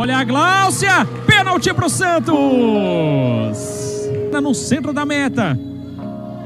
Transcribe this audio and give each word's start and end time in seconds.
Olha 0.00 0.18
a 0.18 0.22
Gláucia, 0.22 1.04
pênalti 1.26 1.74
pro 1.74 1.90
Santos. 1.90 2.38
No 4.40 4.54
centro 4.54 4.92
da 4.92 5.04
meta. 5.04 5.58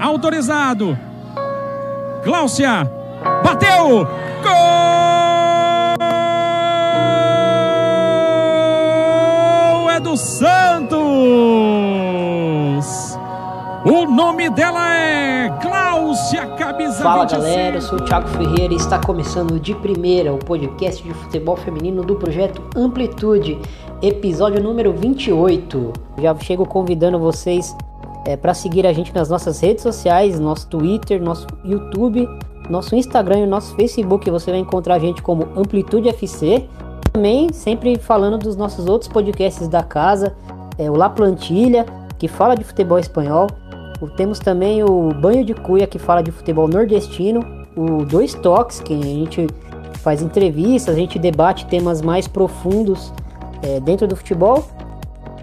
Autorizado. 0.01 0.99
Gláucia, 2.25 2.91
bateu. 3.45 4.09
Gol 4.43 4.53
é 9.91 10.01
do 10.01 10.17
Santos. 10.17 11.02
O 13.85 14.07
nome 14.07 14.49
dela 14.49 14.95
é 14.95 15.49
Gláucia 15.61 16.47
Camisa 16.55 17.03
Fala 17.03 17.23
25. 17.23 17.43
galera, 17.43 17.77
eu 17.77 17.83
sou 17.83 17.99
o 17.99 18.05
Thiago 18.05 18.29
Ferreira 18.29 18.73
e 18.73 18.77
está 18.77 19.01
começando 19.01 19.59
de 19.59 19.75
primeira 19.75 20.33
o 20.33 20.39
podcast 20.39 21.03
de 21.03 21.13
futebol 21.13 21.57
feminino 21.57 22.05
do 22.05 22.15
projeto 22.15 22.63
Amplitude, 22.77 23.59
episódio 24.01 24.63
número 24.63 24.93
28. 24.93 25.93
Já 26.19 26.33
chego 26.37 26.65
convidando 26.65 27.19
vocês 27.19 27.75
para 28.41 28.55
seguir 28.55 28.87
a 28.87 28.93
gente 28.93 29.13
nas 29.13 29.29
nossas 29.29 29.59
redes 29.59 29.83
sociais, 29.83 30.39
nosso 30.39 30.69
Twitter, 30.69 31.21
nosso 31.21 31.49
YouTube, 31.65 32.29
nosso 32.71 32.95
Instagram 32.95 33.41
e 33.41 33.47
nosso 33.47 33.75
Facebook. 33.75 34.31
Você 34.31 34.53
vai 34.53 34.61
encontrar 34.61 34.95
a 34.95 34.99
gente 35.01 35.21
como 35.21 35.49
Amplitude 35.57 36.09
FC. 36.09 36.69
Também 37.13 37.53
sempre 37.53 37.99
falando 37.99 38.39
dos 38.39 38.55
nossos 38.55 38.87
outros 38.87 39.11
podcasts 39.11 39.67
da 39.67 39.83
casa, 39.83 40.37
é, 40.79 40.89
o 40.89 40.95
La 40.95 41.11
Plantilha, 41.11 41.85
que 42.17 42.29
fala 42.29 42.55
de 42.55 42.63
futebol 42.63 43.01
espanhol. 43.01 43.49
Temos 44.09 44.39
também 44.39 44.83
o 44.83 45.11
Banho 45.15 45.45
de 45.45 45.55
Cuia, 45.55 45.87
que 45.87 45.99
fala 45.99 46.23
de 46.23 46.31
futebol 46.31 46.69
nordestino. 46.69 47.45
O 47.77 48.05
Dois 48.05 48.35
Toques, 48.35 48.81
que 48.81 48.93
a 48.93 49.03
gente 49.03 49.47
faz 50.03 50.21
entrevistas, 50.21 50.95
a 50.95 50.99
gente 50.99 51.19
debate 51.19 51.67
temas 51.67 52.03
mais 52.03 52.27
profundos 52.27 53.13
é, 53.63 53.81
dentro 53.81 54.07
do 54.07 54.17
futebol. 54.17 54.65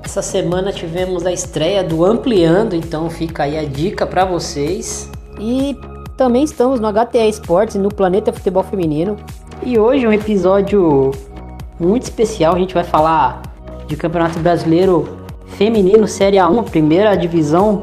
Essa 0.04 0.22
semana 0.22 0.72
tivemos 0.72 1.26
a 1.26 1.32
estreia 1.32 1.84
do 1.84 2.04
Ampliando, 2.04 2.76
então 2.76 3.10
fica 3.10 3.44
aí 3.44 3.58
a 3.58 3.64
dica 3.64 4.06
para 4.06 4.26
vocês. 4.26 5.10
E 5.40 5.78
também 6.18 6.44
estamos 6.44 6.80
no 6.80 6.92
HTA 6.92 7.28
Esportes 7.28 7.76
e 7.76 7.80
no 7.80 7.90
Planeta 7.90 8.34
Futebol 8.34 8.64
Feminino. 8.64 9.18
E 9.64 9.78
hoje 9.78 10.08
um 10.08 10.14
episódio 10.14 11.12
muito 11.80 12.04
especial, 12.04 12.56
a 12.56 12.60
gente 12.60 12.74
vai 12.74 12.84
falar 12.84 13.42
de 13.88 13.96
Campeonato 13.96 14.40
Brasileiro 14.40 15.18
Feminino 15.48 16.08
Série 16.08 16.38
A1, 16.38 16.70
primeira 16.70 17.16
divisão 17.16 17.82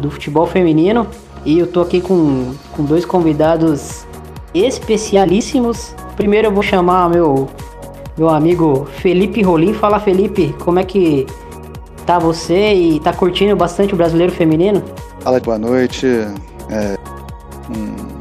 do 0.00 0.10
futebol 0.10 0.46
feminino. 0.46 1.06
E 1.44 1.58
eu 1.58 1.66
tô 1.66 1.80
aqui 1.80 2.00
com, 2.00 2.52
com 2.72 2.84
dois 2.84 3.04
convidados 3.04 4.06
especialíssimos. 4.54 5.94
Primeiro 6.16 6.48
eu 6.48 6.52
vou 6.52 6.62
chamar 6.62 7.08
meu, 7.08 7.48
meu 8.16 8.28
amigo 8.28 8.86
Felipe 8.98 9.42
Rolim. 9.42 9.72
Fala 9.72 10.00
Felipe, 10.00 10.54
como 10.58 10.78
é 10.78 10.84
que 10.84 11.26
tá 12.04 12.18
você 12.18 12.74
e 12.74 13.00
tá 13.00 13.12
curtindo 13.12 13.54
bastante 13.54 13.94
o 13.94 13.96
brasileiro 13.96 14.32
feminino? 14.32 14.82
Fala, 15.20 15.40
boa 15.40 15.58
noite. 15.58 16.06
É, 16.70 16.98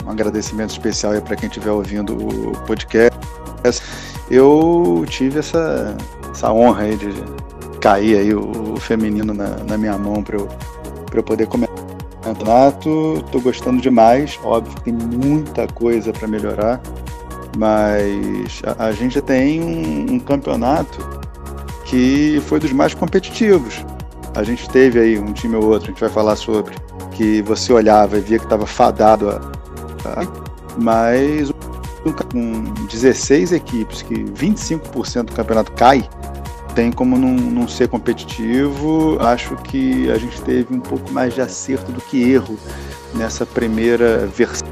um 0.05 0.09
agradecimento 0.09 0.71
especial 0.71 1.13
aí 1.13 1.21
para 1.21 1.35
quem 1.35 1.47
estiver 1.47 1.71
ouvindo 1.71 2.13
o 2.13 2.51
podcast. 2.65 3.17
Eu 4.29 5.05
tive 5.07 5.39
essa, 5.39 5.95
essa 6.31 6.51
honra 6.51 6.83
aí 6.83 6.95
de 6.95 7.13
cair 7.79 8.17
aí 8.17 8.33
o, 8.33 8.73
o 8.73 8.77
feminino 8.77 9.33
na, 9.33 9.57
na 9.63 9.77
minha 9.77 9.97
mão 9.97 10.21
para 10.21 10.37
eu, 10.37 10.47
pra 11.05 11.19
eu 11.19 11.23
poder 11.23 11.47
comentar 11.47 11.66
campeonato. 12.37 13.23
Tô 13.31 13.39
gostando 13.39 13.81
demais. 13.81 14.39
Óbvio 14.43 14.75
que 14.75 14.81
tem 14.83 14.93
muita 14.93 15.67
coisa 15.67 16.11
para 16.13 16.27
melhorar, 16.27 16.81
mas 17.57 18.61
a, 18.77 18.85
a 18.85 18.91
gente 18.91 19.19
tem 19.21 19.61
um, 19.61 20.13
um 20.15 20.19
campeonato 20.19 20.97
que 21.85 22.41
foi 22.45 22.59
dos 22.59 22.71
mais 22.71 22.93
competitivos. 22.93 23.83
A 24.35 24.43
gente 24.43 24.69
teve 24.69 24.99
aí 24.99 25.17
um 25.19 25.33
time 25.33 25.55
ou 25.55 25.65
outro, 25.65 25.85
a 25.89 25.91
gente 25.91 25.99
vai 25.99 26.09
falar 26.09 26.35
sobre, 26.35 26.75
que 27.11 27.41
você 27.41 27.73
olhava 27.73 28.17
e 28.17 28.21
via 28.21 28.37
que 28.37 28.45
estava 28.45 28.67
fadado 28.67 29.29
a, 29.29 29.35
a- 30.05 30.27
mas 30.79 31.51
com 32.31 32.63
16 32.89 33.51
equipes, 33.51 34.01
que 34.01 34.13
25% 34.13 35.23
do 35.25 35.33
campeonato 35.33 35.71
cai, 35.73 36.07
tem 36.77 36.91
como 36.91 37.17
não, 37.17 37.33
não 37.33 37.67
ser 37.67 37.87
competitivo. 37.87 39.17
Acho 39.19 39.55
que 39.55 40.11
a 40.11 40.17
gente 40.19 40.39
teve 40.43 40.75
um 40.75 40.79
pouco 40.79 41.11
mais 41.11 41.33
de 41.33 41.41
acerto 41.41 41.91
do 41.91 41.99
que 41.99 42.31
erro 42.31 42.55
nessa 43.15 43.47
primeira 43.47 44.27
versão 44.27 44.67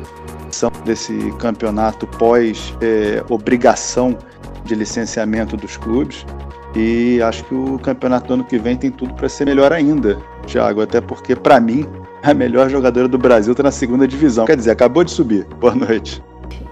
desse 0.85 1.33
campeonato 1.39 2.05
pós 2.05 2.75
eh, 2.79 3.23
obrigação 3.27 4.15
de 4.63 4.75
licenciamento 4.75 5.57
dos 5.57 5.77
clubes. 5.77 6.23
E 6.75 7.19
acho 7.23 7.43
que 7.45 7.55
o 7.55 7.79
campeonato 7.79 8.27
do 8.27 8.33
ano 8.35 8.43
que 8.43 8.59
vem 8.59 8.77
tem 8.77 8.91
tudo 8.91 9.15
para 9.15 9.27
ser 9.27 9.45
melhor 9.45 9.73
ainda, 9.73 10.19
Thiago. 10.45 10.81
Até 10.81 11.01
porque, 11.01 11.35
para 11.35 11.59
mim, 11.59 11.87
a 12.21 12.35
melhor 12.35 12.69
jogadora 12.69 13.07
do 13.07 13.17
Brasil 13.17 13.53
está 13.53 13.63
na 13.63 13.71
segunda 13.71 14.07
divisão. 14.07 14.45
Quer 14.45 14.57
dizer, 14.57 14.69
acabou 14.69 15.03
de 15.03 15.09
subir. 15.09 15.43
Boa 15.59 15.73
noite. 15.73 16.23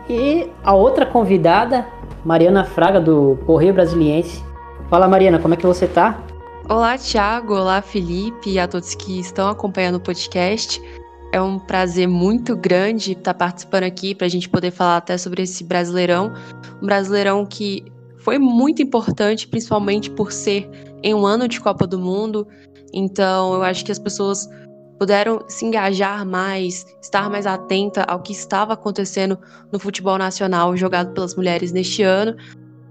E 0.08 0.48
a 0.64 0.76
outra 0.76 1.08
convidada, 1.08 1.88
Mariana 2.24 2.64
Fraga, 2.64 3.02
do 3.02 3.40
Correio 3.48 3.74
Brasiliense. 3.74 4.53
Fala 4.94 5.08
Mariana, 5.08 5.40
como 5.40 5.56
é 5.56 5.58
que 5.58 5.66
você 5.66 5.88
tá? 5.88 6.24
Olá, 6.70 6.96
Thiago. 7.00 7.56
Olá, 7.56 7.82
Felipe 7.82 8.52
e 8.52 8.60
a 8.60 8.68
todos 8.68 8.94
que 8.94 9.20
estão 9.20 9.50
acompanhando 9.50 9.96
o 9.96 10.00
podcast. 10.00 10.80
É 11.32 11.42
um 11.42 11.58
prazer 11.58 12.08
muito 12.08 12.56
grande 12.56 13.14
estar 13.14 13.34
participando 13.34 13.86
aqui 13.86 14.14
para 14.14 14.28
a 14.28 14.30
gente 14.30 14.48
poder 14.48 14.70
falar 14.70 14.98
até 14.98 15.18
sobre 15.18 15.42
esse 15.42 15.64
Brasileirão. 15.64 16.32
Um 16.80 16.86
Brasileirão 16.86 17.44
que 17.44 17.84
foi 18.20 18.38
muito 18.38 18.84
importante, 18.84 19.48
principalmente 19.48 20.12
por 20.12 20.32
ser 20.32 20.70
em 21.02 21.16
um 21.16 21.26
ano 21.26 21.48
de 21.48 21.60
Copa 21.60 21.88
do 21.88 21.98
Mundo. 21.98 22.48
Então, 22.94 23.56
eu 23.56 23.64
acho 23.64 23.84
que 23.84 23.92
as 23.92 23.98
pessoas 23.98 24.48
puderam 25.00 25.44
se 25.48 25.66
engajar 25.66 26.24
mais, 26.24 26.86
estar 27.02 27.32
mais 27.32 27.48
atenta 27.48 28.04
ao 28.04 28.22
que 28.22 28.32
estava 28.32 28.74
acontecendo 28.74 29.40
no 29.72 29.80
futebol 29.80 30.20
nacional 30.20 30.78
jogado 30.78 31.14
pelas 31.16 31.36
mulheres 31.36 31.72
neste 31.72 32.04
ano 32.04 32.36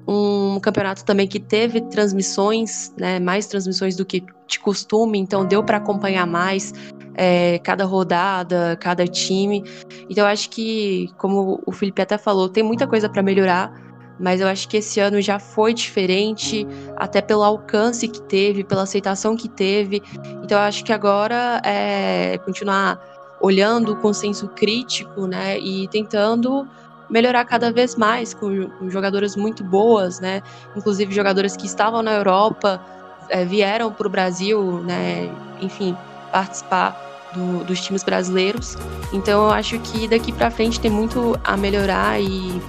um 0.07 0.59
campeonato 0.61 1.05
também 1.05 1.27
que 1.29 1.39
teve 1.39 1.81
transmissões, 1.83 2.93
né, 2.99 3.21
mais 3.21 3.47
transmissões 3.47 3.97
do 3.97 4.05
que 4.05 4.25
de 4.47 4.59
costume, 4.59 5.19
então 5.19 5.45
deu 5.45 5.63
para 5.63 5.77
acompanhar 5.77 6.27
mais 6.27 6.75
é, 7.15 7.59
cada 7.61 7.85
rodada, 7.85 8.77
cada 8.81 9.07
time. 9.07 9.65
Então 10.11 10.27
acho 10.27 10.51
que, 10.51 11.11
como 11.19 11.63
o 11.67 11.73
Felipe 11.73 12.03
até 12.03 12.19
falou, 12.19 12.49
tem 12.49 12.63
muita 12.63 12.87
coisa 12.87 13.09
para 13.09 13.23
melhorar, 13.23 13.73
mas 14.19 14.41
eu 14.41 14.49
acho 14.49 14.69
que 14.69 14.77
esse 14.77 15.01
ano 15.01 15.21
já 15.21 15.39
foi 15.39 15.73
diferente, 15.73 16.67
até 16.97 17.21
pelo 17.21 17.43
alcance 17.43 18.07
que 18.09 18.23
teve, 18.23 18.65
pela 18.65 18.83
aceitação 18.83 19.37
que 19.37 19.49
teve. 19.49 20.03
Então 20.43 20.59
acho 20.61 20.84
que 20.84 20.93
agora 20.93 21.61
é 21.65 22.39
continuar 22.45 23.01
olhando 23.41 23.97
com 23.97 24.13
senso 24.13 24.49
crítico, 24.49 25.27
né, 25.27 25.59
e 25.59 25.89
tentando 25.89 26.67
melhorar 27.12 27.45
cada 27.45 27.71
vez 27.71 27.95
mais 27.95 28.33
com, 28.34 28.71
jogadoras 28.89 29.37
muito 29.37 29.62
boas, 29.62 30.19
né? 30.19 30.43
Inclusive 30.75 31.15
jogadoras 31.15 31.56
que 31.56 31.67
estavam 31.67 32.03
na 32.03 32.12
Europa 32.15 32.81
eh, 33.28 33.45
vieram 33.45 33.93
para 33.93 34.06
o 34.06 34.11
Brasil, 34.11 34.81
né? 34.84 35.31
Enfim, 35.61 35.97
participar 36.33 36.97
do- 37.34 37.62
dos 37.65 37.81
times 37.81 38.03
brasileiros. 38.03 38.77
Então 39.12 39.45
eu 39.45 39.51
acho 39.51 39.78
que 39.81 40.09
daqui 40.09 40.33
para 40.33 40.51
frente 40.51 40.81
tem 40.81 40.91
muito 40.91 41.39
a 41.45 41.56
melhorar 41.56 42.19
e 42.21 42.61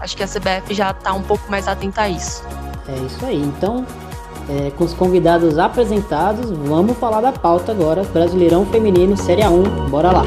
acho 0.00 0.16
que 0.16 0.22
a 0.22 0.26
CBF 0.28 0.72
já 0.72 0.92
está 0.92 1.12
um 1.12 1.22
pouco 1.22 1.50
mais 1.50 1.66
atenta 1.68 2.02
a 2.02 2.08
isso. 2.08 2.42
É 2.88 2.96
isso 3.06 3.26
aí. 3.26 3.36
Então, 3.42 3.84
é, 4.48 4.70
com 4.70 4.84
os 4.84 4.94
convidados 4.94 5.58
apresentados, 5.58 6.50
vamos 6.50 6.96
falar 6.96 7.20
da 7.20 7.32
pauta 7.32 7.72
agora. 7.72 8.02
Brasileirão 8.04 8.64
Feminino 8.66 9.16
Série 9.16 9.42
A1. 9.42 9.88
Bora 9.90 10.10
lá. 10.12 10.22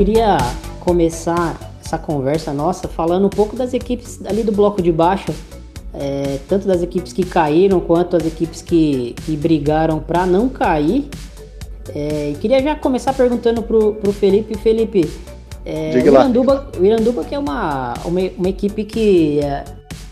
Queria 0.00 0.38
começar 0.80 1.60
essa 1.84 1.98
conversa 1.98 2.54
nossa 2.54 2.88
falando 2.88 3.26
um 3.26 3.28
pouco 3.28 3.54
das 3.54 3.74
equipes 3.74 4.18
ali 4.24 4.42
do 4.42 4.50
bloco 4.50 4.80
de 4.80 4.90
baixo, 4.90 5.30
é, 5.92 6.38
tanto 6.48 6.66
das 6.66 6.82
equipes 6.82 7.12
que 7.12 7.22
caíram 7.22 7.80
quanto 7.80 8.16
as 8.16 8.24
equipes 8.24 8.62
que, 8.62 9.14
que 9.26 9.36
brigaram 9.36 10.00
para 10.00 10.24
não 10.24 10.48
cair. 10.48 11.06
É, 11.94 12.30
e 12.30 12.34
queria 12.40 12.62
já 12.62 12.74
começar 12.74 13.12
perguntando 13.12 13.62
pro, 13.62 13.92
pro 13.92 14.10
Felipe, 14.10 14.56
Felipe, 14.56 15.06
É, 15.66 15.92
o, 15.94 15.98
Iranduba, 15.98 16.70
o 16.78 16.82
Iranduba 16.82 17.22
que 17.22 17.34
é 17.34 17.38
uma, 17.38 17.92
uma, 18.02 18.20
uma 18.38 18.48
equipe 18.48 18.84
que 18.84 19.40
é, 19.40 19.64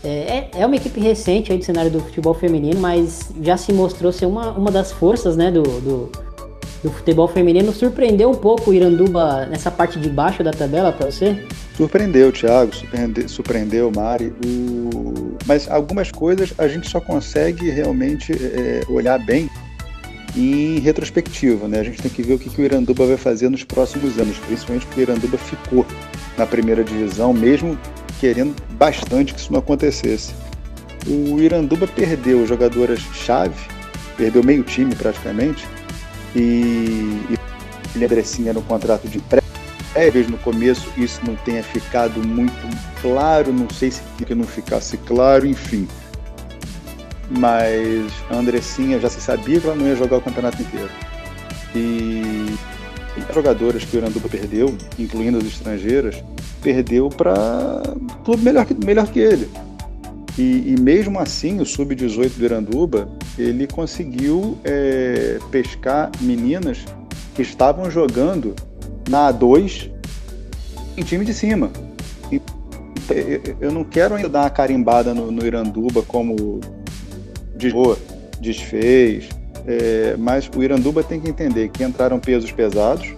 é, 0.03 0.49
é, 0.53 0.65
uma 0.67 0.75
equipe 0.75 0.99
recente 0.99 1.51
aí 1.51 1.57
do 1.57 1.65
cenário 1.65 1.89
do 1.89 1.99
futebol 1.99 2.35
feminino, 2.35 2.79
mas 2.79 3.31
já 3.41 3.57
se 3.57 3.73
mostrou 3.73 4.11
ser 4.11 4.27
uma, 4.27 4.51
uma 4.51 4.69
das 4.69 4.91
forças 4.91 5.35
né, 5.35 5.49
do, 5.49 5.63
do, 5.63 6.11
do 6.83 6.91
futebol 6.91 7.27
feminino. 7.27 7.71
Surpreendeu 7.71 8.29
um 8.29 8.35
pouco 8.35 8.71
o 8.71 8.73
Iranduba 8.73 9.45
nessa 9.45 9.69
parte 9.69 9.99
de 9.99 10.09
baixo 10.09 10.43
da 10.43 10.51
tabela 10.51 10.91
para 10.91 11.11
você? 11.11 11.45
Surpreendeu, 11.75 12.31
Thiago, 12.31 12.75
surpreendeu, 12.75 13.29
surpreendeu 13.29 13.91
Mari. 13.95 14.33
O... 14.45 15.37
Mas 15.45 15.69
algumas 15.69 16.11
coisas 16.11 16.53
a 16.57 16.67
gente 16.67 16.89
só 16.89 16.99
consegue 16.99 17.69
realmente 17.69 18.33
é, 18.33 18.81
olhar 18.89 19.17
bem 19.17 19.49
em 20.35 20.79
retrospectiva, 20.79 21.67
né? 21.67 21.79
A 21.79 21.83
gente 21.83 22.01
tem 22.01 22.11
que 22.11 22.21
ver 22.21 22.33
o 22.33 22.39
que, 22.39 22.49
que 22.49 22.61
o 22.61 22.65
Iranduba 22.65 23.05
vai 23.05 23.17
fazer 23.17 23.49
nos 23.49 23.63
próximos 23.63 24.17
anos, 24.19 24.37
principalmente 24.37 24.85
porque 24.85 25.01
o 25.01 25.03
Iranduba 25.03 25.37
ficou 25.37 25.85
na 26.37 26.45
primeira 26.45 26.83
divisão, 26.83 27.33
mesmo 27.33 27.77
querendo 28.19 28.55
bastante 28.73 29.33
que 29.33 29.39
isso 29.39 29.51
não 29.51 29.59
acontecesse. 29.59 30.33
O 31.07 31.39
Iranduba 31.39 31.87
perdeu 31.87 32.45
jogadoras-chave, 32.45 33.55
perdeu 34.17 34.43
meio 34.43 34.63
time 34.63 34.93
praticamente, 34.95 35.65
e, 36.35 37.19
e 37.95 38.03
Andressinha 38.03 38.53
no 38.53 38.61
contrato 38.61 39.07
de 39.07 39.19
pré 39.19 39.41
talvez 39.93 40.27
no 40.27 40.37
começo 40.37 40.87
isso 40.97 41.19
não 41.25 41.35
tenha 41.37 41.63
ficado 41.63 42.25
muito 42.25 42.53
claro, 43.01 43.51
não 43.51 43.69
sei 43.69 43.91
se 43.91 44.01
que 44.25 44.35
não 44.35 44.45
ficasse 44.45 44.97
claro, 44.97 45.45
enfim 45.45 45.87
mas 47.29 48.11
a 48.29 48.35
Andressinha 48.35 48.99
já 48.99 49.09
se 49.09 49.21
sabia 49.21 49.59
que 49.59 49.67
ela 49.67 49.75
não 49.75 49.85
ia 49.85 49.95
jogar 49.95 50.17
o 50.17 50.21
campeonato 50.21 50.61
inteiro. 50.61 50.89
E 51.75 52.55
as 53.27 53.35
jogadoras 53.35 53.83
que 53.83 53.95
o 53.95 53.99
Iranduba 53.99 54.27
perdeu, 54.27 54.75
incluindo 54.97 55.37
as 55.37 55.45
estrangeiras, 55.45 56.23
perdeu 56.61 57.09
para 57.09 57.83
clube 58.23 58.43
melhor 58.43 58.65
que, 58.65 58.73
melhor 58.85 59.07
que 59.07 59.19
ele. 59.19 59.49
E, 60.37 60.73
e 60.73 60.79
mesmo 60.79 61.19
assim, 61.19 61.59
o 61.59 61.65
sub-18 61.65 62.37
do 62.37 62.45
Iranduba, 62.45 63.09
ele 63.37 63.67
conseguiu 63.67 64.57
é, 64.63 65.39
pescar 65.51 66.11
meninas 66.21 66.85
que 67.35 67.41
estavam 67.41 67.89
jogando 67.89 68.55
na 69.09 69.33
A2 69.33 69.91
em 70.95 71.03
time 71.03 71.25
de 71.25 71.33
cima. 71.33 71.71
Eu 73.59 73.71
não 73.71 73.83
quero 73.83 74.15
ainda 74.15 74.29
dar 74.29 74.41
uma 74.41 74.49
carimbada 74.49 75.13
no, 75.13 75.31
no 75.31 75.45
Iranduba 75.45 76.03
como 76.03 76.61
desfez, 77.55 77.97
desfez 78.39 79.29
é, 79.65 80.15
mas 80.17 80.49
o 80.55 80.63
Iranduba 80.63 81.03
tem 81.03 81.19
que 81.19 81.29
entender 81.29 81.69
que 81.69 81.83
entraram 81.83 82.19
pesos 82.19 82.51
pesados 82.51 83.13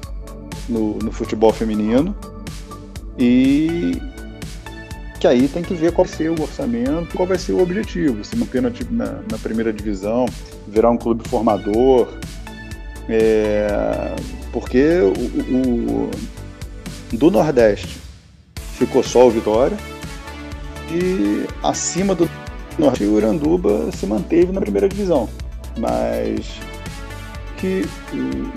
no, 0.68 0.98
no 1.00 1.12
futebol 1.12 1.54
feminino 1.54 2.16
e 3.18 4.02
que 5.22 5.28
aí 5.28 5.48
tem 5.48 5.62
que 5.62 5.76
ver 5.76 5.92
qual 5.92 6.04
vai 6.04 6.18
ser 6.18 6.32
o 6.32 6.42
orçamento, 6.42 7.16
qual 7.16 7.28
vai 7.28 7.38
ser 7.38 7.52
o 7.52 7.62
objetivo, 7.62 8.26
se 8.26 8.36
manter 8.36 8.60
na, 8.60 8.72
na, 9.32 9.38
primeira 9.38 9.72
divisão, 9.72 10.26
virar 10.68 10.90
um 10.90 10.98
clube 10.98 11.30
formador, 11.30 12.12
é, 13.08 14.16
porque 14.52 15.00
o, 15.00 15.54
o, 15.56 16.12
do 17.14 17.30
Nordeste 17.30 18.00
ficou 18.80 19.04
só 19.04 19.28
o 19.28 19.30
Vitória 19.30 19.78
e 20.90 21.46
acima 21.62 22.16
do 22.16 22.28
Norte 22.80 23.04
o 23.04 23.16
Iranduba 23.16 23.92
se 23.92 24.08
manteve 24.08 24.52
na 24.52 24.60
primeira 24.60 24.90
divisão, 24.90 25.30
mas 25.78 26.48
que 27.58 27.86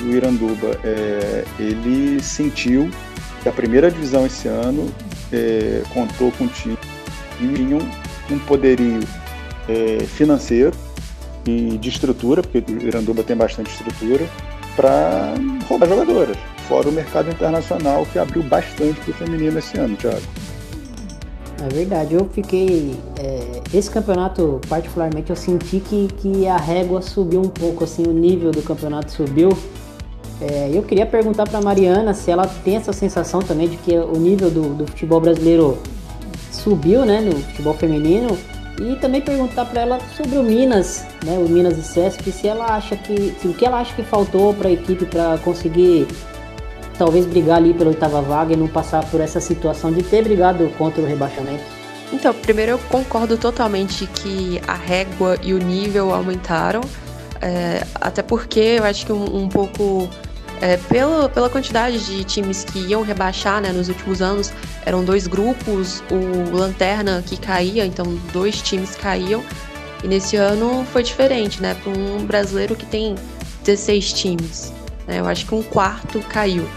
o 0.02 0.06
Iranduba 0.06 0.80
é, 0.82 1.44
ele 1.58 2.22
sentiu 2.22 2.88
que 3.42 3.50
a 3.50 3.52
primeira 3.52 3.90
divisão 3.90 4.24
esse 4.24 4.48
ano 4.48 4.90
é, 5.34 5.82
contou 5.92 6.30
com 6.32 6.44
um 6.44 6.48
time 6.48 6.78
um, 7.40 8.34
um 8.34 8.38
poderio 8.40 9.00
é, 9.68 10.04
financeiro 10.04 10.76
e 11.46 11.76
de 11.78 11.88
estrutura, 11.88 12.42
porque 12.42 12.72
o 12.72 12.86
Iranduba 12.86 13.22
tem 13.22 13.36
bastante 13.36 13.70
estrutura, 13.70 14.26
para 14.76 15.34
roubar 15.68 15.88
jogadoras, 15.88 16.36
fora 16.68 16.88
o 16.88 16.92
mercado 16.92 17.30
internacional 17.30 18.06
que 18.06 18.18
abriu 18.18 18.42
bastante 18.42 19.00
para 19.00 19.10
o 19.10 19.14
feminino 19.14 19.58
esse 19.58 19.78
ano, 19.78 19.96
Thiago. 19.96 20.22
É 21.62 21.68
verdade, 21.72 22.14
eu 22.14 22.28
fiquei. 22.32 22.94
É, 23.18 23.62
esse 23.72 23.90
campeonato, 23.90 24.60
particularmente, 24.68 25.30
eu 25.30 25.36
senti 25.36 25.80
que, 25.80 26.08
que 26.18 26.46
a 26.46 26.56
régua 26.56 27.00
subiu 27.00 27.40
um 27.40 27.48
pouco, 27.48 27.84
assim, 27.84 28.02
o 28.02 28.12
nível 28.12 28.50
do 28.50 28.62
campeonato 28.62 29.12
subiu. 29.12 29.50
É, 30.40 30.70
eu 30.72 30.82
queria 30.82 31.06
perguntar 31.06 31.48
para 31.48 31.60
Mariana 31.60 32.12
se 32.12 32.30
ela 32.30 32.46
tem 32.46 32.76
essa 32.76 32.92
sensação 32.92 33.40
também 33.40 33.68
de 33.68 33.76
que 33.76 33.96
o 33.96 34.16
nível 34.16 34.50
do, 34.50 34.74
do 34.74 34.86
futebol 34.86 35.20
brasileiro 35.20 35.78
subiu, 36.50 37.04
né, 37.04 37.20
no 37.20 37.32
futebol 37.32 37.74
feminino. 37.74 38.36
E 38.80 38.96
também 38.96 39.20
perguntar 39.20 39.66
para 39.66 39.82
ela 39.82 39.98
sobre 40.16 40.36
o 40.36 40.42
Minas, 40.42 41.06
né, 41.24 41.38
o 41.38 41.48
Minas 41.48 41.78
e 41.78 41.82
Cesp, 41.82 42.32
se 42.32 42.48
ela 42.48 42.74
acha 42.74 42.96
que, 42.96 43.32
se, 43.40 43.46
o 43.46 43.54
que 43.54 43.64
ela 43.64 43.78
acha 43.78 43.94
que 43.94 44.02
faltou 44.02 44.52
para 44.52 44.68
a 44.68 44.72
equipe 44.72 45.06
para 45.06 45.38
conseguir 45.38 46.08
talvez 46.98 47.24
brigar 47.24 47.58
ali 47.58 47.72
pela 47.72 47.90
oitava 47.90 48.20
vaga 48.20 48.52
e 48.52 48.56
não 48.56 48.66
passar 48.66 49.04
por 49.10 49.20
essa 49.20 49.40
situação 49.40 49.92
de 49.92 50.02
ter 50.02 50.24
brigado 50.24 50.68
contra 50.76 51.00
o 51.00 51.06
rebaixamento? 51.06 51.62
Então, 52.12 52.34
primeiro 52.34 52.72
eu 52.72 52.78
concordo 52.90 53.36
totalmente 53.36 54.06
que 54.06 54.60
a 54.66 54.74
régua 54.74 55.38
e 55.42 55.54
o 55.54 55.58
nível 55.58 56.12
aumentaram, 56.12 56.80
é, 57.40 57.86
até 57.96 58.22
porque 58.22 58.60
eu 58.60 58.84
acho 58.84 59.06
que 59.06 59.12
um, 59.12 59.44
um 59.44 59.48
pouco 59.48 60.08
é, 60.60 60.76
pela, 60.76 61.28
pela 61.28 61.50
quantidade 61.50 62.04
de 62.06 62.24
times 62.24 62.64
que 62.64 62.78
iam 62.78 63.02
rebaixar 63.02 63.60
né, 63.60 63.70
nos 63.70 63.88
últimos 63.88 64.22
anos, 64.22 64.52
eram 64.86 65.04
dois 65.04 65.26
grupos, 65.26 66.02
o 66.10 66.56
Lanterna 66.56 67.22
que 67.26 67.36
caía, 67.36 67.84
então 67.84 68.18
dois 68.32 68.62
times 68.62 68.94
caíam, 68.96 69.42
e 70.02 70.08
nesse 70.08 70.36
ano 70.36 70.84
foi 70.92 71.02
diferente, 71.02 71.62
né? 71.62 71.74
Para 71.74 71.92
um 71.92 72.26
brasileiro 72.26 72.76
que 72.76 72.84
tem 72.86 73.14
16 73.64 74.12
times. 74.12 74.72
Né, 75.06 75.20
eu 75.20 75.26
acho 75.26 75.46
que 75.46 75.54
um 75.54 75.62
quarto 75.62 76.20
caiu. 76.28 76.68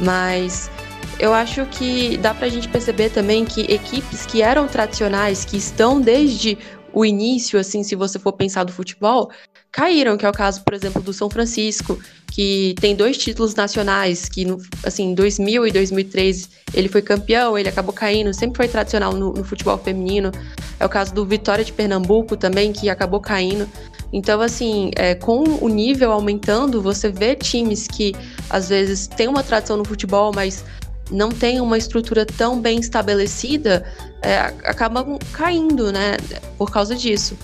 Mas 0.00 0.70
eu 1.18 1.34
acho 1.34 1.66
que 1.66 2.16
dá 2.18 2.32
para 2.32 2.46
a 2.46 2.48
gente 2.48 2.68
perceber 2.68 3.10
também 3.10 3.44
que 3.44 3.62
equipes 3.62 4.24
que 4.24 4.42
eram 4.42 4.68
tradicionais, 4.68 5.44
que 5.44 5.56
estão 5.56 6.00
desde 6.00 6.56
o 6.92 7.04
início, 7.04 7.58
assim, 7.58 7.82
se 7.82 7.94
você 7.94 8.18
for 8.18 8.32
pensar 8.32 8.64
do 8.64 8.72
futebol, 8.72 9.30
caíram, 9.70 10.16
que 10.16 10.24
é 10.24 10.28
o 10.28 10.32
caso, 10.32 10.62
por 10.62 10.74
exemplo, 10.74 11.02
do 11.02 11.12
São 11.12 11.28
Francisco, 11.28 11.98
que 12.30 12.74
tem 12.80 12.94
dois 12.94 13.16
títulos 13.18 13.54
nacionais, 13.54 14.28
que, 14.28 14.46
assim, 14.84 15.10
em 15.10 15.14
2000 15.14 15.66
e 15.66 15.72
2003 15.72 16.48
ele 16.74 16.88
foi 16.88 17.02
campeão, 17.02 17.56
ele 17.56 17.68
acabou 17.68 17.92
caindo, 17.92 18.32
sempre 18.32 18.56
foi 18.56 18.68
tradicional 18.68 19.12
no, 19.12 19.32
no 19.32 19.44
futebol 19.44 19.78
feminino. 19.78 20.30
É 20.78 20.86
o 20.86 20.88
caso 20.88 21.14
do 21.14 21.24
Vitória 21.26 21.64
de 21.64 21.72
Pernambuco 21.72 22.36
também, 22.36 22.72
que 22.72 22.88
acabou 22.88 23.20
caindo. 23.20 23.68
Então, 24.12 24.40
assim, 24.40 24.90
é, 24.96 25.14
com 25.14 25.42
o 25.60 25.68
nível 25.68 26.12
aumentando, 26.12 26.80
você 26.80 27.10
vê 27.10 27.34
times 27.34 27.86
que 27.86 28.14
às 28.48 28.68
vezes 28.68 29.06
têm 29.06 29.28
uma 29.28 29.42
tradição 29.42 29.76
no 29.76 29.84
futebol, 29.84 30.32
mas 30.34 30.64
não 31.10 31.30
tem 31.30 31.60
uma 31.60 31.76
estrutura 31.76 32.24
tão 32.24 32.60
bem 32.60 32.78
estabelecida, 32.78 33.84
é, 34.22 34.38
acabam 34.64 35.18
caindo, 35.32 35.92
né, 35.92 36.16
por 36.56 36.70
causa 36.70 36.94
disso. 36.94 37.36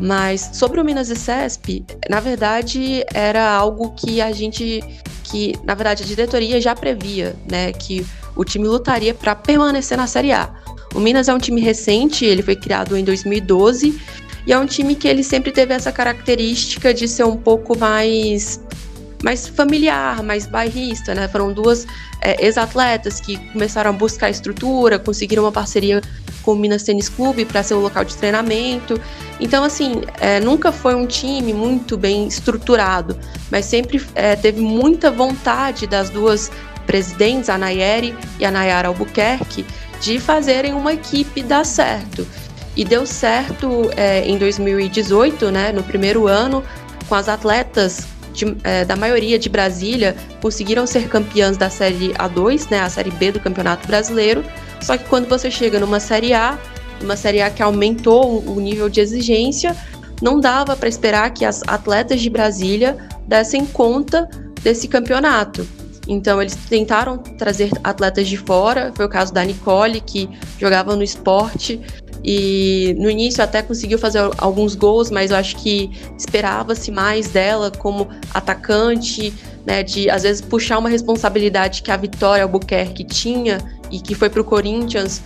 Mas 0.00 0.50
sobre 0.54 0.80
o 0.80 0.84
Minas 0.84 1.10
e 1.10 1.16
Cesp, 1.16 1.84
na 2.08 2.20
verdade, 2.20 3.04
era 3.12 3.50
algo 3.50 3.92
que 3.92 4.20
a 4.20 4.32
gente, 4.32 4.82
que 5.24 5.54
na 5.64 5.74
verdade 5.74 6.02
a 6.02 6.06
diretoria 6.06 6.60
já 6.60 6.74
previa, 6.74 7.36
né, 7.50 7.72
que 7.72 8.04
o 8.34 8.44
time 8.44 8.66
lutaria 8.66 9.14
para 9.14 9.34
permanecer 9.34 9.96
na 9.96 10.06
Série 10.06 10.32
A. 10.32 10.52
O 10.94 11.00
Minas 11.00 11.28
é 11.28 11.34
um 11.34 11.38
time 11.38 11.60
recente, 11.60 12.24
ele 12.24 12.42
foi 12.42 12.56
criado 12.56 12.96
em 12.96 13.04
2012 13.04 14.00
e 14.46 14.52
é 14.52 14.58
um 14.58 14.66
time 14.66 14.94
que 14.94 15.06
ele 15.06 15.22
sempre 15.22 15.52
teve 15.52 15.72
essa 15.72 15.92
característica 15.92 16.92
de 16.92 17.06
ser 17.06 17.24
um 17.24 17.36
pouco 17.36 17.78
mais 17.78 18.60
mais 19.22 19.46
familiar, 19.46 20.22
mais 20.22 20.46
bairrista, 20.46 21.14
né? 21.14 21.28
Foram 21.28 21.52
duas 21.52 21.86
é, 22.20 22.44
ex-atletas 22.44 23.20
que 23.20 23.38
começaram 23.52 23.90
a 23.90 23.92
buscar 23.92 24.28
estrutura, 24.28 24.98
conseguiram 24.98 25.44
uma 25.44 25.52
parceria 25.52 26.02
com 26.42 26.52
o 26.52 26.56
Minas 26.56 26.82
Tênis 26.82 27.08
Clube 27.08 27.44
para 27.44 27.62
ser 27.62 27.74
o 27.74 27.80
local 27.80 28.04
de 28.04 28.16
treinamento. 28.16 29.00
Então, 29.40 29.62
assim, 29.62 30.02
é, 30.20 30.40
nunca 30.40 30.72
foi 30.72 30.94
um 30.94 31.06
time 31.06 31.54
muito 31.54 31.96
bem 31.96 32.26
estruturado, 32.26 33.18
mas 33.50 33.64
sempre 33.64 34.02
é, 34.14 34.34
teve 34.34 34.60
muita 34.60 35.10
vontade 35.10 35.86
das 35.86 36.10
duas 36.10 36.50
presidentes, 36.86 37.48
a 37.48 37.56
Nayeri 37.56 38.14
e 38.40 38.44
a 38.44 38.50
Nayara 38.50 38.88
Albuquerque, 38.88 39.64
de 40.00 40.18
fazerem 40.18 40.74
uma 40.74 40.92
equipe 40.92 41.42
dar 41.42 41.64
certo. 41.64 42.26
E 42.74 42.84
deu 42.84 43.06
certo 43.06 43.90
é, 43.96 44.26
em 44.26 44.36
2018, 44.36 45.50
né, 45.50 45.72
no 45.72 45.82
primeiro 45.84 46.26
ano, 46.26 46.64
com 47.08 47.14
as 47.14 47.28
atletas 47.28 48.06
de, 48.32 48.56
é, 48.64 48.84
da 48.84 48.96
maioria 48.96 49.38
de 49.38 49.48
Brasília 49.48 50.16
conseguiram 50.40 50.86
ser 50.86 51.08
campeãs 51.08 51.56
da 51.56 51.70
Série 51.70 52.12
A2, 52.14 52.70
né, 52.70 52.80
a 52.80 52.88
Série 52.88 53.10
B 53.10 53.32
do 53.32 53.40
Campeonato 53.40 53.86
Brasileiro. 53.86 54.44
Só 54.80 54.96
que 54.96 55.04
quando 55.04 55.28
você 55.28 55.50
chega 55.50 55.78
numa 55.78 56.00
Série 56.00 56.32
A, 56.32 56.58
uma 57.00 57.16
Série 57.16 57.42
A 57.42 57.50
que 57.50 57.62
aumentou 57.62 58.42
o 58.44 58.60
nível 58.60 58.88
de 58.88 59.00
exigência, 59.00 59.76
não 60.20 60.38
dava 60.38 60.76
para 60.76 60.88
esperar 60.88 61.30
que 61.30 61.44
as 61.44 61.62
atletas 61.66 62.20
de 62.20 62.30
Brasília 62.30 62.96
dessem 63.26 63.66
conta 63.66 64.28
desse 64.62 64.86
campeonato. 64.86 65.66
Então 66.08 66.40
eles 66.40 66.56
tentaram 66.68 67.18
trazer 67.18 67.70
atletas 67.82 68.28
de 68.28 68.36
fora, 68.36 68.92
foi 68.94 69.04
o 69.04 69.08
caso 69.08 69.32
da 69.32 69.44
Nicole, 69.44 70.00
que 70.00 70.28
jogava 70.58 70.96
no 70.96 71.02
esporte 71.02 71.80
e 72.24 72.94
no 72.98 73.10
início 73.10 73.42
até 73.42 73.62
conseguiu 73.62 73.98
fazer 73.98 74.20
alguns 74.38 74.74
gols, 74.74 75.10
mas 75.10 75.30
eu 75.30 75.36
acho 75.36 75.56
que 75.56 75.90
esperava-se 76.16 76.90
mais 76.90 77.28
dela 77.28 77.70
como 77.70 78.08
atacante, 78.32 79.32
né, 79.66 79.82
de 79.82 80.08
às 80.08 80.22
vezes 80.22 80.40
puxar 80.40 80.78
uma 80.78 80.88
responsabilidade 80.88 81.82
que 81.82 81.90
a 81.90 81.96
Vitória 81.96 82.44
Albuquerque 82.44 83.04
tinha 83.04 83.58
e 83.90 84.00
que 84.00 84.14
foi 84.14 84.30
para 84.30 84.40
o 84.40 84.44
Corinthians 84.44 85.22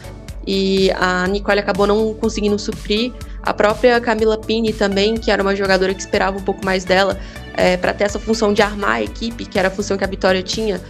e 0.47 0.91
a 0.93 1.27
Nicole 1.27 1.59
acabou 1.59 1.87
não 1.87 2.15
conseguindo 2.15 2.59
suprir. 2.59 3.13
A 3.43 3.53
própria 3.53 4.01
Camila 4.01 4.39
Pini 4.39 4.73
também, 4.73 5.17
que 5.17 5.31
era 5.31 5.43
uma 5.43 5.55
jogadora 5.55 5.93
que 5.93 6.01
esperava 6.01 6.39
um 6.39 6.43
pouco 6.43 6.65
mais 6.65 6.85
dela 6.85 7.19
é, 7.55 7.77
para 7.77 7.93
ter 7.93 8.05
essa 8.05 8.19
função 8.19 8.53
de 8.53 8.63
armar 8.63 8.97
a 8.97 9.03
equipe, 9.03 9.45
que 9.45 9.59
era 9.59 9.69
a 9.69 9.71
função 9.71 9.97
que 9.97 10.05
a 10.05 10.07
Vitória 10.07 10.43
tinha, 10.43 10.81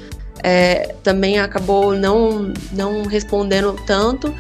é, 0.42 0.94
também 1.02 1.38
acabou 1.38 1.94
não, 1.94 2.52
não 2.72 3.04
respondendo 3.04 3.74
tanto. 3.86 4.34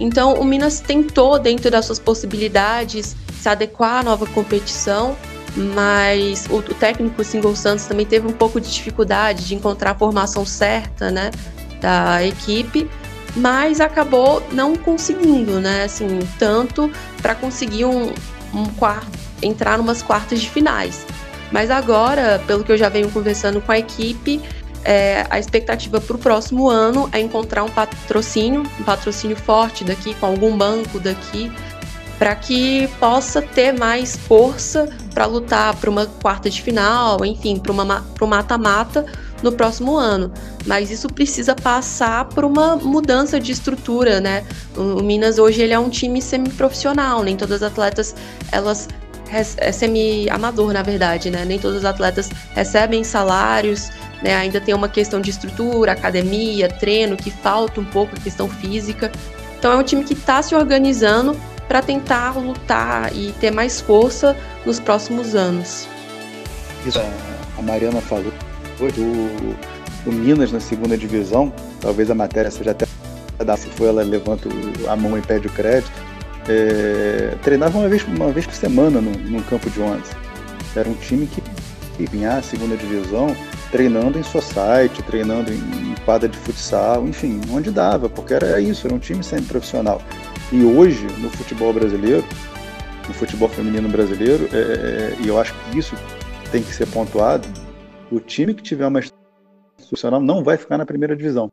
Então, 0.00 0.34
o 0.34 0.44
Minas 0.44 0.80
tentou, 0.80 1.38
dentro 1.38 1.70
das 1.70 1.86
suas 1.86 1.98
possibilidades, 1.98 3.16
se 3.40 3.48
adequar 3.48 4.00
à 4.00 4.02
nova 4.02 4.26
competição, 4.26 5.16
mas 5.56 6.46
o, 6.50 6.58
o 6.58 6.62
técnico 6.62 7.22
Single 7.24 7.56
Santos 7.56 7.86
também 7.86 8.06
teve 8.06 8.26
um 8.26 8.32
pouco 8.32 8.60
de 8.60 8.72
dificuldade 8.72 9.46
de 9.46 9.54
encontrar 9.54 9.92
a 9.92 9.94
formação 9.94 10.44
certa 10.46 11.10
né, 11.10 11.30
da 11.80 12.24
equipe, 12.24 12.88
mas 13.36 13.80
acabou 13.80 14.42
não 14.52 14.76
conseguindo, 14.76 15.60
né? 15.60 15.84
Assim, 15.84 16.20
tanto 16.38 16.90
para 17.20 17.34
conseguir 17.34 17.84
um, 17.84 18.12
um 18.54 18.66
quarto, 18.76 19.18
entrar 19.42 19.78
numas 19.78 20.02
quartas 20.02 20.40
de 20.40 20.48
finais. 20.48 21.06
Mas 21.50 21.70
agora, 21.70 22.42
pelo 22.46 22.62
que 22.62 22.72
eu 22.72 22.76
já 22.76 22.88
venho 22.88 23.10
conversando 23.10 23.60
com 23.60 23.72
a 23.72 23.78
equipe, 23.78 24.40
é, 24.84 25.26
a 25.28 25.38
expectativa 25.38 26.00
para 26.00 26.16
o 26.16 26.18
próximo 26.18 26.68
ano 26.68 27.08
é 27.12 27.20
encontrar 27.20 27.64
um 27.64 27.68
patrocínio, 27.68 28.62
um 28.80 28.84
patrocínio 28.84 29.36
forte 29.36 29.84
daqui, 29.84 30.14
com 30.14 30.26
algum 30.26 30.56
banco 30.56 30.98
daqui, 30.98 31.50
para 32.18 32.34
que 32.34 32.88
possa 32.98 33.40
ter 33.40 33.72
mais 33.72 34.16
força 34.16 34.88
para 35.14 35.26
lutar 35.26 35.76
para 35.76 35.88
uma 35.88 36.06
quarta 36.06 36.50
de 36.50 36.60
final, 36.60 37.24
enfim, 37.24 37.58
para 37.58 37.72
um 37.72 38.28
mata-mata 38.28 39.06
no 39.42 39.52
próximo 39.52 39.96
ano. 39.96 40.32
Mas 40.66 40.90
isso 40.90 41.08
precisa 41.08 41.54
passar 41.54 42.24
por 42.26 42.44
uma 42.44 42.76
mudança 42.76 43.38
de 43.38 43.52
estrutura, 43.52 44.20
né? 44.20 44.44
O 44.76 45.02
Minas 45.02 45.38
hoje 45.38 45.62
ele 45.62 45.72
é 45.72 45.78
um 45.78 45.88
time 45.88 46.20
semi-profissional, 46.20 47.22
nem 47.22 47.36
todas 47.36 47.62
as 47.62 47.70
atletas 47.70 48.14
elas 48.50 48.88
é 49.30 49.72
semi-amador, 49.72 50.72
na 50.72 50.82
verdade, 50.82 51.30
né? 51.30 51.44
Nem 51.44 51.58
todos 51.58 51.78
os 51.78 51.84
atletas 51.84 52.30
recebem 52.54 53.04
salários, 53.04 53.90
né? 54.22 54.36
Ainda 54.36 54.60
tem 54.60 54.74
uma 54.74 54.88
questão 54.88 55.20
de 55.20 55.30
estrutura, 55.30 55.92
academia, 55.92 56.68
treino, 56.68 57.16
que 57.16 57.30
falta 57.30 57.80
um 57.80 57.84
pouco 57.84 58.14
a 58.16 58.20
questão 58.20 58.48
física. 58.48 59.10
Então 59.58 59.72
é 59.72 59.76
um 59.76 59.82
time 59.82 60.04
que 60.04 60.14
está 60.14 60.40
se 60.42 60.54
organizando 60.54 61.36
para 61.66 61.82
tentar 61.82 62.36
lutar 62.38 63.14
e 63.14 63.32
ter 63.40 63.50
mais 63.50 63.80
força 63.80 64.36
nos 64.64 64.80
próximos 64.80 65.34
anos. 65.34 65.86
Isso 66.86 66.98
a 67.58 67.62
Mariana 67.62 68.00
falou 68.00 68.32
do, 68.78 69.56
do 70.04 70.12
Minas 70.12 70.52
na 70.52 70.60
segunda 70.60 70.96
divisão, 70.96 71.52
talvez 71.80 72.10
a 72.10 72.14
matéria 72.14 72.50
seja 72.50 72.70
até 72.70 72.86
se 73.56 73.68
for 73.68 73.86
ela 73.86 74.02
levanta 74.02 74.48
a 74.88 74.96
mão 74.96 75.16
e 75.16 75.22
pede 75.22 75.46
o 75.46 75.50
crédito. 75.50 75.92
É, 76.48 77.36
treinava 77.42 77.78
uma 77.78 77.88
vez, 77.88 78.02
uma 78.04 78.32
vez 78.32 78.46
por 78.46 78.54
semana 78.54 79.00
no, 79.00 79.10
no 79.10 79.42
campo 79.44 79.68
de 79.68 79.80
11. 79.80 80.02
Era 80.74 80.88
um 80.88 80.94
time 80.94 81.26
que 81.26 81.42
à 82.26 82.42
segunda 82.42 82.76
divisão 82.76 83.34
treinando 83.70 84.18
em 84.18 84.22
society, 84.22 85.02
treinando 85.02 85.52
em 85.52 85.94
quadra 86.04 86.28
de 86.28 86.36
futsal, 86.38 87.06
enfim, 87.06 87.40
onde 87.50 87.70
dava, 87.70 88.08
porque 88.08 88.34
era 88.34 88.60
isso, 88.60 88.86
era 88.86 88.94
um 88.94 88.98
time 88.98 89.22
sempre 89.22 89.46
profissional. 89.46 90.00
E 90.50 90.64
hoje, 90.64 91.06
no 91.18 91.28
futebol 91.30 91.72
brasileiro, 91.72 92.24
no 93.06 93.14
futebol 93.14 93.48
feminino 93.48 93.88
brasileiro, 93.88 94.48
é, 94.52 94.56
é, 94.56 95.16
e 95.22 95.28
eu 95.28 95.40
acho 95.40 95.54
que 95.54 95.78
isso 95.78 95.94
tem 96.50 96.62
que 96.62 96.72
ser 96.74 96.86
pontuado, 96.86 97.46
o 98.10 98.20
time 98.20 98.54
que 98.54 98.62
tiver 98.62 98.86
uma 98.86 99.00
institucional 99.78 100.20
não 100.20 100.42
vai 100.42 100.56
ficar 100.56 100.78
na 100.78 100.86
primeira 100.86 101.14
divisão. 101.14 101.52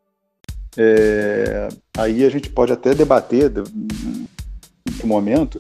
É, 0.78 1.68
aí 1.98 2.26
a 2.26 2.30
gente 2.30 2.50
pode 2.50 2.72
até 2.72 2.94
debater 2.94 3.52
no 3.52 5.08
momento 5.08 5.60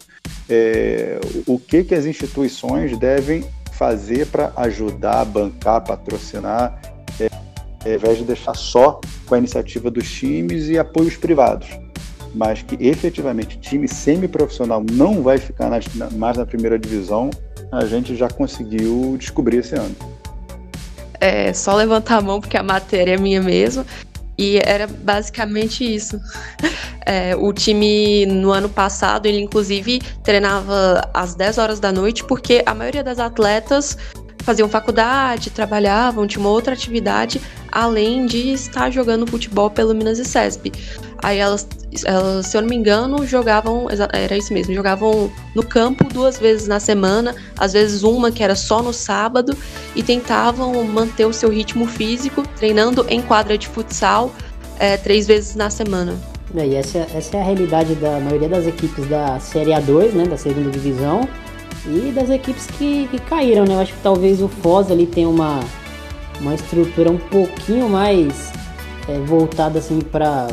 é, 0.49 1.19
o 1.45 1.57
que, 1.59 1.83
que 1.83 1.95
as 1.95 2.05
instituições 2.05 2.97
devem 2.97 3.45
fazer 3.77 4.27
para 4.27 4.51
ajudar, 4.57 5.25
bancar, 5.25 5.83
patrocinar, 5.83 6.79
é, 7.19 7.29
ao 7.85 7.95
invés 7.95 8.17
de 8.17 8.23
deixar 8.23 8.55
só 8.55 8.99
com 9.25 9.35
a 9.35 9.37
iniciativa 9.37 9.91
dos 9.91 10.09
times 10.09 10.67
e 10.67 10.77
apoios 10.77 11.17
privados. 11.17 11.67
Mas 12.33 12.61
que 12.61 12.75
efetivamente 12.85 13.57
time 13.59 13.87
semi-profissional 13.87 14.83
não 14.91 15.21
vai 15.21 15.37
ficar 15.37 15.69
na, 15.69 16.09
mais 16.11 16.37
na 16.37 16.45
primeira 16.45 16.77
divisão, 16.77 17.29
a 17.71 17.85
gente 17.85 18.15
já 18.15 18.29
conseguiu 18.29 19.15
descobrir 19.17 19.57
esse 19.57 19.75
ano 19.75 19.95
é 21.19 21.53
só 21.53 21.75
levantar 21.75 22.17
a 22.17 22.21
mão 22.21 22.39
porque 22.39 22.57
a 22.57 22.63
matéria 22.63 23.13
é 23.13 23.17
minha 23.17 23.41
mesmo. 23.41 23.85
E 24.37 24.59
era 24.63 24.87
basicamente 24.87 25.83
isso. 25.83 26.19
É, 27.07 27.35
o 27.35 27.53
time, 27.53 28.25
no 28.25 28.51
ano 28.51 28.67
passado, 28.67 29.27
ele 29.27 29.39
inclusive 29.39 30.01
treinava 30.23 31.07
às 31.13 31.35
10 31.35 31.59
horas 31.59 31.79
da 31.79 31.91
noite, 31.91 32.23
porque 32.23 32.63
a 32.65 32.73
maioria 32.73 33.03
das 33.03 33.19
atletas 33.19 33.95
faziam 34.39 34.67
faculdade, 34.67 35.51
trabalhavam, 35.51 36.25
tinha 36.25 36.39
uma 36.39 36.49
outra 36.49 36.73
atividade, 36.73 37.39
além 37.71 38.25
de 38.25 38.53
estar 38.53 38.89
jogando 38.89 39.27
futebol 39.27 39.69
pelo 39.69 39.93
Minas 39.93 40.17
e 40.17 40.25
CESP. 40.25 40.71
Aí 41.23 41.39
elas, 41.39 41.67
elas, 42.05 42.47
se 42.47 42.57
eu 42.57 42.61
não 42.61 42.69
me 42.69 42.75
engano, 42.75 43.25
jogavam, 43.25 43.87
era 44.13 44.37
isso 44.37 44.53
mesmo, 44.53 44.73
jogavam 44.73 45.31
no 45.55 45.63
campo 45.63 46.03
duas 46.13 46.37
vezes 46.37 46.67
na 46.67 46.79
semana, 46.79 47.35
às 47.57 47.73
vezes 47.73 48.03
uma 48.03 48.31
que 48.31 48.43
era 48.43 48.55
só 48.55 48.81
no 48.81 48.93
sábado, 48.93 49.57
e 49.95 50.03
tentavam 50.03 50.83
manter 50.83 51.25
o 51.25 51.33
seu 51.33 51.49
ritmo 51.49 51.87
físico, 51.87 52.43
treinando 52.57 53.05
em 53.09 53.21
quadra 53.21 53.57
de 53.57 53.67
futsal 53.67 54.31
é, 54.79 54.97
três 54.97 55.25
vezes 55.25 55.55
na 55.55 55.69
semana. 55.69 56.15
É, 56.55 56.67
e 56.67 56.75
essa, 56.75 56.99
essa 57.13 57.37
é 57.37 57.41
a 57.41 57.43
realidade 57.43 57.95
da 57.95 58.19
maioria 58.19 58.47
das 58.47 58.67
equipes 58.67 59.07
da 59.07 59.39
Série 59.39 59.71
A2, 59.71 60.11
né, 60.11 60.25
da 60.25 60.37
segunda 60.37 60.69
divisão, 60.69 61.27
e 61.87 62.11
das 62.11 62.29
equipes 62.29 62.67
que, 62.67 63.07
que 63.07 63.19
caíram, 63.19 63.65
né? 63.65 63.75
Eu 63.75 63.79
acho 63.79 63.93
que 63.93 64.01
talvez 64.01 64.41
o 64.41 64.47
Foz 64.47 64.89
ali 64.89 65.05
tenha 65.05 65.29
uma, 65.29 65.59
uma 66.39 66.55
estrutura 66.55 67.11
um 67.11 67.17
pouquinho 67.17 67.87
mais 67.87 68.51
é, 69.07 69.19
voltada 69.19 69.79
assim 69.79 69.99
para 69.99 70.47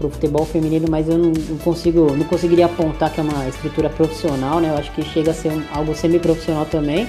o 0.00 0.10
futebol 0.10 0.44
feminino, 0.44 0.86
mas 0.90 1.08
eu 1.08 1.16
não, 1.18 1.30
não, 1.30 1.58
consigo, 1.58 2.12
não 2.12 2.24
conseguiria 2.24 2.66
apontar 2.66 3.12
que 3.12 3.20
é 3.20 3.22
uma 3.22 3.48
estrutura 3.48 3.88
profissional, 3.88 4.60
né? 4.60 4.70
Eu 4.70 4.78
acho 4.78 4.92
que 4.92 5.02
chega 5.02 5.30
a 5.30 5.34
ser 5.34 5.50
um, 5.50 5.62
algo 5.72 5.94
semi-profissional 5.94 6.66
também. 6.66 7.08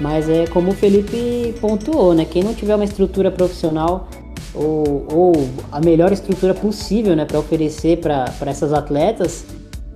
Mas 0.00 0.28
é 0.28 0.46
como 0.46 0.72
o 0.72 0.74
Felipe 0.74 1.54
pontuou, 1.60 2.14
né? 2.14 2.24
Quem 2.24 2.42
não 2.42 2.52
tiver 2.52 2.74
uma 2.74 2.84
estrutura 2.84 3.30
profissional 3.30 4.08
ou, 4.54 5.06
ou 5.12 5.32
a 5.70 5.80
melhor 5.80 6.12
estrutura 6.12 6.54
possível, 6.54 7.16
né, 7.16 7.24
para 7.24 7.38
oferecer 7.38 7.98
para 7.98 8.32
essas 8.46 8.72
atletas, 8.72 9.44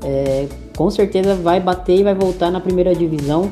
é, 0.02 0.46
com 0.76 0.90
certeza 0.90 1.34
vai 1.34 1.60
bater 1.60 2.00
e 2.00 2.02
vai 2.02 2.14
voltar 2.14 2.50
na 2.50 2.60
primeira 2.60 2.94
divisão. 2.94 3.50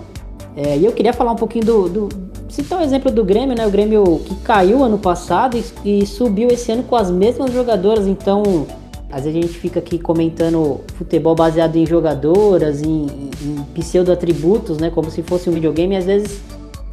É, 0.57 0.77
e 0.77 0.85
eu 0.85 0.93
queria 0.93 1.13
falar 1.13 1.33
um 1.33 1.37
pouquinho 1.37 1.65
do, 1.65 1.89
do 1.89 2.09
citar 2.49 2.81
o 2.81 2.83
exemplo 2.83 3.11
do 3.11 3.25
Grêmio, 3.25 3.57
né? 3.57 3.67
O 3.67 3.71
Grêmio 3.71 4.21
que 4.25 4.35
caiu 4.37 4.83
ano 4.83 4.99
passado 4.99 5.57
e, 5.57 6.01
e, 6.03 6.07
subiu 6.07 6.49
esse 6.49 6.71
ano 6.73 6.83
com 6.83 6.97
as 6.97 7.11
mesmas 7.11 7.53
jogadoras, 7.53 8.07
então 8.07 8.67
às 9.11 9.25
vezes 9.25 9.39
a 9.39 9.43
gente 9.43 9.59
fica 9.59 9.79
aqui 9.79 9.99
comentando 9.99 10.81
futebol 10.95 11.35
baseado 11.35 11.77
em 11.77 11.87
jogadoras, 11.87 12.83
em, 12.83 13.07
em 13.43 13.63
pseudo-atributos, 13.75 14.79
né? 14.79 14.91
Como 14.91 15.11
se 15.11 15.23
fosse 15.23 15.49
um 15.49 15.53
videogame, 15.53 15.95
e 15.95 15.99
às 15.99 16.05
vezes 16.05 16.41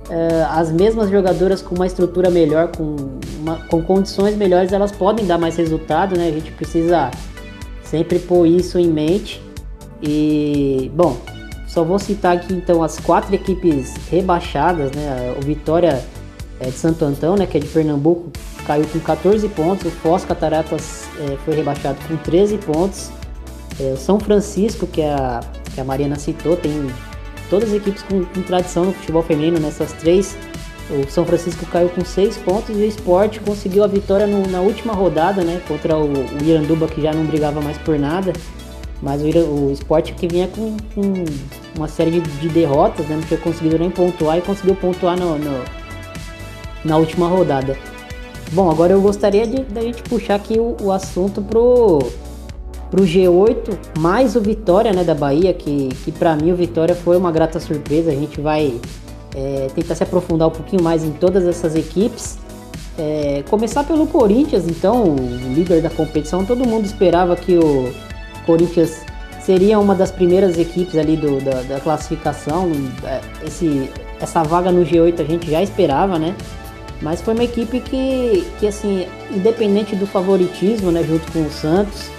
é, 0.09 0.45
as 0.49 0.71
mesmas 0.71 1.09
jogadoras 1.09 1.61
com 1.61 1.75
uma 1.75 1.87
estrutura 1.87 2.29
melhor, 2.29 2.69
com, 2.75 2.95
uma, 3.39 3.57
com 3.67 3.81
condições 3.81 4.35
melhores, 4.35 4.71
elas 4.71 4.91
podem 4.91 5.25
dar 5.25 5.37
mais 5.37 5.55
resultado, 5.55 6.17
né? 6.17 6.27
A 6.27 6.31
gente 6.31 6.51
precisa 6.51 7.09
sempre 7.83 8.19
pôr 8.19 8.45
isso 8.45 8.77
em 8.77 8.87
mente. 8.87 9.41
E, 10.01 10.91
bom, 10.93 11.17
só 11.73 11.83
vou 11.83 11.97
citar 11.97 12.37
aqui 12.37 12.53
então 12.53 12.83
as 12.83 12.99
quatro 12.99 13.33
equipes 13.33 13.95
rebaixadas, 14.11 14.91
né? 14.91 15.35
O 15.41 15.43
Vitória 15.43 16.05
é, 16.59 16.65
de 16.65 16.77
Santo 16.77 17.03
Antão, 17.03 17.35
né, 17.35 17.47
que 17.47 17.57
é 17.57 17.59
de 17.59 17.67
Pernambuco, 17.67 18.31
caiu 18.65 18.85
com 18.85 18.99
14 18.99 19.49
pontos. 19.49 19.87
O 19.87 19.89
Foz 19.89 20.23
Cataratas 20.23 21.05
é, 21.19 21.35
foi 21.37 21.55
rebaixado 21.55 21.97
com 22.07 22.15
13 22.17 22.59
pontos. 22.59 23.09
É, 23.79 23.93
o 23.93 23.97
São 23.97 24.19
Francisco, 24.19 24.85
que 24.85 25.01
a, 25.01 25.39
que 25.73 25.81
a 25.81 25.83
Mariana 25.83 26.15
citou, 26.15 26.55
tem 26.55 26.87
todas 27.49 27.69
as 27.69 27.75
equipes 27.75 28.03
com, 28.03 28.23
com 28.23 28.41
tradição 28.43 28.85
no 28.85 28.93
futebol 28.93 29.23
feminino 29.23 29.59
nessas 29.59 29.91
três. 29.93 30.37
O 30.91 31.09
São 31.09 31.25
Francisco 31.25 31.65
caiu 31.65 31.89
com 31.89 32.05
6 32.05 32.37
pontos 32.37 32.69
e 32.69 32.83
o 32.83 32.85
Sport 32.85 33.39
conseguiu 33.39 33.83
a 33.83 33.87
vitória 33.87 34.27
no, 34.27 34.47
na 34.47 34.59
última 34.59 34.93
rodada, 34.93 35.43
né, 35.43 35.59
contra 35.67 35.97
o, 35.97 36.05
o 36.05 36.43
Iranduba, 36.43 36.87
que 36.87 37.01
já 37.01 37.11
não 37.11 37.25
brigava 37.25 37.61
mais 37.61 37.79
por 37.79 37.97
nada. 37.97 38.31
Mas 39.03 39.21
o, 39.21 39.25
o 39.25 39.71
Sport 39.73 40.13
que 40.13 40.27
vinha 40.27 40.47
com, 40.47 40.77
com 40.95 41.25
uma 41.75 41.89
série 41.89 42.09
de, 42.09 42.21
de, 42.21 42.47
derrotas, 42.47 43.05
né? 43.07 43.17
Não 43.17 43.23
tinha 43.23 43.39
conseguido 43.39 43.77
nem 43.77 43.91
pontuar 43.91 44.37
e 44.37 44.41
conseguiu 44.41 44.75
pontuar 44.75 45.19
no, 45.19 45.37
no, 45.37 45.61
na 46.85 46.97
última 46.97 47.27
rodada. 47.27 47.77
Bom, 48.53 48.71
agora 48.71 48.93
eu 48.93 49.01
gostaria 49.01 49.45
de 49.45 49.63
da 49.63 49.81
gente 49.81 50.01
puxar 50.03 50.35
aqui 50.35 50.57
o, 50.57 50.77
o 50.81 50.91
assunto 50.91 51.41
pro 51.41 51.99
pro 52.89 53.03
G8, 53.03 53.97
mais 53.97 54.35
o 54.35 54.41
Vitória, 54.41 54.93
né, 54.93 55.03
da 55.03 55.15
Bahia, 55.15 55.51
que, 55.51 55.89
que 56.05 56.11
para 56.11 56.35
mim 56.35 56.51
o 56.51 56.55
Vitória 56.55 56.93
foi 56.93 57.17
uma 57.17 57.31
grata 57.31 57.59
surpresa. 57.59 58.11
A 58.11 58.15
gente 58.15 58.39
vai 58.39 58.79
é, 59.35 59.67
tentar 59.73 59.95
se 59.95 60.03
aprofundar 60.03 60.47
um 60.47 60.51
pouquinho 60.51 60.83
mais 60.83 61.03
em 61.03 61.11
todas 61.11 61.43
essas 61.43 61.75
equipes. 61.75 62.37
É, 62.95 63.43
começar 63.49 63.83
pelo 63.83 64.05
Corinthians, 64.05 64.67
então, 64.67 65.15
o 65.15 65.15
líder 65.55 65.81
da 65.81 65.89
competição. 65.89 66.45
Todo 66.45 66.67
mundo 66.67 66.85
esperava 66.85 67.35
que 67.35 67.57
o 67.57 67.91
Corinthians 68.45 69.05
seria 69.41 69.79
uma 69.79 69.93
das 69.93 70.11
primeiras 70.11 70.57
equipes 70.57 70.97
ali 70.97 71.17
do, 71.17 71.39
da, 71.41 71.61
da 71.61 71.79
classificação. 71.79 72.71
É, 73.03 73.21
esse, 73.45 73.89
essa 74.19 74.43
vaga 74.43 74.71
no 74.71 74.85
G8 74.85 75.19
a 75.19 75.23
gente 75.23 75.49
já 75.49 75.61
esperava, 75.61 76.17
né? 76.17 76.35
Mas 77.01 77.21
foi 77.21 77.33
uma 77.33 77.43
equipe 77.43 77.81
que, 77.81 78.47
que 78.59 78.67
assim, 78.67 79.07
independente 79.29 79.95
do 79.95 80.07
favoritismo, 80.07 80.89
né, 80.89 81.03
junto 81.03 81.29
com 81.33 81.41
o 81.41 81.51
Santos, 81.51 82.09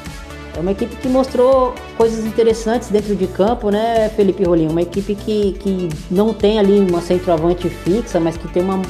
é 0.54 0.60
uma 0.60 0.72
equipe 0.72 0.94
que 0.96 1.08
mostrou 1.08 1.74
coisas 1.96 2.24
interessantes 2.24 2.88
dentro 2.90 3.16
de 3.16 3.26
campo, 3.26 3.70
né, 3.70 4.10
Felipe 4.10 4.44
Rolim? 4.44 4.68
Uma 4.68 4.82
equipe 4.82 5.14
que, 5.14 5.52
que 5.52 5.88
não 6.10 6.34
tem 6.34 6.58
ali 6.58 6.78
uma 6.78 7.00
centroavante 7.00 7.68
fixa, 7.68 8.20
mas 8.20 8.36
que 8.36 8.46
tem 8.48 8.62
uma 8.62 8.82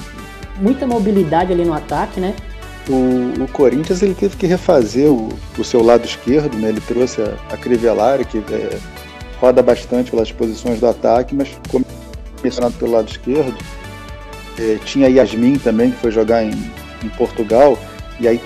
muita 0.57 0.87
mobilidade 0.87 1.53
ali 1.53 1.65
no 1.65 1.73
ataque, 1.73 2.21
né? 2.21 2.35
O, 2.89 3.45
o 3.45 3.49
Corinthians 3.49 4.03
ele 4.03 4.15
teve 4.15 4.37
que 4.37 4.47
refazer 4.47 5.11
o, 5.11 5.31
o 5.59 5.65
seu 5.65 5.83
lado 5.83 6.05
esquerdo, 6.05 6.57
né? 6.59 6.69
Ele 6.69 6.81
trouxe 6.81 7.23
a, 7.23 7.35
a 7.51 7.57
Crivellari, 7.57 8.25
que 8.25 8.39
é, 8.39 8.79
roda 9.41 9.63
bastante 9.63 10.11
pelas 10.11 10.31
posições 10.31 10.81
do 10.81 10.87
ataque, 10.87 11.35
mas 11.35 11.49
começando 12.37 12.77
pelo 12.79 12.93
lado 12.93 13.09
esquerdo. 13.09 13.57
É, 14.59 14.79
tinha 14.85 15.09
Yasmin 15.09 15.59
também, 15.59 15.91
que 15.91 15.99
foi 15.99 16.11
jogar 16.11 16.45
em, 16.45 16.53
em 17.03 17.09
Portugal, 17.17 17.79
e 18.21 18.29
aí 18.29 18.41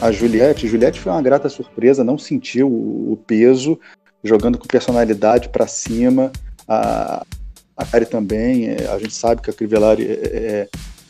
a, 0.00 0.06
a 0.06 0.12
Juliette. 0.12 0.68
Juliette 0.68 1.00
foi 1.00 1.12
uma 1.12 1.22
grata 1.22 1.48
surpresa, 1.48 2.04
não 2.04 2.18
sentiu 2.18 2.68
o, 2.68 3.12
o 3.12 3.16
peso, 3.16 3.78
jogando 4.22 4.58
com 4.58 4.66
personalidade 4.66 5.48
para 5.48 5.66
cima. 5.66 6.30
A, 6.66 7.24
a 7.76 7.84
Kari 7.84 8.06
também, 8.06 8.68
é, 8.68 8.88
a 8.92 8.98
gente 8.98 9.14
sabe 9.14 9.40
que 9.40 9.50
a 9.50 9.52
Crivellari 9.52 10.04
é, 10.04 10.12
é, 10.12 10.68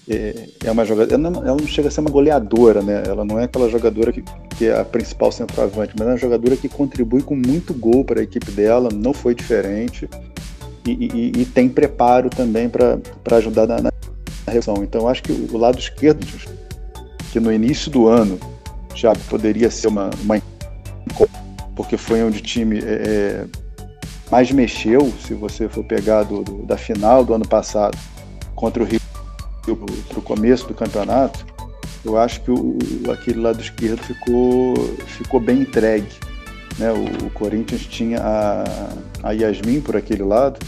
é, 0.08 0.48
é 0.64 0.70
uma 0.70 0.84
jogadora. 0.84 1.14
Ela 1.14 1.30
não, 1.30 1.46
ela 1.46 1.56
não, 1.56 1.66
chega 1.66 1.88
a 1.88 1.90
ser 1.90 2.00
uma 2.00 2.10
goleadora, 2.10 2.82
né? 2.82 3.02
Ela 3.06 3.24
não 3.24 3.38
é 3.38 3.44
aquela 3.44 3.68
jogadora 3.68 4.12
que, 4.12 4.22
que 4.56 4.66
é 4.66 4.78
a 4.78 4.84
principal 4.84 5.30
centroavante, 5.30 5.94
mas 5.98 6.08
é 6.08 6.10
uma 6.12 6.16
jogadora 6.16 6.56
que 6.56 6.68
contribui 6.68 7.22
com 7.22 7.36
muito 7.36 7.74
gol 7.74 8.04
para 8.04 8.20
a 8.20 8.22
equipe 8.22 8.50
dela, 8.50 8.88
não 8.92 9.12
foi 9.12 9.34
diferente. 9.34 10.08
E, 10.86 10.92
e, 10.92 11.42
e 11.42 11.44
tem 11.44 11.68
preparo 11.68 12.30
também 12.30 12.68
para 12.68 12.98
ajudar 13.36 13.66
na, 13.66 13.82
na 13.82 13.92
reação. 14.46 14.76
Então, 14.82 15.06
acho 15.06 15.22
que 15.22 15.32
o 15.32 15.58
lado 15.58 15.78
esquerdo 15.78 16.26
que 17.30 17.38
no 17.38 17.52
início 17.52 17.90
do 17.90 18.06
ano 18.06 18.38
já 18.94 19.12
poderia 19.28 19.70
ser 19.70 19.88
uma, 19.88 20.10
uma 20.22 20.40
porque 21.78 21.96
foi 21.96 22.24
onde 22.24 22.38
o 22.38 22.42
time 22.42 22.80
é, 22.80 22.82
é, 22.82 23.44
mais 24.28 24.50
mexeu, 24.50 25.12
se 25.24 25.32
você 25.32 25.68
for 25.68 25.84
pegar 25.84 26.24
do, 26.24 26.42
do, 26.42 26.66
da 26.66 26.76
final 26.76 27.24
do 27.24 27.32
ano 27.32 27.46
passado 27.46 27.96
contra 28.56 28.82
o 28.82 28.86
Rio 28.86 29.00
para 29.76 30.22
começo 30.22 30.66
do 30.66 30.74
campeonato, 30.74 31.44
eu 32.04 32.16
acho 32.16 32.40
que 32.42 32.50
o, 32.50 32.78
aquele 33.12 33.40
lado 33.40 33.60
esquerdo 33.60 34.02
ficou, 34.02 34.74
ficou 35.06 35.40
bem 35.40 35.60
entregue. 35.60 36.08
Né? 36.78 36.92
O, 36.92 37.26
o 37.26 37.30
Corinthians 37.30 37.86
tinha 37.86 38.20
a, 38.20 38.64
a 39.22 39.32
Yasmin 39.32 39.80
por 39.80 39.96
aquele 39.96 40.22
lado, 40.22 40.58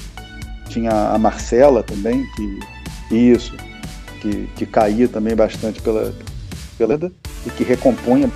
tinha 0.69 0.91
a 0.91 1.19
Marcela 1.19 1.83
também, 1.83 2.27
que 3.09 3.17
isso, 3.17 3.55
que, 4.21 4.49
que 4.57 4.67
caía 4.67 5.09
também 5.09 5.35
bastante 5.35 5.81
pela, 5.81 6.15
pela 6.77 6.99
e 7.47 7.51
que 7.51 7.65
recompunha, 7.65 8.31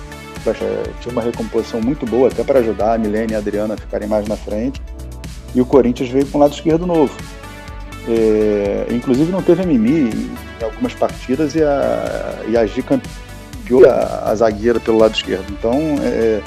tinha 1.01 1.11
uma 1.11 1.21
recomposição 1.21 1.81
muito 1.81 2.05
boa 2.05 2.27
até 2.27 2.43
para 2.43 2.59
ajudar 2.59 2.93
a 2.93 2.97
Milene 2.97 3.33
e 3.33 3.35
a 3.35 3.39
Adriana 3.39 3.73
a 3.73 3.77
ficarem 3.77 4.07
mais 4.07 4.27
na 4.27 4.35
frente. 4.35 4.81
E 5.53 5.61
o 5.61 5.65
Corinthians 5.65 6.09
veio 6.09 6.25
com 6.27 6.37
o 6.37 6.41
lado 6.41 6.53
esquerdo 6.53 6.85
novo. 6.85 7.15
É, 8.07 8.87
inclusive 8.91 9.31
não 9.31 9.41
teve 9.41 9.63
a 9.63 9.65
Mimi 9.65 10.11
em 10.59 10.63
algumas 10.63 10.93
partidas 10.93 11.55
e 11.55 11.63
a, 11.63 12.43
e 12.47 12.57
a 12.57 12.65
Gi 12.65 12.81
campeou 12.81 13.89
a, 13.89 14.29
a, 14.29 14.35
zagueira 14.35 14.79
pelo 14.79 14.97
lado 14.97 15.15
esquerdo. 15.15 15.45
Então 15.51 15.73
é, 16.01 16.41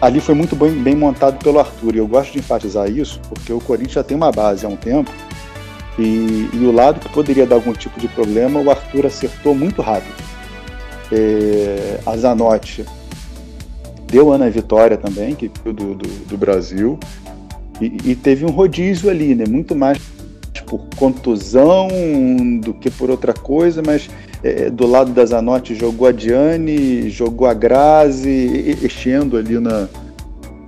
ali 0.00 0.20
foi 0.20 0.34
muito 0.34 0.54
bem, 0.56 0.72
bem 0.72 0.94
montado 0.94 1.38
pelo 1.42 1.58
Arthur. 1.58 1.94
E 1.94 1.98
eu 1.98 2.06
gosto 2.06 2.32
de 2.32 2.38
enfatizar 2.38 2.90
isso 2.90 3.20
porque 3.28 3.52
o 3.52 3.60
Corinthians 3.60 3.94
já 3.94 4.02
tem 4.02 4.16
uma 4.16 4.32
base 4.32 4.66
há 4.66 4.68
um 4.68 4.76
tempo 4.76 5.10
e, 5.98 6.48
e 6.52 6.66
o 6.66 6.72
lado 6.72 7.00
que 7.00 7.08
poderia 7.08 7.46
dar 7.46 7.56
algum 7.56 7.72
tipo 7.72 7.98
de 7.98 8.08
problema, 8.08 8.60
o 8.60 8.70
Arthur 8.70 9.06
acertou 9.06 9.54
muito 9.54 9.80
rápido 9.80 10.26
é, 11.12 12.00
a 12.04 12.16
Zanotti 12.16 12.84
deu 14.06 14.32
Ana 14.32 14.48
Vitória 14.50 14.96
também, 14.96 15.34
que 15.34 15.48
do, 15.48 15.72
do, 15.72 15.94
do 15.94 16.38
Brasil, 16.38 16.98
e, 17.80 17.96
e, 18.04 18.14
teve 18.14 18.44
um 18.44 18.50
rodízio 18.50 19.10
ali, 19.10 19.34
né? 19.34 19.44
Muito 19.46 19.74
mais 19.74 19.98
por 20.60 20.80
contusão 20.96 21.88
do 22.60 22.74
que 22.74 22.90
por 22.90 23.10
outra 23.10 23.32
coisa, 23.32 23.82
mas 23.84 24.08
é, 24.42 24.70
do 24.70 24.86
lado 24.86 25.12
da 25.12 25.24
Zanotti 25.24 25.74
jogou 25.74 26.08
a 26.08 26.12
Diane, 26.12 27.08
jogou 27.10 27.46
a 27.46 27.54
Grazi, 27.54 28.76
enchendo 28.82 29.36
ali 29.36 29.58
na, 29.58 29.88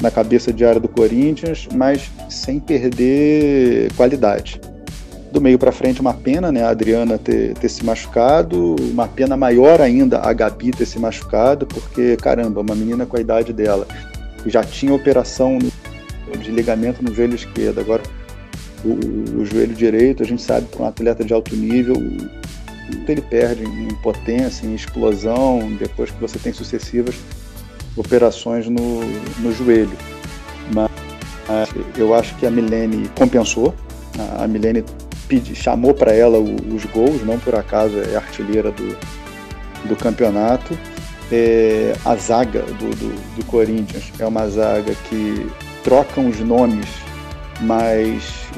na 0.00 0.10
cabeça 0.10 0.52
de 0.52 0.64
área 0.64 0.80
do 0.80 0.88
Corinthians, 0.88 1.68
mas 1.74 2.10
sem 2.28 2.58
perder 2.60 3.92
qualidade 3.94 4.60
do 5.30 5.40
meio 5.40 5.58
para 5.58 5.70
frente 5.70 6.00
uma 6.00 6.14
pena, 6.14 6.50
né? 6.50 6.62
A 6.62 6.70
Adriana 6.70 7.18
ter, 7.18 7.54
ter 7.54 7.68
se 7.68 7.84
machucado, 7.84 8.76
uma 8.80 9.06
pena 9.06 9.36
maior 9.36 9.80
ainda 9.80 10.20
a 10.20 10.32
Gabi 10.32 10.70
ter 10.70 10.86
se 10.86 10.98
machucado, 10.98 11.66
porque 11.66 12.16
caramba, 12.16 12.60
uma 12.60 12.74
menina 12.74 13.04
com 13.04 13.16
a 13.16 13.20
idade 13.20 13.52
dela 13.52 13.86
já 14.46 14.62
tinha 14.64 14.94
operação 14.94 15.58
de 16.40 16.50
ligamento 16.50 17.02
no 17.02 17.14
joelho 17.14 17.34
esquerdo, 17.34 17.80
agora 17.80 18.02
o, 18.84 19.40
o 19.40 19.46
joelho 19.46 19.74
direito, 19.74 20.22
a 20.22 20.26
gente 20.26 20.42
sabe 20.42 20.66
que 20.66 20.80
um 20.80 20.86
atleta 20.86 21.24
de 21.24 21.32
alto 21.32 21.54
nível, 21.56 21.96
ele 23.06 23.22
perde 23.22 23.64
em 23.64 23.94
potência, 24.02 24.66
em 24.66 24.74
explosão, 24.74 25.74
depois 25.78 26.10
que 26.10 26.20
você 26.20 26.38
tem 26.38 26.52
sucessivas 26.52 27.14
operações 27.98 28.68
no, 28.68 29.00
no 29.40 29.52
joelho. 29.52 29.96
Mas 30.72 31.68
eu 31.96 32.14
acho 32.14 32.34
que 32.36 32.46
a 32.46 32.50
Milene 32.50 33.10
compensou, 33.16 33.74
a 34.38 34.46
Milene 34.46 34.84
pedi, 35.26 35.54
chamou 35.54 35.92
para 35.92 36.12
ela 36.12 36.38
os 36.38 36.84
gols, 36.86 37.24
não 37.24 37.38
por 37.38 37.54
acaso 37.54 37.98
é 37.98 38.16
artilheira 38.16 38.70
do, 38.70 38.96
do 39.86 39.96
campeonato. 39.96 40.78
É, 41.30 41.94
a 42.06 42.16
zaga 42.16 42.62
do, 42.62 42.88
do, 42.88 43.36
do, 43.36 43.44
Corinthians 43.44 44.10
é 44.18 44.26
uma 44.26 44.48
zaga 44.48 44.94
que 45.10 45.46
troca 45.84 46.22
os 46.22 46.40
nomes, 46.40 46.88
mas 47.60 48.48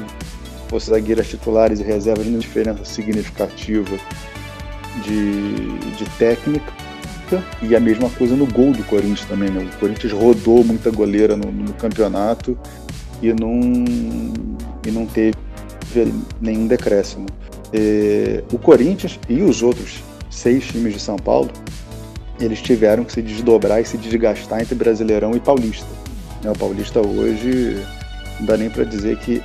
os 0.71 0.85
zagueiras 0.85 1.27
titulares 1.27 1.79
e 1.79 1.83
reservas 1.83 2.25
não 2.27 2.39
diferença 2.39 2.85
significativa 2.85 3.97
de, 5.03 5.77
de 5.97 6.05
técnica. 6.17 6.71
E 7.61 7.75
a 7.75 7.79
mesma 7.79 8.09
coisa 8.09 8.35
no 8.35 8.45
gol 8.45 8.73
do 8.73 8.83
Corinthians 8.83 9.23
também. 9.25 9.49
Né? 9.49 9.63
O 9.63 9.79
Corinthians 9.79 10.11
rodou 10.11 10.65
muita 10.65 10.91
goleira 10.91 11.37
no, 11.37 11.49
no 11.49 11.73
campeonato 11.73 12.57
e 13.21 13.31
não, 13.31 13.53
e 14.85 14.91
não 14.91 15.05
teve 15.05 15.37
nenhum 16.41 16.67
decréscimo. 16.67 17.25
E, 17.73 18.43
o 18.51 18.57
Corinthians 18.57 19.17
e 19.29 19.41
os 19.41 19.63
outros 19.63 20.03
seis 20.29 20.65
times 20.65 20.93
de 20.93 20.99
São 20.99 21.15
Paulo, 21.15 21.49
eles 22.37 22.61
tiveram 22.61 23.05
que 23.05 23.13
se 23.13 23.21
desdobrar 23.21 23.79
e 23.79 23.85
se 23.85 23.97
desgastar 23.97 24.59
entre 24.61 24.75
Brasileirão 24.75 25.33
e 25.33 25.39
Paulista. 25.39 25.87
Né, 26.43 26.51
o 26.51 26.57
Paulista 26.57 26.99
hoje 26.99 27.81
não 28.41 28.45
dá 28.47 28.57
nem 28.57 28.69
para 28.69 28.83
dizer 28.83 29.17
que 29.17 29.41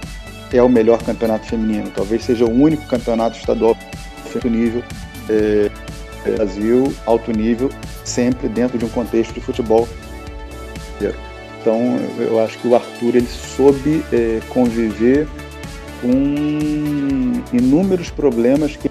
é 0.53 0.63
o 0.63 0.69
melhor 0.69 1.03
campeonato 1.03 1.47
feminino. 1.47 1.91
Talvez 1.95 2.25
seja 2.25 2.45
o 2.45 2.51
único 2.51 2.87
campeonato 2.87 3.39
estadual 3.39 3.77
alto 4.35 4.51
nível 4.51 4.83
é, 5.29 5.71
Brasil, 6.35 6.93
alto 7.07 7.31
nível, 7.31 7.71
sempre 8.05 8.49
dentro 8.49 8.77
de 8.77 8.85
um 8.85 8.89
contexto 8.89 9.33
de 9.33 9.41
futebol. 9.41 9.89
Então, 11.61 11.99
eu 12.19 12.41
acho 12.41 12.59
que 12.59 12.69
o 12.69 12.75
Arthur 12.75 13.17
ele 13.17 13.27
soube 13.27 14.05
é, 14.13 14.41
conviver 14.49 15.27
com 16.01 17.43
inúmeros 17.53 18.11
problemas 18.11 18.77
que 18.77 18.89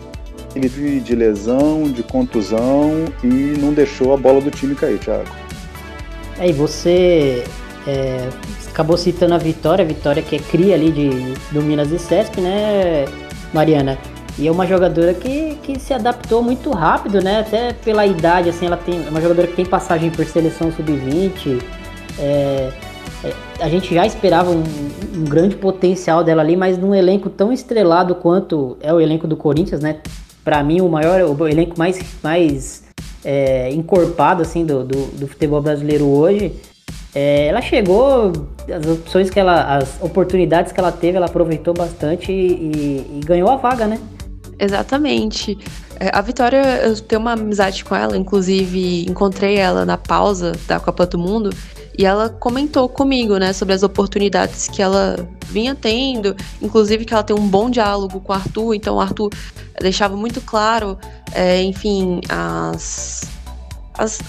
ele 0.56 0.70
teve 0.70 1.00
de 1.00 1.16
lesão, 1.16 1.84
de 1.84 2.04
contusão 2.04 3.06
e 3.24 3.58
não 3.60 3.74
deixou 3.74 4.14
a 4.14 4.18
bola 4.18 4.42
do 4.42 4.52
time 4.52 4.76
cair, 4.76 5.00
Thiago. 5.00 5.30
Aí 6.38 6.52
você 6.52 7.46
é, 7.88 8.30
acabou 8.68 8.98
citando 8.98 9.34
a 9.34 9.38
Vitória, 9.38 9.84
a 9.84 9.88
Vitória 9.88 10.22
que 10.22 10.36
é 10.36 10.40
cria 10.40 10.76
ali 10.76 10.92
de, 10.92 11.10
do 11.52 11.62
Minas 11.62 11.92
e 11.92 12.00
Cesp, 12.00 12.40
né, 12.40 13.06
Mariana? 13.54 13.98
E 14.38 14.48
é 14.48 14.52
uma 14.52 14.68
jogadora 14.68 15.14
que, 15.14 15.56
que 15.64 15.80
se 15.80 15.94
adaptou 15.94 16.44
muito 16.44 16.70
rápido, 16.72 17.22
né? 17.22 17.40
Até 17.40 17.72
pela 17.72 18.06
idade, 18.06 18.50
assim, 18.50 18.66
ela 18.66 18.76
tem 18.76 19.06
é 19.06 19.10
uma 19.10 19.22
jogadora 19.22 19.48
que 19.48 19.56
tem 19.56 19.66
passagem 19.66 20.12
por 20.12 20.26
seleção 20.26 20.72
sub-20, 20.72 21.62
é, 22.20 22.72
é, 23.24 23.34
a 23.62 23.70
gente 23.70 23.94
já 23.94 24.06
esperava 24.06 24.52
um, 24.52 24.64
um, 25.16 25.24
grande 25.24 25.56
potencial 25.56 26.24
dela 26.24 26.42
ali, 26.42 26.58
mas 26.58 26.78
num 26.78 26.94
elenco 26.94 27.30
tão 27.30 27.52
estrelado 27.52 28.16
quanto 28.16 28.78
é 28.82 28.94
o 28.94 29.00
elenco 29.00 29.26
do 29.26 29.38
Corinthians, 29.38 29.80
né? 29.80 30.02
para 30.46 30.64
mim, 30.64 30.80
o 30.80 30.88
maior, 30.88 31.22
o 31.24 31.48
elenco 31.48 31.76
mais, 31.76 32.00
mais 32.22 32.84
é, 33.24 33.72
encorpado 33.74 34.44
assim 34.44 34.64
do, 34.64 34.84
do, 34.84 35.08
do, 35.08 35.28
futebol 35.28 35.60
brasileiro 35.60 36.06
hoje. 36.06 36.54
É, 37.16 37.48
ela 37.48 37.62
chegou, 37.62 38.34
as 38.70 38.86
opções 38.86 39.30
que 39.30 39.40
ela, 39.40 39.78
as 39.78 40.02
oportunidades 40.02 40.74
que 40.74 40.80
ela 40.80 40.92
teve, 40.92 41.16
ela 41.16 41.28
aproveitou 41.28 41.74
bastante 41.74 42.30
e, 42.30 43.20
e 43.20 43.22
ganhou 43.26 43.50
a 43.50 43.56
vaga, 43.56 43.88
né? 43.88 44.00
Exatamente. 44.60 45.58
É, 45.98 46.10
a 46.14 46.22
Vitória, 46.22 46.62
eu 46.84 47.00
tenho 47.00 47.22
uma 47.22 47.32
amizade 47.32 47.86
com 47.86 47.96
ela, 47.96 48.18
inclusive 48.18 49.06
encontrei 49.10 49.56
ela 49.56 49.86
na 49.86 49.98
pausa 49.98 50.52
da 50.68 50.78
Copa 50.78 51.06
do 51.06 51.18
Mundo 51.18 51.52
e 51.98 52.06
ela 52.06 52.30
comentou 52.30 52.90
comigo, 52.90 53.38
né, 53.38 53.54
sobre 53.54 53.74
as 53.74 53.82
oportunidades 53.82 54.68
que 54.68 54.82
ela 54.82 55.16
vinha 55.48 55.74
tendo, 55.74 56.36
inclusive 56.62 57.06
que 57.06 57.14
ela 57.14 57.24
tem 57.24 57.34
um 57.34 57.48
bom 57.48 57.70
diálogo 57.70 58.20
com 58.20 58.34
o 58.34 58.36
Arthur, 58.36 58.74
então 58.74 58.96
o 58.96 59.00
Arthur 59.00 59.30
deixava 59.80 60.18
muito 60.18 60.42
claro, 60.42 60.98
é, 61.34 61.64
enfim, 61.64 62.20
as, 62.28 63.22
as, 63.98 64.20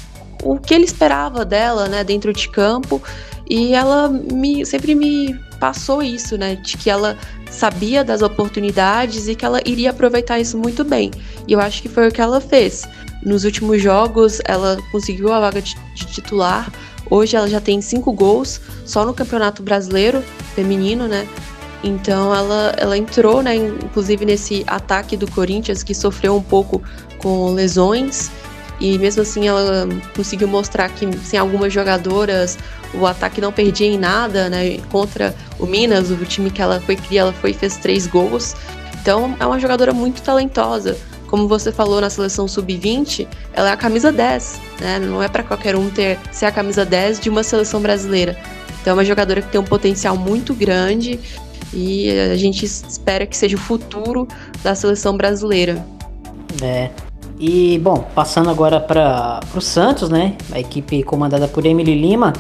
o 0.42 0.58
que 0.58 0.74
ele 0.74 0.84
esperava 0.84 1.44
dela, 1.44 1.88
né, 1.88 2.04
dentro 2.04 2.32
de 2.32 2.48
campo, 2.48 3.02
e 3.48 3.74
ela 3.74 4.08
me, 4.08 4.64
sempre 4.66 4.94
me 4.94 5.38
passou 5.58 6.02
isso, 6.02 6.36
né, 6.36 6.56
de 6.56 6.76
que 6.76 6.90
ela 6.90 7.16
sabia 7.50 8.04
das 8.04 8.22
oportunidades 8.22 9.28
e 9.28 9.34
que 9.34 9.44
ela 9.44 9.60
iria 9.64 9.90
aproveitar 9.90 10.38
isso 10.38 10.58
muito 10.58 10.84
bem. 10.84 11.10
E 11.46 11.52
eu 11.52 11.60
acho 11.60 11.80
que 11.80 11.88
foi 11.88 12.08
o 12.08 12.12
que 12.12 12.20
ela 12.20 12.40
fez. 12.40 12.84
Nos 13.22 13.44
últimos 13.44 13.80
jogos, 13.80 14.40
ela 14.44 14.76
conseguiu 14.92 15.32
a 15.32 15.40
vaga 15.40 15.62
de, 15.62 15.76
de 15.94 16.06
titular. 16.06 16.70
Hoje 17.08 17.36
ela 17.36 17.48
já 17.48 17.60
tem 17.60 17.80
cinco 17.80 18.12
gols 18.12 18.60
só 18.84 19.04
no 19.04 19.14
Campeonato 19.14 19.62
Brasileiro 19.62 20.22
feminino, 20.54 21.06
né? 21.06 21.26
Então 21.82 22.34
ela, 22.34 22.74
ela 22.76 22.98
entrou, 22.98 23.42
né, 23.42 23.54
inclusive 23.54 24.24
nesse 24.24 24.64
ataque 24.66 25.16
do 25.16 25.30
Corinthians 25.30 25.82
que 25.82 25.94
sofreu 25.94 26.36
um 26.36 26.42
pouco 26.42 26.82
com 27.18 27.52
lesões 27.52 28.30
e 28.80 28.98
mesmo 28.98 29.22
assim 29.22 29.48
ela 29.48 29.88
conseguiu 30.14 30.48
mostrar 30.48 30.88
que 30.90 31.06
sem 31.18 31.38
algumas 31.38 31.72
jogadoras 31.72 32.58
o 32.94 33.06
ataque 33.06 33.40
não 33.40 33.52
perdia 33.52 33.86
em 33.86 33.98
nada, 33.98 34.48
né? 34.48 34.78
Contra 34.90 35.34
o 35.58 35.66
Minas, 35.66 36.10
o 36.10 36.16
time 36.24 36.50
que 36.50 36.60
ela 36.60 36.80
foi 36.80 36.96
criar, 36.96 37.22
ela 37.22 37.32
foi 37.32 37.52
fez 37.52 37.76
três 37.76 38.06
gols. 38.06 38.54
Então 39.00 39.36
é 39.38 39.46
uma 39.46 39.58
jogadora 39.58 39.92
muito 39.92 40.22
talentosa. 40.22 40.96
Como 41.26 41.48
você 41.48 41.72
falou 41.72 42.00
na 42.00 42.08
seleção 42.08 42.46
sub-20, 42.46 43.26
ela 43.52 43.70
é 43.70 43.72
a 43.72 43.76
camisa 43.76 44.12
10, 44.12 44.60
né? 44.80 44.98
Não 44.98 45.22
é 45.22 45.28
para 45.28 45.42
qualquer 45.42 45.74
um 45.74 45.90
ter 45.90 46.18
ser 46.30 46.46
a 46.46 46.52
camisa 46.52 46.84
10 46.84 47.20
de 47.20 47.28
uma 47.28 47.42
seleção 47.42 47.80
brasileira. 47.80 48.36
Então 48.80 48.92
é 48.92 48.94
uma 48.94 49.04
jogadora 49.04 49.42
que 49.42 49.48
tem 49.48 49.60
um 49.60 49.64
potencial 49.64 50.16
muito 50.16 50.54
grande 50.54 51.18
e 51.72 52.10
a 52.10 52.36
gente 52.36 52.64
espera 52.64 53.26
que 53.26 53.36
seja 53.36 53.56
o 53.56 53.60
futuro 53.60 54.28
da 54.62 54.74
seleção 54.74 55.16
brasileira. 55.16 55.84
É. 56.62 56.90
E 57.38 57.78
bom, 57.78 58.06
passando 58.14 58.48
agora 58.48 58.80
para 58.80 59.40
o 59.54 59.60
Santos, 59.60 60.08
né? 60.08 60.36
A 60.52 60.58
equipe 60.58 61.02
comandada 61.02 61.46
por 61.46 61.66
Emily 61.66 61.94
Lima 61.94 62.32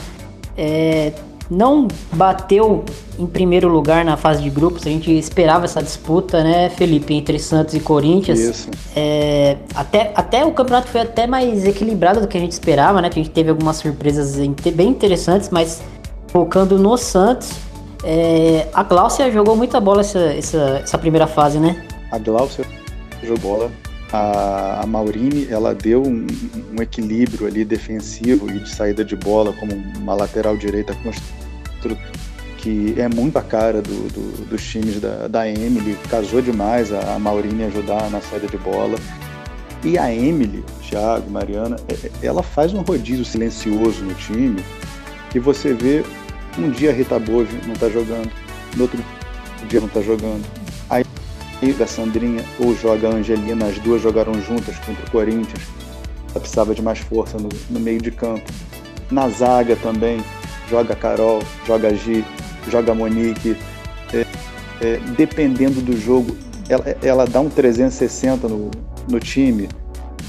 é, 0.56 1.12
não 1.50 1.86
bateu 2.12 2.84
em 3.18 3.26
primeiro 3.26 3.68
lugar 3.68 4.04
na 4.04 4.16
fase 4.16 4.42
de 4.42 4.48
grupos. 4.48 4.86
A 4.86 4.90
gente 4.90 5.10
esperava 5.16 5.66
essa 5.66 5.82
disputa, 5.82 6.42
né, 6.42 6.70
Felipe, 6.70 7.14
entre 7.14 7.38
Santos 7.38 7.74
e 7.74 7.80
Corinthians. 7.80 8.38
Isso. 8.38 8.70
É, 8.94 9.58
até, 9.74 10.12
até 10.14 10.44
o 10.44 10.52
campeonato 10.52 10.88
foi 10.88 11.02
até 11.02 11.26
mais 11.26 11.66
equilibrado 11.66 12.20
do 12.20 12.26
que 12.26 12.36
a 12.36 12.40
gente 12.40 12.52
esperava, 12.52 13.00
né? 13.02 13.10
Que 13.10 13.20
a 13.20 13.22
gente 13.22 13.32
teve 13.32 13.50
algumas 13.50 13.76
surpresas 13.76 14.36
bem 14.74 14.88
interessantes, 14.88 15.50
mas 15.50 15.82
focando 16.28 16.78
no 16.78 16.96
Santos, 16.96 17.50
é, 18.02 18.66
a 18.72 18.82
Gláucia 18.82 19.30
jogou 19.30 19.56
muita 19.56 19.78
bola 19.78 20.00
essa, 20.00 20.18
essa, 20.18 20.80
essa 20.82 20.98
primeira 20.98 21.26
fase, 21.26 21.58
né? 21.58 21.84
A 22.10 22.18
Gláucia 22.18 22.64
jogou 23.22 23.58
bola 23.58 23.70
a, 24.16 24.80
a 24.82 24.86
Maurini 24.86 25.46
ela 25.50 25.74
deu 25.74 26.02
um, 26.02 26.26
um, 26.72 26.82
equilíbrio 26.82 27.46
ali 27.46 27.64
defensivo 27.64 28.50
e 28.50 28.60
de 28.60 28.68
saída 28.68 29.04
de 29.04 29.16
bola 29.16 29.52
como 29.52 29.72
uma 29.72 30.14
lateral 30.14 30.56
direita 30.56 30.96
que 32.58 32.94
é 32.98 33.08
muito 33.08 33.38
a 33.38 33.42
cara 33.42 33.80
do, 33.80 34.08
do, 34.12 34.46
dos 34.46 34.64
times 34.64 35.00
da, 35.00 35.28
da 35.28 35.48
Emily, 35.48 35.96
casou 36.10 36.42
demais 36.42 36.92
a, 36.92 37.14
a 37.14 37.18
Maurini 37.18 37.64
ajudar 37.64 38.10
na 38.10 38.20
saída 38.20 38.48
de 38.48 38.58
bola. 38.58 38.98
E 39.84 39.96
a 39.96 40.12
Emily, 40.12 40.64
Thiago, 40.82 41.30
Mariana, 41.30 41.76
é, 41.88 42.06
é, 42.06 42.26
ela 42.26 42.42
faz 42.42 42.74
um 42.74 42.80
rodízio 42.80 43.24
silencioso 43.24 44.02
no 44.02 44.14
time 44.14 44.64
que 45.30 45.38
você 45.38 45.72
vê 45.72 46.02
um 46.58 46.70
dia 46.70 46.90
a 46.90 46.92
Rita 46.92 47.18
Bove 47.18 47.56
não 47.66 47.74
está 47.74 47.88
jogando, 47.88 48.30
no 48.74 48.82
outro 48.82 48.98
dia 49.68 49.78
não 49.78 49.86
está 49.88 50.00
jogando. 50.00 50.44
Aí 50.90 51.04
a 51.82 51.86
Sandrinha 51.86 52.44
ou 52.58 52.74
joga 52.76 53.08
a 53.08 53.12
Angelina, 53.12 53.66
as 53.66 53.78
duas 53.78 54.02
jogaram 54.02 54.34
juntas 54.40 54.76
contra 54.78 55.04
o 55.06 55.10
Corinthians. 55.10 55.62
Ela 56.30 56.40
precisava 56.40 56.74
de 56.74 56.82
mais 56.82 56.98
força 56.98 57.38
no, 57.38 57.48
no 57.70 57.80
meio 57.80 58.00
de 58.00 58.10
campo. 58.10 58.44
Na 59.10 59.28
zaga 59.28 59.74
também, 59.76 60.22
joga 60.68 60.92
a 60.92 60.96
Carol, 60.96 61.42
joga 61.66 61.88
a 61.88 61.94
Gi, 61.94 62.24
joga 62.68 62.92
a 62.92 62.94
Monique. 62.94 63.56
É, 64.12 64.26
é, 64.82 65.00
dependendo 65.16 65.80
do 65.80 65.96
jogo, 65.96 66.36
ela, 66.68 66.84
ela, 67.02 67.26
dá 67.26 67.40
um 67.40 67.48
360 67.48 68.48
no, 68.48 68.70
no 69.08 69.18
time, 69.18 69.68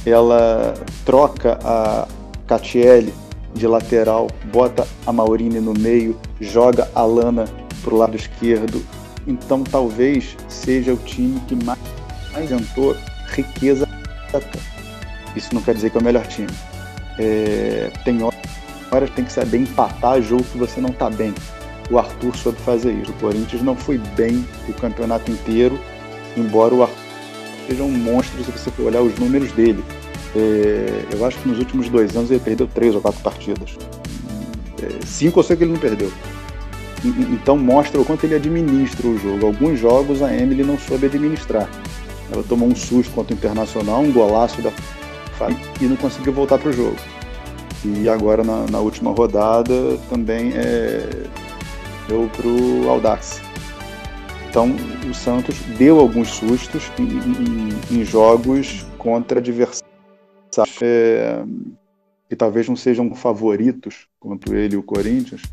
ela 0.05 0.73
troca 1.05 1.59
a 1.63 2.07
Catiele 2.47 3.13
de 3.53 3.67
lateral, 3.67 4.27
bota 4.51 4.87
a 5.05 5.11
Maurine 5.11 5.59
no 5.59 5.73
meio, 5.73 6.17
joga 6.39 6.89
a 6.95 7.03
Lana 7.03 7.45
pro 7.81 7.97
lado 7.97 8.15
esquerdo, 8.15 8.81
então 9.27 9.63
talvez 9.63 10.37
seja 10.47 10.93
o 10.93 10.97
time 10.97 11.39
que 11.41 11.55
mais 11.63 11.79
apresentou 12.29 12.95
riqueza. 13.27 13.87
Isso 15.35 15.53
não 15.53 15.61
quer 15.61 15.75
dizer 15.75 15.89
que 15.89 15.97
é 15.97 16.01
o 16.01 16.03
melhor 16.03 16.25
time. 16.27 16.49
É, 17.19 17.91
tem 18.03 18.19
horas 18.23 19.09
que 19.09 19.15
tem 19.15 19.25
que 19.25 19.31
saber 19.31 19.57
empatar 19.57 20.21
jogo 20.21 20.43
que 20.43 20.57
você 20.57 20.79
não 20.79 20.89
está 20.89 21.09
bem. 21.09 21.33
O 21.91 21.97
Arthur 21.97 22.35
soube 22.35 22.57
fazer 22.59 22.93
isso. 22.93 23.11
O 23.11 23.15
Corinthians 23.15 23.61
não 23.61 23.75
foi 23.75 23.97
bem 24.15 24.45
o 24.67 24.73
campeonato 24.73 25.31
inteiro, 25.31 25.79
embora 26.35 26.73
o 26.73 26.83
Arthur 26.83 27.07
seja 27.67 27.83
um 27.83 27.91
monstro 27.91 28.43
se 28.43 28.51
você 28.51 28.71
for 28.71 28.83
olhar 28.83 29.01
os 29.01 29.17
números 29.19 29.51
dele. 29.51 29.83
É, 30.35 31.05
eu 31.13 31.25
acho 31.25 31.37
que 31.39 31.47
nos 31.49 31.59
últimos 31.59 31.89
dois 31.89 32.15
anos 32.15 32.31
ele 32.31 32.39
perdeu 32.39 32.67
três 32.67 32.95
ou 32.95 33.01
quatro 33.01 33.21
partidas. 33.21 33.77
É, 34.81 35.05
cinco 35.05 35.39
eu 35.39 35.43
sei 35.43 35.57
que 35.57 35.63
ele 35.63 35.73
não 35.73 35.79
perdeu. 35.79 36.11
Então 37.31 37.57
mostra 37.57 37.99
o 37.99 38.05
quanto 38.05 38.25
ele 38.25 38.35
administra 38.35 39.07
o 39.07 39.17
jogo. 39.17 39.45
Alguns 39.45 39.79
jogos 39.79 40.21
a 40.21 40.33
Emily 40.33 40.63
não 40.63 40.77
soube 40.77 41.07
administrar. 41.07 41.69
Ela 42.31 42.43
tomou 42.43 42.67
um 42.67 42.75
susto 42.75 43.13
contra 43.13 43.33
o 43.33 43.37
Internacional, 43.37 44.01
um 44.01 44.11
golaço 44.11 44.61
da 44.61 44.71
e 45.79 45.85
não 45.85 45.95
conseguiu 45.95 46.33
voltar 46.33 46.57
para 46.57 46.69
o 46.69 46.73
jogo. 46.73 46.95
E 47.85 48.09
agora 48.09 48.43
na, 48.43 48.65
na, 48.65 48.79
última 48.79 49.11
rodada 49.11 49.97
também 50.09 50.51
é, 50.55 51.07
deu 52.07 52.29
para 52.35 52.47
o 52.47 52.89
Audax. 52.89 53.39
Então 54.49 54.75
o 55.09 55.13
Santos 55.13 55.59
deu 55.77 55.99
alguns 55.99 56.29
sustos 56.29 56.91
em, 56.97 57.03
em, 57.03 57.99
em 57.99 58.03
jogos 58.03 58.85
contra 58.97 59.39
adversários 59.39 59.83
é, 60.81 61.43
que 62.27 62.35
talvez 62.35 62.67
não 62.67 62.75
sejam 62.75 63.13
favoritos 63.13 64.07
quanto 64.19 64.55
ele 64.55 64.73
e 64.73 64.77
o 64.77 64.83
Corinthians, 64.83 65.43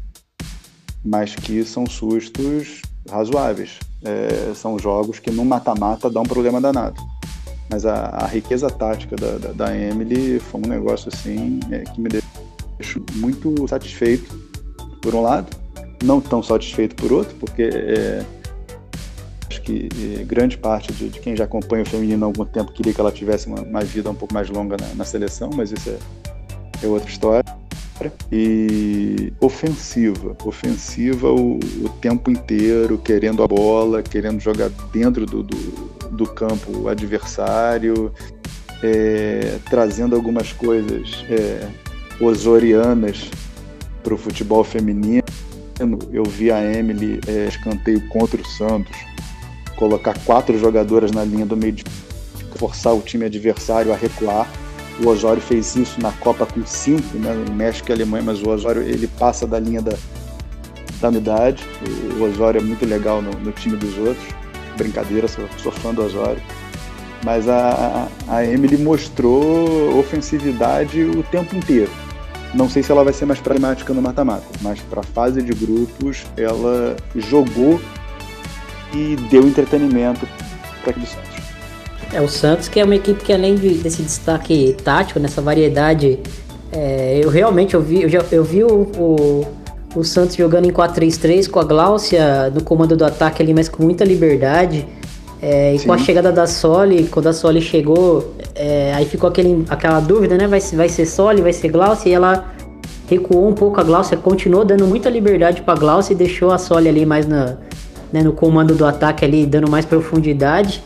mas 1.05 1.35
que 1.35 1.63
são 1.65 1.87
sustos 1.87 2.81
razoáveis. 3.11 3.79
É, 4.03 4.53
são 4.55 4.79
jogos 4.79 5.19
que 5.19 5.31
no 5.31 5.45
mata-mata 5.45 6.11
dão 6.11 6.23
um 6.23 6.27
problema 6.27 6.61
danado. 6.61 7.01
Mas 7.71 7.85
a, 7.87 8.07
a 8.07 8.27
riqueza 8.27 8.71
tática 8.71 9.17
da, 9.17 9.39
da, 9.39 9.53
da, 9.53 9.77
Emily 9.77 10.39
foi 10.39 10.61
um 10.61 10.69
negócio 10.69 11.11
assim 11.13 11.61
é, 11.71 11.81
que 11.81 12.01
me 12.01 12.09
deixou 12.79 13.03
muito 13.15 13.67
satisfeito, 13.69 14.39
por 15.01 15.15
um 15.15 15.23
lado, 15.23 15.55
não 16.03 16.21
tão 16.21 16.43
satisfeito 16.43 16.95
por 16.95 17.13
outro, 17.13 17.35
porque 17.37 17.63
é, 17.63 18.25
acho 19.49 19.63
que 19.63 19.89
é, 20.19 20.25
grande 20.25 20.59
parte 20.59 20.93
de, 20.93 21.09
de, 21.09 21.21
quem 21.21 21.35
já 21.35 21.45
acompanha 21.45 21.83
o 21.83 21.87
feminino 21.87 22.25
há 22.25 22.29
algum 22.29 22.45
tempo 22.45 22.73
queria 22.73 22.93
que 22.93 23.01
ela 23.01 23.13
tivesse 23.13 23.47
uma, 23.47 23.61
uma 23.63 23.81
vida 23.81 24.11
um 24.11 24.15
pouco 24.15 24.33
mais 24.35 24.51
longa 24.51 24.77
na, 24.79 24.95
na 24.95 25.05
seleção, 25.05 25.51
mas 25.55 25.73
isso 25.73 25.91
é, 25.91 25.99
é 26.85 26.87
outra 26.87 27.09
história 27.09 27.54
e 28.31 29.33
ofensiva, 29.41 30.37
ofensiva 30.45 31.31
o, 31.31 31.59
o, 31.59 31.89
tempo 32.01 32.31
inteiro, 32.31 32.99
querendo 32.99 33.43
a 33.43 33.49
bola, 33.49 34.03
querendo 34.03 34.41
jogar 34.41 34.69
dentro 34.93 35.25
do, 35.25 35.43
do, 35.43 35.57
do 36.11 36.27
campo 36.27 36.89
adversário, 36.89 38.13
é, 38.83 39.59
trazendo 39.71 40.17
algumas 40.17 40.53
coisas 40.53 41.25
é, 41.31 41.69
osorianas 42.21 43.31
para 44.03 44.15
o 44.15 44.19
futebol 44.19 44.65
feminino. 44.65 45.25
Eu 46.13 46.25
vi 46.25 46.51
a 46.51 46.63
Emily 46.63 47.21
é, 47.27 47.47
escanteio 47.49 48.07
contra 48.09 48.41
o 48.41 48.45
Santos, 48.45 48.97
colocar 49.77 50.17
quatro 50.25 50.59
jogadoras 50.59 51.11
na 51.11 51.25
linha 51.25 51.47
do 51.47 51.57
meio 51.57 51.73
de 51.73 51.85
forçar 52.57 52.95
o 52.95 53.01
time 53.01 53.25
adversário 53.25 53.93
a 53.93 53.97
recuar 53.97 54.49
o 55.03 55.09
Osório 55.09 55.43
fez 55.43 55.75
isso 55.75 56.01
na 56.01 56.13
Copa 56.13 56.47
com 56.47 56.65
cinco, 56.65 57.17
né, 57.19 57.35
México 57.53 57.91
e 57.91 57.93
Alemanha, 57.93 58.23
mas 58.25 58.43
o 58.43 58.49
Osório 58.49 58.83
ele 58.83 59.07
passa 59.07 59.47
da 59.47 59.59
linha 59.59 59.83
da, 59.83 59.95
da 61.01 61.09
unidade. 61.09 61.65
O 62.19 62.23
Osório 62.25 62.61
é 62.61 62.63
muito 62.63 62.87
legal 62.87 63.21
no, 63.21 63.33
no 63.33 63.53
time 63.53 63.77
dos 63.77 63.97
outros. 63.99 64.25
Brincadeira, 64.77 65.27
sou, 65.27 65.49
sou 65.63 65.73
fã 65.73 65.93
do 65.93 66.05
Osório. 66.05 66.41
Mas 67.25 67.49
a, 67.49 68.09
a 68.29 68.45
Emily 68.45 68.77
mostrou 68.77 69.99
ofensividade 69.99 71.03
o 71.03 71.23
tempo 71.23 71.57
inteiro. 71.57 71.91
Não 72.55 72.69
sei 72.69 72.83
se 72.83 72.93
ela 72.93 73.03
vai 73.03 73.13
ser 73.13 73.27
mais 73.27 73.41
pragmática 73.41 73.93
no 73.93 74.01
mata-mata, 74.01 74.47
mas 74.61 74.79
para 74.81 75.01
a 75.01 75.03
fase 75.03 75.43
de 75.43 75.53
grupos 75.53 76.25
ela 76.37 76.97
jogou 77.17 77.81
e 78.93 79.17
deu 79.29 79.47
entretenimento 79.49 80.29
para 80.83 80.91
aquele 80.91 81.07
Santos. 81.07 81.34
É 82.13 82.21
o 82.21 82.29
Santos 82.29 82.69
que 82.69 82.79
é 82.79 82.85
uma 82.85 82.95
equipe 82.95 83.23
que 83.23 83.33
além 83.33 83.55
de, 83.55 83.75
desse 83.75 84.03
destaque 84.03 84.77
tático, 84.85 85.19
nessa 85.19 85.41
variedade, 85.41 86.19
é, 86.73 87.21
eu 87.23 87.29
realmente 87.29 87.75
eu 87.75 87.83
vi, 87.83 88.03
eu, 88.03 88.09
já, 88.09 88.25
eu 88.31 88.45
vi 88.45 88.65
o, 88.65 88.89
o, 88.97 89.47
o 89.95 90.05
Santos 90.05 90.37
jogando 90.37 90.67
em 90.67 90.73
4-3-3 90.73 91.49
com 91.49 91.61
a 91.61 91.65
Gláucia 91.65 92.51
no 92.51 92.63
comando 92.63 92.97
do 92.97 93.05
ataque 93.05 93.43
ali, 93.43 93.55
mas 93.55 93.69
com 93.69 93.83
muita 93.83 94.05
liberdade. 94.05 94.87
É, 95.41 95.75
e 95.75 95.79
Sim. 95.79 95.87
com 95.87 95.93
a 95.93 95.99
chegada 95.99 96.33
da 96.33 96.47
Soli, 96.47 97.05
quando 97.05 97.27
a 97.27 97.33
Soli 97.33 97.61
chegou, 97.61 98.35
é, 98.55 98.95
aí 98.95 99.05
ficou 99.05 99.29
aquele, 99.29 99.65
aquela 99.69 100.01
dúvida, 100.01 100.39
né? 100.39 100.49
Vai, 100.49 100.61
vai 100.61 100.89
ser 100.89 101.05
Soli, 101.05 101.43
vai 101.43 101.53
ser 101.53 101.69
Glaucia, 101.69 102.11
e 102.11 102.15
ela 102.15 102.47
recuou 103.09 103.47
um 103.47 103.53
pouco 103.53 103.79
a 103.79 103.85
Glaucia, 103.85 104.17
continuou 104.17 104.65
dando 104.65 104.87
muita 104.87 105.11
liberdade 105.11 105.61
pra 105.61 105.75
Glaucia 105.75 106.15
e 106.15 106.17
deixou 106.17 106.51
a 106.51 106.59
Soli 106.59 106.89
ali 106.89 107.05
mais 107.05 107.27
na, 107.27 107.59
né, 108.13 108.23
no 108.23 108.33
comando 108.33 108.75
do 108.75 108.87
ataque 108.87 109.25
ali, 109.25 109.45
dando 109.45 109.71
mais 109.71 109.85
profundidade. 109.85 110.83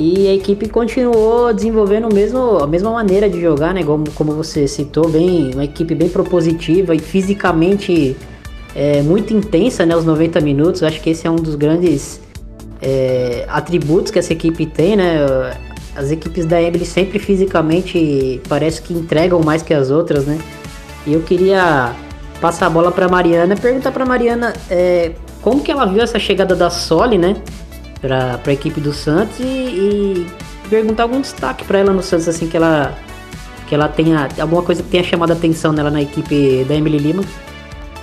E 0.00 0.28
a 0.28 0.34
equipe 0.34 0.68
continuou 0.68 1.52
desenvolvendo 1.52 2.08
mesmo, 2.14 2.58
a 2.58 2.68
mesma 2.68 2.92
maneira 2.92 3.28
de 3.28 3.40
jogar, 3.40 3.74
né? 3.74 3.82
Como, 3.82 4.08
como 4.12 4.32
você 4.32 4.68
citou, 4.68 5.08
bem, 5.08 5.50
uma 5.52 5.64
equipe 5.64 5.92
bem 5.92 6.08
propositiva 6.08 6.94
e 6.94 7.00
fisicamente 7.00 8.16
é, 8.76 9.02
muito 9.02 9.34
intensa, 9.34 9.84
né? 9.84 9.96
Os 9.96 10.04
90 10.04 10.40
minutos. 10.40 10.84
Acho 10.84 11.00
que 11.00 11.10
esse 11.10 11.26
é 11.26 11.30
um 11.30 11.34
dos 11.34 11.56
grandes 11.56 12.20
é, 12.80 13.44
atributos 13.48 14.12
que 14.12 14.20
essa 14.20 14.32
equipe 14.32 14.66
tem, 14.66 14.94
né? 14.94 15.16
As 15.96 16.12
equipes 16.12 16.46
da 16.46 16.62
Emily 16.62 16.86
sempre 16.86 17.18
fisicamente 17.18 18.40
parece 18.48 18.80
que 18.80 18.94
entregam 18.94 19.40
mais 19.40 19.64
que 19.64 19.74
as 19.74 19.90
outras, 19.90 20.24
né? 20.26 20.38
E 21.08 21.12
eu 21.12 21.22
queria 21.22 21.92
passar 22.40 22.66
a 22.66 22.70
bola 22.70 22.92
para 22.92 23.08
Mariana, 23.08 23.56
perguntar 23.56 23.90
para 23.90 24.06
Mariana 24.06 24.52
é, 24.70 25.10
como 25.42 25.60
que 25.60 25.72
ela 25.72 25.86
viu 25.86 26.00
essa 26.00 26.20
chegada 26.20 26.54
da 26.54 26.70
Soli, 26.70 27.18
né? 27.18 27.34
Para 28.00 28.40
a 28.44 28.52
equipe 28.52 28.80
do 28.80 28.92
Santos 28.92 29.40
e, 29.40 29.42
e 29.42 30.26
perguntar 30.68 31.04
algum 31.04 31.20
destaque 31.20 31.64
para 31.64 31.78
ela 31.78 31.92
no 31.92 32.02
Santos, 32.02 32.28
assim 32.28 32.48
que 32.48 32.56
ela 32.56 32.96
que 33.66 33.74
ela 33.74 33.88
tenha 33.88 34.28
alguma 34.40 34.62
coisa 34.62 34.82
que 34.82 34.88
tenha 34.88 35.04
chamado 35.04 35.30
a 35.30 35.34
atenção 35.34 35.72
nela 35.72 35.90
na 35.90 36.00
equipe 36.00 36.64
da 36.64 36.74
Emily 36.74 36.98
Lima. 36.98 37.22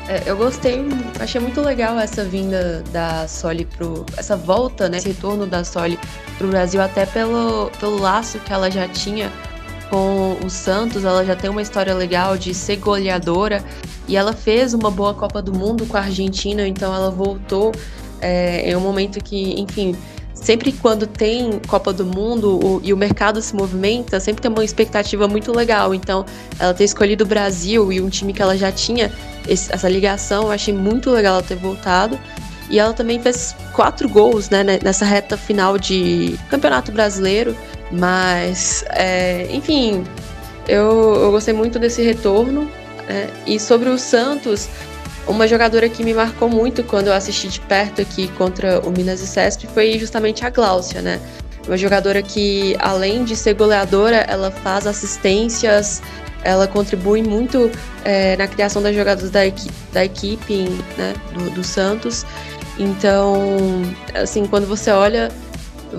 É, 0.07 0.21
eu 0.27 0.37
gostei, 0.37 0.85
achei 1.19 1.41
muito 1.41 1.59
legal 1.61 1.97
essa 1.97 2.23
vinda 2.23 2.83
da 2.91 3.27
Soli 3.27 3.65
pro. 3.65 4.05
essa 4.15 4.37
volta, 4.37 4.87
né? 4.87 4.97
Esse 4.97 5.07
retorno 5.07 5.47
da 5.47 5.63
Soli 5.63 5.97
pro 6.37 6.47
Brasil, 6.47 6.79
até 6.79 7.07
pelo, 7.07 7.71
pelo 7.79 7.99
laço 7.99 8.37
que 8.39 8.53
ela 8.53 8.69
já 8.69 8.87
tinha 8.87 9.31
com 9.89 10.37
o 10.45 10.49
Santos. 10.49 11.03
Ela 11.03 11.25
já 11.25 11.35
tem 11.35 11.49
uma 11.49 11.61
história 11.61 11.95
legal 11.95 12.37
de 12.37 12.53
ser 12.53 12.75
goleadora 12.75 13.63
e 14.07 14.15
ela 14.15 14.33
fez 14.33 14.75
uma 14.75 14.91
boa 14.91 15.15
Copa 15.15 15.41
do 15.41 15.51
Mundo 15.51 15.87
com 15.87 15.97
a 15.97 16.01
Argentina, 16.01 16.67
então 16.67 16.93
ela 16.93 17.09
voltou 17.09 17.71
é, 18.21 18.69
em 18.69 18.75
um 18.75 18.79
momento 18.79 19.23
que, 19.23 19.59
enfim, 19.59 19.95
sempre 20.33 20.71
quando 20.71 21.07
tem 21.07 21.59
Copa 21.67 21.91
do 21.91 22.05
Mundo 22.05 22.59
o, 22.63 22.81
e 22.83 22.93
o 22.93 22.97
mercado 22.97 23.41
se 23.41 23.55
movimenta, 23.55 24.19
sempre 24.19 24.41
tem 24.41 24.51
uma 24.51 24.63
expectativa 24.63 25.27
muito 25.27 25.51
legal. 25.51 25.93
Então, 25.93 26.25
ela 26.59 26.73
ter 26.73 26.83
escolhido 26.83 27.23
o 27.23 27.27
Brasil 27.27 27.91
e 27.91 28.01
um 28.01 28.09
time 28.09 28.33
que 28.33 28.41
ela 28.41 28.57
já 28.57 28.71
tinha 28.71 29.11
esse, 29.47 29.73
essa 29.73 29.89
ligação, 29.89 30.43
eu 30.43 30.51
achei 30.51 30.73
muito 30.73 31.09
legal 31.09 31.35
ela 31.35 31.43
ter 31.43 31.55
voltado. 31.55 32.19
E 32.69 32.79
ela 32.79 32.93
também 32.93 33.19
fez 33.19 33.55
quatro 33.73 34.09
gols 34.09 34.49
né, 34.49 34.63
nessa 34.83 35.05
reta 35.05 35.37
final 35.37 35.77
de 35.77 36.37
Campeonato 36.49 36.91
Brasileiro. 36.91 37.55
Mas, 37.91 38.83
é, 38.89 39.47
enfim, 39.51 40.03
eu, 40.67 41.15
eu 41.15 41.31
gostei 41.31 41.53
muito 41.53 41.77
desse 41.77 42.01
retorno. 42.01 42.69
Né? 43.07 43.29
E 43.45 43.59
sobre 43.59 43.89
o 43.89 43.97
Santos, 43.99 44.67
uma 45.27 45.47
jogadora 45.47 45.89
que 45.89 46.03
me 46.03 46.13
marcou 46.13 46.49
muito 46.49 46.83
quando 46.83 47.07
eu 47.07 47.13
assisti 47.13 47.47
de 47.47 47.59
perto 47.61 48.01
aqui 48.01 48.27
contra 48.37 48.79
o 48.81 48.91
Minas 48.91 49.21
e 49.21 49.27
Cesp 49.27 49.65
foi 49.73 49.97
justamente 49.97 50.45
a 50.45 50.49
Gláucia, 50.49 51.01
né? 51.01 51.19
Uma 51.67 51.77
jogadora 51.77 52.21
que, 52.21 52.75
além 52.79 53.23
de 53.23 53.35
ser 53.35 53.55
goleadora, 53.55 54.17
ela 54.17 54.51
faz 54.51 54.85
assistências, 54.85 56.01
ela 56.43 56.67
contribui 56.67 57.23
muito 57.23 57.71
é, 58.03 58.37
na 58.37 58.47
criação 58.47 58.81
das 58.83 58.95
jogadas 58.95 59.31
da, 59.31 59.47
equi 59.47 59.71
da 59.91 60.05
equipe 60.05 60.69
né, 60.95 61.15
do, 61.33 61.49
do 61.49 61.63
Santos. 61.63 62.23
Então, 62.77 63.81
assim, 64.13 64.45
quando 64.45 64.67
você 64.67 64.91
olha, 64.91 65.31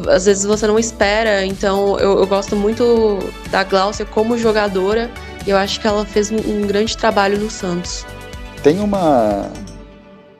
às 0.08 0.26
vezes 0.26 0.44
você 0.44 0.68
não 0.68 0.78
espera. 0.78 1.44
Então, 1.44 1.98
eu, 1.98 2.20
eu 2.20 2.26
gosto 2.28 2.54
muito 2.54 3.18
da 3.50 3.64
Gláucia 3.64 4.04
como 4.04 4.38
jogadora. 4.38 5.10
E 5.44 5.50
eu 5.50 5.56
acho 5.56 5.80
que 5.80 5.86
ela 5.86 6.04
fez 6.04 6.30
um, 6.30 6.36
um 6.36 6.66
grande 6.66 6.96
trabalho 6.96 7.38
no 7.38 7.50
Santos. 7.50 8.04
Tem 8.66 8.80
uma, 8.80 9.48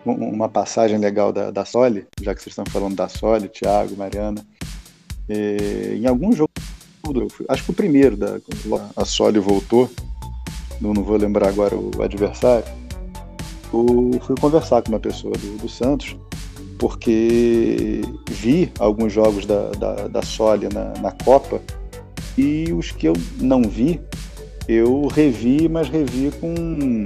uma 0.05 0.49
passagem 0.49 0.99
legal 0.99 1.33
da, 1.33 1.53
da 1.53 1.65
Soli, 1.65 2.09
já 2.21 2.35
que 2.35 2.43
vocês 2.43 2.51
estão 2.51 2.67
falando 2.67 2.97
da 2.97 3.09
Soli, 3.09 3.49
Thiago, 3.49 3.97
Mariana. 3.97 4.45
Em 5.29 6.05
algum 6.09 6.33
jogo, 6.33 6.51
acho 7.49 7.63
que 7.63 7.71
o 7.71 7.73
primeiro, 7.73 8.17
da, 8.17 8.41
a 8.97 9.05
Soli 9.05 9.39
voltou, 9.39 9.89
não, 10.81 10.93
não 10.93 11.05
vou 11.05 11.17
lembrar 11.17 11.51
agora 11.51 11.77
o 11.77 12.03
adversário, 12.03 12.67
eu 13.73 14.19
fui 14.21 14.35
conversar 14.41 14.83
com 14.83 14.89
uma 14.89 14.99
pessoa 14.99 15.33
do, 15.35 15.59
do 15.59 15.69
Santos, 15.69 16.17
porque 16.81 18.01
vi 18.29 18.73
alguns 18.81 19.13
jogos 19.13 19.47
da, 19.47 19.71
da, 19.71 20.09
da 20.09 20.23
Soli 20.23 20.69
na, 20.75 20.95
na 21.01 21.13
Copa 21.13 21.63
e 22.37 22.73
os 22.73 22.91
que 22.91 23.07
eu 23.07 23.13
não 23.39 23.63
vi, 23.63 24.01
eu 24.67 25.07
revi, 25.07 25.69
mas 25.69 25.89
revi 25.89 26.33
com 26.41 27.05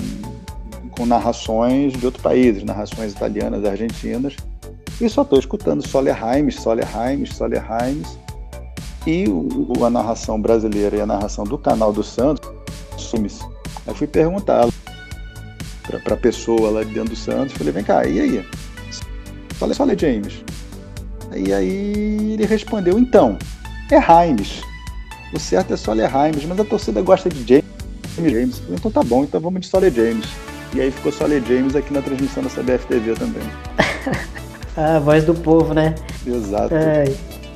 com 1.00 1.06
narrações 1.06 1.94
de 1.94 2.04
outros 2.04 2.22
países, 2.22 2.62
narrações 2.62 3.12
italianas, 3.12 3.64
argentinas, 3.64 4.36
e 5.00 5.08
só 5.08 5.22
estou 5.22 5.38
escutando 5.38 5.86
Soler 5.88 6.14
Heims, 6.14 6.56
Soler 6.56 6.86
Heims, 6.94 7.34
Soler 7.34 7.64
Heims, 7.72 8.18
e 9.06 9.24
o, 9.26 9.82
a 9.82 9.88
narração 9.88 10.38
brasileira 10.38 10.98
e 10.98 11.00
a 11.00 11.06
narração 11.06 11.44
do 11.44 11.56
canal 11.56 11.90
do 11.90 12.04
Santos 12.04 12.50
sume-se. 12.98 13.42
Aí 13.86 13.94
fui 13.94 14.06
perguntar 14.06 14.68
para 16.04 16.14
a 16.14 16.18
pessoa 16.18 16.68
lá 16.68 16.84
de 16.84 16.92
dentro 16.92 17.14
do 17.14 17.16
Santos, 17.16 17.54
falei, 17.54 17.72
vem 17.72 17.82
cá, 17.82 18.06
e 18.06 18.20
aí? 18.20 18.46
Soler, 19.58 19.74
Soler 19.74 19.98
James. 19.98 20.44
E 21.34 21.50
aí 21.50 22.34
ele 22.34 22.44
respondeu, 22.44 22.98
então, 22.98 23.38
é 23.90 23.96
Heims. 23.96 24.60
O 25.32 25.38
certo 25.38 25.72
é 25.72 25.78
Soler 25.78 26.14
Heims, 26.14 26.44
mas 26.44 26.60
a 26.60 26.64
torcida 26.64 27.00
gosta 27.00 27.30
de 27.30 27.42
James. 27.48 27.64
James. 28.18 28.60
Então 28.68 28.90
tá 28.90 29.02
bom, 29.02 29.24
então 29.24 29.40
vamos 29.40 29.62
de 29.62 29.66
Soler 29.66 29.90
James. 29.90 30.49
E 30.72 30.80
aí 30.80 30.90
ficou 30.90 31.10
só 31.10 31.26
Lee 31.26 31.42
James 31.46 31.74
aqui 31.74 31.92
na 31.92 32.00
transmissão 32.00 32.42
da 32.42 32.48
CBF 32.48 32.86
TV 32.86 33.14
também. 33.14 33.42
a 34.76 34.98
voz 35.00 35.24
do 35.24 35.34
povo, 35.34 35.74
né? 35.74 35.94
Exato. 36.26 36.74
É. 36.74 37.04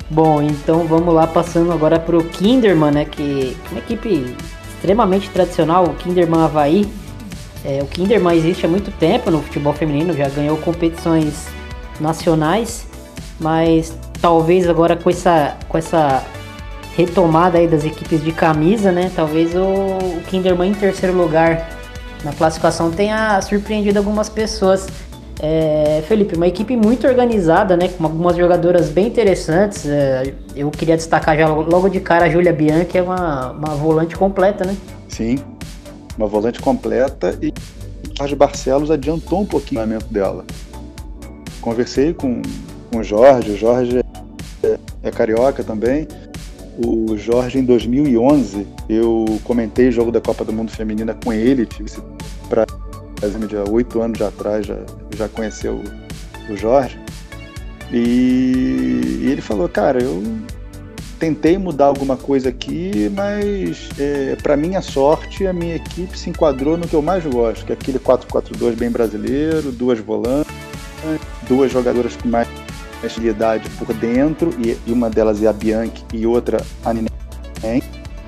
Bom, 0.09 0.41
então 0.41 0.85
vamos 0.85 1.13
lá, 1.13 1.25
passando 1.25 1.71
agora 1.71 1.99
pro 1.99 2.23
Kinderman, 2.23 2.91
né? 2.91 3.05
Que 3.05 3.57
é 3.65 3.71
uma 3.71 3.79
equipe 3.79 4.35
extremamente 4.75 5.29
tradicional, 5.29 5.85
o 5.85 5.95
Kinderman 5.95 6.41
Havaí. 6.41 6.87
É, 7.63 7.81
o 7.81 7.87
Kinderman 7.87 8.37
existe 8.37 8.65
há 8.65 8.69
muito 8.69 8.91
tempo 8.91 9.31
no 9.31 9.41
futebol 9.41 9.73
feminino, 9.73 10.13
já 10.13 10.29
ganhou 10.29 10.57
competições 10.57 11.47
nacionais, 11.99 12.85
mas 13.39 13.97
talvez 14.21 14.69
agora 14.69 14.95
com 14.95 15.09
essa, 15.09 15.57
com 15.67 15.77
essa 15.77 16.23
retomada 16.95 17.57
aí 17.57 17.67
das 17.67 17.83
equipes 17.83 18.23
de 18.23 18.31
camisa, 18.31 18.91
né? 18.91 19.11
Talvez 19.15 19.55
o, 19.55 19.61
o 19.61 20.21
Kinderman 20.27 20.71
em 20.71 20.75
terceiro 20.75 21.17
lugar 21.17 21.74
na 22.25 22.33
classificação 22.33 22.91
tenha 22.91 23.39
surpreendido 23.41 23.99
algumas 23.99 24.27
pessoas. 24.27 24.87
É, 25.39 26.01
Felipe, 26.07 26.35
uma 26.35 26.47
equipe 26.47 26.75
muito 26.75 27.05
organizada, 27.05 27.77
né? 27.77 27.89
Com 27.89 28.03
algumas 28.03 28.35
jogadoras 28.35 28.89
bem 28.89 29.07
interessantes. 29.07 29.85
É, 29.85 30.33
eu 30.55 30.71
queria 30.71 30.97
destacar 30.97 31.37
já 31.37 31.47
logo 31.47 31.87
de 31.87 31.99
cara 31.99 32.25
a 32.25 32.29
Júlia 32.29 32.51
Bianchi, 32.51 32.97
é 32.97 33.01
uma, 33.01 33.51
uma 33.51 33.75
volante 33.75 34.15
completa, 34.15 34.65
né? 34.65 34.75
Sim, 35.07 35.37
uma 36.17 36.27
volante 36.27 36.59
completa 36.59 37.37
e 37.41 37.53
Jorge 38.17 38.35
Barcelos 38.35 38.89
adiantou 38.89 39.41
um 39.41 39.45
pouquinho 39.45 39.81
o 39.81 39.83
momento 39.85 40.07
dela. 40.11 40.45
Conversei 41.61 42.13
com, 42.13 42.41
com 42.91 42.99
o 42.99 43.03
Jorge, 43.03 43.51
o 43.51 43.57
Jorge 43.57 43.99
é, 44.63 44.79
é 45.03 45.11
carioca 45.11 45.63
também. 45.63 46.07
O 46.77 47.15
Jorge, 47.15 47.59
em 47.59 47.63
2011, 47.63 48.67
eu 48.89 49.25
comentei 49.43 49.87
o 49.87 49.91
jogo 49.91 50.11
da 50.11 50.19
Copa 50.19 50.43
do 50.43 50.51
Mundo 50.51 50.71
Feminina 50.71 51.13
com 51.13 51.31
ele, 51.31 51.65
tive 51.65 51.85
esse 51.85 52.01
prazer 52.49 53.47
de 53.47 53.55
oito 53.71 54.01
anos 54.01 54.21
atrás, 54.21 54.65
já, 54.65 54.77
já 55.15 55.29
conheceu 55.29 55.81
o, 56.49 56.57
Jorge. 56.57 56.99
E, 57.93 59.21
ele 59.23 59.41
falou, 59.41 59.69
cara, 59.69 60.03
eu 60.03 60.21
tentei 61.17 61.57
mudar 61.57 61.85
alguma 61.85 62.17
coisa 62.17 62.49
aqui, 62.49 63.09
mas 63.15 63.89
é, 63.97 64.35
para 64.43 64.57
minha 64.57 64.81
sorte, 64.81 65.47
a 65.47 65.53
minha 65.53 65.75
equipe 65.77 66.17
se 66.17 66.29
enquadrou 66.29 66.77
no 66.77 66.87
que 66.87 66.93
eu 66.93 67.01
mais 67.01 67.25
gosto, 67.25 67.65
que 67.65 67.71
é 67.71 67.75
aquele 67.75 67.99
4-4-2 67.99 68.75
bem 68.75 68.91
brasileiro, 68.91 69.71
duas 69.71 69.99
volantes, 69.99 70.53
duas 71.47 71.71
jogadoras 71.71 72.17
com 72.17 72.27
mais 72.27 72.49
agilidade 73.05 73.69
por 73.71 73.93
dentro, 73.93 74.51
e, 74.59 74.77
e, 74.85 74.91
uma 74.91 75.09
delas 75.09 75.41
é 75.41 75.47
a 75.47 75.53
Bianchi 75.53 76.03
e 76.13 76.25
outra 76.25 76.57
a 76.83 76.93
Ninen. 76.93 77.09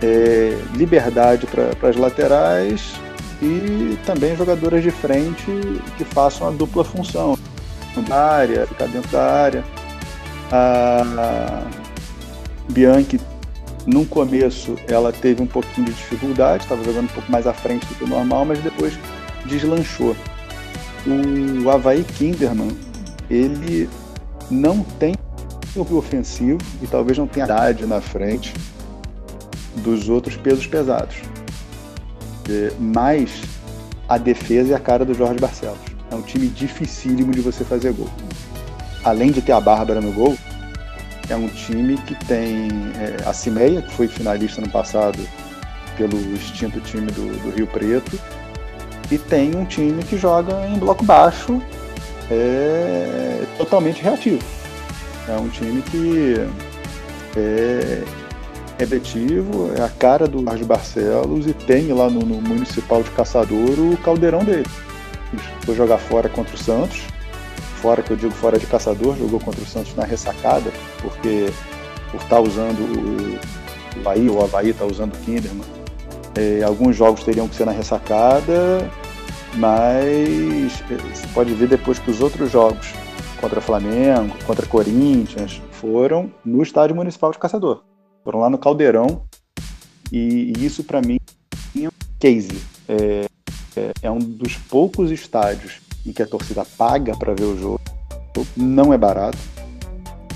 É, 0.01 0.57
liberdade 0.75 1.47
para 1.47 1.89
as 1.89 1.95
laterais 1.95 2.93
e 3.41 3.97
também 4.05 4.35
jogadoras 4.35 4.83
de 4.83 4.91
frente 4.91 5.45
que 5.97 6.03
façam 6.03 6.47
a 6.47 6.51
dupla 6.51 6.83
função. 6.83 7.37
Da 8.07 8.15
área, 8.15 8.67
ficar 8.67 8.87
dentro 8.87 9.09
da 9.09 9.23
área. 9.23 9.63
A 10.51 11.63
Bianchi, 12.69 13.19
no 13.87 14.05
começo, 14.05 14.75
ela 14.87 15.11
teve 15.11 15.41
um 15.41 15.47
pouquinho 15.47 15.87
de 15.87 15.93
dificuldade, 15.93 16.63
estava 16.63 16.83
jogando 16.83 17.05
um 17.05 17.13
pouco 17.13 17.31
mais 17.31 17.47
à 17.47 17.53
frente 17.53 17.87
do 17.87 17.95
que 17.95 18.03
o 18.03 18.07
normal, 18.07 18.45
mas 18.45 18.59
depois 18.59 18.93
deslanchou. 19.45 20.15
O 21.07 21.69
Havaí 21.71 22.03
Kinderman, 22.03 22.77
ele 23.31 23.89
não 24.49 24.83
tem 24.83 25.15
o 25.75 25.95
ofensivo 25.95 26.59
e 26.81 26.87
talvez 26.87 27.17
não 27.17 27.27
tenha 27.27 27.45
idade 27.45 27.85
na 27.85 28.01
frente 28.01 28.53
dos 29.77 30.09
outros 30.09 30.35
pesos 30.35 30.65
pesados. 30.65 31.17
É, 32.49 32.71
mas 32.79 33.41
a 34.07 34.17
defesa 34.17 34.73
é 34.73 34.75
a 34.75 34.79
cara 34.79 35.05
do 35.05 35.13
Jorge 35.13 35.39
Barcelos. 35.39 35.79
É 36.09 36.15
um 36.15 36.21
time 36.21 36.47
dificílimo 36.47 37.31
de 37.31 37.41
você 37.41 37.63
fazer 37.63 37.93
gol. 37.93 38.09
Além 39.03 39.31
de 39.31 39.41
ter 39.41 39.51
a 39.51 39.61
Bárbara 39.61 40.01
no 40.01 40.11
gol, 40.11 40.37
é 41.29 41.35
um 41.35 41.47
time 41.49 41.97
que 41.97 42.15
tem 42.25 42.69
é, 42.99 43.27
a 43.27 43.33
Cimeia, 43.33 43.81
que 43.81 43.93
foi 43.93 44.07
finalista 44.07 44.61
no 44.61 44.69
passado 44.69 45.19
pelo 45.97 46.17
extinto 46.33 46.79
time 46.81 47.11
do, 47.11 47.41
do 47.43 47.55
Rio 47.55 47.67
Preto, 47.67 48.19
e 49.11 49.17
tem 49.17 49.55
um 49.55 49.65
time 49.65 50.03
que 50.03 50.17
joga 50.17 50.67
em 50.67 50.77
bloco 50.77 51.03
baixo, 51.03 51.61
é, 52.31 53.43
totalmente 53.57 54.01
reativo. 54.01 54.43
É 55.27 55.35
um 55.37 55.49
time 55.49 55.81
que 55.81 56.35
é, 57.35 58.03
é 58.79 58.83
efetivo, 58.83 59.71
é 59.75 59.81
a 59.81 59.89
cara 59.89 60.27
do 60.27 60.43
Jorge 60.43 60.63
Barcelos 60.63 61.47
e 61.47 61.53
tem 61.53 61.91
lá 61.91 62.09
no, 62.09 62.21
no 62.21 62.41
Municipal 62.41 63.03
de 63.03 63.09
Caçador 63.11 63.79
o 63.79 63.97
caldeirão 63.97 64.43
dele. 64.43 64.65
Foi 65.65 65.75
jogar 65.75 65.97
fora 65.97 66.29
contra 66.29 66.55
o 66.55 66.57
Santos, 66.57 67.01
fora 67.81 68.01
que 68.01 68.11
eu 68.11 68.17
digo 68.17 68.31
fora 68.31 68.57
de 68.57 68.65
Caçador, 68.65 69.17
jogou 69.17 69.39
contra 69.39 69.61
o 69.61 69.65
Santos 69.65 69.93
na 69.95 70.05
ressacada, 70.05 70.71
porque 71.01 71.51
por 72.11 72.21
estar 72.21 72.37
tá 72.37 72.41
usando 72.41 72.79
o 72.79 73.99
Havaí, 73.99 74.29
ou 74.29 74.37
o 74.37 74.43
Havaí 74.43 74.69
está 74.69 74.85
usando 74.85 75.13
o 75.13 75.17
Kinderman, 75.17 75.65
é, 76.35 76.63
alguns 76.63 76.95
jogos 76.95 77.23
teriam 77.23 77.47
que 77.47 77.55
ser 77.55 77.65
na 77.65 77.71
ressacada, 77.71 78.89
mas 79.57 80.83
é, 80.89 80.95
você 80.95 81.27
pode 81.33 81.53
ver 81.53 81.67
depois 81.67 81.99
que 81.99 82.11
os 82.11 82.21
outros 82.21 82.51
jogos 82.51 82.93
contra 83.41 83.61
Flamengo, 83.61 84.35
contra 84.45 84.65
Corinthians, 84.65 85.61
foram 85.71 86.31
no 86.45 86.61
Estádio 86.61 86.95
Municipal 86.95 87.31
de 87.31 87.39
Caçador. 87.39 87.83
Foram 88.23 88.39
lá 88.39 88.49
no 88.49 88.57
Caldeirão 88.57 89.23
e, 90.11 90.53
e 90.55 90.65
isso 90.65 90.83
para 90.83 91.01
mim 91.01 91.17
é 91.75 91.87
um 91.87 91.91
case. 92.19 92.61
É, 92.87 93.25
é, 93.75 93.91
é, 94.03 94.11
um 94.11 94.19
dos 94.19 94.55
poucos 94.55 95.11
estádios 95.11 95.81
em 96.05 96.11
que 96.11 96.21
a 96.21 96.27
torcida 96.27 96.65
paga 96.77 97.15
para 97.17 97.33
ver 97.33 97.45
o 97.45 97.57
jogo. 97.57 97.81
Não 98.55 98.93
é 98.93 98.97
barato, 98.97 99.37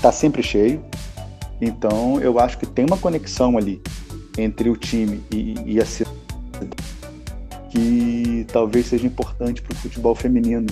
tá 0.00 0.10
sempre 0.10 0.42
cheio. 0.42 0.84
Então 1.60 2.20
eu 2.20 2.40
acho 2.40 2.58
que 2.58 2.66
tem 2.66 2.84
uma 2.84 2.98
conexão 2.98 3.56
ali 3.56 3.80
entre 4.36 4.68
o 4.68 4.76
time 4.76 5.22
e, 5.30 5.54
e 5.64 5.80
a 5.80 5.86
cidade 5.86 6.22
que 7.72 8.46
talvez 8.52 8.86
seja 8.86 9.06
importante 9.06 9.62
para 9.62 9.72
o 9.72 9.76
futebol 9.76 10.14
feminino. 10.14 10.66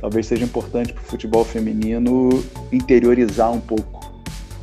Talvez 0.00 0.26
seja 0.26 0.44
importante 0.44 0.92
para 0.92 1.00
o 1.00 1.06
futebol 1.06 1.44
feminino 1.44 2.42
interiorizar 2.72 3.52
um 3.52 3.60
pouco, 3.60 4.12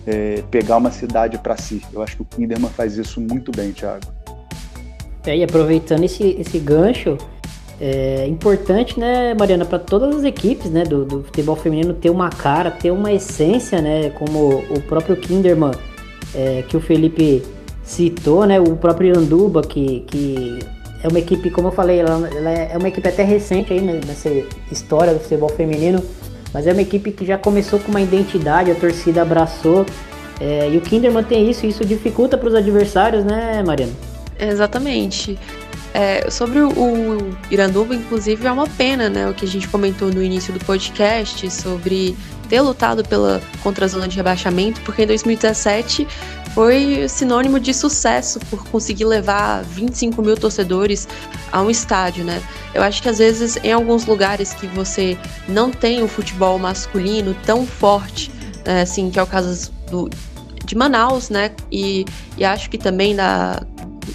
é, 0.05 0.43
pegar 0.51 0.75
uma 0.75 0.91
cidade 0.91 1.37
para 1.37 1.55
si. 1.55 1.81
Eu 1.93 2.03
acho 2.03 2.17
que 2.17 2.21
o 2.21 2.25
Kinderman 2.25 2.69
faz 2.69 2.97
isso 2.97 3.21
muito 3.21 3.49
bem, 3.51 3.71
Thiago. 3.71 4.05
É, 5.25 5.37
e 5.37 5.43
aproveitando 5.43 6.03
esse, 6.03 6.35
esse 6.37 6.59
gancho, 6.59 7.17
é 7.79 8.27
importante, 8.27 8.99
né, 8.99 9.33
Mariana, 9.33 9.63
para 9.63 9.79
todas 9.79 10.17
as 10.17 10.23
equipes 10.25 10.69
né, 10.69 10.83
do, 10.83 11.05
do, 11.05 11.23
futebol 11.23 11.55
feminino 11.55 11.93
ter 11.93 12.09
uma 12.09 12.29
cara, 12.29 12.69
ter 12.69 12.91
uma 12.91 13.11
essência, 13.13 13.81
né, 13.81 14.09
como 14.09 14.55
o 14.69 14.81
próprio 14.81 15.15
Kinderman, 15.15 15.71
é, 16.35 16.63
que 16.67 16.75
o 16.75 16.81
Felipe 16.81 17.41
citou, 17.81 18.45
né, 18.45 18.59
o 18.59 18.75
próprio 18.75 19.17
Anduba, 19.17 19.61
que, 19.61 20.01
que 20.01 20.59
é 21.01 21.07
uma 21.07 21.19
equipe, 21.19 21.49
como 21.49 21.69
eu 21.69 21.71
falei, 21.71 21.99
ela, 21.99 22.29
ela 22.29 22.49
é 22.49 22.77
uma 22.77 22.87
equipe 22.87 23.07
até 23.07 23.23
recente 23.23 23.71
aí 23.71 23.81
né, 23.81 23.99
nessa 24.05 24.29
história 24.71 25.13
do 25.13 25.19
futebol 25.19 25.49
feminino, 25.49 26.03
mas 26.53 26.67
é 26.67 26.73
uma 26.73 26.81
equipe 26.81 27.11
que 27.11 27.25
já 27.25 27.37
começou 27.37 27.79
com 27.79 27.89
uma 27.89 28.01
identidade, 28.01 28.71
a 28.71 28.75
torcida 28.75 29.21
abraçou, 29.21 29.85
é, 30.39 30.69
e 30.69 30.77
o 30.77 30.81
Kinderman 30.81 31.23
tem 31.23 31.49
isso, 31.49 31.65
e 31.65 31.69
isso 31.69 31.85
dificulta 31.85 32.37
para 32.37 32.47
os 32.47 32.55
adversários, 32.55 33.23
né, 33.23 33.63
Mariana? 33.65 33.93
Exatamente. 34.39 35.37
É, 35.93 36.29
sobre 36.29 36.59
o, 36.59 36.69
o 36.69 37.37
Iranduba, 37.49 37.95
inclusive, 37.95 38.45
é 38.45 38.51
uma 38.51 38.67
pena, 38.67 39.09
né? 39.09 39.27
O 39.27 39.33
que 39.33 39.43
a 39.43 39.47
gente 39.47 39.67
comentou 39.67 40.13
no 40.13 40.23
início 40.23 40.53
do 40.53 40.63
podcast 40.63 41.49
sobre 41.49 42.15
ter 42.47 42.61
lutado 42.61 43.03
pela 43.03 43.41
contra 43.61 43.85
a 43.85 43.87
zona 43.87 44.07
de 44.07 44.15
rebaixamento, 44.15 44.81
porque 44.81 45.03
em 45.03 45.07
2017 45.07 46.07
foi 46.59 47.07
sinônimo 47.07 47.57
de 47.57 47.73
sucesso 47.73 48.37
por 48.49 48.67
conseguir 48.67 49.05
levar 49.05 49.63
25 49.63 50.21
mil 50.21 50.35
torcedores 50.35 51.07
a 51.53 51.61
um 51.61 51.69
estádio, 51.69 52.25
né? 52.25 52.43
Eu 52.73 52.83
acho 52.83 53.01
que 53.01 53.07
às 53.07 53.17
vezes 53.17 53.55
em 53.63 53.71
alguns 53.71 54.05
lugares 54.05 54.53
que 54.53 54.67
você 54.67 55.17
não 55.47 55.71
tem 55.71 56.03
o 56.03 56.07
futebol 56.09 56.59
masculino 56.59 57.33
tão 57.45 57.65
forte, 57.65 58.29
né, 58.65 58.81
assim, 58.81 59.09
que 59.09 59.17
é 59.17 59.23
o 59.23 59.25
caso 59.25 59.71
do, 59.89 60.09
de 60.65 60.75
Manaus, 60.75 61.29
né? 61.29 61.51
E, 61.71 62.03
e 62.37 62.43
acho 62.43 62.69
que 62.69 62.77
também 62.77 63.15
da 63.15 63.65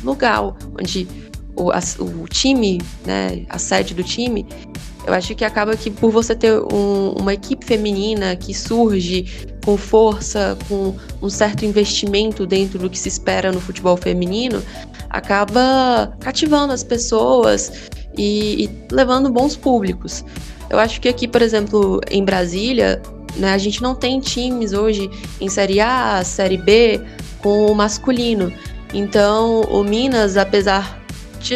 lugar 0.02 0.42
onde 0.78 1.08
o, 1.56 1.70
a, 1.70 1.78
o 1.98 2.28
time, 2.28 2.78
né, 3.06 3.46
a 3.48 3.58
sede 3.58 3.94
do 3.94 4.04
time, 4.04 4.46
eu 5.06 5.12
acho 5.12 5.34
que 5.34 5.44
acaba 5.44 5.76
que 5.76 5.90
por 5.90 6.10
você 6.10 6.34
ter 6.34 6.58
um, 6.72 7.10
uma 7.18 7.34
equipe 7.34 7.64
feminina 7.64 8.34
que 8.36 8.54
surge 8.54 9.48
com 9.64 9.76
força, 9.76 10.56
com 10.68 10.94
um 11.20 11.28
certo 11.28 11.64
investimento 11.64 12.46
dentro 12.46 12.78
do 12.78 12.88
que 12.88 12.98
se 12.98 13.08
espera 13.08 13.52
no 13.52 13.60
futebol 13.60 13.96
feminino, 13.96 14.62
acaba 15.10 16.14
cativando 16.20 16.72
as 16.72 16.82
pessoas 16.82 17.90
e, 18.16 18.64
e 18.64 18.70
levando 18.90 19.30
bons 19.30 19.56
públicos. 19.56 20.24
Eu 20.70 20.78
acho 20.78 21.00
que 21.00 21.08
aqui, 21.08 21.28
por 21.28 21.42
exemplo, 21.42 22.00
em 22.10 22.24
Brasília, 22.24 23.00
né, 23.36 23.52
a 23.52 23.58
gente 23.58 23.82
não 23.82 23.94
tem 23.94 24.20
times 24.20 24.72
hoje 24.72 25.10
em 25.40 25.48
Série 25.48 25.80
A, 25.80 26.22
Série 26.24 26.56
B 26.56 27.00
com 27.38 27.66
o 27.66 27.74
masculino. 27.74 28.52
Então, 28.92 29.62
o 29.62 29.82
Minas, 29.82 30.36
apesar 30.36 31.03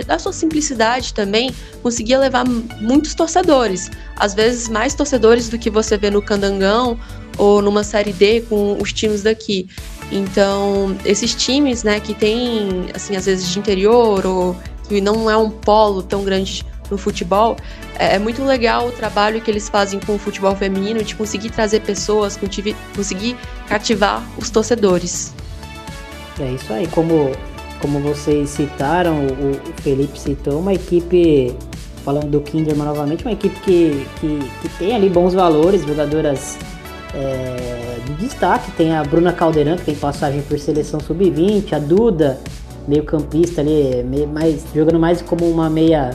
da 0.07 0.19
sua 0.19 0.33
simplicidade 0.33 1.15
também, 1.15 1.55
conseguia 1.83 2.19
levar 2.19 2.45
muitos 2.81 3.15
torcedores. 3.15 3.91
Às 4.17 4.35
vezes, 4.35 4.69
mais 4.69 4.95
torcedores 4.95 5.49
do 5.49 5.59
que 5.59 5.71
você 5.71 5.97
vê 5.97 6.11
no 6.11 6.23
Candangão 6.23 6.99
ou 7.37 7.63
numa 7.63 7.85
Série 7.85 8.13
D 8.13 8.43
com 8.43 8.77
os 8.81 8.93
times 8.93 9.23
daqui. 9.23 9.69
Então, 10.11 10.97
esses 11.05 11.35
times, 11.35 11.83
né, 11.83 12.01
que 12.01 12.15
tem, 12.15 12.87
assim, 12.95 13.17
às 13.17 13.27
vezes 13.27 13.49
de 13.49 13.59
interior 13.59 14.27
ou 14.27 14.57
que 14.89 15.01
não 15.01 15.31
é 15.31 15.37
um 15.37 15.51
polo 15.51 16.03
tão 16.03 16.25
grande 16.25 16.65
no 16.91 16.97
futebol, 16.97 17.57
é, 17.99 18.15
é 18.17 18.19
muito 18.19 18.43
legal 18.43 18.89
o 18.89 18.93
trabalho 18.93 19.41
que 19.41 19.51
eles 19.51 19.69
fazem 19.69 20.01
com 20.01 20.15
o 20.15 20.19
futebol 20.19 20.57
feminino 20.57 21.03
de 21.03 21.15
conseguir 21.15 21.51
trazer 21.51 21.81
pessoas, 21.81 22.39
conseguir 22.95 23.37
cativar 23.69 24.27
os 24.39 24.49
torcedores. 24.51 25.35
É 26.41 26.53
isso 26.53 26.73
aí, 26.73 26.87
como 26.87 27.33
como 27.81 28.01
vocês 28.01 28.51
citaram, 28.51 29.27
o, 29.27 29.83
Felipe 29.83 30.19
citou, 30.19 30.61
uma 30.61 30.75
equipe, 30.75 31.55
falando 32.05 32.29
do 32.29 32.41
Kinderman 32.41 32.87
novamente, 32.87 33.25
uma 33.25 33.33
equipe 33.33 33.59
que, 33.61 34.07
que, 34.21 34.39
que 34.63 34.69
tem 34.79 34.95
ali 34.95 35.09
bons 35.09 35.35
valores, 35.35 35.85
jogadoras 35.85 36.59
é, 37.15 37.99
de 38.05 38.13
destaque. 38.15 38.71
Tem 38.73 38.95
a 38.95 39.03
Bruna 39.03 39.33
Caldeirão, 39.33 39.77
que 39.77 39.85
tem 39.85 39.95
passagem 39.95 40.43
por 40.43 40.59
seleção 40.59 41.01
sub-20, 41.01 41.73
a 41.73 41.79
Duda, 41.79 42.39
meio 42.87 43.05
campista 43.05 43.61
ali, 43.61 44.03
meio, 44.03 44.29
mais, 44.29 44.65
jogando 44.75 44.99
mais 44.99 45.23
como 45.23 45.49
uma 45.49 45.69
meia, 45.69 46.11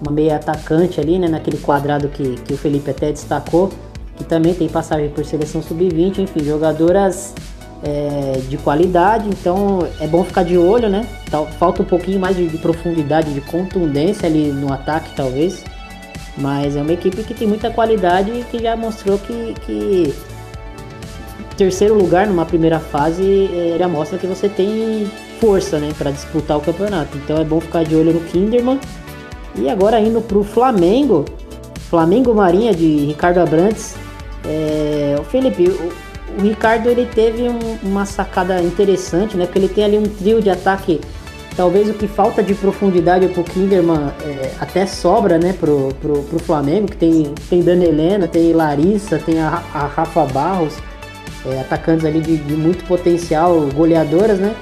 uma 0.00 0.12
meia 0.12 0.36
atacante 0.36 1.00
ali, 1.00 1.18
né, 1.18 1.28
naquele 1.28 1.58
quadrado 1.58 2.08
que, 2.08 2.36
que 2.42 2.54
o 2.54 2.56
Felipe 2.56 2.90
até 2.90 3.12
destacou, 3.12 3.70
que 4.16 4.24
também 4.24 4.54
tem 4.54 4.68
passagem 4.68 5.10
por 5.10 5.24
seleção 5.24 5.62
sub-20, 5.62 6.18
enfim, 6.18 6.44
jogadoras 6.44 7.34
é, 7.82 8.40
de 8.48 8.56
qualidade, 8.58 9.28
então 9.28 9.86
é 10.00 10.06
bom 10.06 10.24
ficar 10.24 10.42
de 10.42 10.56
olho, 10.56 10.88
né? 10.88 11.06
Falta 11.58 11.82
um 11.82 11.84
pouquinho 11.84 12.18
mais 12.18 12.36
de, 12.36 12.48
de, 12.48 12.58
profundidade, 12.58 13.32
de 13.32 13.40
contundência 13.40 14.26
ali 14.26 14.50
no 14.50 14.72
ataque, 14.72 15.10
talvez. 15.14 15.64
Mas 16.36 16.76
é 16.76 16.82
uma 16.82 16.92
equipe 16.92 17.22
que 17.22 17.34
tem 17.34 17.46
muita 17.46 17.70
qualidade 17.70 18.30
e 18.30 18.44
que 18.44 18.62
já 18.62 18.76
mostrou 18.76 19.18
que, 19.18 19.54
que 19.66 20.14
terceiro 21.56 21.94
lugar 21.94 22.26
numa 22.26 22.46
primeira 22.46 22.78
fase 22.78 23.50
é, 23.52 23.76
já 23.78 23.88
mostra 23.88 24.16
que 24.16 24.26
você 24.26 24.48
tem 24.48 25.10
força, 25.40 25.78
né, 25.78 25.92
para 25.98 26.10
disputar 26.10 26.56
o 26.56 26.60
campeonato. 26.60 27.16
Então 27.18 27.36
é 27.38 27.44
bom 27.44 27.60
ficar 27.60 27.84
de 27.84 27.94
olho 27.96 28.12
no 28.12 28.20
Kinderman. 28.20 28.78
E 29.56 29.68
agora 29.68 30.00
indo 30.00 30.20
pro 30.20 30.44
Flamengo, 30.44 31.24
Flamengo 31.90 32.32
Marinha 32.34 32.72
de 32.72 33.06
Ricardo 33.06 33.38
Abrantes 33.38 33.96
É, 34.44 35.16
o 35.18 35.24
Felipe, 35.24 35.68
o, 35.68 35.92
o 36.38 36.40
Ricardo 36.40 36.88
ele 36.88 37.04
teve 37.04 37.48
um, 37.48 37.78
uma 37.82 38.06
sacada 38.06 38.62
interessante, 38.62 39.36
né? 39.36 39.44
Porque 39.44 39.58
ele 39.58 39.68
tem 39.68 39.84
ali 39.84 39.98
um 39.98 40.04
trio 40.04 40.40
de 40.40 40.48
ataque. 40.48 41.00
Talvez 41.56 41.90
o 41.90 41.94
que 41.94 42.06
falta 42.06 42.40
de 42.40 42.54
profundidade 42.54 43.26
pro 43.28 43.42
Kinderman 43.42 44.12
é, 44.24 44.52
até 44.60 44.86
sobra, 44.86 45.36
né, 45.38 45.52
pro, 45.58 45.92
pro, 46.00 46.22
pro 46.22 46.38
Flamengo, 46.38 46.86
que 46.86 46.96
tem, 46.96 47.34
tem 47.50 47.60
Dana 47.60 47.84
Helena, 47.84 48.28
tem 48.28 48.52
Larissa, 48.52 49.18
tem 49.18 49.40
a, 49.40 49.60
a 49.74 49.86
Rafa 49.88 50.24
Barros, 50.26 50.74
é, 51.44 51.60
atacantes 51.60 52.04
ali 52.04 52.20
de, 52.20 52.36
de, 52.36 52.54
muito 52.54 52.84
potencial, 52.84 53.60
goleadoras, 53.74 54.38
né? 54.38 54.54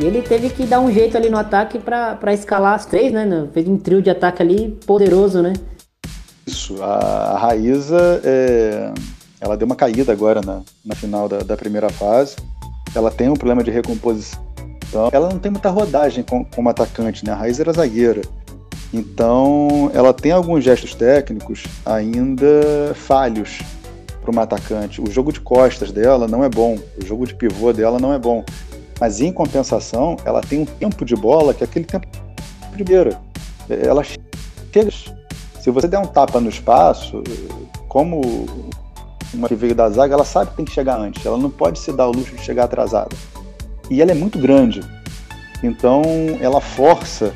E 0.00 0.04
ele 0.04 0.20
teve 0.20 0.50
que 0.50 0.64
dar 0.64 0.80
um 0.80 0.90
jeito 0.90 1.16
ali 1.16 1.30
no 1.30 1.38
ataque 1.38 1.78
para 1.78 2.32
escalar 2.32 2.74
as 2.74 2.86
três, 2.86 3.12
né? 3.12 3.46
Fez 3.54 3.68
um 3.68 3.76
trio 3.76 4.02
de 4.02 4.10
ataque 4.10 4.42
ali 4.42 4.76
poderoso, 4.84 5.40
né? 5.40 5.52
Isso, 6.44 6.82
a, 6.82 6.96
a 7.34 7.38
Raíza 7.38 8.20
é, 8.24 8.92
ela 9.42 9.56
deu 9.56 9.66
uma 9.66 9.74
caída 9.74 10.12
agora 10.12 10.40
na, 10.40 10.62
na 10.84 10.94
final 10.94 11.28
da, 11.28 11.40
da, 11.40 11.56
primeira 11.56 11.90
fase. 11.90 12.36
Ela 12.94 13.10
tem 13.10 13.28
um 13.28 13.34
problema 13.34 13.64
de 13.64 13.72
recomposição. 13.72 14.40
Ela 15.10 15.28
não 15.28 15.38
tem 15.40 15.50
muita 15.50 15.68
rodagem 15.68 16.24
como, 16.54 16.68
atacante, 16.68 17.24
né? 17.26 17.32
A 17.32 17.34
Raiz 17.34 17.58
era 17.58 17.72
zagueira. 17.72 18.22
Então, 18.94 19.90
ela 19.94 20.14
tem 20.14 20.30
alguns 20.30 20.62
gestos 20.62 20.94
técnicos 20.94 21.64
ainda 21.84 22.94
falhos 22.94 23.58
para 24.20 24.30
uma 24.30 24.42
atacante. 24.42 25.00
O 25.00 25.10
jogo 25.10 25.32
de 25.32 25.40
costas 25.40 25.90
dela 25.90 26.28
não 26.28 26.44
é 26.44 26.48
bom, 26.48 26.78
o 27.02 27.04
jogo 27.04 27.26
de 27.26 27.34
pivô 27.34 27.72
dela 27.72 27.98
não 27.98 28.12
é 28.12 28.20
bom. 28.20 28.44
Mas 29.00 29.20
em 29.20 29.32
compensação, 29.32 30.16
ela 30.24 30.40
tem 30.40 30.60
um 30.60 30.64
tempo 30.64 31.04
de 31.04 31.16
bola 31.16 31.52
que 31.52 31.64
é 31.64 31.66
aquele 31.66 31.84
tempo 31.84 32.06
primeira. 32.70 33.20
Ela 33.68 34.04
chega. 34.04 34.22
Se 35.60 35.70
você 35.70 35.88
der 35.88 35.98
um 35.98 36.06
tapa 36.06 36.40
no 36.40 36.48
espaço, 36.48 37.22
como 37.88 38.46
uma 39.34 39.48
que 39.48 39.54
veio 39.54 39.74
da 39.74 39.88
zaga, 39.88 40.14
ela 40.14 40.24
sabe 40.24 40.50
que 40.50 40.56
tem 40.56 40.64
que 40.64 40.72
chegar 40.72 40.98
antes. 40.98 41.24
Ela 41.24 41.38
não 41.38 41.50
pode 41.50 41.78
se 41.78 41.92
dar 41.92 42.08
o 42.08 42.12
luxo 42.12 42.34
de 42.34 42.42
chegar 42.42 42.64
atrasada. 42.64 43.14
E 43.90 44.00
ela 44.00 44.10
é 44.10 44.14
muito 44.14 44.38
grande. 44.38 44.80
Então 45.62 46.02
ela 46.40 46.60
força 46.60 47.32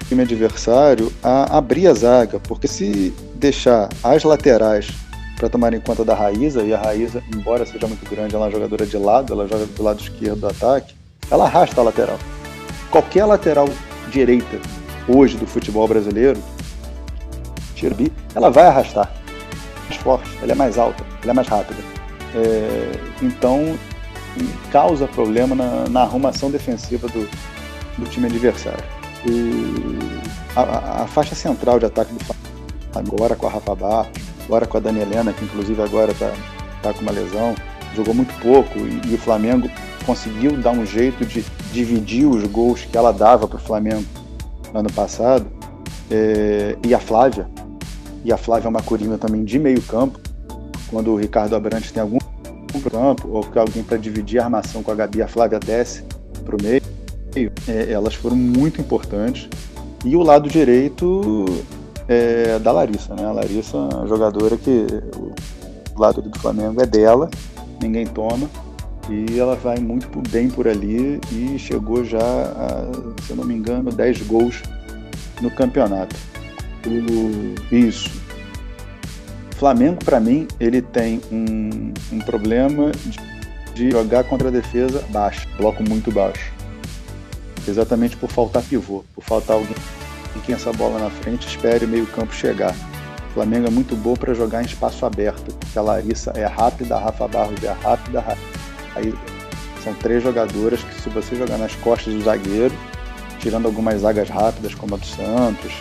o 0.00 0.04
time 0.04 0.22
adversário 0.22 1.12
a 1.22 1.56
abrir 1.56 1.86
a 1.88 1.94
zaga, 1.94 2.38
porque 2.40 2.68
se 2.68 3.12
deixar 3.34 3.88
as 4.02 4.22
laterais 4.22 4.88
para 5.36 5.48
tomar 5.48 5.74
em 5.74 5.80
conta 5.80 6.04
da 6.04 6.14
Raíza, 6.14 6.62
e 6.62 6.72
a 6.72 6.78
Raíza, 6.78 7.22
embora 7.34 7.66
seja 7.66 7.86
muito 7.86 8.08
grande, 8.08 8.34
ela 8.34 8.44
é 8.44 8.48
uma 8.48 8.52
jogadora 8.52 8.86
de 8.86 8.96
lado, 8.96 9.32
ela 9.32 9.48
joga 9.48 9.66
do 9.66 9.82
lado 9.82 10.00
esquerdo 10.00 10.40
do 10.40 10.48
ataque, 10.48 10.94
ela 11.30 11.44
arrasta 11.44 11.80
a 11.80 11.84
lateral. 11.84 12.18
Qualquer 12.90 13.24
lateral 13.24 13.68
direita 14.10 14.60
hoje 15.08 15.36
do 15.36 15.46
futebol 15.46 15.88
brasileiro, 15.88 16.40
ela 18.34 18.50
vai 18.50 18.64
arrastar 18.64 19.12
mais 19.88 19.96
forte, 20.00 20.30
ela 20.40 20.52
é 20.52 20.54
mais 20.54 20.78
alta, 20.78 21.04
ela 21.24 21.32
é 21.32 21.34
mais 21.34 21.48
rápida. 21.48 21.80
É, 22.34 22.92
então, 23.22 23.76
causa 24.70 25.06
problema 25.06 25.54
na, 25.54 25.88
na, 25.88 26.02
arrumação 26.02 26.50
defensiva 26.50 27.08
do, 27.08 27.28
do 27.98 28.06
time 28.08 28.26
adversário. 28.26 28.84
a, 30.56 31.02
a, 31.02 31.06
faixa 31.06 31.34
central 31.34 31.78
de 31.78 31.86
ataque 31.86 32.12
do 32.12 32.34
agora 32.94 33.34
com 33.34 33.46
a 33.46 33.50
Rafa 33.50 33.74
Barros, 33.74 34.12
agora 34.44 34.66
com 34.66 34.76
a 34.76 34.80
Dani 34.80 35.00
Helena, 35.00 35.32
que 35.32 35.44
inclusive 35.44 35.82
agora 35.82 36.12
está 36.12 36.32
tá 36.82 36.92
com 36.92 37.00
uma 37.00 37.10
lesão, 37.10 37.54
jogou 37.94 38.14
muito 38.14 38.32
pouco 38.40 38.78
e, 38.78 39.00
e, 39.10 39.14
o 39.14 39.18
Flamengo 39.18 39.68
conseguiu 40.04 40.56
dar 40.60 40.72
um 40.72 40.84
jeito 40.84 41.24
de 41.24 41.44
dividir 41.72 42.26
os 42.26 42.44
gols 42.44 42.84
que 42.84 42.96
ela 42.96 43.12
dava 43.12 43.48
para 43.48 43.56
o 43.56 43.60
Flamengo 43.60 44.04
no 44.72 44.80
ano 44.80 44.92
passado. 44.92 45.46
É, 46.10 46.76
e 46.84 46.94
a 46.94 47.00
Flávia, 47.00 47.48
e 48.24 48.32
a 48.32 48.36
Flávia 48.36 48.66
é 48.66 48.70
uma 48.70 48.82
coringa 48.82 49.16
também 49.16 49.44
de 49.44 49.58
meio 49.58 49.80
campo. 49.82 50.18
Quando 50.94 51.10
o 51.10 51.16
Ricardo 51.16 51.56
Abrantes 51.56 51.90
tem 51.90 52.00
algum 52.00 52.18
campo, 52.88 53.28
ou 53.28 53.42
que 53.42 53.58
alguém 53.58 53.82
para 53.82 53.96
dividir 53.96 54.38
a 54.38 54.44
armação 54.44 54.80
com 54.80 54.92
a 54.92 54.94
Gabi, 54.94 55.22
a 55.22 55.26
Flávia 55.26 55.58
desce 55.58 56.04
para 56.44 56.54
o 56.54 56.62
meio. 56.62 56.80
É, 57.66 57.90
elas 57.90 58.14
foram 58.14 58.36
muito 58.36 58.80
importantes. 58.80 59.48
E 60.04 60.14
o 60.14 60.22
lado 60.22 60.48
direito 60.48 61.46
é 62.06 62.60
da 62.60 62.70
Larissa, 62.70 63.12
né? 63.12 63.26
A 63.26 63.32
Larissa 63.32 63.76
é 63.76 63.96
uma 63.96 64.06
jogadora 64.06 64.56
que 64.56 64.86
o 65.96 66.00
lado 66.00 66.22
do 66.22 66.38
Flamengo 66.38 66.80
é 66.80 66.86
dela, 66.86 67.28
ninguém 67.82 68.06
toma. 68.06 68.48
E 69.10 69.36
ela 69.36 69.56
vai 69.56 69.78
muito 69.78 70.22
bem 70.30 70.48
por 70.48 70.68
ali 70.68 71.20
e 71.32 71.58
chegou 71.58 72.04
já 72.04 72.20
a, 72.20 73.22
se 73.24 73.30
eu 73.30 73.36
não 73.36 73.44
me 73.44 73.54
engano, 73.54 73.90
10 73.90 74.22
gols 74.28 74.62
no 75.42 75.50
campeonato. 75.50 76.14
O, 76.86 77.74
isso. 77.74 78.23
Flamengo, 79.54 80.04
para 80.04 80.20
mim, 80.20 80.46
ele 80.58 80.82
tem 80.82 81.20
um, 81.30 81.92
um 82.12 82.18
problema 82.20 82.90
de, 83.04 83.18
de, 83.74 83.90
jogar 83.90 84.24
contra 84.24 84.48
a 84.48 84.50
defesa 84.50 85.02
baixa, 85.10 85.46
bloco 85.56 85.82
muito 85.82 86.10
baixo. 86.10 86.52
Exatamente 87.66 88.16
por 88.16 88.30
faltar 88.30 88.62
pivô, 88.62 89.04
por 89.14 89.24
faltar 89.24 89.56
alguém 89.56 89.76
que 90.44 90.52
essa 90.52 90.72
bola 90.72 90.98
na 90.98 91.10
frente 91.10 91.46
espere 91.46 91.84
o 91.84 91.88
meio-campo 91.88 92.34
chegar. 92.34 92.74
O 93.30 93.34
Flamengo 93.34 93.66
é 93.66 93.70
muito 93.70 93.96
bom 93.96 94.14
para 94.14 94.34
jogar 94.34 94.62
em 94.62 94.66
espaço 94.66 95.06
aberto, 95.06 95.54
porque 95.54 95.78
a 95.78 95.82
Larissa 95.82 96.32
é 96.34 96.44
rápida, 96.44 96.96
a 96.96 96.98
Rafa 96.98 97.26
Barros 97.26 97.62
é 97.62 97.72
rápida, 97.72 98.24
aí 98.94 99.14
são 99.82 99.94
três 99.94 100.22
jogadoras 100.22 100.82
que 100.82 101.00
se 101.00 101.08
você 101.08 101.34
jogar 101.36 101.58
nas 101.58 101.74
costas 101.76 102.14
do 102.14 102.22
zagueiro, 102.22 102.74
tirando 103.40 103.66
algumas 103.66 104.00
zagas 104.00 104.28
rápidas 104.28 104.74
como 104.74 104.94
a 104.94 104.98
do 104.98 105.06
Santos, 105.06 105.72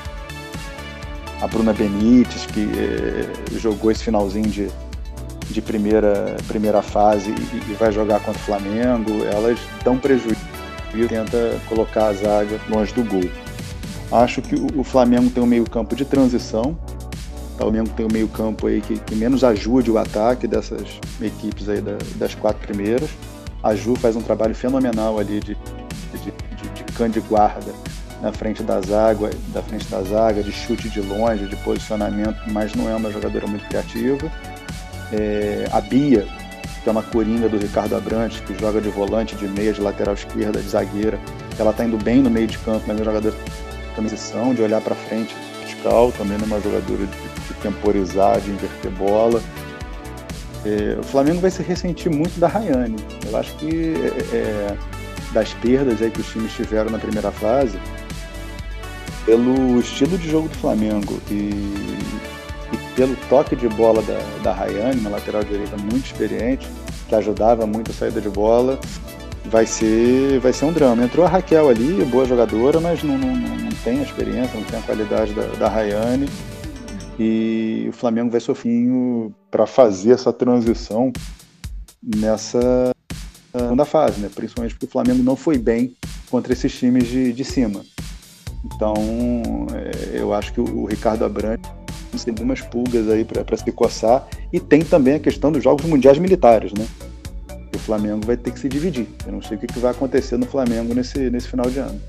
a 1.44 1.48
Bruna 1.48 1.74
Benítez, 1.74 2.46
que 2.46 2.62
eh, 2.62 3.60
jogou 3.60 3.92
esse 3.92 4.02
finalzinho 4.02 4.48
de, 4.48 4.72
de 5.50 5.62
primeira, 5.62 6.38
primeira 6.48 6.82
fase 6.82 7.32
e, 7.32 7.72
e, 7.72 7.74
vai 7.74 7.92
jogar 7.92 8.22
contra 8.22 8.40
o 8.40 8.46
Flamengo, 8.46 9.26
elas 9.26 9.60
dão 9.84 9.98
prejuízo 9.98 10.40
e 10.96 11.06
tenta 11.06 11.60
colocar 11.68 12.08
a 12.08 12.14
zaga 12.14 12.58
longe 12.70 12.94
do 12.94 13.04
gol. 13.04 13.30
Acho 14.10 14.42
que 14.42 14.56
o, 14.56 14.80
o 14.80 14.84
Flamengo 14.86 15.30
tem 15.32 15.44
um 15.44 15.46
meio 15.46 15.70
campo 15.70 15.98
de 15.98 16.06
transição, 16.06 16.78
o 17.56 17.58
Flamengo 17.58 17.90
tem 17.90 18.06
um 18.06 18.14
meio 18.14 18.30
campo 18.30 18.68
aí 18.68 18.80
que, 18.80 18.98
que, 18.98 19.14
menos 19.14 19.44
ajude 19.44 19.92
o 19.92 19.98
ataque 19.98 20.48
dessas 20.48 20.98
equipes 21.22 21.68
aí 21.68 21.82
da, 21.82 21.98
das 22.16 22.34
quatro 22.34 22.66
primeiras. 22.66 23.10
A 23.62 23.76
Ju 23.76 23.96
faz 23.96 24.16
um 24.16 24.22
trabalho 24.22 24.56
fenomenal 24.56 25.20
ali 25.20 25.42
de, 25.42 25.56
de, 25.56 26.32
de, 26.32 26.70
de 26.70 26.84
cã 26.94 27.10
de 27.10 27.20
guarda 27.20 27.74
na 28.24 28.32
frente 28.32 28.64
da 28.64 28.80
zaga, 28.80 29.30
da 29.50 29.62
frente 29.62 29.86
da 29.88 30.02
zaga, 30.02 30.42
de 30.42 30.52
chute 30.52 30.90
de 30.90 31.02
longe, 31.02 31.46
de 31.46 31.58
posicionamento, 31.58 32.40
mas 32.48 32.74
não 32.74 32.90
é 32.90 32.96
uma 32.96 33.12
jogadora 33.12 33.46
muito 33.46 33.68
criativa. 33.68 34.32
É, 35.12 35.68
a 35.74 35.82
Bia, 35.82 36.26
que 36.82 36.88
é 36.88 36.92
uma 36.92 37.04
coringa 37.04 37.50
do 37.50 37.58
Ricardo 37.58 37.98
Abrantes, 37.98 38.40
que 38.40 38.58
joga 38.58 38.80
de 38.80 38.88
volante, 38.88 39.36
de 39.36 39.46
meia, 39.50 39.74
de 39.74 39.82
lateral 39.82 40.14
esquerda, 40.14 40.62
de 40.62 40.70
zagueira. 40.70 41.20
Ela 41.60 41.72
está 41.72 41.84
indo 41.84 41.98
bem 41.98 42.22
no 42.22 42.30
meio 42.30 42.48
de 42.48 42.58
campo, 42.60 42.86
mas 42.88 42.98
é 42.98 43.02
uma 43.02 43.06
jogadora 43.06 43.36
de 43.36 43.94
transição, 43.94 44.54
de 44.56 44.62
olhar 44.62 44.80
para 44.80 44.96
frente, 44.96 45.36
vertical, 45.60 46.14
também 46.14 46.38
é 46.42 46.46
uma 46.46 46.62
jogadora 46.62 47.06
de, 47.06 47.06
de 47.06 47.54
temporizar, 47.62 48.40
de 48.40 48.52
inverter 48.52 48.92
bola. 48.92 49.42
É, 50.66 50.98
o 50.98 51.04
Flamengo 51.04 51.42
vai 51.42 51.52
se 51.52 51.62
ressentir 51.62 52.10
muito 52.10 52.40
da 52.40 52.48
Rayane. 52.48 52.96
Eu 53.28 53.36
acho 53.36 53.54
que 53.58 53.96
é, 54.32 54.38
é 54.38 54.78
das 55.34 55.52
perdas 55.56 56.02
aí 56.02 56.10
que 56.10 56.22
os 56.22 56.32
times 56.32 56.54
tiveram 56.54 56.90
na 56.92 57.00
primeira 57.00 57.32
fase, 57.32 57.78
pelo 59.26 59.80
estilo 59.80 60.18
de 60.18 60.30
jogo 60.30 60.50
do 60.50 60.56
Flamengo 60.56 61.20
e, 61.30 61.34
e 61.34 62.78
pelo 62.96 63.16
toque 63.30 63.56
de 63.56 63.68
bola 63.70 64.02
da, 64.02 64.20
da 64.44 64.54
Rayane, 64.54 65.00
uma 65.00 65.12
lateral 65.12 65.44
direita 65.44 65.78
muito 65.78 66.06
experiente, 66.06 66.68
que 67.08 67.16
ajudava 67.16 67.66
muito 67.66 67.92
a 67.92 67.94
saída 67.94 68.20
de 68.20 68.30
bola, 68.30 68.80
vai 69.46 69.66
ser, 69.66 70.40
vai 70.40 70.54
ser 70.54 70.66
um 70.66 70.74
drama. 70.74 71.04
Entrou 71.04 71.26
a 71.26 71.30
Raquel 71.30 71.70
ali, 71.70 72.04
boa 72.06 72.26
jogadora, 72.26 72.80
mas 72.80 73.04
não, 73.04 73.18
não, 73.18 73.36
não 73.36 73.72
tem 73.84 74.00
a 74.00 74.04
experiência, 74.04 74.60
não 74.60 74.66
tem 74.66 74.80
a 74.80 74.84
qualidade 74.84 75.34
da, 75.34 75.46
da 75.48 75.70
Rayane. 75.70 76.28
E 77.20 77.86
o 77.90 77.94
Flamengo 77.94 78.32
vai 78.32 78.40
sofinho 78.40 79.34
para 79.52 79.68
fazer 79.68 80.12
essa 80.12 80.34
transição 80.34 81.14
nessa 82.02 82.92
segunda 83.56 83.86
fase, 83.86 84.20
né? 84.20 84.30
principalmente 84.34 84.74
porque 84.74 84.88
o 84.88 84.90
Flamengo 84.90 85.22
não 85.22 85.36
foi 85.36 85.58
bem 85.58 85.96
contra 86.30 86.54
esses 86.54 86.76
times 86.78 87.08
de, 87.08 87.32
de 87.32 87.44
cima. 87.46 87.84
Então, 88.66 88.96
é, 89.74 90.20
eu 90.20 90.34
acho 90.34 90.54
que 90.54 90.62
o, 90.62 90.86
Ricardo 90.86 91.26
Abrantes 91.26 91.70
tem 92.24 92.32
algumas 92.32 92.62
pulgas 92.62 93.10
aí 93.10 93.26
para 93.26 93.58
se 93.58 93.72
coçar. 93.72 94.28
E 94.52 94.60
tem 94.60 94.82
também 94.82 95.16
a 95.16 95.20
questão 95.20 95.52
dos 95.52 95.64
Jogos 95.64 95.86
Mundiais 95.86 96.18
Militares, 96.18 96.72
né? 96.74 96.86
O 97.76 97.80
Flamengo 97.80 98.26
vai 98.26 98.38
ter 98.38 98.52
que 98.52 98.60
se 98.60 98.70
dividir. 98.70 99.08
Eu 99.26 99.34
não 99.34 99.42
sei 99.42 99.58
o 99.58 99.60
que, 99.60 99.68
que 99.68 99.80
vai 99.80 99.92
acontecer 99.92 100.38
no 100.38 100.46
Flamengo 100.46 100.94
nesse, 100.94 101.30
nesse 101.30 101.48
final 101.48 101.70
de 101.70 101.80
ano. 101.80 102.00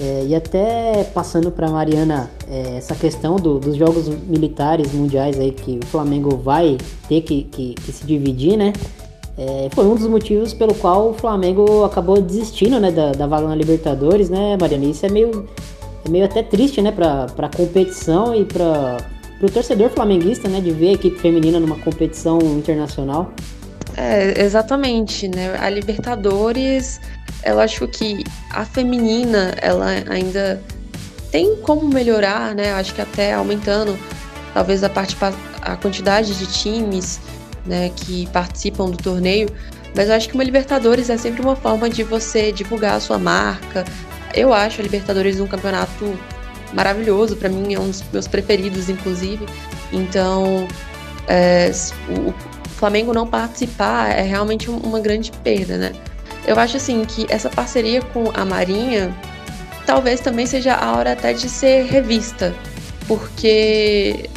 É, 0.00 0.26
e 0.26 0.34
até 0.34 1.02
passando 1.12 1.50
para 1.50 1.68
Mariana 1.68 2.30
é, 2.48 2.76
essa 2.76 2.94
questão 2.94 3.34
do, 3.34 3.58
dos 3.58 3.74
jogos 3.74 4.08
militares 4.08 4.92
mundiais 4.92 5.40
aí 5.40 5.50
que 5.50 5.80
o 5.82 5.86
Flamengo 5.86 6.36
vai 6.36 6.78
ter 7.08 7.20
que, 7.22 7.44
que, 7.44 7.74
que 7.74 7.92
se 7.92 8.06
dividir, 8.06 8.56
né? 8.56 8.72
É, 9.36 9.68
foi 9.72 9.86
um 9.86 9.94
dos 9.94 10.06
motivos 10.06 10.52
pelo 10.52 10.74
qual 10.74 11.10
o 11.10 11.14
Flamengo 11.14 11.84
acabou 11.84 12.20
desistindo 12.20 12.78
né, 12.78 12.90
da, 12.90 13.12
da 13.12 13.26
vaga 13.26 13.46
na 13.46 13.54
Libertadores, 13.54 14.28
né, 14.28 14.56
Mariana? 14.60 14.84
Isso 14.84 15.06
é 15.06 15.08
meio 15.08 15.48
é 16.04 16.08
meio 16.08 16.24
até 16.24 16.42
triste, 16.42 16.80
né, 16.80 16.92
pra, 16.92 17.26
pra 17.26 17.48
competição 17.48 18.34
e 18.34 18.44
pra, 18.44 18.98
pro 19.38 19.50
torcedor 19.50 19.90
flamenguista, 19.90 20.48
né, 20.48 20.60
de 20.60 20.70
ver 20.70 20.90
a 20.90 20.92
equipe 20.92 21.18
feminina 21.18 21.58
numa 21.58 21.78
competição 21.78 22.38
internacional. 22.56 23.32
É, 23.96 24.44
exatamente, 24.44 25.26
né? 25.26 25.56
A 25.58 25.68
Libertadores, 25.68 27.00
eu 27.44 27.58
acho 27.58 27.88
que 27.88 28.22
a 28.50 28.64
feminina, 28.64 29.54
ela 29.60 29.86
ainda 30.08 30.62
tem 31.32 31.56
como 31.56 31.88
melhorar, 31.88 32.54
né? 32.54 32.72
Acho 32.72 32.94
que 32.94 33.00
até 33.00 33.34
aumentando 33.34 33.98
talvez 34.54 34.84
a, 34.84 34.88
participa 34.88 35.34
a 35.62 35.76
quantidade 35.76 36.38
de 36.38 36.46
times 36.46 37.20
né, 37.66 37.90
que 37.94 38.26
participam 38.28 38.88
do 38.90 38.96
torneio, 38.96 39.48
mas 39.94 40.08
eu 40.08 40.14
acho 40.14 40.28
que 40.28 40.34
uma 40.34 40.44
Libertadores 40.44 41.10
é 41.10 41.16
sempre 41.16 41.42
uma 41.42 41.56
forma 41.56 41.88
de 41.90 42.02
você 42.02 42.52
divulgar 42.52 42.94
a 42.94 43.00
sua 43.00 43.18
marca. 43.18 43.84
Eu 44.34 44.52
acho 44.52 44.80
a 44.80 44.84
Libertadores 44.84 45.40
um 45.40 45.46
campeonato 45.46 46.18
maravilhoso, 46.72 47.36
para 47.36 47.48
mim 47.48 47.74
é 47.74 47.80
um 47.80 47.88
dos 47.88 48.04
meus 48.12 48.28
preferidos, 48.28 48.88
inclusive. 48.88 49.46
Então, 49.92 50.68
é, 51.26 51.70
o 52.08 52.32
Flamengo 52.70 53.12
não 53.12 53.26
participar 53.26 54.10
é 54.10 54.22
realmente 54.22 54.70
uma 54.70 55.00
grande 55.00 55.32
perda, 55.42 55.76
né? 55.76 55.92
Eu 56.46 56.58
acho 56.58 56.76
assim 56.76 57.04
que 57.04 57.26
essa 57.28 57.50
parceria 57.50 58.00
com 58.00 58.30
a 58.34 58.44
Marinha 58.44 59.14
talvez 59.84 60.20
também 60.20 60.46
seja 60.46 60.74
a 60.74 60.96
hora 60.96 61.12
até 61.12 61.32
de 61.32 61.48
ser 61.48 61.84
revista, 61.86 62.54
porque 63.06 64.28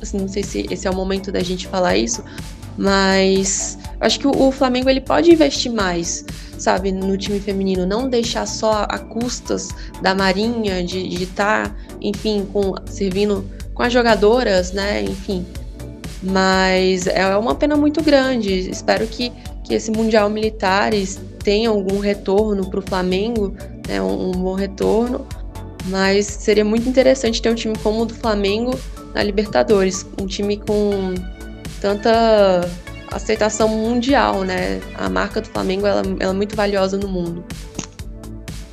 assim, 0.00 0.18
não 0.18 0.28
sei 0.28 0.42
se 0.42 0.66
esse 0.70 0.86
é 0.86 0.90
o 0.90 0.94
momento 0.94 1.30
da 1.30 1.40
gente 1.40 1.66
falar 1.66 1.96
isso, 1.96 2.24
mas 2.76 3.78
acho 4.00 4.20
que 4.20 4.26
o, 4.26 4.50
Flamengo 4.50 4.88
ele 4.88 5.00
pode 5.00 5.30
investir 5.32 5.72
mais, 5.72 6.24
sabe, 6.58 6.92
no 6.92 7.16
time 7.16 7.40
feminino, 7.40 7.86
não 7.86 8.08
deixar 8.08 8.46
só 8.46 8.86
a 8.88 8.98
custas 8.98 9.68
da 10.02 10.14
Marinha 10.14 10.82
de 10.82 11.22
estar, 11.22 11.68
tá, 11.68 11.76
enfim, 12.00 12.46
com 12.52 12.74
servindo 12.86 13.44
com 13.74 13.82
as 13.82 13.92
jogadoras, 13.92 14.72
né, 14.72 15.02
enfim. 15.02 15.46
Mas 16.22 17.06
é 17.06 17.36
uma 17.36 17.54
pena 17.54 17.76
muito 17.76 18.02
grande. 18.02 18.68
Espero 18.68 19.06
que, 19.06 19.32
que 19.62 19.74
esse 19.74 19.90
Mundial 19.90 20.28
Militares 20.28 21.20
tenha 21.44 21.70
algum 21.70 22.00
retorno 22.00 22.68
para 22.68 22.80
o 22.80 22.82
Flamengo, 22.82 23.54
né, 23.86 24.02
um, 24.02 24.30
um 24.30 24.32
bom 24.32 24.54
retorno. 24.54 25.26
Mas 25.86 26.26
seria 26.26 26.64
muito 26.64 26.88
interessante 26.88 27.40
ter 27.40 27.50
um 27.50 27.54
time 27.54 27.78
como 27.78 28.02
o 28.02 28.04
do 28.04 28.14
Flamengo 28.14 28.78
na 29.14 29.22
Libertadores, 29.22 30.04
um 30.20 30.26
time 30.26 30.56
com 30.56 31.14
tanta 31.80 32.68
aceitação 33.10 33.68
mundial, 33.68 34.42
né? 34.42 34.80
A 34.94 35.08
marca 35.08 35.40
do 35.40 35.48
Flamengo 35.48 35.86
ela, 35.86 36.02
ela 36.20 36.32
é 36.32 36.36
muito 36.36 36.56
valiosa 36.56 36.96
no 36.96 37.08
mundo. 37.08 37.44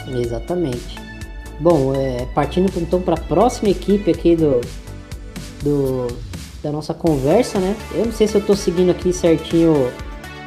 Exatamente. 0.07 0.99
Bom, 1.59 1.93
é, 1.95 2.25
partindo 2.33 2.71
então 2.77 3.01
para 3.01 3.15
a 3.15 3.19
próxima 3.19 3.69
equipe 3.69 4.11
aqui 4.11 4.36
do, 4.36 4.61
do 5.63 6.07
da 6.61 6.71
nossa 6.71 6.93
conversa, 6.93 7.59
né? 7.59 7.75
Eu 7.93 8.05
não 8.05 8.11
sei 8.11 8.27
se 8.27 8.36
eu 8.36 8.41
estou 8.41 8.55
seguindo 8.55 8.89
aqui 8.89 9.13
certinho 9.13 9.91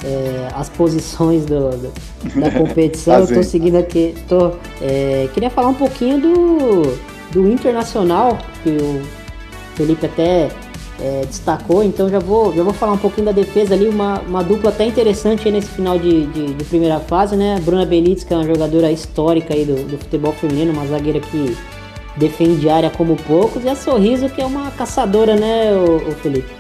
é, 0.05 0.49
as 0.55 0.69
posições 0.69 1.47
do, 1.47 1.71
do 1.71 1.93
da 2.41 2.51
competição. 2.51 3.19
eu 3.19 3.25
estou 3.25 3.43
seguindo 3.43 3.77
aqui. 3.77 4.15
Tô, 4.29 4.53
é, 4.81 5.29
queria 5.33 5.51
falar 5.51 5.69
um 5.69 5.75
pouquinho 5.75 6.21
do, 6.21 6.83
do 7.31 7.49
Internacional, 7.49 8.39
que 8.63 8.71
o 8.71 9.03
Felipe 9.77 10.07
até 10.07 10.49
é, 11.01 11.25
destacou, 11.27 11.83
então 11.83 12.09
já 12.09 12.19
vou, 12.19 12.53
já 12.55 12.63
vou 12.63 12.73
falar 12.73 12.93
um 12.93 12.99
pouquinho 12.99 13.27
da 13.27 13.33
defesa 13.33 13.75
ali, 13.75 13.89
uma, 13.89 14.21
uma 14.21 14.43
dupla 14.43 14.71
até 14.71 14.85
interessante 14.85 15.51
nesse 15.51 15.69
final 15.69 15.99
de, 15.99 16.27
de, 16.27 16.55
de, 16.55 16.65
primeira 16.65 16.99
fase, 16.99 17.37
né? 17.37 17.61
Bruna 17.61 17.87
Belitz, 17.87 18.25
que 18.25 18.35
é 18.35 18.37
uma 18.37 18.47
jogadora 18.47 18.91
histórica 18.91 19.55
aí 19.55 19.65
do, 19.65 19.77
do 19.85 19.99
futebol 19.99 20.33
feminino, 20.33 20.73
uma 20.73 20.87
zagueira 20.87 21.21
que 21.21 21.57
defende 22.17 22.69
área 22.69 22.91
como 22.91 23.17
poucos, 23.17 23.65
e 23.65 23.69
a 23.69 23.77
Sorriso, 23.77 24.29
que 24.29 24.41
é 24.41 24.47
uma 24.47 24.71
caçadora, 24.73 25.37
né, 25.37 25.73
o, 25.73 26.09
o 26.09 26.13
Felipe? 26.17 26.53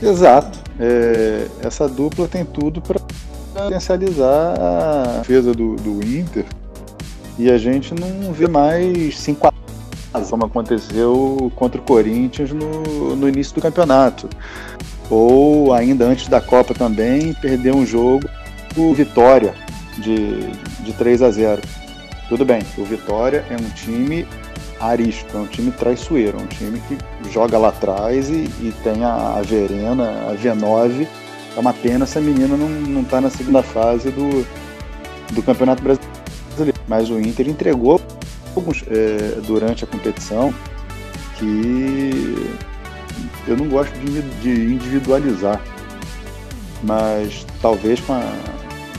Exato. 0.00 0.58
É, 0.78 1.46
essa 1.62 1.88
dupla 1.88 2.26
tem 2.28 2.44
tudo 2.44 2.80
para 2.80 3.00
potencializar 3.52 4.54
a 4.58 5.18
defesa 5.18 5.52
do, 5.52 5.76
do 5.76 6.04
Inter 6.04 6.44
e 7.38 7.50
a 7.50 7.58
gente 7.58 7.94
não 7.94 8.32
vê 8.32 8.48
mais 8.48 9.18
5 9.18 9.51
como 10.20 10.44
aconteceu 10.44 11.50
contra 11.56 11.80
o 11.80 11.84
Corinthians 11.84 12.52
no, 12.52 13.16
no 13.16 13.28
início 13.28 13.54
do 13.54 13.60
campeonato. 13.60 14.28
Ou 15.10 15.72
ainda 15.72 16.06
antes 16.06 16.28
da 16.28 16.40
Copa 16.40 16.74
também, 16.74 17.34
perder 17.34 17.74
um 17.74 17.84
jogo 17.84 18.28
por 18.74 18.94
vitória 18.94 19.54
de, 19.98 20.50
de 20.82 20.92
3 20.92 21.22
a 21.22 21.30
0. 21.30 21.62
Tudo 22.28 22.44
bem, 22.44 22.62
o 22.78 22.84
Vitória 22.84 23.44
é 23.50 23.54
um 23.54 23.68
time 23.74 24.26
arisco, 24.80 25.28
é 25.36 25.40
um 25.40 25.46
time 25.46 25.70
traiçoeiro, 25.70 26.38
é 26.38 26.42
um 26.42 26.46
time 26.46 26.80
que 26.88 26.96
joga 27.30 27.58
lá 27.58 27.68
atrás 27.68 28.30
e, 28.30 28.48
e 28.60 28.74
tem 28.82 29.04
a, 29.04 29.36
a 29.38 29.42
Verena, 29.42 30.30
a 30.30 30.34
V9. 30.34 31.06
É 31.54 31.60
uma 31.60 31.74
pena 31.74 32.04
essa 32.04 32.20
menina 32.20 32.56
não, 32.56 32.68
não 32.68 33.04
tá 33.04 33.20
na 33.20 33.28
segunda 33.28 33.62
fase 33.62 34.10
do, 34.10 34.46
do 35.32 35.42
Campeonato 35.42 35.82
Brasileiro. 35.82 36.80
Mas 36.88 37.10
o 37.10 37.20
Inter 37.20 37.48
entregou 37.48 38.00
alguns 38.54 38.84
é, 38.88 39.40
durante 39.46 39.84
a 39.84 39.86
competição 39.86 40.52
que 41.38 42.50
eu 43.46 43.56
não 43.56 43.68
gosto 43.68 43.92
de, 43.98 44.22
de 44.40 44.72
individualizar, 44.72 45.60
mas 46.82 47.46
talvez 47.60 48.00
com 48.00 48.12
a, 48.12 48.32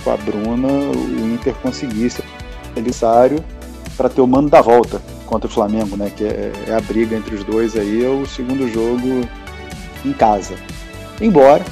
com 0.04 0.12
a 0.12 0.18
Bruna 0.18 0.68
o 0.68 1.34
Inter 1.34 1.54
conseguisse 1.56 2.24
necessário 2.76 3.44
para 3.96 4.10
ter 4.10 4.22
o 4.22 4.28
mando 4.28 4.50
da 4.50 4.62
volta 4.62 5.02
contra 5.26 5.48
o 5.48 5.52
Flamengo, 5.52 5.96
né? 5.96 6.12
Que 6.16 6.26
é, 6.26 6.52
é, 6.68 6.74
a 6.74 6.82
briga 6.82 7.16
entre 7.16 7.36
os 7.36 7.44
dois 7.44 7.76
aí, 7.76 8.04
é 8.04 8.10
o 8.10 8.26
segundo 8.26 8.68
jogo 8.68 9.22
em 10.06 10.14
casa. 10.14 10.56
Embora 11.22 11.64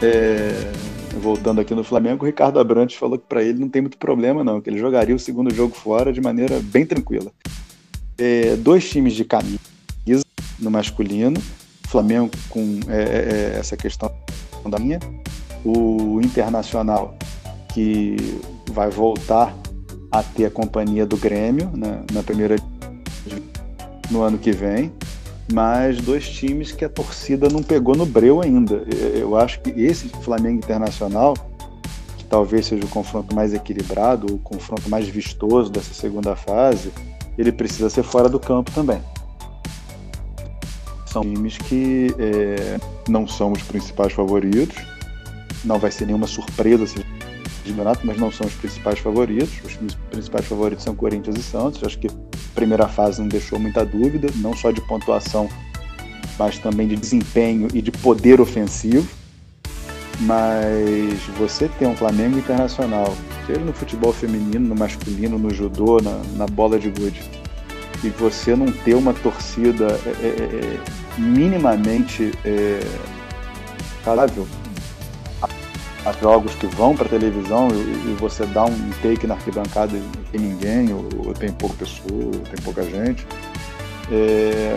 é, 0.00 0.72
voltando 1.20 1.60
aqui 1.60 1.74
no 1.74 1.84
Flamengo, 1.84 2.24
o 2.24 2.26
Ricardo 2.26 2.58
Abrantes 2.58 2.96
falou 2.96 3.18
que 3.18 3.26
para 3.26 3.42
ele 3.42 3.58
não 3.58 3.68
tem 3.68 3.82
muito 3.82 3.98
problema, 3.98 4.42
não, 4.42 4.60
que 4.60 4.70
ele 4.70 4.78
jogaria 4.78 5.14
o 5.14 5.18
segundo 5.18 5.54
jogo 5.54 5.74
fora 5.74 6.12
de 6.12 6.20
maneira 6.20 6.60
bem 6.60 6.86
tranquila. 6.86 7.30
É, 8.18 8.56
dois 8.56 8.88
times 8.88 9.14
de 9.14 9.24
camisa 9.24 9.60
no 10.58 10.70
masculino, 10.70 11.40
Flamengo 11.88 12.30
com 12.48 12.80
é, 12.88 13.02
é, 13.02 13.54
é 13.54 13.58
essa 13.58 13.76
questão 13.76 14.10
da 14.68 14.78
minha, 14.78 15.00
o 15.64 16.20
Internacional 16.22 17.16
que 17.72 18.16
vai 18.70 18.90
voltar 18.90 19.54
a 20.10 20.22
ter 20.22 20.46
a 20.46 20.50
companhia 20.50 21.06
do 21.06 21.16
Grêmio 21.16 21.70
né, 21.74 22.02
na 22.12 22.22
primeira 22.22 22.56
no 24.10 24.22
ano 24.22 24.38
que 24.38 24.52
vem 24.52 24.92
mas 25.52 25.98
dois 25.98 26.28
times 26.28 26.72
que 26.72 26.84
a 26.84 26.88
torcida 26.88 27.48
não 27.48 27.62
pegou 27.62 27.94
no 27.94 28.06
breu 28.06 28.40
ainda. 28.40 28.86
Eu 29.14 29.36
acho 29.36 29.60
que 29.60 29.70
esse 29.70 30.08
Flamengo 30.08 30.56
Internacional, 30.56 31.34
que 32.16 32.24
talvez 32.24 32.66
seja 32.66 32.84
o 32.84 32.88
confronto 32.88 33.34
mais 33.34 33.52
equilibrado, 33.52 34.34
o 34.34 34.38
confronto 34.38 34.88
mais 34.88 35.06
vistoso 35.06 35.70
dessa 35.70 35.92
segunda 35.92 36.34
fase, 36.34 36.90
ele 37.36 37.52
precisa 37.52 37.90
ser 37.90 38.02
fora 38.02 38.28
do 38.28 38.40
campo 38.40 38.70
também. 38.70 39.00
São 41.06 41.22
times 41.22 41.58
que 41.58 42.14
é, 42.18 42.78
não 43.06 43.28
são 43.28 43.52
os 43.52 43.62
principais 43.62 44.14
favoritos, 44.14 44.76
não 45.62 45.78
vai 45.78 45.90
ser 45.90 46.06
nenhuma 46.06 46.26
surpresa 46.26 46.86
se 46.86 47.04
campeonato, 47.62 48.06
mas 48.06 48.18
não 48.18 48.30
são 48.30 48.46
os 48.46 48.54
principais 48.54 48.98
favoritos. 48.98 49.60
Os 49.64 49.94
principais 50.10 50.46
favoritos 50.46 50.84
são 50.84 50.94
Corinthians 50.94 51.36
e 51.36 51.42
Santos. 51.42 51.82
Acho 51.84 51.98
que 51.98 52.08
primeira 52.54 52.88
fase 52.88 53.20
não 53.20 53.28
deixou 53.28 53.58
muita 53.58 53.84
dúvida, 53.84 54.28
não 54.36 54.54
só 54.54 54.70
de 54.70 54.80
pontuação, 54.82 55.48
mas 56.38 56.58
também 56.58 56.86
de 56.86 56.96
desempenho 56.96 57.68
e 57.72 57.80
de 57.82 57.90
poder 57.90 58.40
ofensivo. 58.40 59.08
Mas 60.20 61.20
você 61.38 61.68
tem 61.78 61.88
um 61.88 61.96
Flamengo 61.96 62.38
internacional, 62.38 63.14
seja 63.46 63.60
no 63.60 63.72
futebol 63.72 64.12
feminino, 64.12 64.68
no 64.68 64.74
masculino, 64.74 65.38
no 65.38 65.52
judô, 65.52 66.00
na, 66.00 66.20
na 66.36 66.46
bola 66.46 66.78
de 66.78 66.90
gude, 66.90 67.22
e 68.04 68.08
você 68.10 68.54
não 68.54 68.70
ter 68.70 68.94
uma 68.94 69.12
torcida 69.14 69.98
é, 70.06 70.26
é, 70.26 70.76
é, 70.76 70.80
minimamente 71.18 72.30
é, 72.44 72.80
a 76.04 76.12
jogos 76.12 76.54
que 76.54 76.66
vão 76.66 76.96
para 76.96 77.08
televisão 77.08 77.68
e, 77.70 78.10
e, 78.10 78.16
você 78.18 78.44
dá 78.46 78.64
um 78.64 78.90
take 79.02 79.26
na 79.26 79.34
arquibancada 79.34 79.96
e 79.96 80.02
tem 80.32 80.40
ninguém, 80.40 80.92
ou, 80.92 81.04
ou 81.26 81.32
tem 81.32 81.52
pouca 81.52 81.76
pessoa, 81.76 82.24
ou 82.24 82.30
tem 82.30 82.64
pouca 82.64 82.82
gente, 82.82 83.26
é, 84.10 84.76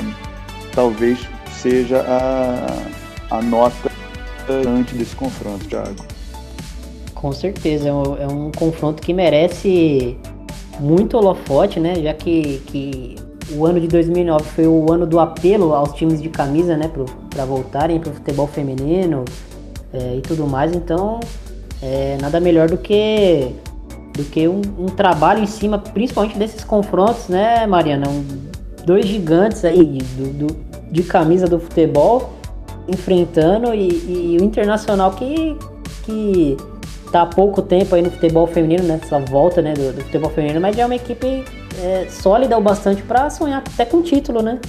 talvez 0.73 1.19
seja 1.51 2.01
a, 2.01 3.38
a 3.38 3.41
nota 3.41 3.91
antes 4.47 4.95
desse 4.95 5.15
confronto, 5.15 5.65
Thiago. 5.65 5.95
Com 7.15 7.32
certeza, 7.32 7.89
é 7.89 7.93
um, 7.93 8.17
é 8.17 8.28
um 8.28 8.51
confronto 8.51 9.01
que 9.01 9.13
merece 9.13 10.15
muito 10.80 11.17
holofote, 11.17 11.80
né? 11.80 11.95
Já 11.95 12.13
que, 12.13 12.61
que 12.67 13.15
o 13.51 13.65
ano 13.65 13.80
de 13.80 13.88
2009 13.88 14.43
foi 14.43 14.67
o 14.67 14.91
ano 14.91 15.07
do 15.07 15.19
apelo 15.19 15.73
aos 15.73 15.93
times 15.93 16.21
de 16.21 16.30
camisa, 16.30 16.78
né? 16.78 16.91
Para 17.30 17.45
voltarem 17.45 17.99
para 17.99 18.11
o 18.11 18.13
futebol 18.13 18.47
feminino, 18.47 19.26
é, 19.95 20.17
e 20.17 20.21
tudo 20.21 20.45
mais. 20.45 20.75
Então, 20.75 21.19
é, 21.81 22.17
nada 22.21 22.39
melhor 22.39 22.69
do 22.69 22.77
que 22.77 23.51
do 24.15 24.23
que 24.23 24.47
um, 24.47 24.61
um, 24.79 24.85
trabalho 24.85 25.43
em 25.43 25.45
cima, 25.45 25.77
principalmente 25.77 26.37
desses 26.37 26.63
confrontos, 26.63 27.27
né, 27.27 27.67
Mariana? 27.67 28.07
Um, 28.07 28.23
dois 28.85 29.05
gigantes 29.05 29.65
aí 29.65 29.97
do, 30.17 30.47
do, 30.47 30.57
de 30.89 31.03
camisa 31.03 31.47
do 31.47 31.59
futebol 31.59 32.33
enfrentando 32.87 33.73
e, 33.73 33.89
e 34.35 34.37
o 34.39 34.43
Internacional 34.43 35.11
que, 35.11 35.57
que 36.03 36.55
tá 37.11 37.23
há 37.23 37.25
pouco 37.25 37.61
tempo 37.61 37.95
aí 37.95 38.01
no 38.01 38.11
futebol 38.11 38.47
feminino, 38.47 38.83
né? 38.83 38.99
Essa 39.03 39.19
volta 39.19 39.61
né, 39.61 39.73
do, 39.73 39.93
do 39.93 40.01
futebol 40.03 40.29
feminino, 40.29 40.61
mas 40.61 40.75
já 40.75 40.83
é 40.83 40.85
uma 40.85 40.95
equipe 40.95 41.43
é, 41.81 42.07
sólida 42.09 42.57
o 42.57 42.61
bastante 42.61 43.01
para 43.01 43.29
sonhar 43.29 43.63
até 43.65 43.85
com 43.85 44.01
título, 44.01 44.41
né? 44.41 44.59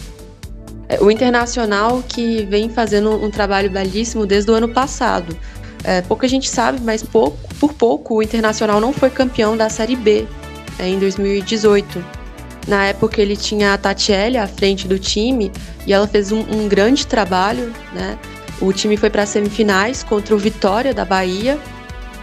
É, 0.89 1.03
o 1.03 1.11
Internacional 1.11 2.03
que 2.07 2.45
vem 2.45 2.68
fazendo 2.68 3.12
um 3.22 3.30
trabalho 3.30 3.70
belíssimo 3.70 4.26
desde 4.26 4.51
o 4.51 4.55
ano 4.55 4.68
passado. 4.68 5.37
É, 5.84 6.03
pouca 6.03 6.26
gente 6.26 6.49
sabe, 6.49 6.80
mas 6.82 7.03
pouco, 7.03 7.39
por 7.61 7.72
pouco 7.72 8.16
o 8.16 8.22
Internacional 8.22 8.80
não 8.80 8.93
foi 8.93 9.11
campeão 9.11 9.57
da 9.57 9.68
Série 9.68 9.97
B 9.97 10.26
é, 10.78 10.89
em 10.89 10.99
2018. 10.99 12.05
Na 12.66 12.87
época 12.87 13.20
ele 13.20 13.37
tinha 13.37 13.74
a 13.74 13.78
Tatiele 13.78 14.37
à 14.37 14.49
frente 14.49 14.89
do 14.89 14.99
time 14.99 15.53
e 15.87 15.93
ela 15.93 16.09
fez 16.09 16.32
um, 16.32 16.41
um 16.41 16.68
grande 16.68 17.07
trabalho, 17.07 17.72
né? 17.93 18.18
O 18.61 18.72
time 18.72 18.97
foi 18.97 19.11
para 19.11 19.22
as 19.22 19.28
semifinais 19.28 20.03
contra 20.03 20.34
o 20.34 20.39
Vitória 20.39 20.93
da 20.93 21.05
Bahia 21.05 21.59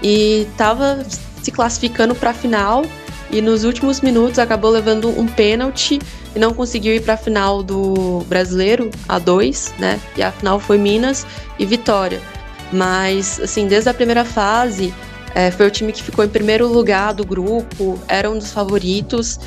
e 0.01 0.47
estava 0.51 1.05
se 1.41 1.51
classificando 1.51 2.15
para 2.15 2.31
a 2.31 2.33
final 2.33 2.83
e 3.31 3.41
nos 3.41 3.63
últimos 3.63 4.01
minutos 4.01 4.39
acabou 4.39 4.69
levando 4.71 5.07
um 5.09 5.25
pênalti 5.27 5.99
e 6.35 6.39
não 6.39 6.53
conseguiu 6.53 6.93
ir 6.95 7.01
para 7.01 7.13
a 7.13 7.17
final 7.17 7.61
do 7.61 8.23
Brasileiro 8.27 8.89
A2, 9.07 9.71
né? 9.77 9.99
E 10.17 10.23
a 10.23 10.31
final 10.31 10.59
foi 10.59 10.77
Minas 10.77 11.25
e 11.59 11.65
Vitória. 11.65 12.21
Mas 12.71 13.39
assim, 13.39 13.67
desde 13.67 13.89
a 13.89 13.93
primeira 13.93 14.25
fase 14.25 14.93
é, 15.35 15.49
foi 15.49 15.67
o 15.67 15.71
time 15.71 15.91
que 15.91 16.01
ficou 16.01 16.23
em 16.23 16.29
primeiro 16.29 16.67
lugar 16.67 17.13
do 17.13 17.25
grupo, 17.25 17.99
era 18.07 18.29
um 18.29 18.37
dos 18.37 18.51
favoritos. 18.51 19.39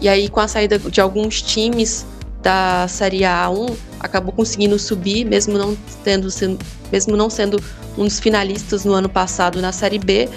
E 0.00 0.08
aí, 0.08 0.28
com 0.28 0.40
a 0.40 0.48
saída 0.48 0.78
de 0.78 1.00
alguns 1.00 1.42
times 1.42 2.06
da 2.42 2.86
Série 2.88 3.20
A1, 3.20 3.74
acabou 4.00 4.32
conseguindo 4.32 4.78
subir, 4.78 5.24
mesmo 5.24 5.56
não, 5.56 5.76
tendo, 6.02 6.28
mesmo 6.90 7.16
não 7.16 7.30
sendo 7.30 7.62
um 7.96 8.04
dos 8.04 8.20
finalistas 8.20 8.84
no 8.84 8.92
ano 8.92 9.08
passado 9.08 9.60
na 9.60 9.72
Série 9.72 9.98
B. 9.98 10.28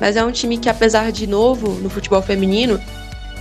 Mas 0.00 0.16
é 0.16 0.24
um 0.24 0.32
time 0.32 0.58
que, 0.58 0.68
apesar 0.68 1.12
de 1.12 1.26
novo 1.26 1.72
no 1.80 1.88
futebol 1.88 2.20
feminino, 2.20 2.80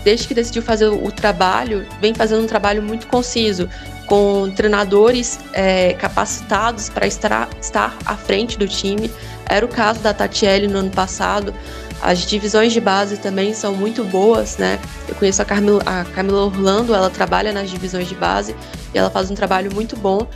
desde 0.04 0.28
que 0.28 0.34
decidiu 0.34 0.62
fazer 0.62 0.88
o 0.88 1.12
trabalho, 1.12 1.86
vem 2.02 2.14
fazendo 2.14 2.44
um 2.44 2.48
trabalho 2.48 2.82
muito 2.82 3.08
conciso, 3.08 3.70
com 4.06 4.52
treinadores 4.56 5.40
é, 5.54 5.94
capacitados 5.94 6.90
para 6.90 7.08
estar, 7.08 7.50
estar 7.62 7.98
à 8.06 8.16
frente 8.16 8.58
do 8.58 8.68
time. 8.68 9.10
Era 9.48 9.66
o 9.66 9.70
caso 9.70 10.00
da 10.02 10.14
Tatiele 10.14 10.68
no 10.68 10.80
ano 10.80 10.92
passado. 10.92 11.54
As 12.02 12.20
divisões 12.20 12.74
de 12.74 12.82
base 12.82 13.18
também 13.18 13.54
são 13.54 13.74
muito 13.74 14.04
boas, 14.04 14.58
né? 14.58 14.78
Eu 15.08 15.16
conheço 15.16 15.42
a 15.42 15.46
Camila, 15.46 15.82
a 15.86 16.04
Camila 16.04 16.46
Orlando, 16.46 16.94
ela 16.94 17.10
trabalha 17.10 17.54
nas 17.54 17.70
divisões 17.70 18.10
de 18.10 18.16
base 18.16 18.56
e 18.94 18.98
ela 18.98 19.10
faz 19.10 19.32
um 19.32 19.36
trabalho 19.36 19.74
muito 19.74 19.96
bom. 19.96 20.28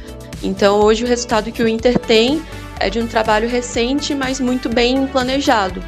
Então, 0.41 0.79
hoje, 0.79 1.03
o 1.03 1.07
resultado 1.07 1.51
que 1.51 1.61
o 1.61 1.67
Inter 1.67 1.99
tem 1.99 2.41
é 2.79 2.89
de 2.89 2.99
um 2.99 3.07
trabalho 3.07 3.49
recente, 3.49 4.15
mas 4.15 4.39
muito 4.39 4.69
bem 4.69 5.05
planejado. 5.07 5.83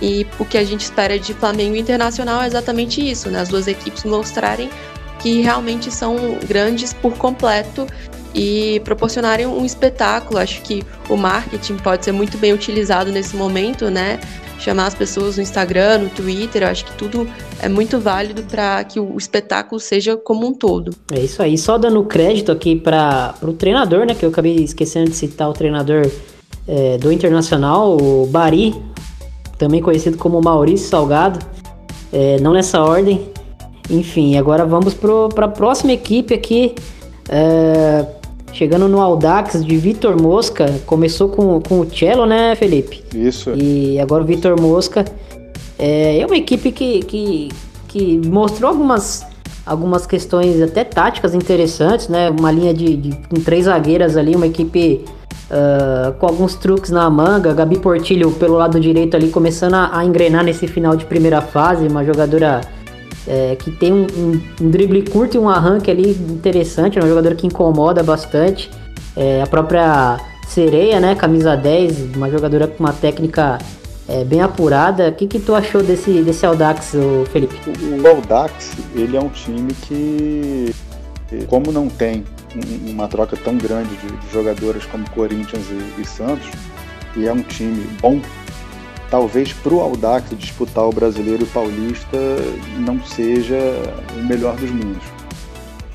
E 0.00 0.26
o 0.38 0.44
que 0.44 0.56
a 0.56 0.64
gente 0.64 0.82
espera 0.82 1.18
de 1.18 1.34
Flamengo 1.34 1.76
Internacional 1.76 2.42
é 2.42 2.46
exatamente 2.46 3.00
isso, 3.00 3.28
né? 3.30 3.40
As 3.40 3.48
duas 3.48 3.66
equipes 3.66 4.04
mostrarem 4.04 4.70
que 5.20 5.40
realmente 5.40 5.90
são 5.90 6.38
grandes 6.46 6.92
por 6.92 7.14
completo 7.14 7.86
e 8.34 8.80
proporcionarem 8.84 9.46
um 9.46 9.64
espetáculo. 9.64 10.38
Acho 10.38 10.62
que 10.62 10.84
o 11.08 11.16
marketing 11.16 11.76
pode 11.76 12.04
ser 12.04 12.12
muito 12.12 12.38
bem 12.38 12.52
utilizado 12.52 13.10
nesse 13.10 13.34
momento, 13.34 13.90
né? 13.90 14.20
Chamar 14.58 14.86
as 14.86 14.94
pessoas 14.94 15.36
no 15.36 15.42
Instagram, 15.42 15.98
no 15.98 16.08
Twitter, 16.08 16.64
acho 16.64 16.84
que 16.84 16.92
tudo 16.92 17.28
é 17.60 17.68
muito 17.68 17.98
válido 18.00 18.42
para 18.42 18.82
que 18.84 18.98
o 18.98 19.16
espetáculo 19.16 19.80
seja 19.80 20.16
como 20.16 20.46
um 20.46 20.52
todo. 20.52 20.92
É 21.12 21.20
isso 21.20 21.42
aí. 21.42 21.56
Só 21.56 21.78
dando 21.78 22.02
crédito 22.04 22.50
aqui 22.50 22.74
para 22.74 23.34
o 23.40 23.52
treinador, 23.52 24.04
né? 24.04 24.14
Que 24.14 24.24
eu 24.24 24.30
acabei 24.30 24.56
esquecendo 24.56 25.10
de 25.10 25.16
citar 25.16 25.48
o 25.48 25.52
treinador 25.52 26.10
é, 26.66 26.98
do 26.98 27.10
Internacional, 27.10 27.96
o 27.96 28.26
Bari, 28.26 28.74
também 29.58 29.82
conhecido 29.82 30.16
como 30.16 30.40
Maurício 30.40 30.88
Salgado. 30.88 31.44
É, 32.12 32.38
não 32.40 32.52
nessa 32.52 32.80
ordem. 32.80 33.28
Enfim, 33.90 34.36
agora 34.36 34.64
vamos 34.64 34.94
para 34.94 35.46
a 35.46 35.48
próxima 35.48 35.92
equipe 35.92 36.32
aqui. 36.32 36.74
É, 37.28 38.06
chegando 38.52 38.88
no 38.88 39.00
Audax 39.00 39.64
de 39.64 39.76
Vitor 39.76 40.20
Mosca. 40.20 40.80
Começou 40.86 41.28
com, 41.28 41.60
com 41.60 41.80
o 41.80 41.90
Cello, 41.90 42.24
né, 42.24 42.54
Felipe? 42.54 43.04
Isso. 43.14 43.52
E 43.54 43.98
agora 43.98 44.22
o 44.22 44.26
Vitor 44.26 44.58
Mosca. 44.60 45.04
É, 45.78 46.18
é 46.18 46.26
uma 46.26 46.36
equipe 46.36 46.72
que, 46.72 47.00
que, 47.00 47.48
que 47.88 48.20
mostrou 48.26 48.70
algumas, 48.70 49.24
algumas 49.64 50.06
questões 50.06 50.60
até 50.60 50.84
táticas 50.84 51.34
interessantes, 51.34 52.08
né? 52.08 52.30
Uma 52.30 52.50
linha 52.50 52.74
de, 52.74 52.96
de 52.96 53.16
com 53.28 53.36
três 53.36 53.66
zagueiras 53.66 54.16
ali, 54.16 54.34
uma 54.34 54.46
equipe 54.46 55.04
uh, 55.50 56.12
com 56.14 56.26
alguns 56.26 56.54
truques 56.54 56.90
na 56.90 57.08
manga. 57.10 57.52
Gabi 57.52 57.78
Portilho 57.78 58.30
pelo 58.32 58.56
lado 58.56 58.78
direito 58.80 59.16
ali, 59.16 59.30
começando 59.30 59.74
a, 59.74 59.98
a 59.98 60.04
engrenar 60.04 60.44
nesse 60.44 60.66
final 60.66 60.96
de 60.96 61.04
primeira 61.04 61.40
fase, 61.40 61.86
uma 61.86 62.04
jogadora 62.04 62.60
é, 63.26 63.56
que 63.56 63.70
tem 63.70 63.92
um, 63.92 64.06
um, 64.16 64.40
um, 64.62 64.70
drible 64.70 65.02
curto 65.02 65.36
e 65.36 65.38
um 65.38 65.48
arranque 65.48 65.90
ali 65.90 66.10
interessante, 66.10 66.98
é 66.98 67.04
um 67.04 67.08
jogador 67.08 67.34
que 67.34 67.46
incomoda 67.46 68.02
bastante. 68.02 68.70
É, 69.16 69.42
a 69.42 69.46
própria 69.46 70.18
Sereia, 70.46 70.98
né, 70.98 71.14
camisa 71.14 71.54
10, 71.56 72.16
uma 72.16 72.30
jogadora 72.30 72.66
com 72.66 72.82
uma 72.82 72.92
técnica 72.92 73.58
é, 74.08 74.24
bem 74.24 74.40
apurada. 74.40 75.08
O 75.08 75.12
que, 75.12 75.26
que 75.26 75.38
tu 75.38 75.54
achou 75.54 75.82
desse, 75.82 76.22
desse 76.22 76.46
Audax, 76.46 76.92
Felipe? 77.30 77.54
O, 77.66 78.06
Audax, 78.06 78.72
ele 78.94 79.16
é 79.16 79.20
um 79.20 79.28
time 79.28 79.74
que, 79.74 80.74
como 81.48 81.70
não 81.70 81.88
tem 81.88 82.24
uma 82.86 83.08
troca 83.08 83.36
tão 83.36 83.56
grande 83.56 83.96
de, 83.96 84.06
de 84.06 84.32
jogadoras 84.32 84.84
como 84.86 85.08
Corinthians 85.10 85.64
e, 85.70 86.00
e 86.00 86.04
Santos, 86.04 86.48
e 87.16 87.26
é 87.26 87.32
um 87.32 87.42
time 87.42 87.86
bom 88.00 88.20
talvez 89.10 89.52
para 89.52 89.74
o 89.74 89.80
Audax 89.80 90.30
disputar 90.36 90.84
o 90.84 90.92
brasileiro 90.92 91.42
e 91.42 91.44
o 91.44 91.48
paulista 91.48 92.18
não 92.78 93.02
seja 93.02 93.58
o 94.16 94.24
melhor 94.24 94.56
dos 94.56 94.70
mundos. 94.70 95.02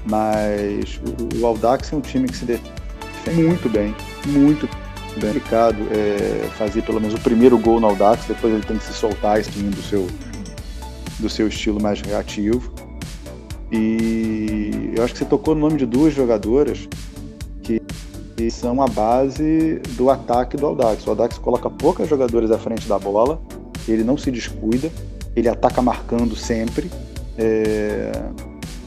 Mas 0.06 1.00
o, 1.06 1.40
o 1.40 1.48
Audax 1.48 1.94
é 1.94 1.96
um 1.96 2.02
time 2.02 2.28
que 2.28 2.36
se 2.36 2.46
defende 2.46 3.44
muito 3.44 3.70
bem, 3.70 3.96
muito 4.26 4.68
bem 4.68 4.84
complicado 5.14 5.78
é, 5.92 6.48
fazer 6.58 6.82
pelo 6.82 7.00
menos 7.00 7.14
o 7.14 7.20
primeiro 7.20 7.58
gol 7.58 7.80
no 7.80 7.88
Audax, 7.88 8.26
depois 8.26 8.54
ele 8.54 8.64
tem 8.64 8.78
que 8.78 8.84
se 8.84 8.94
soltar 8.94 9.40
esse 9.40 9.52
do 9.52 9.82
seu, 9.84 10.08
do 11.20 11.30
seu 11.30 11.48
estilo 11.48 11.82
mais 11.82 12.02
reativo. 12.02 12.74
E 13.74 14.94
eu 14.96 15.04
acho 15.04 15.14
que 15.14 15.20
você 15.20 15.26
tocou 15.26 15.56
no 15.56 15.62
nome 15.62 15.78
de 15.78 15.86
duas 15.86 16.14
jogadoras 16.14 16.88
que 17.64 17.82
e 18.38 18.52
são 18.52 18.82
a 18.82 18.88
base 18.88 19.80
do 19.96 20.10
ataque 20.10 20.58
do 20.58 20.66
Audax. 20.66 21.06
O 21.06 21.12
Audax 21.12 21.38
coloca 21.38 21.70
poucas 21.70 22.08
jogadores 22.08 22.52
à 22.52 22.58
frente 22.58 22.88
da 22.88 23.00
bola, 23.00 23.42
ele 23.88 24.04
não 24.04 24.18
se 24.18 24.32
descuida, 24.32 24.92
ele 25.36 25.48
ataca 25.48 25.82
marcando 25.82 26.36
sempre, 26.36 26.90
é... 27.38 28.12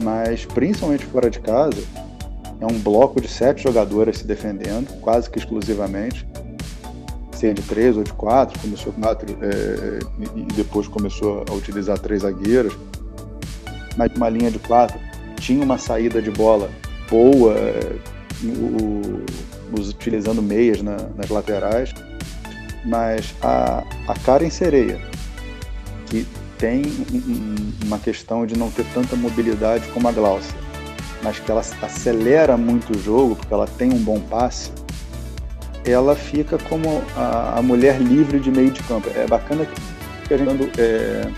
mas 0.01 0.45
principalmente 0.45 1.05
fora 1.05 1.29
de 1.29 1.39
casa, 1.39 1.81
é 2.59 2.65
um 2.65 2.77
bloco 2.79 3.21
de 3.21 3.27
sete 3.27 3.63
jogadoras 3.63 4.17
se 4.19 4.27
defendendo, 4.27 4.87
quase 5.01 5.29
que 5.29 5.39
exclusivamente, 5.39 6.27
seja 7.31 7.53
de 7.53 7.61
três 7.61 7.95
ou 7.95 8.03
de 8.03 8.13
quatro, 8.13 8.59
começou 8.59 8.91
com 8.91 9.01
quatro 9.01 9.37
é... 9.41 9.99
e 10.35 10.43
depois 10.53 10.87
começou 10.87 11.43
a 11.49 11.53
utilizar 11.53 11.97
três 11.99 12.21
zagueiras, 12.21 12.73
mas 13.97 14.11
uma 14.15 14.29
linha 14.29 14.51
de 14.51 14.59
quatro 14.59 14.97
tinha 15.39 15.63
uma 15.63 15.77
saída 15.77 16.21
de 16.21 16.31
bola 16.31 16.69
boa, 17.09 17.55
o, 18.43 19.23
os 19.77 19.89
utilizando 19.89 20.41
meias 20.41 20.81
na, 20.81 20.97
nas 21.15 21.29
laterais, 21.29 21.93
mas 22.85 23.33
a, 23.41 23.83
a 24.07 24.13
Karen 24.25 24.49
Sereia, 24.49 24.99
que 26.05 26.25
tem 26.57 26.83
uma 27.85 27.99
questão 27.99 28.45
de 28.45 28.57
não 28.57 28.69
ter 28.71 28.85
tanta 28.93 29.15
mobilidade 29.15 29.87
como 29.89 30.07
a 30.07 30.11
Glaucia, 30.11 30.55
mas 31.23 31.39
que 31.39 31.49
ela 31.49 31.61
acelera 31.81 32.57
muito 32.57 32.95
o 32.95 32.99
jogo, 32.99 33.35
porque 33.35 33.53
ela 33.53 33.67
tem 33.67 33.91
um 33.91 33.99
bom 33.99 34.19
passe, 34.19 34.71
ela 35.85 36.15
fica 36.15 36.57
como 36.57 37.01
a, 37.15 37.59
a 37.59 37.61
mulher 37.61 37.99
livre 38.01 38.39
de 38.39 38.51
meio 38.51 38.71
de 38.71 38.83
campo. 38.83 39.09
É 39.15 39.25
bacana 39.25 39.65
que 40.27 40.33
a 40.33 40.37
gente 40.37 40.71
é, 40.77 41.29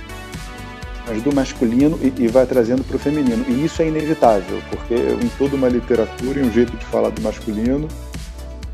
mas 1.10 1.24
do 1.24 1.34
masculino 1.34 1.97
e, 2.01 2.14
e 2.24 2.28
vai 2.28 2.45
trazendo 2.45 2.84
para 2.84 2.95
o 2.95 2.99
feminino. 2.99 3.43
E 3.49 3.66
isso 3.66 3.82
é 3.82 3.88
inevitável, 3.88 4.62
porque 4.70 4.93
em 4.93 5.28
toda 5.38 5.55
uma 5.55 5.68
literatura 5.68 6.39
e 6.39 6.43
um 6.43 6.51
jeito 6.51 6.78
de 6.78 6.86
falar 6.86 7.10
do 7.10 7.22
masculino 7.22 7.88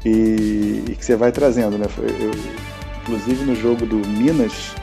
e, 0.04 0.84
e 0.90 0.96
que 0.96 1.06
você 1.06 1.16
vai 1.16 1.32
trazendo, 1.32 1.78
né? 1.78 1.86
Eu, 1.98 2.32
inclusive 3.02 3.46
no 3.46 3.56
jogo 3.56 3.86
do 3.86 3.96
Minas 4.08 4.74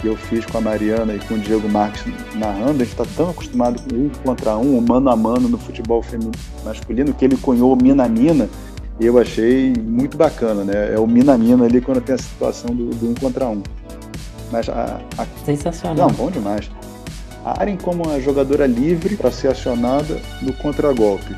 que 0.00 0.06
eu 0.06 0.16
fiz 0.16 0.46
com 0.46 0.58
a 0.58 0.60
Mariana 0.60 1.14
e 1.14 1.18
com 1.20 1.34
o 1.34 1.38
Diego 1.38 1.68
Marques 1.68 2.02
narrando, 2.34 2.82
a 2.82 2.84
gente 2.84 2.88
está 2.88 3.04
tão 3.16 3.30
acostumado 3.30 3.80
com 3.82 3.96
um 3.96 4.10
contra 4.22 4.56
um, 4.56 4.80
mano 4.80 5.10
a 5.10 5.16
mano 5.16 5.48
no 5.48 5.58
futebol 5.58 6.02
feminino, 6.02 6.32
masculino, 6.64 7.12
que 7.12 7.24
ele 7.24 7.36
cunhou 7.36 7.76
mina-mina, 7.76 8.48
e 8.98 9.06
eu 9.06 9.18
achei 9.18 9.74
muito 9.74 10.16
bacana, 10.16 10.64
né? 10.64 10.94
É 10.94 10.98
o 10.98 11.06
mina-mina 11.06 11.64
ali 11.64 11.80
quando 11.80 12.00
tem 12.00 12.14
a 12.14 12.18
situação 12.18 12.74
do, 12.74 12.90
do 12.90 13.10
um 13.10 13.14
contra 13.14 13.46
um. 13.46 13.62
Mas 14.50 14.68
a, 14.68 15.00
a... 15.18 15.26
Sensacional. 15.44 16.08
Não, 16.08 16.14
bom 16.14 16.30
demais. 16.30 16.70
A 17.44 17.60
Aren 17.60 17.76
como 17.76 18.04
uma 18.04 18.20
jogadora 18.20 18.66
livre 18.66 19.16
para 19.16 19.30
ser 19.30 19.48
acionada 19.48 20.20
no 20.42 20.52
contragolpe. 20.52 21.34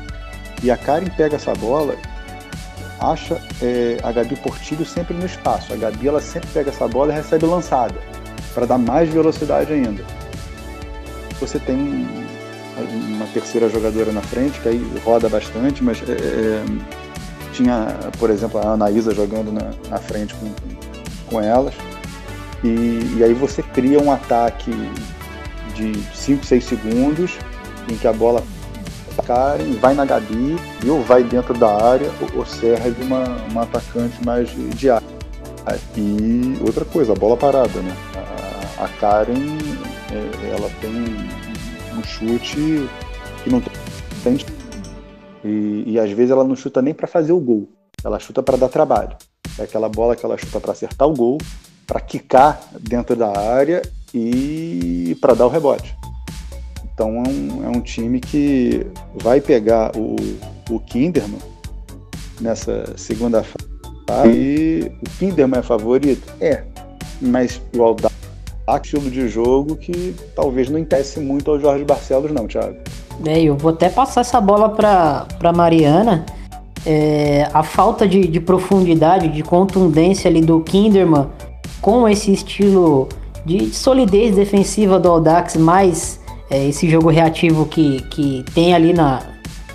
E 0.61 0.71
a 0.71 0.77
Karen 0.77 1.09
pega 1.17 1.35
essa 1.35 1.53
bola, 1.53 1.95
acha 2.99 3.41
é, 3.61 3.97
a 4.01 4.11
Gabi 4.11 4.35
Portilho 4.37 4.85
sempre 4.85 5.13
no 5.13 5.25
espaço. 5.25 5.73
A 5.73 5.75
Gabi 5.75 6.07
ela 6.07 6.21
sempre 6.21 6.49
pega 6.53 6.71
essa 6.71 6.87
bola 6.87 7.11
e 7.11 7.15
recebe 7.15 7.45
lançada, 7.45 7.95
para 8.53 8.65
dar 8.65 8.77
mais 8.77 9.09
velocidade 9.09 9.73
ainda. 9.73 10.03
Você 11.39 11.59
tem 11.59 12.07
uma 13.07 13.25
terceira 13.27 13.69
jogadora 13.69 14.11
na 14.11 14.21
frente, 14.21 14.59
que 14.61 14.69
aí 14.69 15.01
roda 15.03 15.27
bastante, 15.29 15.83
mas 15.83 16.01
é, 16.07 16.13
é 16.13 16.63
tinha, 17.53 17.95
por 18.17 18.29
exemplo, 18.29 18.59
a 18.59 18.71
Anaísa 18.71 19.13
jogando 19.13 19.51
na, 19.51 19.71
na 19.89 19.97
frente 19.97 20.33
com, 20.35 20.51
com 21.29 21.41
elas. 21.41 21.73
E, 22.63 23.17
e, 23.17 23.23
aí 23.23 23.33
você 23.33 23.61
cria 23.61 23.99
um 23.99 24.11
ataque 24.11 24.71
de 25.75 25.93
5, 26.15 26.45
6 26.45 26.63
segundos 26.63 27.37
em 27.89 27.97
que 27.97 28.07
a 28.07 28.13
bola 28.13 28.41
Karen 29.21 29.73
vai 29.73 29.93
na 29.93 30.05
Gabi 30.05 30.55
ou 30.87 31.01
vai 31.01 31.23
dentro 31.23 31.53
da 31.53 31.69
área 31.69 32.09
ou, 32.35 32.45
serve 32.45 33.03
uma, 33.03 33.23
uma 33.51 33.63
atacante 33.63 34.23
mais 34.25 34.49
de 34.49 34.89
área. 34.89 35.07
E 35.95 36.57
outra 36.65 36.83
coisa, 36.83 37.13
a 37.13 37.15
bola 37.15 37.37
parada, 37.37 37.79
né? 37.81 37.95
A, 38.77 38.85
a 38.85 38.87
Karen, 38.87 39.57
é, 40.11 40.55
ela 40.55 40.69
tem 40.81 40.91
um 41.97 42.03
chute 42.03 42.89
que 43.43 43.49
não 43.49 43.61
tem. 44.23 44.37
E, 45.43 45.83
e 45.87 45.99
às 45.99 46.11
vezes 46.11 46.31
ela 46.31 46.43
não 46.43 46.55
chuta 46.55 46.81
nem 46.81 46.93
para 46.93 47.07
fazer 47.07 47.33
o 47.33 47.39
gol, 47.39 47.69
ela 48.03 48.19
chuta 48.19 48.41
para 48.41 48.57
dar 48.57 48.69
trabalho. 48.69 49.15
É 49.57 49.63
aquela 49.63 49.87
bola 49.87 50.15
que 50.15 50.25
ela 50.25 50.37
chuta 50.37 50.59
para 50.59 50.71
acertar 50.71 51.07
o 51.07 51.13
gol, 51.13 51.37
para 51.85 51.99
quicar 51.99 52.61
dentro 52.79 53.15
da 53.15 53.37
área 53.37 53.81
e 54.13 55.17
para 55.19 55.33
dar 55.33 55.45
o 55.45 55.49
rebote. 55.49 55.95
Então 56.93 57.23
é 57.25 57.29
um, 57.29 57.65
é 57.65 57.69
um, 57.69 57.81
time 57.81 58.19
que 58.19 58.85
vai 59.15 59.41
pegar 59.41 59.91
o, 59.95 60.15
o 60.69 60.79
Kinderman 60.79 61.39
nessa 62.39 62.93
segunda 62.97 63.43
fase. 63.43 64.29
E 64.29 64.91
o 65.01 65.09
Kinderman 65.17 65.59
é 65.59 65.63
favorito? 65.63 66.31
É, 66.39 66.63
mas 67.19 67.59
o 67.75 67.81
Aldax 67.81 68.13
estilo 68.83 69.09
de 69.09 69.27
jogo 69.27 69.75
que 69.75 70.15
talvez 70.35 70.69
não 70.69 70.79
interesse 70.79 71.19
muito 71.19 71.51
ao 71.51 71.59
Jorge 71.59 71.83
Barcelos, 71.83 72.31
não, 72.31 72.47
Thiago. 72.47 72.77
É, 73.25 73.41
eu 73.41 73.55
vou 73.55 73.71
até 73.71 73.89
passar 73.89 74.21
essa 74.21 74.39
bola 74.39 74.69
para 74.69 75.53
Mariana. 75.53 76.25
É, 76.85 77.47
a 77.53 77.63
falta 77.63 78.07
de, 78.07 78.27
de, 78.27 78.39
profundidade, 78.39 79.29
de 79.29 79.41
contundência 79.41 80.29
ali 80.29 80.41
do 80.41 80.59
Kinderman 80.61 81.29
com 81.83 82.07
esse 82.07 82.31
estilo 82.31 83.09
de 83.45 83.75
solidez 83.75 84.33
defensiva 84.37 84.97
do 84.97 85.09
Audax, 85.09 85.57
mais 85.57 86.17
é, 86.49 86.65
esse 86.65 86.89
jogo 86.89 87.09
reativo 87.09 87.65
que, 87.65 88.01
que 88.03 88.45
tem 88.55 88.73
ali 88.73 88.93
na, 88.93 89.21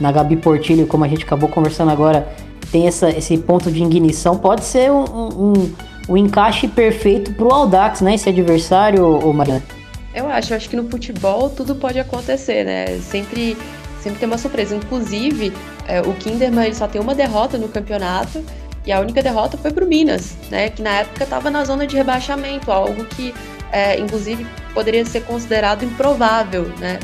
na 0.00 0.10
Gabi 0.10 0.36
Portilho, 0.36 0.86
como 0.86 1.04
a 1.04 1.08
gente 1.08 1.24
acabou 1.24 1.50
conversando 1.50 1.90
agora, 1.90 2.26
tem 2.72 2.86
essa, 2.86 3.10
esse 3.10 3.36
ponto 3.36 3.70
de 3.70 3.82
ignição, 3.82 4.38
pode 4.38 4.64
ser 4.64 4.90
um, 4.90 5.04
um, 5.04 5.52
um 6.08 6.16
encaixe 6.16 6.66
perfeito 6.66 7.34
para 7.34 7.46
o 7.46 7.52
Audax, 7.52 8.00
né? 8.00 8.14
Esse 8.14 8.30
adversário, 8.30 9.04
ô 9.04 9.30
Mariana. 9.34 9.62
Eu 10.14 10.28
acho, 10.28 10.54
eu 10.54 10.56
acho 10.56 10.70
que 10.70 10.76
no 10.76 10.88
futebol 10.88 11.50
tudo 11.50 11.74
pode 11.74 12.00
acontecer, 12.00 12.64
né? 12.64 12.86
Sempre, 13.00 13.54
sempre 14.00 14.18
tem 14.18 14.26
uma 14.26 14.38
surpresa. 14.38 14.74
Inclusive, 14.74 15.52
é, 15.86 16.00
o 16.00 16.14
Kinderman 16.14 16.72
só 16.72 16.88
tem 16.88 17.02
uma 17.02 17.14
derrota 17.14 17.58
no 17.58 17.68
campeonato 17.68 18.42
e 18.86 18.92
a 18.92 19.00
única 19.00 19.22
derrota 19.22 19.56
foi 19.58 19.70
para 19.70 19.84
o 19.84 19.88
Minas, 19.88 20.36
né? 20.50 20.70
Que 20.70 20.82
na 20.82 21.00
época 21.00 21.24
estava 21.24 21.50
na 21.50 21.64
zona 21.64 21.86
de 21.86 21.96
rebaixamento, 21.96 22.70
algo 22.70 23.04
que 23.04 23.34
é, 23.72 23.98
inclusive 23.98 24.46
poderia 24.72 25.04
ser 25.04 25.22
considerado 25.22 25.84
improvável, 25.84 26.64
né? 26.78 26.98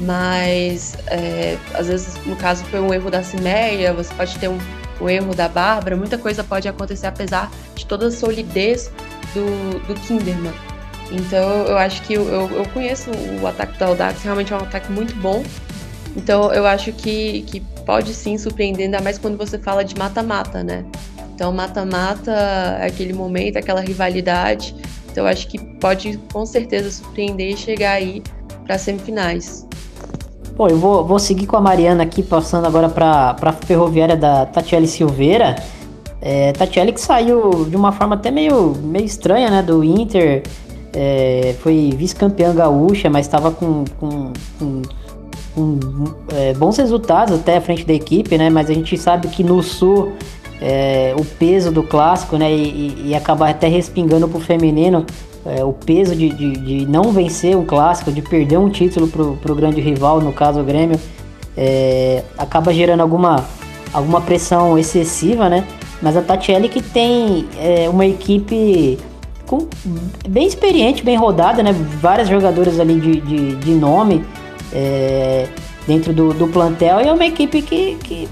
Mas 0.00 0.96
é, 1.06 1.56
às 1.72 1.86
vezes, 1.86 2.14
no 2.26 2.36
caso, 2.36 2.64
foi 2.64 2.80
um 2.80 2.92
erro 2.92 3.10
da 3.10 3.22
Cimeia, 3.22 3.92
você 3.92 4.12
pode 4.14 4.36
ter 4.38 4.48
um, 4.48 4.58
um, 5.00 5.08
erro 5.08 5.34
da 5.34 5.48
Bárbara, 5.48 5.96
muita 5.96 6.18
coisa 6.18 6.42
pode 6.42 6.68
acontecer 6.68 7.06
apesar 7.06 7.50
de 7.74 7.86
toda 7.86 8.08
a 8.08 8.10
solidez 8.10 8.90
do, 9.32 9.78
do 9.86 9.94
Kinderman. 10.00 10.52
Então 11.10 11.64
eu 11.66 11.76
acho 11.78 12.02
que 12.02 12.14
eu, 12.14 12.24
eu 12.24 12.64
conheço 12.72 13.10
o 13.40 13.46
ataque 13.46 13.78
do 13.78 13.84
Audax, 13.84 14.22
realmente 14.22 14.52
é 14.52 14.56
um 14.56 14.60
ataque 14.60 14.90
muito 14.90 15.14
bom. 15.16 15.44
Então 16.16 16.52
eu 16.52 16.66
acho 16.66 16.92
que, 16.92 17.42
que 17.42 17.60
pode 17.84 18.14
sim 18.14 18.38
surpreender, 18.38 18.86
ainda 18.86 19.00
mais 19.00 19.18
quando 19.18 19.36
você 19.36 19.58
fala 19.58 19.84
de 19.84 19.96
mata-mata, 19.96 20.62
né? 20.62 20.84
Então 21.34 21.52
mata-mata 21.52 22.78
aquele 22.80 23.12
momento, 23.12 23.56
aquela 23.56 23.80
rivalidade 23.80 24.74
então 25.14 25.26
acho 25.26 25.46
que 25.46 25.58
pode 25.76 26.18
com 26.32 26.44
certeza 26.44 26.90
surpreender 26.90 27.52
e 27.52 27.56
chegar 27.56 27.92
aí 27.92 28.20
para 28.66 28.76
semifinais. 28.76 29.64
Bom, 30.56 30.66
eu 30.66 30.76
vou, 30.76 31.06
vou 31.06 31.20
seguir 31.20 31.46
com 31.46 31.56
a 31.56 31.60
Mariana 31.60 32.02
aqui, 32.02 32.20
passando 32.20 32.66
agora 32.66 32.88
para 32.88 33.36
a 33.40 33.52
ferroviária 33.52 34.16
da 34.16 34.44
Tatiele 34.44 34.88
Silveira. 34.88 35.54
É, 36.20 36.50
Tatiele 36.52 36.92
que 36.92 37.00
saiu 37.00 37.64
de 37.64 37.76
uma 37.76 37.92
forma 37.92 38.16
até 38.16 38.32
meio, 38.32 38.74
meio 38.82 39.04
estranha, 39.04 39.48
né, 39.50 39.62
do 39.62 39.84
Inter. 39.84 40.42
É, 40.92 41.54
foi 41.60 41.94
vice-campeã 41.96 42.52
gaúcha, 42.52 43.08
mas 43.08 43.26
estava 43.26 43.52
com, 43.52 43.84
com, 44.00 44.32
com, 44.58 44.82
com 45.54 45.78
é, 46.32 46.54
bons 46.54 46.76
resultados 46.76 47.38
até 47.38 47.58
à 47.58 47.60
frente 47.60 47.84
da 47.84 47.92
equipe, 47.92 48.36
né? 48.36 48.50
Mas 48.50 48.68
a 48.68 48.74
gente 48.74 48.98
sabe 48.98 49.28
que 49.28 49.44
no 49.44 49.62
Sul 49.62 50.12
é, 50.60 51.14
o 51.18 51.24
peso 51.24 51.70
do 51.70 51.82
clássico, 51.82 52.36
né? 52.36 52.52
E, 52.52 53.08
e 53.08 53.14
acabar 53.14 53.50
até 53.50 53.68
respingando 53.68 54.28
pro 54.28 54.40
feminino 54.40 55.04
é, 55.46 55.64
o 55.64 55.72
peso 55.72 56.14
de, 56.16 56.30
de, 56.30 56.52
de, 56.52 56.86
não 56.86 57.12
vencer 57.12 57.56
um 57.56 57.64
clássico, 57.64 58.10
de 58.10 58.22
perder 58.22 58.58
um 58.58 58.70
título 58.70 59.08
pro, 59.08 59.36
pro 59.36 59.54
grande 59.54 59.80
rival, 59.80 60.20
no 60.20 60.32
caso 60.32 60.60
o 60.60 60.64
Grêmio, 60.64 60.98
é, 61.56 62.22
acaba 62.38 62.72
gerando 62.72 63.00
alguma, 63.00 63.44
alguma 63.92 64.20
pressão 64.20 64.78
excessiva, 64.78 65.48
né? 65.48 65.64
Mas 66.00 66.16
a 66.16 66.22
Tatiele 66.22 66.68
que 66.68 66.82
tem 66.82 67.46
é, 67.58 67.88
uma 67.88 68.06
equipe 68.06 68.98
com, 69.46 69.68
bem 70.28 70.46
experiente, 70.46 71.04
bem 71.04 71.16
rodada, 71.16 71.62
né? 71.62 71.72
Várias 72.00 72.28
jogadoras 72.28 72.80
ali 72.80 72.98
de, 72.98 73.20
de, 73.20 73.56
de 73.56 73.70
nome 73.72 74.24
é, 74.72 75.46
dentro 75.86 76.12
do, 76.12 76.32
do 76.32 76.48
plantel 76.48 77.00
e 77.00 77.08
é 77.08 77.12
uma 77.12 77.26
equipe 77.26 77.60
que, 77.60 77.96
que 77.96 78.28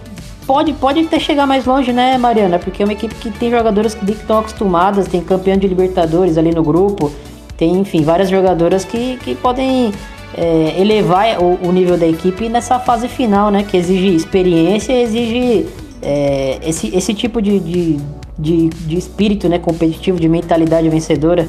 pode, 0.47 0.73
pode 0.75 1.01
até 1.01 1.19
chegar 1.19 1.47
mais 1.47 1.65
longe, 1.65 1.93
né, 1.93 2.19
Mariana? 2.19 2.59
Porque 2.59 2.83
é 2.83 2.87
uma 2.87 2.93
equipe 2.93 3.15
que 3.15 3.31
tem 3.31 3.51
jogadoras 3.51 3.95
que 3.95 4.11
estão 4.11 4.39
acostumadas, 4.39 5.07
tem 5.09 5.21
campeão 5.21 5.57
de 5.57 5.67
Libertadores 5.67 6.37
ali 6.37 6.53
no 6.53 6.63
grupo, 6.63 7.13
tem, 7.57 7.79
enfim, 7.79 8.03
várias 8.03 8.29
jogadoras 8.29 8.85
que, 8.85 9.17
que 9.19 9.35
podem 9.35 9.93
é, 10.37 10.75
elevar 10.81 11.43
o, 11.43 11.59
o, 11.67 11.73
nível 11.73 11.97
da 11.97 12.07
equipe 12.07 12.49
nessa 12.49 12.79
fase 12.79 13.09
final, 13.09 13.51
né? 13.51 13.63
Que 13.63 13.77
exige 13.77 14.15
experiência, 14.15 14.93
exige 14.93 15.67
é, 16.01 16.59
esse, 16.63 16.95
esse 16.95 17.15
tipo 17.15 17.41
de, 17.41 17.61
de, 17.61 17.99
de, 18.39 18.69
de 18.69 18.97
espírito 18.97 19.49
né, 19.49 19.59
competitivo, 19.59 20.19
de 20.19 20.29
mentalidade 20.29 20.89
vencedora. 20.89 21.49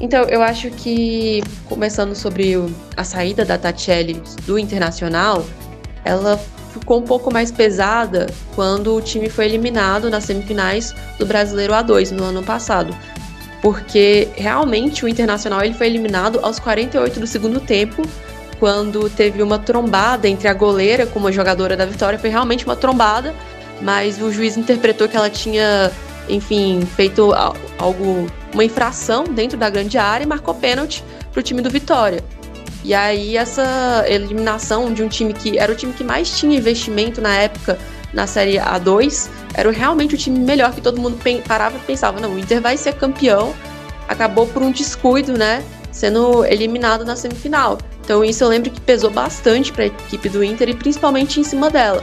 Então, 0.00 0.22
eu 0.24 0.42
acho 0.42 0.70
que, 0.70 1.42
começando 1.68 2.14
sobre 2.14 2.54
a 2.96 3.02
saída 3.02 3.44
da 3.44 3.58
Tatiele 3.58 4.22
do 4.46 4.58
Internacional, 4.58 5.44
ela 6.04 6.40
ficou 6.72 6.98
um 6.98 7.02
pouco 7.02 7.32
mais 7.32 7.50
pesada 7.50 8.26
quando 8.54 8.94
o 8.94 9.00
time 9.00 9.28
foi 9.28 9.46
eliminado 9.46 10.10
nas 10.10 10.24
semifinais 10.24 10.94
do 11.18 11.26
Brasileiro 11.26 11.72
A2 11.72 12.10
no 12.10 12.24
ano 12.24 12.42
passado. 12.42 12.94
Porque 13.60 14.28
realmente 14.36 15.04
o 15.04 15.08
Internacional 15.08 15.62
ele 15.64 15.74
foi 15.74 15.86
eliminado 15.88 16.38
aos 16.42 16.58
48 16.58 17.18
do 17.18 17.26
segundo 17.26 17.60
tempo, 17.60 18.02
quando 18.58 19.08
teve 19.08 19.42
uma 19.42 19.58
trombada 19.58 20.28
entre 20.28 20.48
a 20.48 20.54
goleira 20.54 21.06
com 21.06 21.18
uma 21.18 21.32
jogadora 21.32 21.76
da 21.76 21.86
Vitória. 21.86 22.18
Foi 22.18 22.30
realmente 22.30 22.64
uma 22.64 22.76
trombada, 22.76 23.34
mas 23.80 24.20
o 24.20 24.32
juiz 24.32 24.56
interpretou 24.56 25.08
que 25.08 25.16
ela 25.16 25.30
tinha, 25.30 25.90
enfim, 26.28 26.86
feito 26.96 27.32
algo, 27.78 28.26
uma 28.52 28.64
infração 28.64 29.24
dentro 29.24 29.56
da 29.56 29.70
grande 29.70 29.98
área 29.98 30.24
e 30.24 30.26
marcou 30.26 30.54
pênalti 30.54 31.04
para 31.32 31.40
o 31.40 31.42
time 31.42 31.62
do 31.62 31.70
Vitória. 31.70 32.22
E 32.84 32.94
aí 32.94 33.36
essa 33.36 34.04
eliminação 34.06 34.92
de 34.92 35.02
um 35.02 35.08
time 35.08 35.32
que 35.32 35.58
era 35.58 35.72
o 35.72 35.74
time 35.74 35.92
que 35.92 36.04
mais 36.04 36.38
tinha 36.38 36.56
investimento 36.56 37.20
na 37.20 37.34
época 37.34 37.78
na 38.12 38.26
Série 38.26 38.56
A2, 38.56 39.28
era 39.54 39.70
realmente 39.70 40.14
o 40.14 40.18
time 40.18 40.38
melhor 40.38 40.72
que 40.72 40.80
todo 40.80 41.00
mundo 41.00 41.18
parava 41.46 41.76
e 41.76 41.80
pensava, 41.80 42.20
não, 42.20 42.34
o 42.34 42.38
Inter 42.38 42.60
vai 42.60 42.76
ser 42.76 42.94
campeão. 42.94 43.54
Acabou 44.08 44.46
por 44.46 44.62
um 44.62 44.70
descuido, 44.70 45.36
né, 45.36 45.62
sendo 45.92 46.44
eliminado 46.44 47.04
na 47.04 47.16
semifinal. 47.16 47.78
Então 48.02 48.24
isso 48.24 48.42
eu 48.42 48.48
lembro 48.48 48.70
que 48.70 48.80
pesou 48.80 49.10
bastante 49.10 49.70
para 49.72 49.84
a 49.84 49.86
equipe 49.88 50.28
do 50.30 50.42
Inter 50.42 50.70
e 50.70 50.74
principalmente 50.74 51.38
em 51.38 51.44
cima 51.44 51.68
dela. 51.68 52.02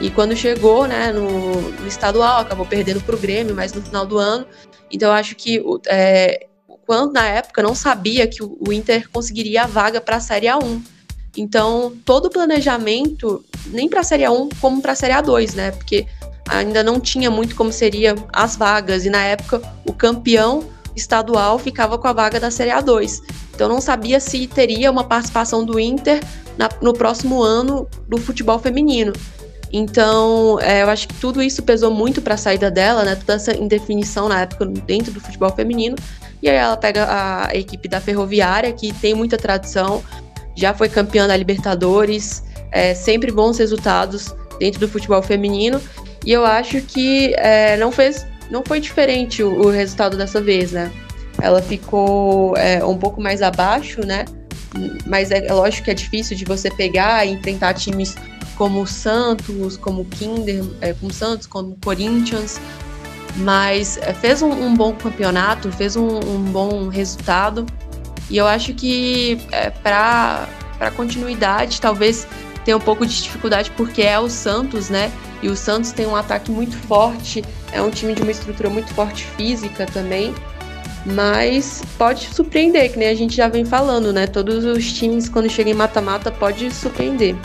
E 0.00 0.10
quando 0.10 0.36
chegou, 0.36 0.86
né, 0.86 1.12
no, 1.12 1.70
no 1.70 1.86
estadual, 1.86 2.40
acabou 2.40 2.66
perdendo 2.66 3.00
para 3.00 3.16
o 3.16 3.18
Grêmio, 3.18 3.54
mas 3.54 3.72
no 3.72 3.82
final 3.82 4.06
do 4.06 4.18
ano. 4.18 4.46
Então 4.90 5.08
eu 5.08 5.14
acho 5.14 5.34
que 5.34 5.62
é, 5.86 6.46
quando 6.88 7.12
na 7.12 7.26
época 7.26 7.62
não 7.62 7.74
sabia 7.74 8.26
que 8.26 8.42
o 8.42 8.72
Inter 8.72 9.10
conseguiria 9.10 9.64
a 9.64 9.66
vaga 9.66 10.00
para 10.00 10.16
a 10.16 10.20
Série 10.20 10.46
A1. 10.46 10.80
Então, 11.36 11.92
todo 12.02 12.24
o 12.24 12.30
planejamento, 12.30 13.44
nem 13.66 13.90
para 13.90 14.00
a 14.00 14.02
Série 14.02 14.22
A1 14.22 14.54
como 14.58 14.80
para 14.80 14.92
a 14.92 14.94
Série 14.94 15.12
A2, 15.12 15.54
né? 15.54 15.70
Porque 15.70 16.06
ainda 16.48 16.82
não 16.82 16.98
tinha 16.98 17.30
muito 17.30 17.54
como 17.54 17.70
seria 17.70 18.14
as 18.32 18.56
vagas 18.56 19.04
e 19.04 19.10
na 19.10 19.22
época 19.22 19.60
o 19.84 19.92
campeão 19.92 20.64
estadual 20.96 21.58
ficava 21.58 21.98
com 21.98 22.08
a 22.08 22.12
vaga 22.14 22.40
da 22.40 22.50
Série 22.50 22.70
A2. 22.70 23.20
Então 23.54 23.68
não 23.68 23.82
sabia 23.82 24.18
se 24.18 24.46
teria 24.46 24.90
uma 24.90 25.04
participação 25.04 25.62
do 25.66 25.78
Inter 25.78 26.24
na, 26.56 26.70
no 26.80 26.94
próximo 26.94 27.42
ano 27.42 27.86
do 28.08 28.16
futebol 28.16 28.58
feminino. 28.58 29.12
Então, 29.70 30.58
é, 30.62 30.82
eu 30.82 30.88
acho 30.88 31.06
que 31.06 31.14
tudo 31.20 31.42
isso 31.42 31.62
pesou 31.62 31.90
muito 31.90 32.22
para 32.22 32.32
a 32.32 32.38
saída 32.38 32.70
dela, 32.70 33.04
né? 33.04 33.14
Toda 33.14 33.34
essa 33.34 33.54
indefinição 33.54 34.26
na 34.26 34.40
época 34.40 34.64
dentro 34.64 35.12
do 35.12 35.20
futebol 35.20 35.50
feminino. 35.54 35.94
E 36.42 36.48
aí 36.48 36.56
ela 36.56 36.76
pega 36.76 37.06
a 37.08 37.54
equipe 37.54 37.88
da 37.88 38.00
Ferroviária, 38.00 38.72
que 38.72 38.92
tem 38.92 39.14
muita 39.14 39.36
tradição, 39.36 40.02
já 40.54 40.72
foi 40.72 40.88
campeã 40.88 41.26
da 41.26 41.36
Libertadores, 41.36 42.42
é, 42.70 42.94
sempre 42.94 43.30
bons 43.30 43.58
resultados 43.58 44.34
dentro 44.58 44.80
do 44.80 44.88
futebol 44.88 45.22
feminino. 45.22 45.80
E 46.24 46.32
eu 46.32 46.44
acho 46.44 46.80
que 46.82 47.34
é, 47.36 47.76
não 47.76 47.90
fez, 47.90 48.26
não 48.50 48.62
foi 48.64 48.80
diferente 48.80 49.42
o, 49.42 49.66
o, 49.66 49.70
resultado 49.70 50.16
dessa 50.16 50.40
vez, 50.40 50.72
né? 50.72 50.92
Ela 51.40 51.62
ficou 51.62 52.56
é, 52.56 52.84
um 52.84 52.98
pouco 52.98 53.20
mais 53.20 53.42
abaixo, 53.42 54.04
né? 54.04 54.24
Mas 55.06 55.30
é, 55.30 55.46
é 55.46 55.52
lógico 55.52 55.84
que 55.84 55.90
é 55.90 55.94
difícil 55.94 56.36
de 56.36 56.44
você 56.44 56.70
pegar 56.70 57.24
e 57.24 57.30
enfrentar 57.30 57.74
times 57.74 58.16
como 58.56 58.82
o 58.82 58.86
Santos, 58.86 59.76
como 59.76 60.02
o 60.02 60.04
Kinder, 60.04 60.64
é, 60.80 60.92
como 60.92 61.10
o 61.10 61.14
Santos, 61.14 61.46
como 61.46 61.70
o 61.70 61.76
Corinthians, 61.82 62.60
mas 63.38 63.98
é, 63.98 64.12
fez 64.12 64.42
um, 64.42 64.50
um, 64.50 64.74
bom 64.74 64.92
campeonato, 64.94 65.70
fez 65.70 65.96
um, 65.96 66.18
um, 66.18 66.42
bom 66.44 66.88
resultado 66.88 67.64
e 68.28 68.36
eu 68.36 68.46
acho 68.46 68.74
que 68.74 69.40
é, 69.52 69.70
para 69.70 70.48
continuidade 70.96 71.80
talvez 71.80 72.26
tenha 72.64 72.76
um 72.76 72.80
pouco 72.80 73.06
de 73.06 73.22
dificuldade 73.22 73.70
porque 73.76 74.02
é 74.02 74.18
o 74.18 74.28
Santos, 74.28 74.90
né? 74.90 75.10
E 75.40 75.48
o 75.48 75.56
Santos 75.56 75.92
tem 75.92 76.06
um 76.06 76.16
ataque 76.16 76.50
muito 76.50 76.76
forte, 76.76 77.44
é 77.72 77.80
um 77.80 77.90
time 77.90 78.12
de 78.12 78.22
uma 78.22 78.30
estrutura 78.30 78.68
muito 78.68 78.92
forte 78.92 79.24
física 79.24 79.86
também. 79.86 80.34
Mas 81.06 81.82
pode 81.96 82.28
surpreender, 82.34 82.92
que 82.92 82.98
nem 82.98 83.08
a 83.08 83.14
gente 83.14 83.34
já 83.34 83.48
vem 83.48 83.64
falando, 83.64 84.12
né? 84.12 84.26
Todos 84.26 84.64
os 84.64 84.92
times, 84.92 85.28
quando 85.28 85.48
chegam 85.48 85.72
em 85.72 85.76
mata-mata, 85.76 86.30
pode 86.30 86.70
surpreender. 86.72 87.36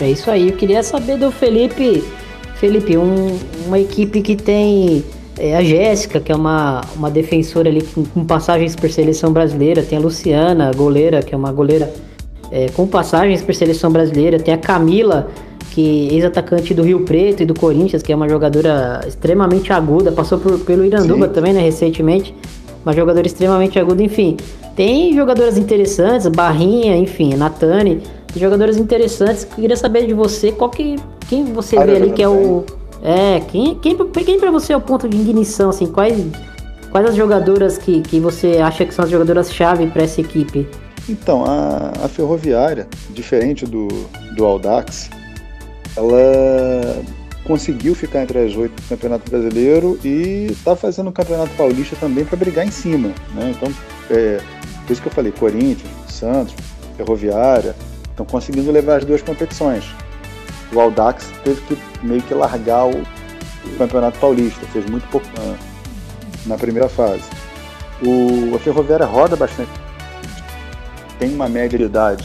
É 0.00 0.10
isso 0.10 0.30
aí. 0.30 0.48
Eu 0.48 0.56
queria 0.56 0.82
saber 0.82 1.18
do 1.18 1.30
Felipe. 1.30 2.02
Felipe, 2.62 2.96
um, 2.96 3.36
uma 3.66 3.80
equipe 3.80 4.22
que 4.22 4.36
tem 4.36 5.04
é, 5.36 5.56
a 5.56 5.64
Jéssica, 5.64 6.20
que 6.20 6.30
é 6.30 6.36
uma, 6.36 6.80
uma 6.94 7.10
defensora 7.10 7.68
ali 7.68 7.82
com, 7.82 8.04
com, 8.04 8.24
passagens 8.24 8.76
por 8.76 8.88
seleção 8.88 9.32
brasileira. 9.32 9.82
Tem 9.82 9.98
a 9.98 10.00
Luciana, 10.00 10.70
goleira, 10.72 11.24
que 11.24 11.34
é 11.34 11.36
uma 11.36 11.50
goleira 11.50 11.92
é, 12.52 12.68
com 12.68 12.86
passagens 12.86 13.42
por 13.42 13.52
seleção 13.52 13.90
brasileira. 13.90 14.38
Tem 14.38 14.54
a 14.54 14.58
Camila, 14.58 15.28
que 15.72 16.08
é 16.08 16.14
ex-atacante 16.14 16.72
do 16.72 16.84
Rio 16.84 17.00
Preto 17.00 17.42
e 17.42 17.46
do 17.46 17.52
Corinthians, 17.52 18.00
que 18.00 18.12
é 18.12 18.14
uma 18.14 18.28
jogadora 18.28 19.00
extremamente 19.08 19.72
aguda. 19.72 20.12
Passou 20.12 20.38
por, 20.38 20.56
pelo 20.60 20.84
Iranduba 20.84 21.26
Sim. 21.26 21.32
também, 21.32 21.52
né, 21.52 21.62
recentemente. 21.62 22.32
Uma 22.84 22.92
jogadora 22.92 23.26
extremamente 23.26 23.76
aguda, 23.76 24.04
enfim. 24.04 24.36
Tem 24.76 25.12
jogadoras 25.16 25.58
interessantes, 25.58 26.28
Barrinha, 26.28 26.96
enfim, 26.96 27.34
Natane 27.34 28.00
jogadores 28.38 28.76
interessantes. 28.76 29.44
Queria 29.44 29.76
saber 29.76 30.06
de 30.06 30.14
você 30.14 30.52
qual 30.52 30.70
que 30.70 30.96
quem 31.32 31.44
você 31.46 31.82
vê 31.82 31.96
ali 31.96 32.12
que 32.12 32.22
é 32.22 32.28
o 32.28 32.62
é 33.02 33.40
quem 33.48 33.74
quem, 33.76 33.96
quem 33.96 34.38
para 34.38 34.50
você 34.50 34.74
é 34.74 34.76
o 34.76 34.80
ponto 34.82 35.08
de 35.08 35.16
ignição 35.16 35.70
assim 35.70 35.86
quais 35.86 36.14
quais 36.90 37.06
as 37.08 37.16
jogadoras 37.16 37.78
que, 37.78 38.02
que 38.02 38.20
você 38.20 38.58
acha 38.58 38.84
que 38.84 38.92
são 38.92 39.06
as 39.06 39.10
jogadoras 39.10 39.50
chave 39.50 39.86
para 39.86 40.02
essa 40.02 40.20
equipe? 40.20 40.68
Então 41.08 41.42
a, 41.46 42.04
a 42.04 42.08
Ferroviária 42.08 42.86
diferente 43.08 43.64
do 43.64 43.88
do 44.36 44.44
Aldax 44.44 45.08
ela 45.96 47.02
conseguiu 47.44 47.94
ficar 47.94 48.24
entre 48.24 48.38
as 48.38 48.54
oito 48.54 48.74
do 48.74 48.88
Campeonato 48.90 49.30
Brasileiro 49.30 49.98
e 50.04 50.48
está 50.50 50.76
fazendo 50.76 51.08
o 51.08 51.12
Campeonato 51.12 51.50
Paulista 51.56 51.96
também 51.96 52.26
para 52.26 52.36
brigar 52.36 52.66
em 52.66 52.70
cima, 52.70 53.08
né? 53.34 53.54
Então 53.56 53.72
é, 54.10 54.38
por 54.86 54.92
isso 54.92 55.00
que 55.00 55.08
eu 55.08 55.12
falei 55.12 55.32
Corinthians, 55.32 55.90
Santos, 56.08 56.54
Ferroviária, 56.98 57.74
Estão 58.12 58.26
conseguindo 58.26 58.70
levar 58.70 58.96
as 58.96 59.04
duas 59.06 59.22
competições. 59.22 59.84
O 60.74 60.80
Aldax 60.80 61.30
teve 61.44 61.60
que 61.62 61.78
meio 62.06 62.22
que 62.22 62.34
largar 62.34 62.86
o, 62.86 63.02
Campeonato 63.78 64.18
Paulista, 64.18 64.66
fez 64.72 64.84
muito 64.90 65.06
pouco 65.08 65.26
na, 65.38 65.56
na 66.46 66.58
primeira 66.58 66.88
fase. 66.88 67.22
O, 68.04 68.56
a 68.56 68.58
Ferroviária 68.58 69.06
roda 69.06 69.36
bastante, 69.36 69.70
tem 71.18 71.32
uma 71.32 71.48
média 71.48 71.78
de 71.78 71.84
idade 71.84 72.24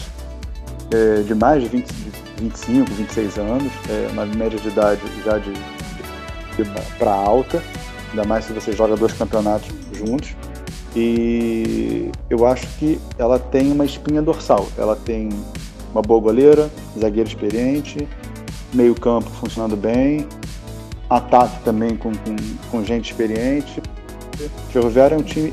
é, 0.91 1.21
de 1.21 1.35
mais 1.35 1.61
de, 1.61 1.69
20, 1.69 1.87
de 1.87 2.11
25, 2.43 2.91
26 2.91 3.37
anos, 3.37 3.71
é, 3.89 4.09
uma 4.11 4.25
média 4.25 4.57
de 4.59 4.67
idade 4.67 5.01
já 5.23 5.37
de, 5.37 5.53
de, 5.53 6.63
de 6.63 6.69
para 6.97 7.11
alta, 7.11 7.61
ainda 8.09 8.23
mais 8.23 8.45
se 8.45 8.53
você 8.53 8.71
joga 8.71 8.95
dois 8.95 9.13
campeonatos 9.13 9.69
juntos. 9.93 10.35
E 10.95 12.09
eu 12.29 12.45
acho 12.47 12.65
que 12.79 12.99
ela 13.19 13.37
tem 13.37 13.71
uma 13.71 13.85
espinha 13.85 14.21
dorsal. 14.21 14.67
Ela 14.77 14.95
tem 14.95 15.29
uma 15.91 16.01
boa 16.01 16.19
goleira, 16.19 16.71
zagueiro 16.99 17.29
experiente, 17.29 18.07
meio 18.77 18.93
campo 18.93 19.29
funcionando 19.31 19.75
bem, 19.75 20.27
ataque 21.09 21.63
também 21.63 21.97
com, 21.97 22.11
com, 22.11 22.35
com 22.69 22.85
gente 22.85 23.11
experiente. 23.11 23.81
Ferroviária 24.71 25.15
é 25.15 25.17
um 25.17 25.23
time 25.23 25.51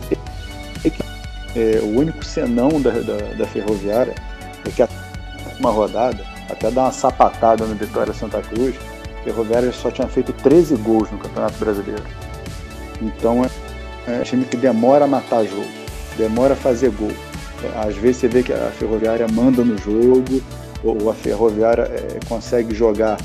é, 1.56 1.80
o 1.82 1.98
único 1.98 2.24
senão 2.24 2.80
da, 2.80 2.90
da, 2.90 3.16
da, 3.38 3.46
Ferroviária 3.46 4.14
é 4.66 4.70
que 4.70 4.86
uma 5.60 5.70
rodada, 5.70 6.24
até 6.50 6.70
dar 6.70 6.82
uma 6.82 6.92
sapatada 6.92 7.64
no 7.64 7.74
Vitória 7.76 8.12
Santa 8.12 8.42
Cruz, 8.42 8.74
Ferroviária 9.22 9.72
só 9.72 9.90
tinha 9.90 10.08
feito 10.08 10.32
13 10.32 10.76
gols 10.76 11.10
no 11.10 11.18
Campeonato 11.18 11.56
Brasileiro. 11.58 12.02
Então 13.00 13.44
é, 13.44 13.50
é 14.12 14.20
um 14.20 14.22
time 14.22 14.44
que 14.44 14.56
demora 14.56 15.04
a 15.04 15.08
matar 15.08 15.44
jogo, 15.44 15.64
demora 16.18 16.54
a 16.54 16.56
fazer 16.56 16.90
gol. 16.90 17.12
Às 17.76 17.96
vezes 17.96 18.18
você 18.18 18.28
vê 18.28 18.42
que 18.42 18.52
a 18.52 18.70
Ferroviária 18.72 19.26
manda 19.28 19.64
no 19.64 19.78
jogo, 19.78 20.42
ou 20.84 21.10
a 21.10 21.14
Ferroviária 21.14 21.82
é, 21.82 22.20
consegue 22.28 22.74
jogar 22.74 23.16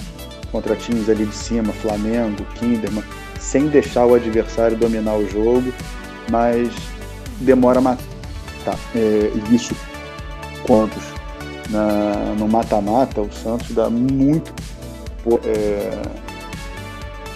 contra 0.52 0.76
times 0.76 1.10
ali 1.10 1.26
de 1.26 1.36
cima, 1.36 1.72
Flamengo, 1.74 2.44
Kinderman, 2.56 3.04
sem 3.40 3.68
deixar 3.68 4.06
o 4.06 4.16
adversário 4.16 4.78
dominar 4.78 5.16
o 5.16 5.30
jogo, 5.30 5.72
mas 6.32 6.70
demora 7.40 7.80
a 7.80 7.82
matar. 7.82 8.80
É, 8.96 9.32
isso 9.52 9.76
quantos? 10.66 11.04
Na, 11.70 12.36
no 12.38 12.48
mata-mata, 12.48 13.22
o 13.22 13.32
Santos 13.32 13.72
dá 13.76 13.90
muito 13.92 14.52
é, 15.46 16.02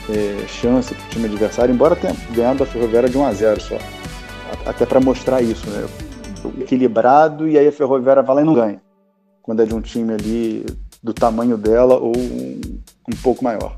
é, 0.09 0.47
chance 0.47 0.93
para 0.93 1.05
o 1.05 1.09
time 1.09 1.25
adversário, 1.25 1.73
embora 1.73 1.95
tenha 1.95 2.15
ganhado 2.31 2.63
a 2.63 2.65
Ferroviária 2.65 3.09
de 3.09 3.17
1 3.17 3.25
a 3.25 3.33
0 3.33 3.61
só. 3.61 3.77
Até 4.65 4.85
para 4.85 4.99
mostrar 4.99 5.41
isso, 5.41 5.69
né? 5.69 5.85
equilibrado 6.59 7.47
e 7.47 7.57
aí 7.57 7.67
a 7.67 7.71
Ferroviária 7.71 8.21
vai 8.21 8.35
lá 8.37 8.41
e 8.41 8.45
não 8.45 8.53
ganha. 8.53 8.81
Quando 9.43 9.61
é 9.61 9.65
de 9.65 9.75
um 9.75 9.81
time 9.81 10.13
ali 10.13 10.65
do 11.03 11.13
tamanho 11.13 11.57
dela 11.57 11.95
ou 11.95 12.17
um, 12.17 12.61
um 13.09 13.15
pouco 13.21 13.43
maior. 13.43 13.77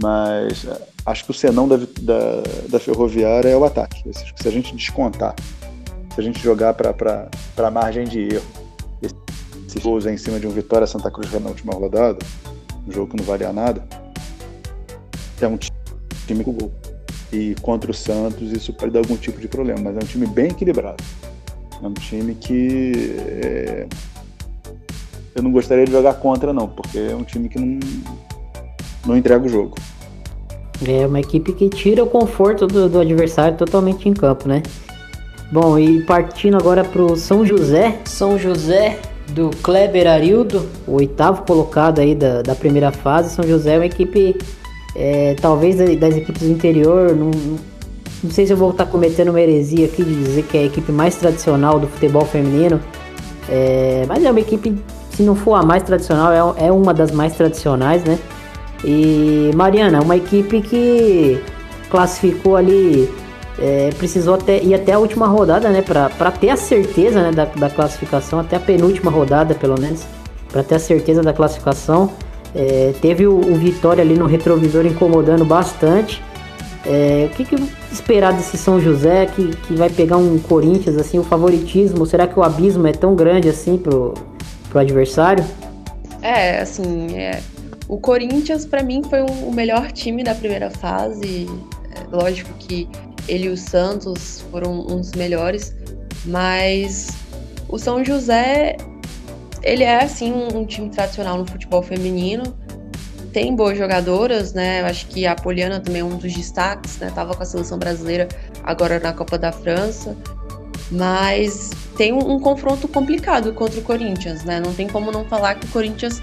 Mas 0.00 0.64
é, 0.64 0.80
acho 1.04 1.24
que 1.24 1.32
o 1.32 1.34
senão 1.34 1.66
da, 1.66 1.76
da, 1.76 2.42
da 2.68 2.78
Ferroviária 2.78 3.48
é 3.48 3.56
o 3.56 3.64
ataque. 3.64 4.04
Se 4.12 4.46
a 4.46 4.50
gente 4.50 4.74
descontar, 4.76 5.34
se 6.14 6.20
a 6.20 6.22
gente 6.22 6.40
jogar 6.40 6.72
para 6.74 7.28
a 7.58 7.70
margem 7.70 8.04
de 8.04 8.34
erro, 8.34 8.46
esses 9.66 9.82
gols 9.82 10.06
em 10.06 10.16
cima 10.16 10.38
de 10.38 10.46
um 10.46 10.50
Vitória 10.50 10.86
Santa 10.86 11.10
Cruz 11.10 11.32
na 11.32 11.48
última 11.48 11.72
rodada, 11.74 12.18
um 12.86 12.92
jogo 12.92 13.10
que 13.10 13.16
não 13.16 13.24
valia 13.24 13.52
nada, 13.52 13.84
é 15.40 15.48
um 15.48 15.58
time 15.58 16.44
com 16.44 16.52
gol. 16.52 16.72
E 17.32 17.56
contra 17.60 17.90
o 17.90 17.94
Santos 17.94 18.52
isso 18.52 18.72
pode 18.72 18.92
dar 18.92 19.00
algum 19.00 19.16
tipo 19.16 19.40
de 19.40 19.48
problema, 19.48 19.80
mas 19.80 19.96
é 19.96 19.98
um 19.98 20.06
time 20.06 20.26
bem 20.26 20.46
equilibrado. 20.46 21.02
É 21.82 21.86
um 21.86 21.92
time 21.92 22.36
que 22.36 22.92
é, 23.18 23.88
eu 25.36 25.42
não 25.42 25.52
gostaria 25.52 25.84
de 25.84 25.92
jogar 25.92 26.14
contra, 26.14 26.52
não, 26.52 26.66
porque 26.66 26.98
é 26.98 27.14
um 27.14 27.22
time 27.22 27.48
que 27.48 27.58
não, 27.58 27.78
não 29.06 29.16
entrega 29.16 29.44
o 29.44 29.48
jogo. 29.48 29.76
É 30.86 31.06
uma 31.06 31.20
equipe 31.20 31.52
que 31.52 31.68
tira 31.68 32.02
o 32.02 32.06
conforto 32.06 32.66
do, 32.66 32.88
do 32.88 33.00
adversário 33.00 33.56
totalmente 33.56 34.08
em 34.08 34.14
campo, 34.14 34.48
né? 34.48 34.62
Bom, 35.50 35.78
e 35.78 36.02
partindo 36.02 36.56
agora 36.56 36.84
para 36.84 37.02
o 37.02 37.16
São 37.16 37.46
José. 37.46 37.98
São 38.04 38.38
José 38.38 38.98
do 39.28 39.50
Kleber 39.62 40.06
Arildo, 40.06 40.66
o 40.86 40.94
oitavo 40.94 41.42
colocado 41.42 42.00
aí 42.00 42.14
da, 42.14 42.42
da 42.42 42.54
primeira 42.54 42.90
fase. 42.90 43.34
São 43.34 43.46
José 43.46 43.74
é 43.74 43.78
uma 43.78 43.86
equipe, 43.86 44.36
é, 44.94 45.34
talvez 45.40 45.76
das 45.98 46.16
equipes 46.16 46.42
do 46.42 46.50
interior, 46.50 47.14
não, 47.14 47.30
não 48.22 48.30
sei 48.30 48.46
se 48.46 48.52
eu 48.52 48.56
vou 48.56 48.70
estar 48.70 48.86
cometendo 48.86 49.28
uma 49.28 49.40
heresia 49.40 49.86
aqui 49.86 50.02
de 50.02 50.14
dizer 50.14 50.42
que 50.44 50.56
é 50.56 50.60
a 50.62 50.64
equipe 50.64 50.90
mais 50.90 51.16
tradicional 51.16 51.78
do 51.78 51.86
futebol 51.86 52.24
feminino, 52.24 52.80
é, 53.48 54.04
mas 54.08 54.24
é 54.24 54.30
uma 54.30 54.40
equipe, 54.40 54.76
se 55.16 55.22
não 55.22 55.34
for 55.34 55.54
a 55.54 55.62
mais 55.62 55.82
tradicional, 55.82 56.54
é, 56.58 56.66
é 56.66 56.72
uma 56.72 56.92
das 56.92 57.10
mais 57.10 57.34
tradicionais, 57.34 58.04
né? 58.04 58.18
E 58.84 59.50
Mariana, 59.54 60.02
uma 60.02 60.14
equipe 60.14 60.60
que 60.60 61.40
classificou 61.90 62.54
ali, 62.54 63.10
é, 63.58 63.88
precisou 63.96 64.34
até, 64.34 64.62
ir 64.62 64.74
até 64.74 64.92
a 64.92 64.98
última 64.98 65.26
rodada, 65.26 65.70
né? 65.70 65.80
Para 65.80 66.30
ter 66.30 66.50
a 66.50 66.56
certeza 66.56 67.22
né, 67.22 67.32
da, 67.32 67.46
da 67.46 67.70
classificação, 67.70 68.40
até 68.40 68.56
a 68.56 68.60
penúltima 68.60 69.10
rodada, 69.10 69.54
pelo 69.54 69.80
menos, 69.80 70.04
para 70.52 70.62
ter 70.62 70.74
a 70.74 70.78
certeza 70.78 71.22
da 71.22 71.32
classificação. 71.32 72.10
É, 72.54 72.92
teve 73.00 73.26
o, 73.26 73.38
o 73.38 73.54
Vitória 73.54 74.02
ali 74.02 74.18
no 74.18 74.26
retrovisor 74.26 74.84
incomodando 74.84 75.46
bastante. 75.46 76.22
É, 76.84 77.28
o 77.32 77.34
que, 77.34 77.44
que, 77.46 77.56
esperar 77.90 78.34
desse 78.34 78.58
São 78.58 78.78
José 78.78 79.26
que, 79.26 79.48
que 79.48 79.74
vai 79.74 79.88
pegar 79.88 80.18
um 80.18 80.38
Corinthians 80.38 80.96
assim, 80.98 81.18
o 81.18 81.24
favoritismo? 81.24 82.04
Será 82.04 82.26
que 82.26 82.38
o 82.38 82.42
abismo 82.42 82.86
é 82.86 82.92
tão 82.92 83.14
grande 83.14 83.48
assim 83.48 83.78
pro, 83.78 84.14
pro 84.68 84.80
adversário? 84.80 85.44
É, 86.22 86.60
assim, 86.60 87.16
é, 87.16 87.40
O 87.88 87.98
Corinthians, 87.98 88.66
para 88.66 88.82
mim, 88.82 89.02
foi 89.08 89.22
um, 89.22 89.48
o 89.48 89.52
melhor 89.52 89.92
time 89.92 90.24
da 90.24 90.34
primeira 90.34 90.70
fase. 90.70 91.46
É, 91.94 92.16
lógico 92.16 92.52
que 92.58 92.88
ele 93.28 93.46
e 93.46 93.48
o 93.48 93.56
Santos 93.56 94.44
foram 94.50 94.86
uns 94.86 95.12
melhores, 95.12 95.74
mas 96.24 97.08
o 97.68 97.78
São 97.78 98.04
José, 98.04 98.76
ele 99.62 99.84
é 99.84 100.02
assim 100.02 100.32
um, 100.32 100.58
um 100.58 100.66
time 100.66 100.88
tradicional 100.90 101.38
no 101.38 101.46
futebol 101.46 101.82
feminino. 101.82 102.56
Tem 103.32 103.54
boas 103.54 103.76
jogadoras, 103.76 104.52
né? 104.54 104.80
Eu 104.80 104.86
acho 104.86 105.06
que 105.08 105.26
a 105.26 105.34
Poliana 105.34 105.78
também 105.78 106.00
é 106.00 106.04
um 106.04 106.16
dos 106.16 106.32
destaques, 106.32 106.98
né? 106.98 107.12
Tava 107.14 107.34
com 107.34 107.42
a 107.42 107.46
seleção 107.46 107.78
brasileira 107.78 108.28
agora 108.64 108.98
na 108.98 109.12
Copa 109.12 109.36
da 109.36 109.52
França. 109.52 110.16
Mas 110.90 111.70
tem 111.96 112.12
um, 112.12 112.34
um 112.34 112.40
confronto 112.40 112.86
complicado 112.86 113.52
contra 113.52 113.80
o 113.80 113.82
Corinthians, 113.82 114.44
né? 114.44 114.60
Não 114.60 114.72
tem 114.72 114.86
como 114.86 115.10
não 115.10 115.24
falar 115.24 115.56
que 115.56 115.66
o 115.66 115.68
Corinthians 115.70 116.22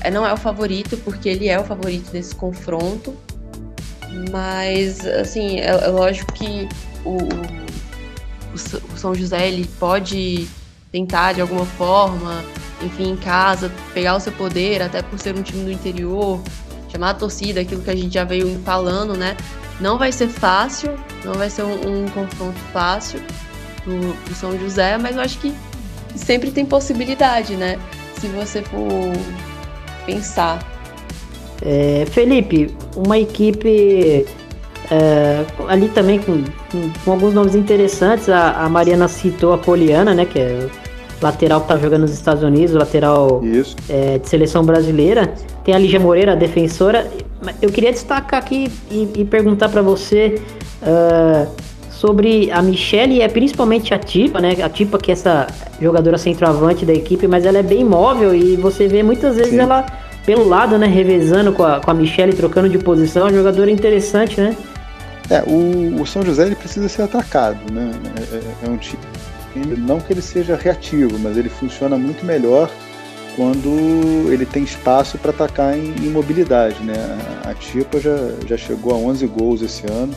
é, 0.00 0.10
não 0.10 0.24
é 0.24 0.32
o 0.32 0.36
favorito, 0.36 0.96
porque 0.98 1.28
ele 1.28 1.48
é 1.48 1.58
o 1.58 1.64
favorito 1.64 2.10
desse 2.12 2.34
confronto. 2.34 3.14
Mas, 4.30 5.04
assim, 5.04 5.58
é, 5.58 5.66
é 5.66 5.88
lógico 5.88 6.32
que 6.32 6.68
o, 7.04 7.16
o, 7.16 8.94
o, 8.94 8.98
São 8.98 9.14
José 9.14 9.48
ele 9.48 9.68
pode 9.80 10.48
tentar 10.92 11.32
de 11.32 11.40
alguma 11.40 11.66
forma, 11.66 12.44
enfim, 12.80 13.10
em 13.10 13.16
casa, 13.16 13.72
pegar 13.92 14.14
o 14.14 14.20
seu 14.20 14.32
poder, 14.32 14.80
até 14.82 15.02
por 15.02 15.18
ser 15.18 15.34
um 15.34 15.42
time 15.42 15.64
do 15.64 15.72
interior, 15.72 16.40
chamar 16.88 17.10
a 17.10 17.14
torcida, 17.14 17.60
aquilo 17.60 17.82
que 17.82 17.90
a 17.90 17.96
gente 17.96 18.14
já 18.14 18.22
veio 18.22 18.60
falando, 18.64 19.16
né? 19.16 19.36
Não 19.80 19.98
vai 19.98 20.12
ser 20.12 20.28
fácil, 20.28 20.96
não 21.24 21.34
vai 21.34 21.50
ser 21.50 21.64
um, 21.64 22.04
um 22.04 22.08
confronto 22.10 22.58
fácil 22.72 23.20
pro, 23.84 24.14
pro 24.24 24.34
São 24.34 24.58
José, 24.58 24.98
mas 24.98 25.16
eu 25.16 25.22
acho 25.22 25.38
que 25.38 25.52
sempre 26.16 26.50
tem 26.50 26.64
possibilidade, 26.64 27.54
né? 27.54 27.78
Se 28.20 28.26
você 28.28 28.62
for 28.62 29.12
pensar. 30.06 30.64
É, 31.62 32.04
Felipe, 32.10 32.74
uma 32.96 33.18
equipe 33.18 34.26
é, 34.90 35.44
ali 35.68 35.88
também 35.88 36.18
com, 36.18 36.42
com, 36.70 36.90
com, 37.04 37.12
alguns 37.12 37.34
nomes 37.34 37.54
interessantes. 37.54 38.28
A, 38.28 38.64
a, 38.64 38.68
Mariana 38.68 39.08
citou 39.08 39.52
a 39.52 39.58
Poliana, 39.58 40.14
né? 40.14 40.24
Que 40.24 40.38
é 40.38 40.68
lateral 41.22 41.62
que 41.62 41.68
tá 41.68 41.76
jogando 41.78 42.02
nos 42.02 42.12
Estados 42.12 42.42
Unidos, 42.42 42.74
lateral 42.74 43.42
é, 43.88 44.18
de 44.18 44.28
seleção 44.28 44.64
brasileira. 44.64 45.32
Tem 45.64 45.74
a 45.74 45.78
Lígia 45.78 45.98
Moreira, 45.98 46.32
a 46.32 46.34
defensora. 46.34 47.10
Eu 47.62 47.70
queria 47.70 47.92
destacar 47.92 48.40
aqui 48.40 48.70
e, 48.90 49.08
e 49.16 49.24
perguntar 49.24 49.68
para 49.68 49.80
você 49.80 50.40
uh, 50.82 51.48
sobre 52.04 52.50
a 52.50 52.60
Michelle 52.60 53.14
e 53.14 53.22
é 53.22 53.28
principalmente 53.28 53.94
a 53.94 53.98
Tipa, 53.98 54.38
né? 54.38 54.54
A 54.62 54.68
Tipa 54.68 54.98
que 54.98 55.10
é 55.10 55.14
essa 55.14 55.46
jogadora 55.80 56.18
centroavante 56.18 56.84
da 56.84 56.92
equipe, 56.92 57.26
mas 57.26 57.46
ela 57.46 57.56
é 57.56 57.62
bem 57.62 57.82
móvel 57.82 58.34
e 58.34 58.56
você 58.56 58.86
vê 58.86 59.02
muitas 59.02 59.36
vezes 59.36 59.52
Sim. 59.52 59.60
ela 59.60 59.86
pelo 60.26 60.46
lado, 60.46 60.76
né? 60.76 60.86
Revezando 60.86 61.50
com 61.54 61.62
a, 61.62 61.80
com 61.80 61.90
a 61.90 61.94
Michelle, 61.94 62.34
trocando 62.34 62.68
de 62.68 62.78
posição. 62.78 63.22
É 63.22 63.30
uma 63.30 63.38
jogadora 63.38 63.70
interessante, 63.70 64.38
né? 64.38 64.54
É, 65.30 65.42
o, 65.46 66.02
o 66.02 66.06
São 66.06 66.22
José 66.22 66.44
ele 66.44 66.56
precisa 66.56 66.86
ser 66.90 67.00
atacado, 67.00 67.72
né? 67.72 67.90
É, 68.18 68.36
é, 68.36 68.66
é 68.66 68.70
um 68.70 68.76
time. 68.76 69.02
Não 69.78 69.98
que 69.98 70.12
ele 70.12 70.20
seja 70.20 70.56
reativo, 70.56 71.18
mas 71.18 71.38
ele 71.38 71.48
funciona 71.48 71.96
muito 71.96 72.22
melhor 72.26 72.70
quando 73.34 74.30
ele 74.30 74.44
tem 74.44 74.62
espaço 74.62 75.16
para 75.16 75.30
atacar 75.30 75.74
em, 75.74 75.94
em, 76.04 76.10
mobilidade, 76.10 76.82
né? 76.82 76.94
A 77.46 77.54
Tipa 77.54 77.98
já, 77.98 78.14
já 78.46 78.58
chegou 78.58 78.92
a 78.92 78.96
11 78.96 79.26
gols 79.26 79.62
esse 79.62 79.90
ano, 79.90 80.12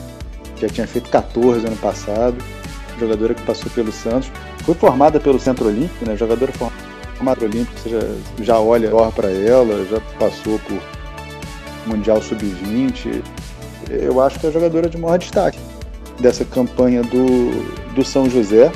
já 0.60 0.68
tinha 0.68 0.86
feito 0.86 1.10
14 1.10 1.66
ano 1.66 1.76
passado, 1.76 2.36
jogadora 2.98 3.34
que 3.34 3.42
passou 3.42 3.70
pelo 3.70 3.92
Santos, 3.92 4.30
foi 4.64 4.74
formada 4.74 5.20
pelo 5.20 5.38
Centro 5.38 5.66
Olímpico, 5.66 6.04
né? 6.04 6.16
Jogadora 6.16 6.52
formada 6.52 6.88
formato 7.18 7.44
olímpico, 7.44 7.78
você 7.78 7.90
já, 7.90 8.00
já 8.40 8.60
olha 8.60 8.90
para 9.10 9.30
ela, 9.30 9.84
já 9.86 10.00
passou 10.18 10.58
por 10.60 10.80
Mundial 11.86 12.22
Sub-20. 12.22 13.22
Eu 13.90 14.20
acho 14.20 14.38
que 14.38 14.46
é 14.46 14.48
a 14.48 14.52
jogadora 14.52 14.88
de 14.88 14.96
maior 14.96 15.18
destaque 15.18 15.58
dessa 16.20 16.44
campanha 16.44 17.02
do, 17.02 17.94
do 17.94 18.04
São 18.04 18.30
José. 18.30 18.70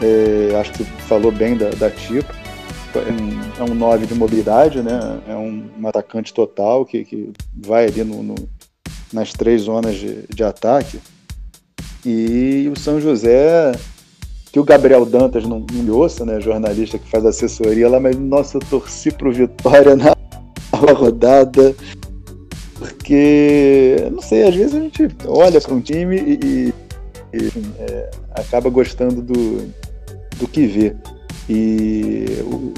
É, 0.00 0.54
acho 0.60 0.72
que 0.72 0.84
falou 0.84 1.32
bem 1.32 1.56
da, 1.56 1.70
da 1.70 1.90
Tipo. 1.90 2.42
É 2.94 3.62
um, 3.62 3.66
é 3.66 3.70
um 3.70 3.74
9 3.74 4.06
de 4.06 4.14
mobilidade, 4.14 4.82
né? 4.82 5.18
É 5.26 5.34
um, 5.34 5.64
um 5.80 5.88
atacante 5.88 6.34
total 6.34 6.84
que, 6.84 7.04
que 7.04 7.32
vai 7.54 7.86
ali 7.86 8.04
no, 8.04 8.22
no 8.22 8.34
nas 9.12 9.32
três 9.32 9.62
zonas 9.62 9.96
de, 9.96 10.24
de 10.28 10.44
ataque. 10.44 11.00
E 12.04 12.70
o 12.74 12.78
São 12.78 13.00
José 13.00 13.72
que 14.52 14.60
o 14.60 14.64
Gabriel 14.64 15.06
Dantas 15.06 15.44
não, 15.44 15.60
não 15.60 15.82
me 15.82 15.90
ouça, 15.90 16.26
né, 16.26 16.38
jornalista 16.38 16.98
que 16.98 17.08
faz 17.08 17.24
assessoria 17.24 17.88
lá, 17.88 17.98
mas 17.98 18.14
nossa, 18.18 18.58
eu 18.58 18.60
torci 18.60 19.10
pro 19.10 19.32
Vitória 19.32 19.96
na 19.96 20.14
rodada, 20.92 21.74
porque, 22.78 23.96
não 24.12 24.20
sei, 24.20 24.46
às 24.46 24.54
vezes 24.54 24.74
a 24.74 24.80
gente 24.80 25.08
olha 25.26 25.58
para 25.58 25.72
um 25.72 25.80
time 25.80 26.16
e, 26.18 26.74
e 27.32 27.48
é, 27.78 28.10
acaba 28.32 28.68
gostando 28.68 29.22
do, 29.22 29.72
do 30.36 30.46
que 30.46 30.66
vê. 30.66 30.94
E 31.48 32.26
o, 32.44 32.74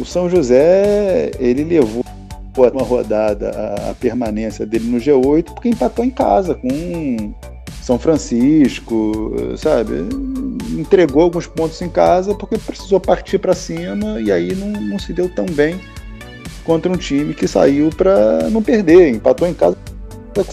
o 0.00 0.04
São 0.04 0.28
José, 0.28 1.30
ele 1.38 1.62
levou 1.62 2.04
uma 2.56 2.82
rodada 2.82 3.50
a, 3.90 3.94
permanência 3.94 4.64
dele 4.64 4.88
no 4.88 4.98
G8 4.98 5.54
porque 5.54 5.68
empatou 5.68 6.04
em 6.04 6.10
casa 6.10 6.54
com 6.54 7.34
são 7.82 7.98
Francisco, 7.98 9.34
sabe? 9.58 9.92
Entregou 10.78 11.22
alguns 11.22 11.46
pontos 11.46 11.80
em 11.82 11.88
casa 11.88 12.34
porque 12.34 12.56
precisou 12.56 12.98
partir 12.98 13.38
para 13.38 13.54
cima 13.54 14.20
e 14.20 14.32
aí 14.32 14.54
não, 14.54 14.68
não, 14.68 14.98
se 14.98 15.12
deu 15.12 15.28
tão 15.28 15.44
bem 15.44 15.78
contra 16.64 16.90
um 16.90 16.96
time 16.96 17.34
que 17.34 17.46
saiu 17.46 17.90
para 17.90 18.48
não 18.48 18.62
perder, 18.62 19.10
empatou 19.10 19.46
em 19.46 19.52
casa 19.52 19.76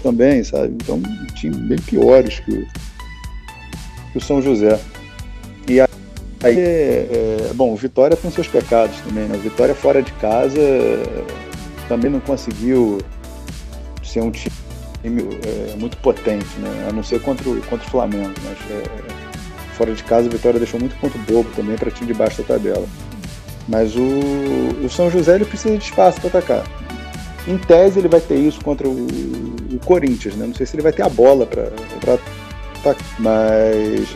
também, 0.03 0.43
sabe? 0.43 0.75
Então, 0.75 0.97
um 0.97 1.33
time 1.33 1.55
bem 1.55 1.79
piores 1.79 2.39
que 2.39 2.51
o, 2.51 2.67
que 4.11 4.17
o 4.17 4.21
São 4.21 4.41
José. 4.41 4.77
E 5.67 5.79
aí, 5.79 5.87
é, 6.43 7.07
é, 7.49 7.53
bom, 7.53 7.73
Vitória 7.75 8.17
tem 8.17 8.29
seus 8.29 8.47
pecados 8.47 8.99
também, 8.99 9.23
né? 9.23 9.39
Vitória 9.41 9.73
fora 9.73 10.01
de 10.03 10.11
casa 10.13 10.59
também 11.87 12.11
não 12.11 12.19
conseguiu 12.19 12.99
ser 14.03 14.21
um 14.21 14.31
time 14.31 14.51
é, 15.03 15.75
muito 15.77 15.97
potente, 15.97 16.47
né? 16.59 16.87
A 16.89 16.93
não 16.93 17.03
ser 17.03 17.21
contra 17.21 17.49
o, 17.49 17.61
contra 17.63 17.87
o 17.87 17.89
Flamengo, 17.89 18.33
mas 18.43 18.57
é, 18.71 18.83
fora 19.75 19.93
de 19.93 20.03
casa 20.03 20.27
a 20.27 20.31
Vitória 20.31 20.59
deixou 20.59 20.79
muito 20.79 20.95
ponto 20.97 21.17
bobo 21.19 21.49
também 21.55 21.75
para 21.75 21.89
time 21.91 22.07
de 22.07 22.13
baixo 22.13 22.41
da 22.41 22.47
tabela. 22.55 22.85
Mas 23.67 23.95
o, 23.95 24.09
o 24.83 24.89
São 24.89 25.09
José 25.09 25.35
ele 25.35 25.45
precisa 25.45 25.77
de 25.77 25.83
espaço 25.83 26.19
para 26.19 26.39
atacar. 26.39 26.63
Em 27.47 27.57
tese 27.57 27.99
ele 27.99 28.07
vai 28.07 28.19
ter 28.19 28.35
isso 28.35 28.61
contra 28.61 28.87
o, 28.87 29.05
o 29.71 29.79
Corinthians, 29.85 30.35
né? 30.35 30.45
Não 30.45 30.53
sei 30.53 30.65
se 30.65 30.75
ele 30.75 30.83
vai 30.83 30.91
ter 30.91 31.03
a 31.03 31.09
bola 31.09 31.45
para 31.45 31.71
atacar, 32.79 33.07
mas 33.19 34.15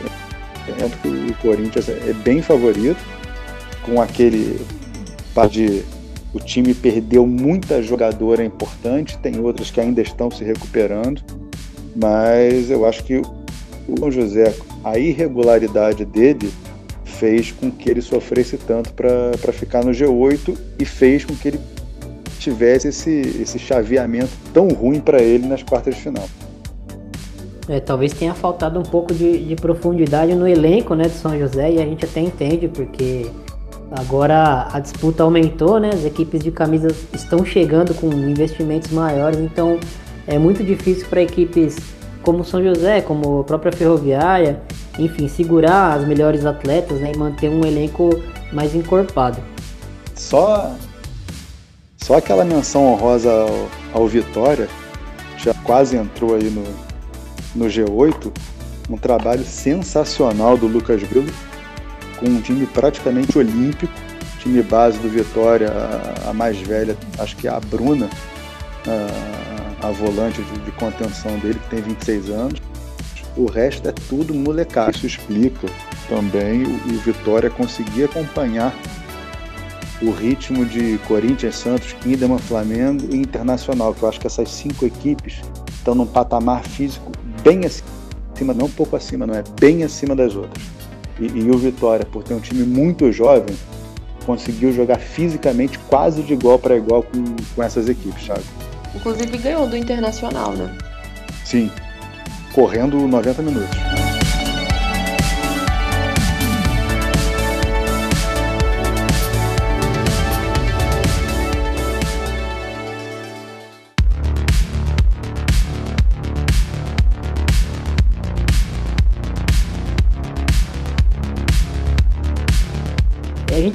é, 0.68 1.08
o 1.30 1.34
Corinthians 1.36 1.88
é 1.88 2.12
bem 2.12 2.42
favorito 2.42 3.02
com 3.82 4.00
aquele 4.00 4.60
par 5.34 5.48
de 5.48 5.84
o 6.36 6.40
time 6.40 6.74
perdeu 6.74 7.26
muita 7.26 7.82
jogadora 7.82 8.44
importante, 8.44 9.16
tem 9.18 9.40
outras 9.40 9.70
que 9.70 9.80
ainda 9.80 10.02
estão 10.02 10.30
se 10.30 10.44
recuperando, 10.44 11.22
mas 11.94 12.70
eu 12.70 12.84
acho 12.84 13.02
que 13.04 13.22
o 13.88 14.10
José, 14.10 14.54
a 14.84 14.98
irregularidade 14.98 16.04
dele 16.04 16.52
fez 17.04 17.52
com 17.52 17.70
que 17.70 17.88
ele 17.88 18.02
sofresse 18.02 18.58
tanto 18.58 18.92
para 18.92 19.52
ficar 19.52 19.82
no 19.82 19.92
G8 19.92 20.54
e 20.78 20.84
fez 20.84 21.24
com 21.24 21.34
que 21.34 21.48
ele 21.48 21.60
tivesse 22.38 22.88
esse, 22.88 23.10
esse 23.40 23.58
chaveamento 23.58 24.30
tão 24.52 24.68
ruim 24.68 25.00
para 25.00 25.22
ele 25.22 25.46
nas 25.46 25.62
quartas 25.62 25.94
de 25.94 26.02
final. 26.02 26.28
É, 27.66 27.80
talvez 27.80 28.12
tenha 28.12 28.34
faltado 28.34 28.78
um 28.78 28.82
pouco 28.82 29.14
de, 29.14 29.38
de 29.38 29.56
profundidade 29.56 30.34
no 30.34 30.46
elenco 30.46 30.94
né, 30.94 31.04
de 31.04 31.14
São 31.14 31.36
José 31.38 31.72
e 31.72 31.78
a 31.80 31.86
gente 31.86 32.04
até 32.04 32.20
entende 32.20 32.68
porque 32.68 33.26
Agora 33.90 34.68
a 34.72 34.80
disputa 34.80 35.22
aumentou, 35.22 35.78
né? 35.78 35.90
As 35.92 36.04
equipes 36.04 36.42
de 36.42 36.50
camisas 36.50 36.96
estão 37.12 37.44
chegando 37.44 37.94
com 37.94 38.08
investimentos 38.08 38.90
maiores, 38.90 39.38
então 39.38 39.78
é 40.26 40.38
muito 40.38 40.64
difícil 40.64 41.06
para 41.08 41.22
equipes 41.22 41.76
como 42.22 42.44
São 42.44 42.62
José, 42.62 43.00
como 43.00 43.40
a 43.40 43.44
própria 43.44 43.70
Ferroviária, 43.70 44.60
enfim, 44.98 45.28
segurar 45.28 45.98
as 45.98 46.06
melhores 46.06 46.44
atletas 46.44 46.98
né? 46.98 47.12
e 47.14 47.16
manter 47.16 47.48
um 47.48 47.64
elenco 47.64 48.10
mais 48.52 48.74
encorpado. 48.74 49.38
Só, 50.16 50.74
só 51.96 52.16
aquela 52.16 52.44
menção 52.44 52.92
honrosa 52.92 53.30
ao, 53.30 53.68
ao 54.00 54.08
Vitória, 54.08 54.68
já 55.38 55.54
quase 55.62 55.96
entrou 55.96 56.34
aí 56.34 56.50
no, 56.50 56.64
no 57.54 57.66
G8, 57.66 58.32
um 58.90 58.96
trabalho 58.96 59.44
sensacional 59.44 60.56
do 60.56 60.66
Lucas 60.66 61.00
Grilo 61.04 61.32
com 62.16 62.26
um 62.26 62.40
time 62.40 62.66
praticamente 62.66 63.36
olímpico, 63.38 63.92
time 64.40 64.62
base 64.62 64.98
do 64.98 65.08
Vitória, 65.08 65.68
a, 65.68 66.30
a 66.30 66.32
mais 66.32 66.58
velha, 66.58 66.96
acho 67.18 67.36
que 67.36 67.46
é 67.46 67.50
a 67.50 67.60
Bruna, 67.60 68.08
a, 68.86 69.88
a 69.88 69.90
volante 69.90 70.42
de, 70.42 70.58
de, 70.60 70.70
contenção 70.72 71.38
dele, 71.38 71.58
que 71.58 71.70
tem 71.70 71.82
26 71.82 72.30
anos. 72.30 72.60
O 73.36 73.46
resto 73.46 73.88
é 73.88 73.92
tudo 73.92 74.32
molecada. 74.34 74.92
Isso 74.92 75.06
explica 75.06 75.68
também 76.08 76.62
o, 76.62 76.74
o 76.74 76.98
Vitória 77.00 77.50
conseguir 77.50 78.04
acompanhar 78.04 78.74
o 80.00 80.10
ritmo 80.10 80.64
de 80.64 80.98
Corinthians, 81.06 81.56
Santos, 81.56 81.92
Kinderman, 81.94 82.38
Flamengo 82.38 83.06
e 83.10 83.16
Internacional, 83.16 83.94
que 83.94 84.02
eu 84.02 84.08
acho 84.08 84.20
que 84.20 84.26
essas 84.26 84.50
cinco 84.50 84.86
equipes 84.86 85.40
estão 85.74 85.94
num 85.94 86.06
patamar 86.06 86.62
físico 86.64 87.12
bem 87.42 87.60
acima, 87.64 88.52
não 88.54 88.66
um 88.66 88.70
pouco 88.70 88.96
acima, 88.96 89.26
não 89.26 89.34
é 89.34 89.42
bem 89.58 89.84
acima 89.84 90.14
das 90.14 90.34
outras. 90.34 90.75
E, 91.18 91.26
e 91.26 91.50
o 91.50 91.56
Vitória, 91.56 92.04
por 92.04 92.22
ter 92.22 92.34
um 92.34 92.40
time 92.40 92.64
muito 92.64 93.10
jovem, 93.10 93.56
conseguiu 94.24 94.72
jogar 94.72 94.98
fisicamente 94.98 95.78
quase 95.88 96.22
de 96.22 96.34
igual 96.34 96.58
para 96.58 96.76
igual 96.76 97.02
com, 97.02 97.24
com 97.54 97.62
essas 97.62 97.88
equipes, 97.88 98.26
sabe? 98.26 98.42
Inclusive 98.94 99.38
ganhou 99.38 99.66
do 99.66 99.76
Internacional, 99.76 100.52
né? 100.52 100.76
Sim, 101.44 101.70
correndo 102.52 102.96
90 103.06 103.42
minutos. 103.42 103.95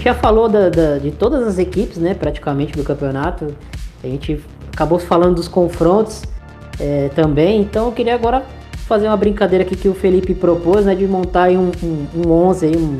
Gente 0.02 0.06
já 0.06 0.16
falou 0.16 0.50
da, 0.50 0.68
da, 0.70 0.98
de 0.98 1.12
todas 1.12 1.48
as 1.48 1.60
equipes, 1.60 1.98
né, 1.98 2.16
praticamente 2.16 2.74
do 2.74 2.84
campeonato. 2.84 3.56
A 4.04 4.08
gente 4.08 4.44
acabou 4.74 4.98
falando 4.98 5.36
dos 5.36 5.48
confrontos 5.48 6.24
é, 6.80 7.10
também. 7.10 7.62
Então 7.62 7.86
eu 7.86 7.92
queria 7.92 8.16
agora 8.16 8.44
fazer 8.88 9.06
uma 9.06 9.16
brincadeira 9.16 9.64
aqui 9.64 9.76
que 9.76 9.88
o 9.88 9.94
Felipe 9.94 10.34
propôs, 10.34 10.86
né, 10.86 10.96
de 10.96 11.06
montar 11.06 11.52
um, 11.52 11.72
um, 11.84 12.08
um 12.26 12.32
11, 12.32 12.66
aí, 12.66 12.76
um, 12.76 13.00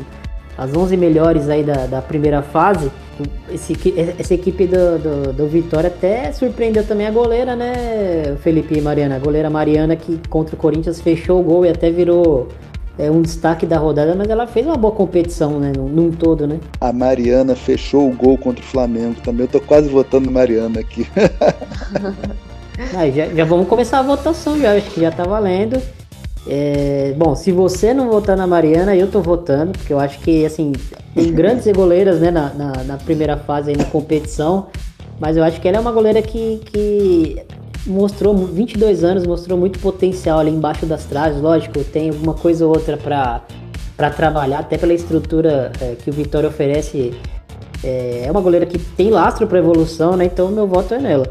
as 0.56 0.76
11 0.76 0.96
melhores 0.96 1.48
aí 1.48 1.64
da, 1.64 1.86
da 1.86 2.00
primeira 2.00 2.40
fase. 2.40 2.88
Esse, 3.52 3.74
essa 4.18 4.32
equipe 4.32 4.66
do, 4.66 4.98
do, 4.98 5.32
do, 5.32 5.46
Vitória 5.46 5.88
até 5.88 6.32
surpreendeu 6.32 6.86
também 6.86 7.06
a 7.06 7.10
goleira, 7.10 7.56
né, 7.56 8.36
Felipe 8.42 8.78
e 8.78 8.80
Mariana? 8.80 9.16
A 9.16 9.18
goleira 9.18 9.50
Mariana 9.50 9.96
que 9.96 10.20
contra 10.28 10.54
o 10.54 10.58
Corinthians 10.58 11.00
fechou 11.00 11.40
o 11.40 11.42
gol 11.42 11.66
e 11.66 11.68
até 11.68 11.90
virou 11.90 12.48
é 12.98 13.10
um 13.10 13.22
destaque 13.22 13.64
da 13.64 13.78
rodada, 13.78 14.14
mas 14.14 14.28
ela 14.28 14.46
fez 14.46 14.66
uma 14.66 14.76
boa 14.76 14.92
competição, 14.92 15.58
né? 15.58 15.72
Num, 15.74 15.88
num, 15.88 16.10
todo, 16.10 16.46
né? 16.46 16.60
A 16.80 16.92
Mariana 16.92 17.56
fechou 17.56 18.08
o 18.08 18.14
gol 18.14 18.36
contra 18.36 18.62
o 18.62 18.66
Flamengo 18.66 19.16
também. 19.22 19.46
Eu 19.46 19.52
tô 19.52 19.60
quase 19.60 19.88
votando 19.88 20.30
Mariana 20.30 20.80
aqui. 20.80 21.06
ah, 22.94 23.10
já, 23.10 23.26
já, 23.28 23.44
vamos 23.44 23.66
começar 23.66 24.00
a 24.00 24.02
votação 24.02 24.58
já, 24.58 24.74
acho 24.74 24.90
que 24.90 25.00
já 25.00 25.10
tá 25.10 25.24
valendo. 25.24 25.80
É, 26.46 27.14
bom, 27.16 27.34
se 27.34 27.52
você 27.52 27.94
não 27.94 28.10
votar 28.10 28.36
na 28.36 28.46
Mariana, 28.46 28.94
eu 28.96 29.08
tô 29.10 29.22
votando, 29.22 29.72
porque 29.72 29.92
eu 29.92 30.00
acho 30.00 30.18
que, 30.20 30.44
assim, 30.44 30.72
tem 31.14 31.30
grandes 31.32 31.70
goleiras, 31.72 32.20
né, 32.20 32.30
na, 32.30 32.52
na, 32.52 32.72
na 32.84 32.96
primeira 32.96 33.36
fase 33.36 33.70
aí 33.70 33.76
na 33.76 33.84
competição, 33.84 34.66
mas 35.20 35.36
eu 35.36 35.44
acho 35.44 35.60
que 35.60 35.68
ela 35.68 35.78
é 35.78 35.80
uma 35.80 35.92
goleira 35.92 36.20
que, 36.20 36.60
que 36.66 37.36
mostrou 37.86 38.36
22 38.36 39.04
anos, 39.04 39.26
mostrou 39.26 39.58
muito 39.58 39.78
potencial 39.78 40.38
ali 40.38 40.50
embaixo 40.50 40.86
das 40.86 41.04
traves. 41.04 41.40
Lógico, 41.40 41.82
tem 41.84 42.10
alguma 42.10 42.34
coisa 42.34 42.66
ou 42.66 42.72
outra 42.72 42.96
para 42.96 43.42
para 43.96 44.10
trabalhar, 44.10 44.60
até 44.60 44.78
pela 44.78 44.94
estrutura 44.94 45.70
é, 45.80 45.94
que 45.94 46.10
o 46.10 46.12
Vitória 46.12 46.48
oferece. 46.48 47.14
É, 47.84 48.24
é 48.26 48.30
uma 48.30 48.40
goleira 48.40 48.64
que 48.64 48.78
tem 48.78 49.10
lastro 49.10 49.46
para 49.46 49.58
evolução, 49.58 50.16
né? 50.16 50.24
Então 50.24 50.48
meu 50.48 50.66
voto 50.66 50.94
é 50.94 50.98
nela. 50.98 51.26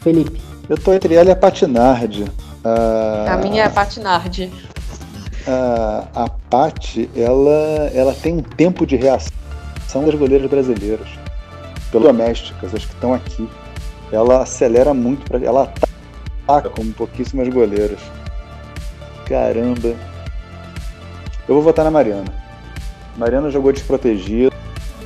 Felipe. 0.00 0.40
Eu 0.68 0.76
tô 0.76 0.92
entre 0.92 1.14
ela 1.14 1.28
e 1.28 1.32
a 1.32 1.36
Patinardi. 1.36 2.24
Ah, 2.64 3.34
a 3.34 3.36
minha 3.36 3.62
é 3.62 3.66
a 3.66 3.70
Patinardi. 3.70 4.50
A, 5.46 6.08
a 6.14 6.28
Pati, 6.28 7.08
ela, 7.14 7.90
ela 7.94 8.14
tem 8.14 8.34
um 8.34 8.42
tempo 8.42 8.86
de 8.86 8.96
reação 8.96 9.32
das 10.04 10.14
goleiras 10.14 10.50
brasileiras, 10.50 11.08
pelas 11.92 12.06
domésticas, 12.06 12.74
as 12.74 12.84
que 12.84 12.92
estão 12.94 13.12
aqui 13.12 13.48
ela 14.14 14.42
acelera 14.42 14.94
muito, 14.94 15.24
pra, 15.24 15.38
ela 15.38 15.72
ataca 16.44 16.70
como 16.70 16.92
pouquíssimas 16.92 17.48
goleiras. 17.48 18.00
Caramba. 19.26 19.94
Eu 21.48 21.54
vou 21.54 21.62
votar 21.62 21.84
na 21.84 21.90
Mariana. 21.90 22.32
Mariana 23.16 23.50
jogou 23.50 23.72
desprotegida 23.72 24.54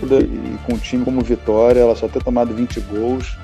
e 0.02 0.58
com 0.64 0.74
um 0.74 0.78
time 0.78 1.04
como 1.04 1.20
Vitória, 1.22 1.80
ela 1.80 1.96
só 1.96 2.08
ter 2.08 2.22
tomado 2.22 2.54
20 2.54 2.80
gols 2.80 3.36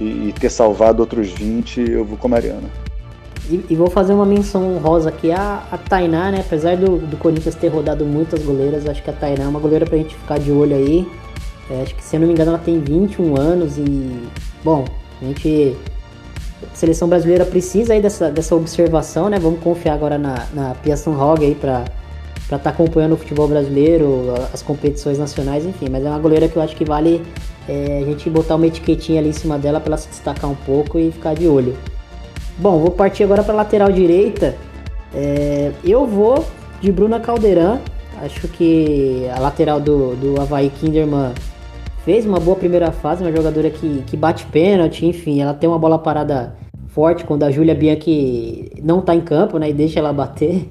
e, 0.00 0.28
e 0.28 0.34
ter 0.38 0.50
salvado 0.50 1.00
outros 1.00 1.30
20, 1.30 1.80
eu 1.90 2.04
vou 2.04 2.18
com 2.18 2.26
a 2.26 2.30
Mariana. 2.30 2.68
E, 3.48 3.64
e, 3.68 3.76
vou 3.76 3.90
fazer 3.90 4.14
uma 4.14 4.24
menção 4.24 4.78
rosa 4.78 5.10
aqui 5.10 5.30
a, 5.30 5.62
a 5.70 5.76
Tainá, 5.76 6.30
né? 6.30 6.40
Apesar 6.40 6.76
do, 6.76 6.96
do 6.96 7.16
Corinthians 7.18 7.54
ter 7.54 7.68
rodado 7.68 8.04
muitas 8.04 8.42
goleiras, 8.42 8.86
acho 8.86 9.02
que 9.02 9.10
a 9.10 9.12
Tainá 9.12 9.44
é 9.44 9.48
uma 9.48 9.60
goleira 9.60 9.84
pra 9.84 9.98
gente 9.98 10.14
ficar 10.14 10.38
de 10.38 10.50
olho 10.50 10.74
aí. 10.74 11.06
É, 11.70 11.82
acho 11.82 11.94
que 11.94 12.02
se 12.02 12.16
eu 12.16 12.20
não 12.20 12.26
me 12.26 12.32
engano 12.32 12.52
ela 12.52 12.58
tem 12.58 12.80
21 12.80 13.36
anos 13.38 13.76
e 13.76 14.28
Bom, 14.64 14.84
a 15.20 15.24
gente. 15.26 15.76
A 16.72 16.74
seleção 16.74 17.06
brasileira 17.06 17.44
precisa 17.44 17.92
aí 17.92 18.00
dessa, 18.00 18.30
dessa 18.30 18.54
observação, 18.56 19.28
né? 19.28 19.38
Vamos 19.38 19.60
confiar 19.60 19.94
agora 19.94 20.16
na, 20.16 20.46
na 20.54 20.74
Pia 20.76 20.94
Hog 21.06 21.44
aí 21.44 21.54
para 21.54 21.84
estar 22.44 22.58
tá 22.58 22.70
acompanhando 22.70 23.12
o 23.12 23.16
futebol 23.18 23.46
brasileiro, 23.46 24.32
as 24.52 24.62
competições 24.62 25.18
nacionais, 25.18 25.66
enfim. 25.66 25.88
Mas 25.90 26.06
é 26.06 26.08
uma 26.08 26.18
goleira 26.18 26.48
que 26.48 26.56
eu 26.56 26.62
acho 26.62 26.74
que 26.74 26.84
vale 26.84 27.22
é, 27.68 28.00
a 28.02 28.06
gente 28.06 28.30
botar 28.30 28.54
uma 28.54 28.66
etiquetinha 28.66 29.20
ali 29.20 29.28
em 29.28 29.32
cima 29.32 29.58
dela 29.58 29.78
para 29.78 29.90
ela 29.90 29.98
se 29.98 30.08
destacar 30.08 30.50
um 30.50 30.54
pouco 30.54 30.98
e 30.98 31.12
ficar 31.12 31.34
de 31.34 31.46
olho. 31.46 31.76
Bom, 32.56 32.78
vou 32.78 32.90
partir 32.90 33.24
agora 33.24 33.42
para 33.42 33.52
lateral 33.52 33.92
direita. 33.92 34.56
É, 35.14 35.70
eu 35.84 36.06
vou 36.06 36.46
de 36.80 36.90
Bruna 36.90 37.20
Caldeirão. 37.20 37.80
Acho 38.22 38.48
que 38.48 39.28
a 39.36 39.38
lateral 39.38 39.80
do, 39.80 40.14
do 40.16 40.40
Havaí 40.40 40.70
Kinderman 40.70 41.32
fez 42.04 42.26
uma 42.26 42.38
boa 42.38 42.56
primeira 42.56 42.92
fase, 42.92 43.22
uma 43.22 43.34
jogadora 43.34 43.70
que, 43.70 44.02
que 44.06 44.16
bate 44.16 44.46
pênalti, 44.46 45.06
enfim, 45.06 45.40
ela 45.40 45.54
tem 45.54 45.68
uma 45.68 45.78
bola 45.78 45.98
parada 45.98 46.54
forte 46.88 47.24
quando 47.24 47.42
a 47.42 47.50
Júlia 47.50 47.74
Bianchi 47.74 48.70
não 48.82 49.00
tá 49.00 49.14
em 49.14 49.20
campo, 49.20 49.58
né, 49.58 49.70
e 49.70 49.72
deixa 49.72 49.98
ela 49.98 50.12
bater. 50.12 50.68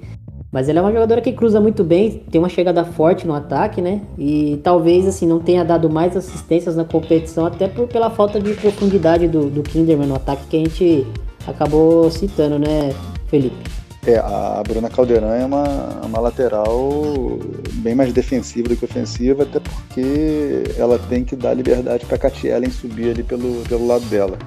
Mas 0.52 0.70
ela 0.70 0.80
é 0.80 0.82
uma 0.84 0.92
jogadora 0.92 1.20
que 1.20 1.32
cruza 1.32 1.60
muito 1.60 1.84
bem, 1.84 2.24
tem 2.30 2.40
uma 2.40 2.48
chegada 2.48 2.86
forte 2.86 3.26
no 3.26 3.34
ataque, 3.34 3.82
né? 3.82 4.02
E 4.20 4.60
talvez 4.64 5.08
assim 5.08 5.26
não 5.26 5.40
tenha 5.40 5.66
dado 5.66 5.90
mais 5.90 6.16
assistências 6.16 6.76
na 6.76 6.86
competição, 6.86 7.48
até 7.48 7.68
por, 7.68 7.88
pela 7.88 8.12
falta 8.12 8.40
de 8.40 8.54
profundidade 8.54 9.28
do, 9.28 9.50
do 9.50 9.64
Kinderman 9.64 10.08
no 10.08 10.16
ataque 10.16 10.46
que 10.48 10.58
a 10.58 10.60
gente 10.60 11.08
acabou 11.48 12.12
citando, 12.12 12.60
né, 12.60 12.94
Felipe? 13.26 13.83
É, 14.06 14.18
a 14.18 14.62
Bruna 14.68 14.89
Caldeirão 14.89 15.32
é 15.32 15.45
uma, 15.45 15.64
uma 16.04 16.20
lateral 16.20 17.39
bem 17.76 17.95
mais 17.95 18.12
defensiva 18.12 18.68
do 18.68 18.76
que 18.76 18.84
ofensiva, 18.84 19.43
até 19.43 19.62
porque 19.62 20.64
ela 20.78 20.99
tem 20.99 21.24
que 21.24 21.38
dar 21.38 21.54
liberdade 21.54 22.06
para 22.06 22.18
a 22.28 22.47
Ellen 22.47 22.70
subir 22.70 23.12
ali 23.12 23.24
pelo, 23.24 23.64
pelo 23.64 23.88
lado 23.88 24.04
dela. 24.06 24.38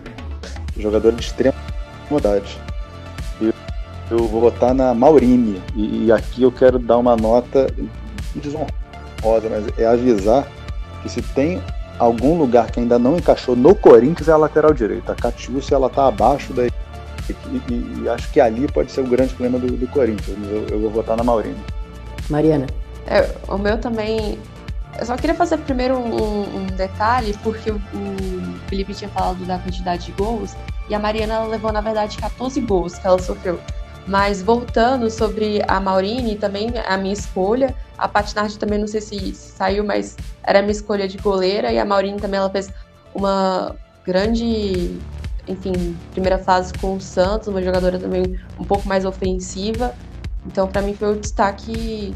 Jogador 0.78 1.12
de 1.12 1.22
extrema 1.22 1.56
modalidade. 2.10 2.58
Eu, 3.40 3.52
eu 4.10 4.28
vou 4.28 4.42
votar 4.42 4.74
na 4.74 4.92
Maurine, 4.92 5.62
e, 5.74 6.04
e, 6.04 6.12
aqui 6.12 6.42
eu 6.42 6.52
quero 6.52 6.78
dar 6.78 6.98
uma 6.98 7.16
nota 7.16 7.66
desonrosa, 8.34 9.48
mas 9.48 9.66
é 9.78 9.86
avisar 9.86 10.46
que 11.02 11.08
se 11.08 11.22
tem 11.22 11.62
algum 11.98 12.36
lugar 12.36 12.70
que 12.70 12.78
ainda 12.78 12.98
não 12.98 13.16
encaixou 13.16 13.56
no 13.56 13.74
Corinthians 13.74 14.28
é 14.28 14.32
a 14.32 14.36
lateral 14.36 14.74
direita. 14.74 15.12
A 15.12 15.14
Catiúcia 15.14 15.74
ela 15.74 15.88
tá 15.88 16.06
abaixo 16.06 16.52
da 16.52 16.66
e, 17.32 18.02
e, 18.02 18.08
acho 18.08 18.30
que 18.30 18.40
ali 18.40 18.66
pode 18.68 18.92
ser 18.92 19.00
o 19.00 19.06
grande 19.06 19.34
problema 19.34 19.58
do, 19.58 19.76
do 19.76 19.86
Corinthians. 19.88 20.38
Eu, 20.48 20.66
eu, 20.68 20.80
vou 20.80 20.90
votar 20.90 21.16
na 21.16 21.24
Maurina. 21.24 21.58
Mariana. 22.28 22.66
É, 23.06 23.28
o 23.48 23.58
meu 23.58 23.78
também. 23.78 24.38
Eu 24.98 25.04
só 25.04 25.16
queria 25.16 25.34
fazer 25.34 25.58
primeiro 25.58 25.96
um, 25.96 26.56
um 26.56 26.66
detalhe, 26.66 27.36
porque 27.42 27.70
o, 27.70 27.76
o, 27.76 28.58
Felipe 28.68 28.94
tinha 28.94 29.10
falado 29.10 29.44
da 29.44 29.58
quantidade 29.58 30.06
de 30.06 30.12
gols, 30.12 30.56
e 30.88 30.94
a 30.94 30.98
Mariana 30.98 31.44
levou, 31.44 31.72
na 31.72 31.80
verdade, 31.80 32.16
14 32.16 32.60
gols 32.62 32.98
que 32.98 33.06
ela 33.06 33.18
sofreu. 33.18 33.60
Mas 34.06 34.40
voltando 34.40 35.10
sobre 35.10 35.62
a 35.66 35.80
Maurine, 35.80 36.36
também 36.36 36.72
a 36.86 36.96
minha 36.96 37.12
escolha. 37.12 37.74
A 37.98 38.06
Patinardi 38.06 38.56
também 38.58 38.78
não 38.78 38.86
sei 38.86 39.00
se 39.00 39.34
saiu, 39.34 39.84
mas 39.84 40.16
era 40.44 40.60
a 40.60 40.62
minha 40.62 40.72
escolha 40.72 41.08
de 41.08 41.18
goleira. 41.18 41.72
E 41.72 41.78
a 41.78 41.84
Maurine 41.84 42.20
também 42.20 42.38
ela 42.38 42.48
fez 42.48 42.70
uma 43.12 43.74
grande 44.04 44.96
enfim, 45.48 45.96
primeira 46.12 46.38
fase 46.38 46.72
com 46.74 46.96
o 46.96 47.00
Santos, 47.00 47.48
uma 47.48 47.62
jogadora 47.62 47.98
também 47.98 48.38
um 48.58 48.64
pouco 48.64 48.86
mais 48.88 49.04
ofensiva. 49.04 49.94
Então, 50.46 50.66
para 50.66 50.82
mim, 50.82 50.94
foi 50.94 51.12
o 51.12 51.16
destaque 51.16 52.14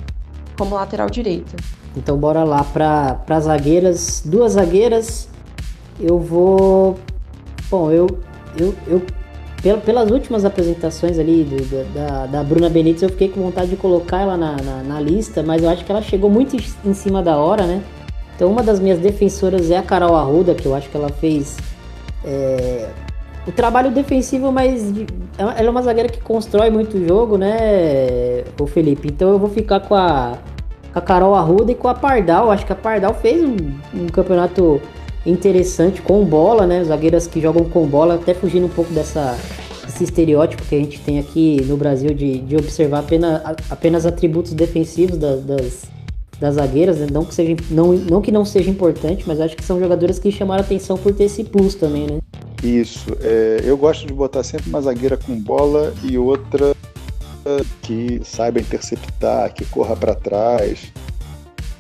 como 0.57 0.75
lateral 0.75 1.09
direita. 1.09 1.57
Então, 1.97 2.17
bora 2.17 2.45
lá 2.45 2.63
para 2.65 3.41
zagueiras. 3.41 4.23
Duas 4.25 4.53
zagueiras. 4.53 5.29
Eu 5.99 6.19
vou. 6.19 6.99
Bom, 7.71 7.91
eu. 7.91 8.07
eu, 8.59 8.75
eu 8.87 9.03
pelas 9.85 10.11
últimas 10.11 10.47
apresentações 10.47 11.19
ali 11.19 11.45
do, 11.45 11.85
da, 11.93 12.25
da 12.25 12.43
Bruna 12.43 12.71
Benítez, 12.71 13.03
eu 13.03 13.11
fiquei 13.11 13.29
com 13.29 13.43
vontade 13.43 13.69
de 13.69 13.77
colocar 13.77 14.23
ela 14.23 14.35
na, 14.35 14.57
na, 14.57 14.83
na 14.83 15.01
lista, 15.01 15.43
mas 15.43 15.63
eu 15.63 15.69
acho 15.69 15.85
que 15.85 15.93
ela 15.93 16.01
chegou 16.01 16.31
muito 16.31 16.57
em 16.83 16.95
cima 16.95 17.23
da 17.23 17.37
hora, 17.37 17.67
né? 17.67 17.83
Então, 18.35 18.51
uma 18.51 18.63
das 18.63 18.81
minhas 18.81 18.99
defensoras 18.99 19.71
é 19.71 19.77
a 19.77 19.83
Carol 19.83 20.17
Arruda, 20.17 20.55
que 20.55 20.65
eu 20.65 20.75
acho 20.75 20.89
que 20.89 20.97
ela 20.97 21.11
fez 21.11 21.59
é, 22.25 22.89
o 23.51 23.53
trabalho 23.53 23.91
defensivo, 23.91 24.51
mas 24.51 24.93
ela 25.37 25.55
é 25.55 25.69
uma 25.69 25.83
zagueira 25.83 26.09
que 26.09 26.21
constrói 26.21 26.71
muito 26.71 26.97
o 26.97 27.07
jogo, 27.07 27.37
né, 27.37 28.45
o 28.59 28.67
Felipe? 28.67 29.09
Então 29.09 29.31
eu 29.31 29.39
vou 29.39 29.51
ficar 29.51 29.81
com 29.81 29.95
a 29.95 30.39
a 30.95 31.01
Carol 31.01 31.35
Arruda 31.35 31.73
e 31.73 31.75
com 31.75 31.89
a 31.89 31.95
Pardal. 31.95 32.51
Acho 32.51 32.67
que 32.67 32.73
a 32.73 32.77
Pardal 32.77 33.15
fez 33.15 33.43
um, 33.43 33.57
um 33.95 34.07
campeonato 34.09 34.81
interessante 35.25 36.01
com 36.03 36.25
bola, 36.25 36.67
né? 36.67 36.83
Zagueiras 36.85 37.27
que 37.27 37.41
jogam 37.41 37.65
com 37.65 37.87
bola, 37.87 38.15
até 38.15 38.35
fugindo 38.35 38.67
um 38.67 38.71
pouco 38.71 38.93
dessa, 38.93 39.37
desse 39.87 40.05
estereótipo 40.05 40.63
que 40.65 40.75
a 40.75 40.79
gente 40.79 40.99
tem 41.01 41.19
aqui 41.19 41.63
no 41.67 41.77
Brasil 41.77 42.13
de, 42.15 42.39
de 42.39 42.57
observar 42.57 43.01
apenas, 43.01 43.43
apenas 43.71 44.07
atributos 44.07 44.53
defensivos 44.53 45.19
das, 45.19 45.43
das, 45.45 45.83
das 46.41 46.55
zagueiras, 46.55 46.99
né? 46.99 47.07
não, 47.13 47.25
que 47.25 47.35
seja, 47.35 47.55
não, 47.71 47.93
não 47.93 48.21
que 48.21 48.33
não 48.33 48.45
seja 48.45 48.71
importante, 48.71 49.25
mas 49.27 49.41
acho 49.41 49.57
que 49.57 49.65
são 49.65 49.79
jogadoras 49.79 50.19
que 50.19 50.33
chamaram 50.33 50.63
atenção 50.63 50.97
por 50.97 51.13
ter 51.13 51.25
esse 51.25 51.45
plus 51.45 51.75
também, 51.75 52.07
né? 52.07 52.19
Isso. 52.63 53.17
É, 53.21 53.61
eu 53.65 53.77
gosto 53.77 54.07
de 54.07 54.13
botar 54.13 54.43
sempre 54.43 54.69
uma 54.69 54.81
zagueira 54.81 55.17
com 55.17 55.35
bola 55.35 55.95
e 56.03 56.19
outra 56.19 56.75
que 57.83 58.21
saiba 58.25 58.61
interceptar, 58.61 59.53
que 59.53 59.65
corra 59.65 59.97
para 59.97 60.15
trás. 60.15 60.93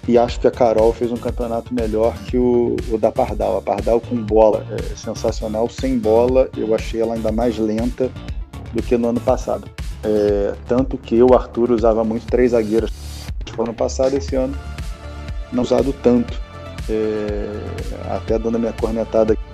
E 0.08 0.16
acho 0.16 0.40
que 0.40 0.46
a 0.46 0.50
Carol 0.50 0.92
fez 0.92 1.12
um 1.12 1.16
campeonato 1.16 1.72
melhor 1.72 2.16
que 2.24 2.36
o, 2.36 2.76
o, 2.90 2.98
da 2.98 3.12
Pardal. 3.12 3.58
A 3.58 3.62
Pardal 3.62 4.00
com 4.00 4.16
bola 4.16 4.66
é 4.70 4.96
sensacional. 4.96 5.68
Sem 5.68 5.98
bola, 5.98 6.48
eu 6.56 6.74
achei 6.74 7.00
ela 7.00 7.14
ainda 7.14 7.30
mais 7.30 7.58
lenta 7.58 8.10
do 8.72 8.82
que 8.82 8.96
no 8.96 9.08
ano 9.08 9.20
passado. 9.20 9.68
É, 10.02 10.54
tanto 10.66 10.96
que 10.96 11.22
o 11.22 11.34
Arthur 11.34 11.72
usava 11.72 12.02
muito 12.02 12.26
três 12.26 12.52
zagueiras 12.52 12.90
no 13.56 13.64
ano 13.64 13.74
passado, 13.74 14.16
esse 14.16 14.34
ano 14.34 14.56
não 15.52 15.62
usado 15.62 15.92
tanto. 16.02 16.40
É, 16.88 18.16
até 18.16 18.38
dando 18.38 18.56
a 18.56 18.58
minha 18.58 18.72
cornetada 18.72 19.36
que 19.36 19.49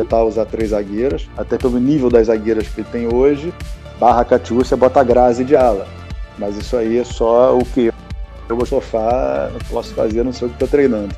é 0.00 0.04
tal 0.04 0.28
usar 0.28 0.46
três 0.46 0.70
zagueiras, 0.70 1.28
até 1.36 1.58
pelo 1.58 1.78
nível 1.78 2.08
das 2.08 2.26
zagueiras 2.26 2.68
que 2.68 2.80
ele 2.80 2.88
tem 2.90 3.12
hoje, 3.12 3.52
barra 3.98 4.24
Catiúcia 4.24 4.76
bota 4.76 5.02
Grazi 5.02 5.44
de 5.44 5.56
ala. 5.56 5.86
Mas 6.38 6.56
isso 6.56 6.76
aí 6.76 6.98
é 6.98 7.04
só 7.04 7.56
o 7.56 7.64
que 7.64 7.92
eu 8.48 8.56
vou 8.56 8.66
sofá, 8.66 9.50
não 9.52 9.60
posso 9.70 9.94
fazer, 9.94 10.22
não 10.22 10.32
sei 10.32 10.46
o 10.46 10.50
que 10.50 10.56
estou 10.56 10.68
treinando. 10.68 11.14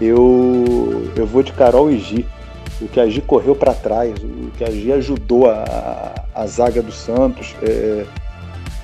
Eu, 0.00 1.10
eu 1.16 1.26
vou 1.26 1.42
de 1.42 1.52
Carol 1.52 1.90
e 1.90 1.98
Gi. 1.98 2.26
O 2.80 2.86
que 2.86 3.00
a 3.00 3.08
Gi 3.08 3.20
correu 3.20 3.56
para 3.56 3.74
trás, 3.74 4.14
o 4.22 4.50
que 4.56 4.64
a 4.64 4.70
Gi 4.70 4.92
ajudou 4.92 5.50
a, 5.50 5.64
a, 6.34 6.42
a 6.42 6.46
zaga 6.46 6.80
do 6.80 6.92
Santos, 6.92 7.56
é, 7.60 8.04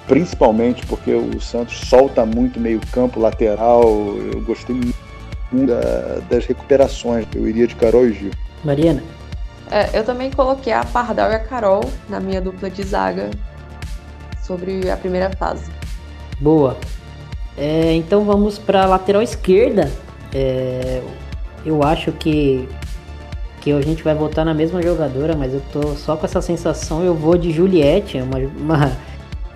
principalmente 0.09 0.85
porque 0.87 1.13
o 1.13 1.41
Santos 1.41 1.89
solta 1.89 2.27
muito 2.27 2.59
meio 2.59 2.81
campo 2.93 3.21
lateral. 3.21 3.85
Eu 4.33 4.41
gostei 4.43 4.75
muito 4.75 4.97
da, 5.67 6.21
das 6.29 6.45
recuperações. 6.47 7.27
Eu 7.35 7.49
iria 7.49 7.67
de 7.67 7.77
Carol 7.77 8.07
e 8.07 8.13
Gi. 8.13 8.31
Mariana? 8.65 9.03
É, 9.71 9.99
eu 9.99 10.05
também 10.05 10.31
coloquei 10.31 10.73
a 10.73 10.85
Pardal 10.85 11.31
e 11.31 11.35
a 11.35 11.39
Carol 11.39 11.85
na 12.09 12.21
minha 12.21 12.41
dupla 12.41 12.71
de 12.71 12.83
zaga 12.83 13.31
sobre 14.43 14.91
a 14.91 14.97
primeira 14.97 15.31
fase. 15.31 15.71
Boa. 16.41 16.77
É, 17.57 17.93
então 17.93 18.25
vamos 18.25 18.59
para 18.59 18.83
a 18.83 18.87
lateral 18.87 19.23
esquerda. 19.23 19.91
É, 20.33 21.03
eu 21.65 21.83
acho 21.83 22.13
que 22.13 22.69
que 23.61 23.73
a 23.73 23.81
gente 23.81 24.03
vai 24.03 24.15
voltar 24.15 24.45
na 24.45 24.53
mesma 24.53 24.83
jogadora, 24.83 25.35
mas 25.35 25.55
eu 25.55 25.63
tô 25.73 25.95
só 25.95 26.19
com 26.19 26.27
essa 26.27 26.43
sensação. 26.43 27.03
Eu 27.03 27.15
vou 27.15 27.39
de 27.39 27.51
Juliette, 27.51 28.19
uma, 28.19 28.37
uma, 28.37 28.93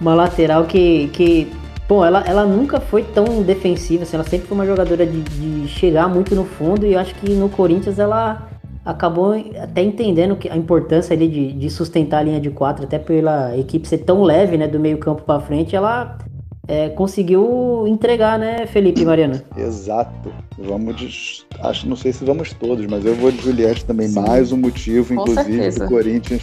uma 0.01 0.14
lateral 0.14 0.64
que, 0.64 1.09
que 1.09 1.52
Bom, 1.89 2.05
ela, 2.05 2.22
ela 2.26 2.44
nunca 2.44 2.80
foi 2.80 3.02
tão 3.02 3.43
defensiva, 3.43 4.02
assim, 4.02 4.14
ela 4.14 4.24
sempre 4.24 4.47
foi 4.47 4.55
uma 4.55 4.66
jogadora 4.66 5.06
de, 5.06 5.22
de 5.22 5.68
chegar 5.68 6.06
muito 6.06 6.35
no 6.35 6.44
fundo 6.44 6.85
e 6.85 6.94
acho 6.94 7.14
que 7.14 7.30
no 7.30 7.48
Corinthians 7.48 7.98
ela 7.98 8.47
acabou 8.84 9.32
até 9.60 9.82
entendendo 9.82 10.36
que 10.36 10.48
a 10.48 10.56
importância 10.56 11.14
ali 11.14 11.28
de, 11.28 11.52
de 11.52 11.70
sustentar 11.70 12.18
a 12.18 12.22
linha 12.22 12.40
de 12.40 12.50
quatro, 12.50 12.84
até 12.84 12.98
pela 12.98 13.56
equipe 13.56 13.86
ser 13.86 13.98
tão 13.98 14.22
leve, 14.22 14.56
né, 14.56 14.66
do 14.66 14.80
meio 14.80 14.98
campo 14.98 15.22
para 15.22 15.40
frente, 15.40 15.76
ela 15.76 16.18
é, 16.66 16.88
conseguiu 16.90 17.84
entregar, 17.86 18.38
né, 18.38 18.66
Felipe 18.66 19.02
e 19.02 19.05
Mariana? 19.05 19.42
Exato. 19.56 20.32
Vamos 20.59 20.96
de, 20.96 21.44
acho, 21.60 21.88
não 21.88 21.96
sei 21.96 22.12
se 22.12 22.24
vamos 22.24 22.52
todos, 22.52 22.86
mas 22.86 23.05
eu 23.05 23.14
vou 23.14 23.30
de 23.30 23.40
Juliette 23.42 23.84
também, 23.84 24.09
Sim. 24.09 24.20
mais 24.20 24.52
um 24.52 24.56
motivo, 24.56 25.14
Com 25.14 25.22
inclusive, 25.22 25.52
certeza. 25.52 25.84
do 25.84 25.88
Corinthians 25.90 26.42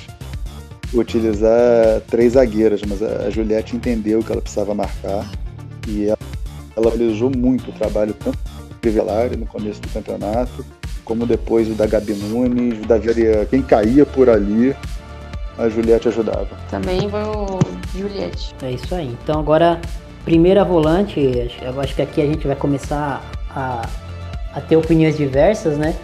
utilizar 0.94 2.02
três 2.08 2.34
zagueiras, 2.34 2.82
mas 2.88 3.02
a 3.02 3.30
Juliette 3.30 3.76
entendeu 3.76 4.22
que 4.22 4.32
ela 4.32 4.42
precisava 4.42 4.74
marcar 4.74 5.30
e 5.88 6.06
ela, 6.06 6.18
ela 6.76 6.90
realizou 6.90 7.30
muito 7.30 7.70
o 7.70 7.74
trabalho 7.74 8.14
tanto 8.14 8.38
do 8.82 8.92
Velari 8.92 9.36
no 9.36 9.46
começo 9.46 9.82
do 9.82 9.90
campeonato, 9.90 10.66
como 11.06 11.26
depois 11.26 11.70
o 11.70 11.74
da 11.74 11.86
Gabi 11.86 12.14
Nunes, 12.14 12.84
o 12.84 12.88
da 12.88 12.98
Viria, 12.98 13.46
quem 13.46 13.62
caía 13.62 14.06
por 14.06 14.30
ali, 14.30 14.76
a 15.58 15.70
Juliette 15.70 16.10
ajudava. 16.10 16.48
Também 16.70 17.08
vou 17.08 17.60
Juliette. 17.96 18.54
É 18.62 18.72
isso 18.72 18.94
aí. 18.94 19.16
Então 19.24 19.40
agora, 19.40 19.80
primeira 20.26 20.66
volante, 20.66 21.20
eu 21.62 21.80
acho 21.80 21.96
que 21.96 22.02
aqui 22.02 22.22
a 22.22 22.26
gente 22.26 22.46
vai 22.46 22.56
começar 22.56 23.24
a, 23.56 23.88
a 24.54 24.60
ter 24.60 24.76
opiniões 24.76 25.16
diversas, 25.16 25.78
né? 25.78 25.96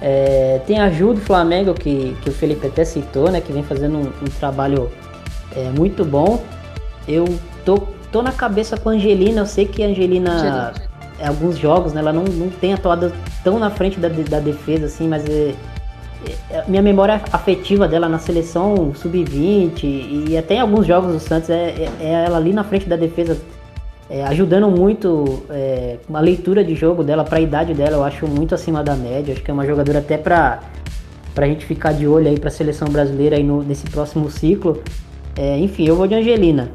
É, 0.00 0.60
tem 0.66 0.80
a 0.80 0.90
Ju 0.90 1.14
do 1.14 1.20
Flamengo, 1.20 1.74
que, 1.74 2.16
que 2.22 2.30
o 2.30 2.32
Felipe 2.32 2.66
até 2.66 2.84
citou, 2.84 3.30
né? 3.30 3.40
Que 3.40 3.52
vem 3.52 3.62
fazendo 3.62 3.98
um, 3.98 4.06
um 4.22 4.30
trabalho 4.40 4.90
é, 5.54 5.68
muito 5.76 6.04
bom. 6.04 6.42
Eu 7.06 7.26
tô, 7.64 7.82
tô 8.10 8.22
na 8.22 8.32
cabeça 8.32 8.76
com 8.76 8.88
a 8.88 8.92
Angelina, 8.92 9.42
eu 9.42 9.46
sei 9.46 9.66
que 9.66 9.82
a 9.82 9.86
Angelina, 9.86 10.32
Angelina. 10.32 10.87
Alguns 11.26 11.58
jogos, 11.58 11.92
né? 11.92 12.00
Ela 12.00 12.12
não, 12.12 12.24
não 12.24 12.48
tem 12.48 12.72
atuado 12.72 13.12
tão 13.42 13.58
na 13.58 13.70
frente 13.70 13.98
da, 13.98 14.08
da 14.08 14.40
defesa, 14.40 14.86
assim, 14.86 15.08
mas 15.08 15.24
é, 15.28 15.54
é, 16.50 16.64
minha 16.66 16.82
memória 16.82 17.20
afetiva 17.32 17.86
dela 17.86 18.08
na 18.08 18.18
seleção 18.18 18.92
sub-20 18.94 19.84
e 19.84 20.36
até 20.36 20.56
em 20.56 20.60
alguns 20.60 20.86
jogos 20.86 21.12
do 21.12 21.20
Santos 21.20 21.48
é, 21.48 21.70
é, 21.70 21.90
é 22.00 22.24
ela 22.24 22.38
ali 22.38 22.52
na 22.52 22.64
frente 22.64 22.88
da 22.88 22.96
defesa 22.96 23.38
é, 24.10 24.24
ajudando 24.24 24.68
muito 24.68 25.44
é, 25.48 25.98
a 26.12 26.20
leitura 26.20 26.64
de 26.64 26.74
jogo 26.74 27.04
dela 27.04 27.22
para 27.22 27.38
a 27.38 27.40
idade 27.40 27.72
dela 27.72 27.98
eu 27.98 28.04
acho 28.04 28.26
muito 28.26 28.54
acima 28.54 28.82
da 28.82 28.96
média 28.96 29.32
acho 29.32 29.42
que 29.42 29.50
é 29.50 29.54
uma 29.54 29.64
jogadora 29.64 30.00
até 30.00 30.18
para 30.18 30.60
para 31.34 31.46
a 31.46 31.48
gente 31.48 31.64
ficar 31.64 31.92
de 31.92 32.08
olho 32.08 32.26
aí 32.26 32.38
para 32.38 32.48
a 32.48 32.52
seleção 32.52 32.88
brasileira 32.88 33.36
aí 33.36 33.44
no, 33.44 33.62
nesse 33.62 33.86
próximo 33.88 34.28
ciclo 34.28 34.82
é, 35.36 35.56
enfim 35.58 35.86
eu 35.86 35.94
vou 35.94 36.08
de 36.08 36.14
Angelina 36.14 36.68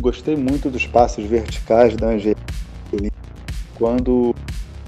gostei 0.00 0.36
muito 0.36 0.70
dos 0.70 0.86
passos 0.86 1.24
verticais 1.26 1.94
da 1.96 2.06
Angelina 2.06 2.40
quando 3.80 4.34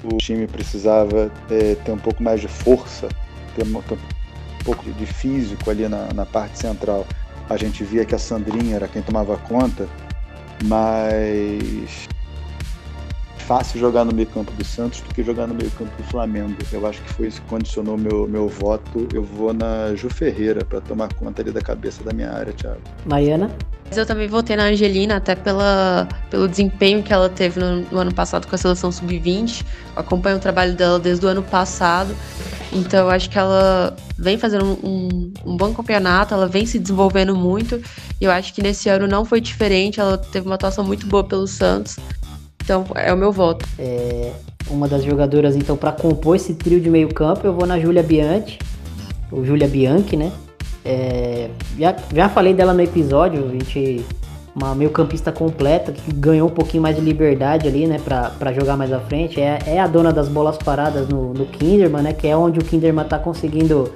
o 0.05 0.19
time 0.19 0.47
precisava 0.47 1.33
é, 1.51 1.75
ter 1.75 1.91
um 1.91 1.99
pouco 1.99 2.23
mais 2.23 2.41
de 2.41 2.47
força 2.49 3.09
ter 3.57 3.67
um, 3.67 3.83
ter 3.83 3.95
um 3.95 4.65
pouco 4.65 4.85
de 4.93 5.07
físico 5.07 5.71
ali 5.71 5.89
na, 5.89 6.13
na 6.13 6.27
parte 6.27 6.59
central. 6.59 7.07
A 7.49 7.57
gente 7.57 7.83
via 7.83 8.05
que 8.05 8.15
a 8.15 8.19
Sandrinha 8.19 8.77
era 8.77 8.87
quem 8.87 9.03
tomava 9.03 9.37
conta 9.37 9.89
mas 10.65 12.07
fácil 13.47 13.79
jogar 13.79 14.05
no 14.05 14.15
meio 14.15 14.29
campo 14.29 14.53
do 14.53 14.65
Santos 14.65 15.01
do 15.01 15.15
que 15.15 15.23
jogar 15.23 15.47
no 15.47 15.55
meio 15.55 15.71
campo 15.73 15.91
do 15.97 16.03
Flamengo. 16.05 16.57
Eu 16.73 16.87
acho 16.87 17.03
que 17.03 17.13
foi 17.13 17.27
isso 17.29 17.41
que 17.43 17.49
condicionou 17.49 17.99
meu, 17.99 18.27
meu 18.29 18.49
voto. 18.49 19.09
Eu 19.13 19.23
vou 19.23 19.53
na 19.53 19.95
Ju 19.95 20.09
Ferreira 20.09 20.65
para 20.65 20.81
tomar 20.81 21.13
conta 21.15 21.43
ali 21.43 21.51
da 21.51 21.61
cabeça 21.61 22.03
da 22.03 22.13
minha 22.13 22.31
área, 22.31 22.53
Thiago. 22.53 22.81
Mariana? 23.05 23.51
Eu 23.95 24.07
também 24.07 24.27
votei 24.27 24.57
na 24.57 24.65
Angelina, 24.65 25.17
até 25.17 25.35
pela, 25.35 26.09
pelo 26.31 26.49
desempenho 26.49 27.03
que 27.03 27.13
ela 27.13 27.29
teve 27.29 27.61
no, 27.61 27.83
no 27.83 27.99
ano 27.99 28.15
passado 28.15 28.47
com 28.47 28.55
a 28.55 28.59
seleção 28.59 28.91
sub-20. 28.91 29.65
Acompanho 29.95 30.39
o 30.39 30.41
trabalho 30.41 30.75
dela 30.75 30.99
desde 30.99 31.27
o 31.27 31.29
ano 31.29 31.43
passado. 31.43 32.17
Então 32.73 33.01
eu 33.01 33.11
acho 33.11 33.29
que 33.29 33.39
ela 33.39 33.95
vem 34.17 34.39
fazendo 34.39 34.65
um, 34.65 34.89
um, 34.89 35.33
um, 35.45 35.57
bom 35.59 35.75
campeonato, 35.75 36.33
ela 36.33 36.49
vem 36.49 36.65
se 36.65 36.79
desenvolvendo 36.79 37.37
muito. 37.37 37.83
E 38.19 38.25
eu 38.25 38.31
acho 38.31 38.55
que 38.55 38.63
nesse 38.63 38.89
ano 38.89 39.07
não 39.07 39.27
foi 39.27 39.43
diferente. 39.43 40.01
Ela 40.01 40.17
teve 40.17 40.47
uma 40.47 40.55
atuação 40.55 40.83
muito 40.83 41.07
boa 41.07 41.23
pelo 41.23 41.47
Santos. 41.47 41.97
Então 42.63 42.85
é 42.95 43.13
o 43.13 43.17
meu 43.17 43.33
voto. 43.33 43.67
É 43.79 44.33
uma 44.71 44.89
das 44.89 45.05
jogadoras, 45.05 45.57
então, 45.57 45.77
para 45.77 45.93
compor 45.93 46.37
esse 46.37 46.55
trio 46.55 46.81
de 46.81 46.89
meio 46.89 47.09
campo, 47.09 47.47
eu 47.47 47.53
vou 47.53 47.67
na 47.67 47.79
Júlia 47.79 48.03
Bianchi, 48.03 48.59
ou 49.31 49.45
Júlia 49.45 49.69
Bianchi, 49.69 50.17
né? 50.17 50.33
É, 50.85 51.49
já, 51.79 51.95
já 52.13 52.29
falei 52.29 52.55
dela 52.55 52.73
no 52.73 52.81
episódio, 52.81 53.45
a 53.47 53.53
gente. 53.53 54.05
Uma 54.55 54.75
meio 54.75 54.91
campista 54.91 55.33
completa, 55.33 55.93
que 55.93 56.13
ganhou 56.13 56.47
um 56.47 56.51
pouquinho 56.51 56.83
mais 56.83 56.95
de 56.95 57.01
liberdade 57.01 57.67
ali, 57.67 57.87
né, 57.87 57.99
pra, 58.05 58.29
pra 58.39 58.53
jogar 58.53 58.77
mais 58.77 58.93
à 58.93 59.01
frente. 59.01 59.41
É, 59.41 59.59
é 59.65 59.81
a 59.81 59.87
dona 59.87 60.13
das 60.13 60.29
bolas 60.29 60.59
paradas 60.59 61.09
no, 61.09 61.33
no 61.33 61.47
Kinderman, 61.47 62.03
né, 62.03 62.13
que 62.13 62.29
é 62.29 62.37
onde 62.37 62.59
o 62.59 62.63
Kinderman 62.63 63.07
tá 63.07 63.19
conseguindo 63.19 63.91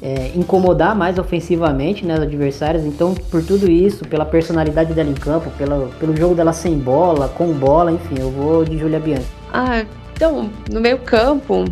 é, 0.00 0.32
incomodar 0.34 0.94
mais 0.94 1.18
ofensivamente 1.18 2.04
né, 2.04 2.14
os 2.14 2.20
adversários. 2.20 2.84
Então, 2.84 3.14
por 3.14 3.42
tudo 3.42 3.70
isso, 3.70 4.04
pela 4.04 4.24
personalidade 4.24 4.92
dela 4.92 5.10
em 5.10 5.14
campo, 5.14 5.50
pela, 5.58 5.88
pelo 5.98 6.16
jogo 6.16 6.34
dela 6.34 6.52
sem 6.52 6.78
bola, 6.78 7.28
com 7.28 7.52
bola, 7.52 7.92
enfim, 7.92 8.16
eu 8.18 8.30
vou 8.30 8.64
de 8.64 8.78
Julia 8.78 9.00
Bianchi. 9.00 9.26
Ah, 9.52 9.84
então, 10.14 10.50
no 10.70 10.80
meio 10.80 10.98
campo, 10.98 11.64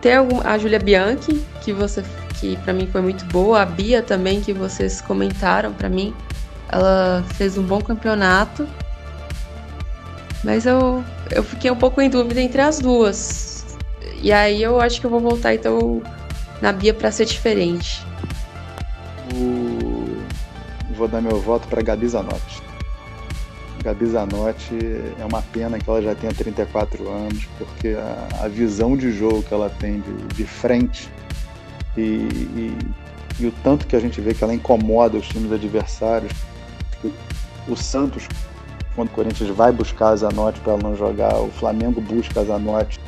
tem 0.00 0.12
a 0.44 0.58
Julia 0.58 0.78
Bianchi, 0.78 1.42
que 1.62 1.72
você 1.72 2.02
que 2.42 2.56
para 2.56 2.72
mim 2.72 2.88
foi 2.90 3.00
muito 3.00 3.24
boa, 3.26 3.62
a 3.62 3.64
Bia 3.64 4.02
também, 4.02 4.40
que 4.40 4.52
vocês 4.52 5.00
comentaram 5.00 5.72
para 5.72 5.88
mim. 5.88 6.12
Ela 6.68 7.22
fez 7.34 7.56
um 7.56 7.62
bom 7.62 7.80
campeonato. 7.80 8.66
Mas 10.42 10.66
eu, 10.66 11.04
eu 11.30 11.44
fiquei 11.44 11.70
um 11.70 11.76
pouco 11.76 12.00
em 12.00 12.10
dúvida 12.10 12.40
entre 12.40 12.60
as 12.60 12.80
duas. 12.80 13.64
E 14.20 14.32
aí 14.32 14.60
eu 14.60 14.80
acho 14.80 15.00
que 15.00 15.06
eu 15.06 15.10
vou 15.10 15.20
voltar 15.20 15.54
então 15.54 16.02
na 16.62 16.72
Bia 16.72 16.94
para 16.94 17.10
ser 17.10 17.26
diferente. 17.26 18.06
Vou 20.96 21.08
dar 21.08 21.20
meu 21.20 21.40
voto 21.40 21.66
para 21.66 21.82
Gabi 21.82 22.06
Zanotti. 22.06 22.62
Gabi 23.82 24.06
Zanotti, 24.06 24.78
é 25.18 25.24
uma 25.24 25.42
pena 25.42 25.76
que 25.76 25.90
ela 25.90 26.00
já 26.00 26.14
tenha 26.14 26.32
34 26.32 27.10
anos, 27.10 27.48
porque 27.58 27.88
a, 27.88 28.44
a 28.44 28.48
visão 28.48 28.96
de 28.96 29.10
jogo 29.10 29.42
que 29.42 29.52
ela 29.52 29.68
tem 29.68 30.00
de, 30.00 30.12
de 30.36 30.44
frente 30.44 31.10
e, 31.96 32.00
e, 32.00 32.78
e, 33.40 33.46
o 33.46 33.52
tanto 33.64 33.84
que 33.88 33.96
a 33.96 34.00
gente 34.00 34.20
vê 34.20 34.32
que 34.32 34.44
ela 34.44 34.54
incomoda 34.54 35.18
os 35.18 35.26
times 35.26 35.50
adversários. 35.50 36.32
O 37.66 37.74
Santos, 37.74 38.28
quando 38.94 39.08
o 39.08 39.12
Corinthians 39.12 39.50
vai 39.50 39.72
buscar 39.72 40.10
a 40.10 40.16
Zanotti 40.16 40.60
para 40.60 40.74
ela 40.74 40.82
não 40.82 40.94
jogar, 40.94 41.34
o 41.40 41.48
Flamengo 41.50 42.00
busca 42.00 42.40
a 42.40 42.44
Zanotti, 42.44 43.00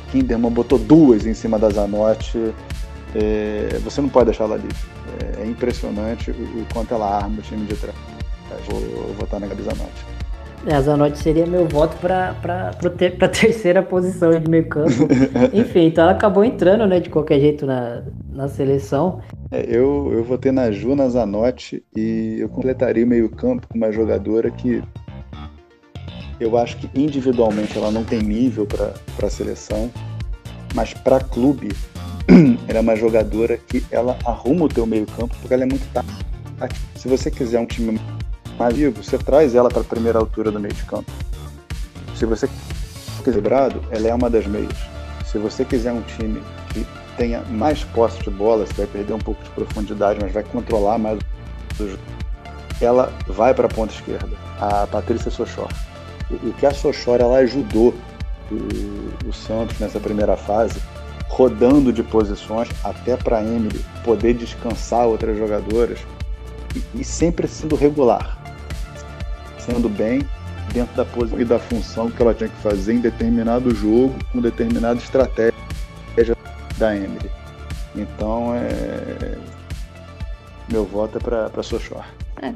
Kinderman 0.00 0.50
botou 0.50 0.78
duas 0.78 1.26
em 1.26 1.34
cima 1.34 1.58
da 1.58 1.68
Zanotti. 1.68 2.54
É, 3.14 3.78
você 3.84 4.00
não 4.00 4.08
pode 4.08 4.26
deixar 4.26 4.44
ela 4.44 4.56
livre. 4.56 4.76
É, 5.20 5.42
é 5.42 5.46
impressionante 5.46 6.30
o, 6.30 6.34
o, 6.34 6.66
quanto 6.72 6.94
ela 6.94 7.16
arma 7.16 7.38
o 7.38 7.42
time 7.42 7.66
de 7.66 7.76
trás. 7.76 7.96
Vou, 8.68 8.80
vou 8.80 9.14
votar 9.14 9.40
na 9.40 9.46
Gabi 9.46 9.62
Zanotti. 9.62 10.12
É, 10.66 10.74
a 10.74 10.80
Zanotti 10.80 11.18
seria 11.18 11.44
meu 11.44 11.66
voto 11.66 11.96
para 11.96 12.34
ter, 12.96 13.16
a 13.20 13.28
terceira 13.28 13.82
posição 13.82 14.30
de 14.30 14.48
meio 14.48 14.68
campo. 14.68 15.08
Enfim, 15.52 15.86
então 15.86 16.04
ela 16.04 16.12
acabou 16.12 16.44
entrando, 16.44 16.86
né, 16.86 17.00
de 17.00 17.10
qualquer 17.10 17.40
jeito 17.40 17.66
na, 17.66 18.02
na 18.30 18.46
seleção. 18.48 19.20
É, 19.50 19.64
eu, 19.68 20.10
eu 20.12 20.22
votei 20.22 20.52
na 20.52 20.70
Ju, 20.70 20.94
na 20.94 21.08
Zanotti 21.08 21.82
e 21.96 22.36
eu 22.38 22.48
completaria 22.48 23.04
o 23.04 23.08
meio 23.08 23.28
campo 23.28 23.66
com 23.68 23.76
uma 23.76 23.90
jogadora 23.90 24.50
que 24.50 24.82
eu 26.38 26.56
acho 26.56 26.76
que 26.76 26.90
individualmente 26.98 27.76
ela 27.76 27.90
não 27.90 28.04
tem 28.04 28.20
nível 28.20 28.66
para 28.66 28.92
a 29.26 29.30
seleção, 29.30 29.90
mas 30.74 30.94
para 30.94 31.20
clube 31.20 31.68
ela 32.68 32.78
é 32.78 32.80
uma 32.80 32.96
jogadora 32.96 33.56
que 33.56 33.84
ela 33.90 34.16
arruma 34.24 34.66
o 34.66 34.68
teu 34.68 34.86
meio 34.86 35.06
campo 35.06 35.34
porque 35.40 35.54
ela 35.54 35.64
é 35.64 35.66
muito 35.66 35.86
tática. 35.92 36.32
Se 36.94 37.08
você 37.08 37.30
quiser 37.30 37.58
um 37.58 37.66
time 37.66 38.00
mais 38.58 38.76
vivo, 38.76 39.02
você 39.02 39.18
traz 39.18 39.54
ela 39.54 39.68
para 39.68 39.80
a 39.80 39.84
primeira 39.84 40.18
altura 40.18 40.50
do 40.50 40.60
meio 40.60 40.74
de 40.74 40.84
campo. 40.84 41.10
Se 42.14 42.24
você 42.24 42.46
quiser 42.46 42.72
equilibrado, 43.20 43.82
ela 43.90 44.08
é 44.08 44.14
uma 44.14 44.28
das 44.28 44.46
meias. 44.46 44.76
Se 45.26 45.38
você 45.38 45.64
quiser 45.64 45.92
um 45.92 46.02
time 46.02 46.42
que 46.72 46.86
tenha 47.16 47.40
mais 47.42 47.84
posse 47.84 48.22
de 48.22 48.30
bola, 48.30 48.66
você 48.66 48.74
vai 48.74 48.86
perder 48.86 49.14
um 49.14 49.18
pouco 49.18 49.42
de 49.42 49.50
profundidade, 49.50 50.18
mas 50.20 50.32
vai 50.32 50.42
controlar 50.42 50.98
mais 50.98 51.18
o 51.78 51.88
jogo. 51.88 52.02
Ela 52.80 53.12
vai 53.28 53.54
para 53.54 53.66
a 53.66 53.70
ponta 53.70 53.94
esquerda, 53.94 54.36
a 54.60 54.86
Patrícia 54.86 55.30
Sochor. 55.30 55.68
O 56.30 56.52
que 56.54 56.66
a 56.66 56.72
Sochor 56.72 57.20
ela 57.20 57.38
ajudou 57.38 57.94
o, 58.50 59.28
o 59.28 59.32
Santos 59.32 59.78
nessa 59.78 60.00
primeira 60.00 60.36
fase 60.36 60.80
rodando 61.32 61.90
de 61.90 62.02
posições 62.02 62.68
até 62.84 63.16
para 63.16 63.42
Emily 63.42 63.82
poder 64.04 64.34
descansar 64.34 65.06
outras 65.06 65.36
jogadoras 65.38 65.98
e, 66.76 67.00
e, 67.00 67.02
sempre 67.02 67.48
sendo 67.48 67.74
regular, 67.74 68.38
sendo 69.58 69.88
bem 69.88 70.20
dentro 70.74 70.94
da 70.94 71.06
posição 71.06 71.40
e 71.40 71.44
da 71.46 71.58
função 71.58 72.10
que 72.10 72.20
ela 72.20 72.34
tinha 72.34 72.50
que 72.50 72.56
fazer 72.56 72.92
em 72.92 73.00
determinado 73.00 73.74
jogo, 73.74 74.14
com 74.30 74.42
determinada 74.42 74.98
estratégia 74.98 75.54
da 76.76 76.94
Emily. 76.94 77.30
Então, 77.96 78.54
é... 78.54 79.38
meu 80.70 80.84
voto 80.84 81.16
é 81.16 81.48
para 81.48 81.62
Sochor. 81.62 82.04
É. 82.42 82.52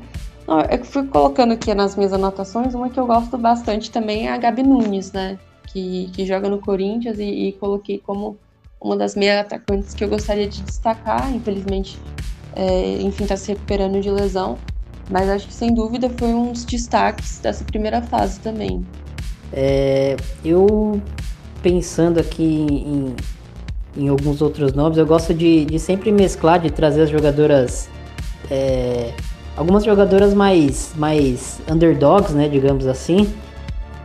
Eu 0.77 0.85
fui 0.85 1.07
colocando 1.07 1.55
aqui 1.55 1.75
nas 1.75 1.97
minhas 1.97 2.13
anotações, 2.13 2.75
uma 2.75 2.91
que 2.91 3.01
eu 3.01 3.07
gosto 3.07 3.39
bastante 3.39 3.91
também 3.91 4.29
é 4.29 4.33
a 4.33 4.37
Gabi 4.37 4.63
Nunes, 4.63 5.13
né? 5.13 5.39
Que, 5.67 6.11
que 6.13 6.27
joga 6.27 6.49
no 6.49 6.61
Corinthians 6.61 7.19
e, 7.19 7.49
e 7.49 7.53
coloquei 7.55 7.99
como 7.99 8.39
uma 8.81 8.97
das 8.97 9.15
meias 9.15 9.41
atacantes 9.41 9.95
que 9.95 10.05
eu 10.05 10.09
gostaria 10.09 10.47
de 10.47 10.63
destacar, 10.63 11.35
infelizmente, 11.35 11.99
é, 12.55 13.01
enfim, 13.01 13.25
está 13.25 13.37
se 13.37 13.53
recuperando 13.53 14.01
de 14.01 14.11
lesão, 14.11 14.59
mas 15.11 15.29
acho 15.29 15.47
que 15.47 15.55
sem 15.55 15.73
dúvida 15.73 16.11
foi 16.17 16.29
um 16.29 16.53
dos 16.53 16.65
destaques 16.65 17.39
dessa 17.39 17.65
primeira 17.65 18.03
fase 18.03 18.41
também. 18.41 18.85
É, 19.53 20.17
eu 20.45 21.01
pensando 21.63 22.19
aqui 22.19 22.45
em, 22.45 23.17
em, 23.97 24.09
alguns 24.09 24.43
outros 24.43 24.73
nomes, 24.73 24.99
eu 24.99 25.07
gosto 25.07 25.33
de, 25.33 25.65
de 25.65 25.79
sempre 25.79 26.13
mesclar, 26.13 26.61
de 26.61 26.71
trazer 26.71 27.03
as 27.03 27.11
jogadoras, 27.11 27.89
é, 28.51 29.13
algumas 29.57 29.85
jogadoras 29.85 30.35
mais, 30.35 30.93
mais 30.97 31.61
underdogs, 31.69 32.35
né, 32.35 32.49
digamos 32.49 32.87
assim. 32.87 33.33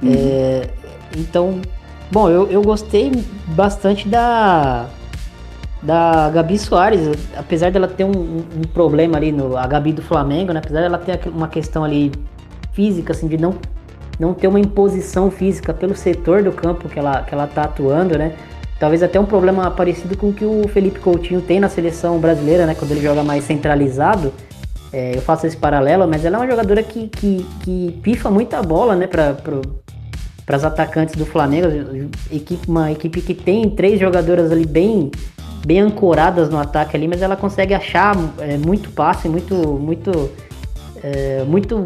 Uhum. 0.02 0.14
É, 0.14 0.70
então, 1.18 1.62
Bom, 2.12 2.30
eu, 2.30 2.50
eu 2.52 2.62
gostei 2.62 3.12
bastante 3.48 4.08
da 4.08 4.88
da 5.82 6.30
Gabi 6.30 6.60
Soares, 6.60 7.00
apesar 7.36 7.72
dela 7.72 7.88
ter 7.88 8.04
um, 8.04 8.12
um, 8.12 8.62
problema 8.72 9.18
ali 9.18 9.32
no 9.32 9.58
a 9.58 9.66
Gabi 9.66 9.94
do 9.94 10.02
Flamengo, 10.02 10.54
né? 10.54 10.60
Apesar 10.60 10.82
dela 10.82 10.98
ter 10.98 11.20
uma 11.30 11.48
questão 11.48 11.84
ali 11.84 12.12
física, 12.74 13.14
assim, 13.14 13.28
de 13.28 13.38
não, 13.38 13.56
não 14.20 14.34
ter 14.34 14.48
uma 14.48 14.60
imposição 14.60 15.32
física 15.32 15.74
pelo 15.74 15.96
setor 15.96 16.44
do 16.44 16.52
campo 16.52 16.88
que 16.88 17.00
ela, 17.00 17.24
que 17.24 17.34
ela 17.34 17.48
tá 17.48 17.64
atuando, 17.64 18.18
né? 18.18 18.34
Talvez 18.80 19.02
até 19.02 19.20
um 19.20 19.26
problema 19.26 19.72
parecido 19.72 20.16
com 20.18 20.30
o 20.30 20.34
que 20.34 20.46
o 20.46 20.68
Felipe 20.68 21.00
Coutinho 21.00 21.42
tem 21.42 21.60
na 21.60 21.70
seleção 21.70 22.20
brasileira, 22.20 22.66
né? 22.66 22.76
Quando 22.76 22.92
ele 22.92 23.02
joga 23.02 23.24
mais 23.24 23.44
centralizado. 23.44 24.32
É, 24.94 25.16
eu 25.16 25.22
faço 25.22 25.48
esse 25.48 25.56
paralelo, 25.56 26.06
mas 26.08 26.26
ela 26.26 26.36
é 26.36 26.40
uma 26.40 26.48
jogadora 26.48 26.84
que, 26.84 27.08
que, 27.08 27.46
que 27.62 28.00
pifa 28.04 28.30
muita 28.30 28.62
bola, 28.62 28.96
né? 28.96 29.08
Pra, 29.08 29.34
pro, 29.34 29.62
para 30.46 30.58
as 30.58 30.64
atacantes 30.64 31.16
do 31.16 31.26
Flamengo, 31.26 31.68
equipe, 32.32 32.68
uma 32.68 32.92
equipe 32.92 33.22
que 33.22 33.34
tem 33.34 33.70
três 33.70 34.00
jogadoras 34.00 34.52
ali 34.52 34.66
bem 34.66 35.12
bem 35.66 35.80
ancoradas 35.80 36.50
no 36.50 36.58
ataque 36.58 36.96
ali, 36.98 37.08
mas 37.08 37.22
ela 37.22 37.36
consegue 37.36 37.74
achar 37.74 38.16
é, 38.40 38.58
muito 38.58 38.90
passe, 38.90 39.30
muito 39.30 39.56
muito 39.56 40.32
é, 41.04 41.44
muito 41.44 41.86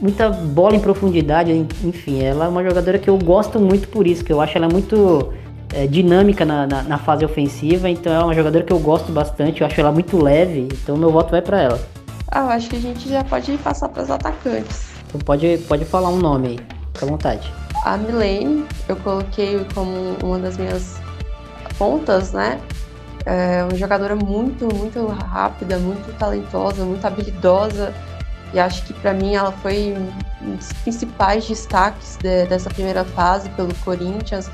muita 0.00 0.30
bola 0.30 0.76
em 0.76 0.80
profundidade, 0.80 1.52
enfim, 1.84 2.22
ela 2.22 2.44
é 2.44 2.48
uma 2.48 2.62
jogadora 2.62 2.98
que 2.98 3.10
eu 3.10 3.18
gosto 3.18 3.58
muito 3.58 3.88
por 3.88 4.06
isso, 4.06 4.24
que 4.24 4.32
eu 4.32 4.40
acho 4.40 4.56
ela 4.56 4.68
muito 4.68 5.32
é, 5.74 5.86
dinâmica 5.86 6.44
na, 6.44 6.66
na, 6.66 6.82
na, 6.84 6.98
fase 6.98 7.24
ofensiva, 7.24 7.90
então 7.90 8.12
é 8.12 8.22
uma 8.22 8.34
jogadora 8.34 8.64
que 8.64 8.72
eu 8.72 8.78
gosto 8.78 9.10
bastante, 9.10 9.60
eu 9.60 9.66
acho 9.66 9.80
ela 9.80 9.90
muito 9.90 10.22
leve, 10.22 10.68
então 10.72 10.96
meu 10.96 11.10
voto 11.10 11.32
vai 11.32 11.42
para 11.42 11.60
ela. 11.60 11.80
Ah, 12.30 12.40
eu 12.40 12.50
acho 12.50 12.70
que 12.70 12.76
a 12.76 12.80
gente 12.80 13.08
já 13.08 13.24
pode 13.24 13.56
passar 13.58 13.88
para 13.88 14.02
os 14.02 14.10
atacantes. 14.10 14.88
Então 15.08 15.20
pode, 15.20 15.58
pode 15.66 15.84
falar 15.84 16.10
um 16.10 16.18
nome 16.18 16.48
aí, 16.48 16.60
fica 16.92 17.06
à 17.06 17.08
vontade. 17.08 17.52
A 17.84 17.96
Milene, 17.96 18.66
eu 18.88 18.96
coloquei 18.96 19.64
como 19.74 20.16
uma 20.22 20.38
das 20.38 20.56
minhas 20.56 20.96
pontas, 21.78 22.32
né? 22.32 22.60
É 23.24 23.62
uma 23.62 23.76
jogadora 23.76 24.16
muito, 24.16 24.72
muito 24.74 25.06
rápida, 25.06 25.78
muito 25.78 26.16
talentosa, 26.18 26.84
muito 26.84 27.04
habilidosa. 27.04 27.94
E 28.52 28.58
acho 28.58 28.82
que 28.84 28.94
para 28.94 29.12
mim 29.12 29.34
ela 29.34 29.52
foi 29.52 29.94
um 30.42 30.56
dos 30.56 30.72
principais 30.82 31.46
destaques 31.46 32.16
de, 32.16 32.46
dessa 32.46 32.70
primeira 32.70 33.04
fase 33.04 33.50
pelo 33.50 33.74
Corinthians, 33.84 34.50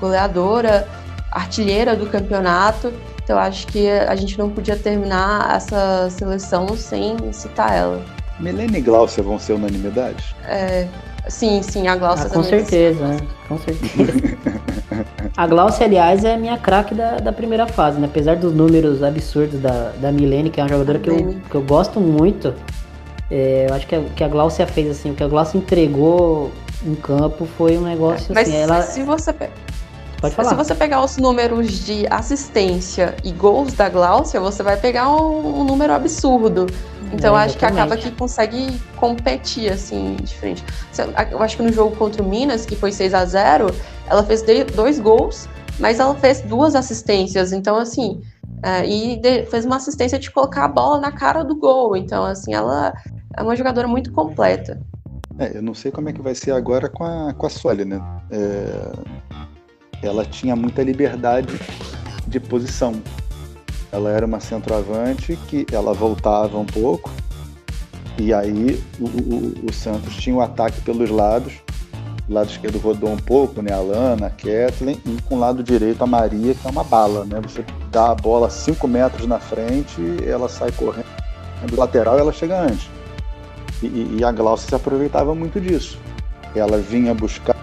goleadora, 0.00 0.88
artilheira 1.30 1.94
do 1.94 2.06
campeonato. 2.06 2.92
Então 3.22 3.38
acho 3.38 3.66
que 3.68 3.88
a 3.88 4.14
gente 4.16 4.38
não 4.38 4.50
podia 4.50 4.76
terminar 4.76 5.54
essa 5.54 6.08
seleção 6.10 6.76
sem 6.76 7.16
citar 7.32 7.72
ela. 7.72 8.04
Melene 8.38 8.78
e 8.78 8.80
Glaucia 8.80 9.22
vão 9.22 9.38
ser 9.38 9.54
unanimidade? 9.54 10.34
É, 10.44 10.86
Sim, 11.28 11.62
sim, 11.62 11.88
a 11.88 11.96
Glaucia 11.96 12.26
ah, 12.26 12.30
Com 12.30 12.42
certeza, 12.42 13.06
né? 13.06 13.16
Com 13.48 13.58
certeza. 13.58 14.38
a 15.36 15.46
Glaucia, 15.46 15.86
aliás, 15.86 16.24
é 16.24 16.34
a 16.34 16.38
minha 16.38 16.56
craque 16.56 16.94
da, 16.94 17.16
da 17.16 17.32
primeira 17.32 17.66
fase, 17.66 17.98
né? 17.98 18.06
Apesar 18.06 18.36
dos 18.36 18.52
números 18.52 19.02
absurdos 19.02 19.60
da, 19.60 19.92
da 20.00 20.12
Milene, 20.12 20.50
que 20.50 20.60
é 20.60 20.62
uma 20.62 20.68
jogadora 20.68 20.98
que 20.98 21.10
eu, 21.10 21.36
que 21.50 21.54
eu 21.54 21.62
gosto 21.62 22.00
muito, 22.00 22.54
é, 23.30 23.66
eu 23.68 23.74
acho 23.74 23.86
que 23.86 23.94
a, 23.94 24.02
que 24.02 24.22
a 24.22 24.28
Glaucia 24.28 24.66
fez, 24.66 24.90
assim, 24.90 25.10
o 25.10 25.14
que 25.14 25.24
a 25.24 25.28
Glaucia 25.28 25.58
entregou 25.58 26.52
em 26.84 26.94
campo 26.94 27.46
foi 27.58 27.76
um 27.76 27.82
negócio 27.82 28.32
Mas 28.32 28.48
assim. 28.48 28.56
Ela... 28.56 28.82
se 28.82 29.02
você. 29.02 29.34
Pode 30.26 30.34
falar. 30.34 30.48
Se 30.50 30.54
você 30.54 30.74
pegar 30.74 31.04
os 31.04 31.16
números 31.16 31.84
de 31.84 32.06
assistência 32.10 33.16
e 33.22 33.30
gols 33.32 33.74
da 33.74 33.88
Glaucia, 33.88 34.40
você 34.40 34.62
vai 34.62 34.76
pegar 34.76 35.10
um, 35.10 35.60
um 35.60 35.64
número 35.64 35.92
absurdo. 35.92 36.66
Então 37.12 37.38
é, 37.38 37.44
acho 37.44 37.56
que 37.56 37.64
acaba 37.64 37.96
que 37.96 38.10
consegue 38.10 38.80
competir 38.96 39.72
assim 39.72 40.16
de 40.16 40.34
frente. 40.34 40.64
Eu 41.30 41.40
acho 41.40 41.56
que 41.56 41.62
no 41.62 41.72
jogo 41.72 41.94
contra 41.96 42.22
o 42.22 42.28
Minas, 42.28 42.66
que 42.66 42.74
foi 42.74 42.90
6 42.90 43.14
a 43.14 43.24
0 43.24 43.66
ela 44.08 44.24
fez 44.24 44.42
dois 44.74 44.98
gols, 44.98 45.48
mas 45.78 46.00
ela 46.00 46.14
fez 46.14 46.40
duas 46.40 46.74
assistências. 46.74 47.52
Então, 47.52 47.76
assim, 47.76 48.20
é, 48.62 48.86
e 48.86 49.16
de, 49.20 49.46
fez 49.46 49.64
uma 49.64 49.76
assistência 49.76 50.18
de 50.18 50.30
colocar 50.30 50.64
a 50.64 50.68
bola 50.68 51.00
na 51.00 51.12
cara 51.12 51.44
do 51.44 51.54
gol. 51.54 51.96
Então, 51.96 52.24
assim, 52.24 52.54
ela 52.54 52.94
é 53.36 53.42
uma 53.42 53.54
jogadora 53.54 53.86
muito 53.86 54.12
completa. 54.12 54.80
É, 55.38 55.56
eu 55.56 55.62
não 55.62 55.74
sei 55.74 55.90
como 55.90 56.08
é 56.08 56.12
que 56.12 56.22
vai 56.22 56.34
ser 56.34 56.52
agora 56.52 56.88
com 56.88 57.04
a, 57.04 57.34
com 57.34 57.46
a 57.46 57.50
Soli, 57.50 57.84
né? 57.84 58.00
É, 58.30 58.92
ela 60.06 60.24
tinha 60.24 60.54
muita 60.54 60.82
liberdade 60.82 61.48
de 62.26 62.40
posição. 62.40 62.94
Ela 63.92 64.10
era 64.10 64.26
uma 64.26 64.40
centroavante 64.40 65.38
que 65.48 65.66
ela 65.72 65.92
voltava 65.92 66.58
um 66.58 66.66
pouco 66.66 67.10
e 68.18 68.32
aí 68.32 68.82
o, 68.98 69.04
o, 69.04 69.54
o 69.68 69.72
Santos 69.72 70.16
tinha 70.16 70.34
o 70.34 70.40
ataque 70.40 70.80
pelos 70.80 71.10
lados. 71.10 71.54
O 72.28 72.32
lado 72.32 72.50
esquerdo 72.50 72.78
rodou 72.78 73.10
um 73.10 73.16
pouco, 73.16 73.62
né? 73.62 73.72
A 73.72 73.78
Lana, 73.78 74.26
a 74.26 74.30
Kathleen, 74.30 75.00
e 75.06 75.22
com 75.22 75.36
o 75.36 75.38
lado 75.38 75.62
direito 75.62 76.02
a 76.02 76.06
Maria, 76.06 76.54
que 76.54 76.66
é 76.66 76.70
uma 76.70 76.82
bala, 76.82 77.24
né? 77.24 77.40
Você 77.40 77.64
dá 77.92 78.10
a 78.10 78.14
bola 78.14 78.50
5 78.50 78.88
metros 78.88 79.26
na 79.28 79.38
frente, 79.38 80.00
ela 80.26 80.48
sai 80.48 80.72
correndo 80.72 81.06
do 81.64 81.76
lateral 81.76 82.18
ela 82.18 82.32
chega 82.32 82.60
antes. 82.60 82.88
E, 83.82 84.18
e 84.18 84.24
a 84.24 84.32
Glaucia 84.32 84.68
se 84.68 84.74
aproveitava 84.74 85.34
muito 85.34 85.60
disso. 85.60 85.98
Ela 86.54 86.78
vinha 86.78 87.14
buscar 87.14 87.56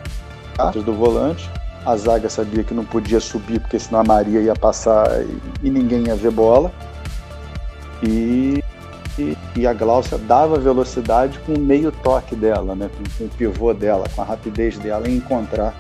do 0.86 0.94
volante, 0.94 1.50
a 1.86 1.96
zaga 1.98 2.30
sabia 2.30 2.64
que 2.64 2.74
não 2.74 2.86
podia 2.86 3.20
subir 3.20 3.60
porque 3.60 3.78
senão 3.78 4.00
a 4.00 4.04
Maria 4.04 4.40
ia 4.40 4.56
passar 4.56 5.08
e, 5.62 5.70
ninguém 5.70 6.08
ia 6.08 6.16
ver 6.16 6.32
bola. 6.32 6.72
E, 8.02 8.64
e, 9.18 9.38
e, 9.56 9.68
a 9.68 9.74
Glaucia 9.74 10.18
dava 10.18 10.58
velocidade 10.58 11.40
com 11.40 11.54
o 11.54 11.60
meio 11.60 11.92
toque 11.92 12.36
dela, 12.36 12.76
né? 12.76 12.90
com, 12.90 13.04
com 13.18 13.26
o 13.26 13.30
pivô 13.30 13.74
dela, 13.74 14.06
com 14.16 14.22
a 14.22 14.26
rapidez 14.26 14.78
dela 14.78 15.08
em 15.10 15.18
encontrar 15.18 15.74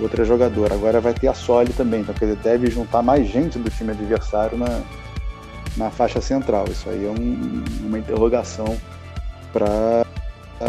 outra 0.00 0.24
jogadora. 0.24 0.74
Agora 0.74 1.00
vai 1.00 1.14
ter 1.14 1.28
a 1.28 1.34
Soli 1.34 1.72
também, 1.72 2.00
então 2.00 2.14
quer 2.14 2.26
dizer, 2.26 2.38
deve 2.38 2.70
juntar 2.70 3.02
mais 3.02 3.28
gente 3.28 3.58
do 3.58 3.70
time 3.70 3.92
adversário 3.92 4.58
na, 4.58 4.82
na 5.76 5.90
faixa 5.90 6.20
central. 6.20 6.64
Isso 6.70 6.88
aí 6.88 7.04
é 7.04 7.10
um, 7.10 7.64
uma 7.86 7.98
interrogação 7.98 8.76
para. 9.52 10.04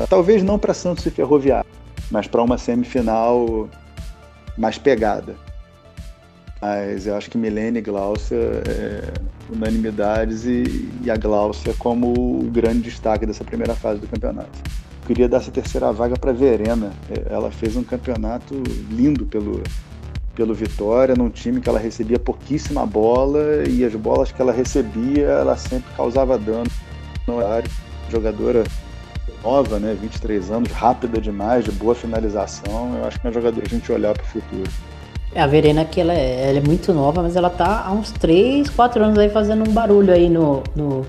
Talvez 0.09 0.43
não 0.43 0.59
para 0.59 0.73
Santos 0.73 1.05
e 1.05 1.09
Ferroviário, 1.09 1.69
mas 2.11 2.27
para 2.27 2.41
uma 2.41 2.57
semifinal 2.57 3.69
mais 4.57 4.77
pegada. 4.77 5.35
Mas 6.61 7.05
eu 7.05 7.15
acho 7.15 7.29
que 7.29 7.37
Milene 7.37 7.79
e 7.79 7.81
Glaucia 7.81 8.37
é 8.37 9.13
unanimidades 9.51 10.45
e, 10.45 10.89
e 11.03 11.11
a 11.11 11.17
Glaucia 11.17 11.73
como 11.77 12.39
o 12.39 12.49
grande 12.51 12.81
destaque 12.81 13.25
dessa 13.25 13.43
primeira 13.43 13.75
fase 13.75 13.99
do 13.99 14.07
campeonato. 14.07 14.57
Eu 15.01 15.07
queria 15.07 15.29
dar 15.29 15.37
essa 15.37 15.51
terceira 15.51 15.91
vaga 15.91 16.17
para 16.17 16.33
Verena. 16.33 16.91
Ela 17.29 17.51
fez 17.51 17.75
um 17.75 17.83
campeonato 17.83 18.63
lindo 18.89 19.25
pelo, 19.25 19.61
pelo 20.33 20.55
Vitória, 20.55 21.13
num 21.15 21.29
time 21.29 21.61
que 21.61 21.69
ela 21.69 21.77
recebia 21.77 22.17
pouquíssima 22.17 22.85
bola 22.85 23.63
e 23.69 23.83
as 23.85 23.93
bolas 23.93 24.31
que 24.31 24.41
ela 24.41 24.51
recebia, 24.51 25.27
ela 25.27 25.55
sempre 25.55 25.93
causava 25.95 26.37
dano 26.37 26.71
no 27.27 27.35
horário. 27.35 27.69
Jogadora 28.09 28.63
nova, 29.43 29.79
né, 29.79 29.95
23 29.99 30.51
anos, 30.51 30.71
rápida 30.71 31.19
demais, 31.19 31.65
de 31.65 31.71
boa 31.71 31.95
finalização. 31.95 32.95
Eu 32.97 33.05
acho 33.05 33.19
que 33.19 33.25
é 33.25 33.29
uma 33.29 33.33
jogadora 33.33 33.65
a 33.65 33.69
gente 33.69 33.91
olhar 33.91 34.13
para 34.13 34.23
o 34.23 34.27
futuro. 34.27 34.71
É, 35.33 35.41
a 35.41 35.47
Verena 35.47 35.83
que 35.83 35.99
ela 35.99 36.13
é, 36.13 36.49
ela 36.49 36.59
é, 36.59 36.61
muito 36.61 36.93
nova, 36.93 37.21
mas 37.21 37.35
ela 37.35 37.49
tá 37.49 37.83
há 37.85 37.91
uns 37.91 38.11
3, 38.11 38.69
4 38.69 39.03
anos 39.03 39.17
aí 39.17 39.29
fazendo 39.29 39.69
um 39.69 39.73
barulho 39.73 40.13
aí 40.13 40.29
no, 40.29 40.63
no 40.75 41.05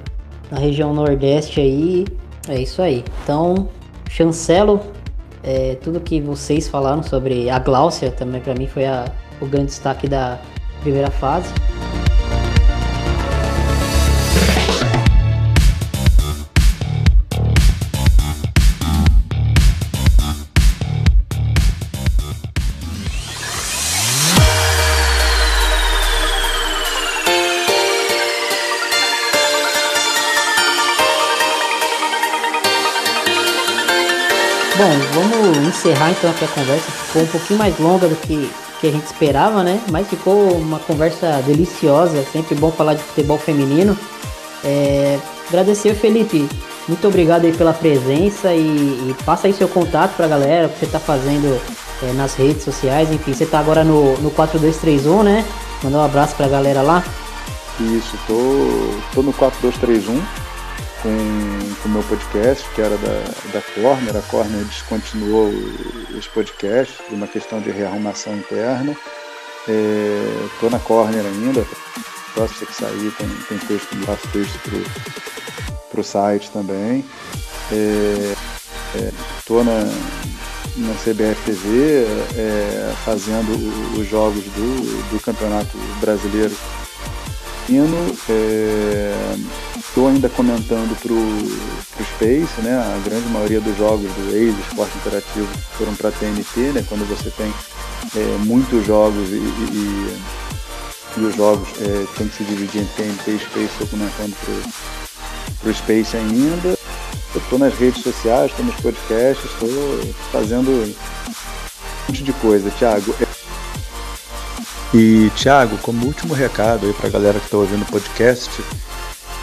na 0.50 0.58
região 0.58 0.92
nordeste 0.92 1.60
aí. 1.60 2.04
É 2.48 2.60
isso 2.60 2.82
aí. 2.82 3.04
Então, 3.22 3.68
chancelo 4.08 4.80
é, 5.42 5.76
tudo 5.76 6.00
que 6.00 6.20
vocês 6.20 6.68
falaram 6.68 7.02
sobre 7.04 7.48
a 7.48 7.58
Gláucia, 7.60 8.10
também 8.10 8.40
para 8.40 8.54
mim 8.54 8.66
foi 8.66 8.84
a, 8.84 9.04
o 9.40 9.46
grande 9.46 9.66
destaque 9.66 10.08
da 10.08 10.38
primeira 10.82 11.10
fase. 11.10 11.52
Encerrar 35.96 36.10
então 36.10 36.30
aqui 36.30 36.44
a 36.44 36.48
conversa. 36.48 36.90
Ficou 36.90 37.22
um 37.22 37.26
pouquinho 37.26 37.58
mais 37.58 37.78
longa 37.78 38.08
do 38.08 38.16
que, 38.16 38.50
que 38.80 38.86
a 38.86 38.90
gente 38.90 39.06
esperava, 39.06 39.62
né? 39.62 39.80
Mas 39.90 40.06
ficou 40.08 40.52
uma 40.52 40.78
conversa 40.78 41.42
deliciosa. 41.46 42.24
Sempre 42.32 42.54
bom 42.54 42.70
falar 42.70 42.94
de 42.94 43.02
futebol 43.02 43.38
feminino. 43.38 43.96
É, 44.64 45.18
agradecer, 45.48 45.94
Felipe. 45.94 46.48
Muito 46.86 47.08
obrigado 47.08 47.44
aí 47.44 47.52
pela 47.52 47.72
presença 47.72 48.52
e, 48.52 48.60
e 49.10 49.16
passa 49.24 49.48
aí 49.48 49.52
seu 49.52 49.68
contato 49.68 50.14
pra 50.16 50.28
galera, 50.28 50.68
o 50.68 50.70
que 50.70 50.78
você 50.78 50.86
tá 50.86 51.00
fazendo 51.00 51.60
é, 52.02 52.12
nas 52.12 52.34
redes 52.34 52.62
sociais. 52.62 53.10
Enfim, 53.10 53.32
você 53.32 53.46
tá 53.46 53.58
agora 53.58 53.82
no, 53.82 54.16
no 54.18 54.30
4231, 54.30 55.22
né? 55.22 55.44
Mandar 55.82 55.98
um 55.98 56.04
abraço 56.04 56.36
pra 56.36 56.46
galera 56.46 56.82
lá. 56.82 57.02
Isso, 57.80 58.16
tô, 58.26 58.34
tô 59.14 59.22
no 59.22 59.32
4231 59.32 60.45
com 61.82 61.88
o 61.88 61.92
meu 61.92 62.02
podcast, 62.04 62.68
que 62.74 62.80
era 62.80 62.96
da, 62.98 63.22
da 63.52 63.62
Corner. 63.74 64.16
A 64.16 64.22
Corner 64.22 64.64
descontinuou 64.64 65.48
os 66.16 66.26
podcasts 66.28 66.96
por 66.96 67.14
uma 67.14 67.26
questão 67.26 67.60
de 67.60 67.70
rearrumação 67.70 68.36
interna. 68.36 68.96
Estou 69.62 70.68
é, 70.68 70.72
na 70.72 70.78
Corner 70.78 71.24
ainda. 71.24 71.66
Próximo 72.34 72.66
que 72.66 72.74
sair 72.74 73.12
tem, 73.12 73.28
tem 73.48 73.58
texto, 73.66 73.96
faço 74.04 74.28
texto 74.28 74.60
para 75.90 76.00
o 76.00 76.04
site 76.04 76.50
também. 76.50 77.04
Estou 79.38 79.58
é, 79.58 79.62
é, 79.62 79.64
na, 79.64 80.88
na 80.88 80.94
CBF 80.94 81.42
TV 81.44 82.06
é, 82.36 82.92
fazendo 83.04 83.98
os 83.98 84.06
jogos 84.08 84.44
do, 84.44 85.10
do 85.10 85.20
Campeonato 85.20 85.76
Brasileiro. 86.00 86.54
É, 88.28 89.36
Estou 89.96 90.08
ainda 90.08 90.28
comentando 90.28 90.94
para 91.00 91.10
o 91.10 92.04
Space, 92.04 92.60
né? 92.60 92.76
A 92.76 93.00
grande 93.02 93.26
maioria 93.30 93.62
dos 93.62 93.74
jogos 93.78 94.02
do 94.12 94.24
Waze, 94.26 94.60
Esporte 94.68 94.94
Interativo, 94.98 95.48
foram 95.78 95.94
para 95.94 96.10
TNT, 96.10 96.72
né? 96.74 96.84
Quando 96.86 97.08
você 97.08 97.30
tem 97.30 97.50
é, 98.14 98.36
muitos 98.44 98.84
jogos 98.84 99.30
e, 99.30 99.36
e, 99.36 100.18
e 101.16 101.20
os 101.20 101.34
jogos 101.34 101.66
é, 101.80 102.06
tem 102.14 102.28
que 102.28 102.36
se 102.36 102.44
dividir 102.44 102.82
em 102.82 102.84
TNT 102.84 103.30
e 103.30 103.38
Space, 103.38 103.70
estou 103.72 103.86
comentando 103.86 104.36
para 105.62 105.70
o 105.70 105.74
Space 105.74 106.14
ainda. 106.14 106.78
Estou 107.34 107.58
nas 107.58 107.72
redes 107.72 108.02
sociais, 108.02 108.50
estou 108.50 108.66
nos 108.66 108.76
podcasts, 108.76 109.50
estou 109.50 110.14
fazendo 110.30 110.68
um 110.68 110.94
monte 112.06 112.22
de 112.22 112.34
coisa, 112.34 112.70
Thiago. 112.72 113.14
E, 114.92 115.30
Thiago, 115.36 115.78
como 115.78 116.04
último 116.04 116.34
recado 116.34 116.84
aí 116.84 116.92
para 116.92 117.06
a 117.06 117.10
galera 117.10 117.38
que 117.38 117.46
está 117.46 117.56
ouvindo 117.56 117.80
o 117.80 117.86
podcast, 117.86 118.50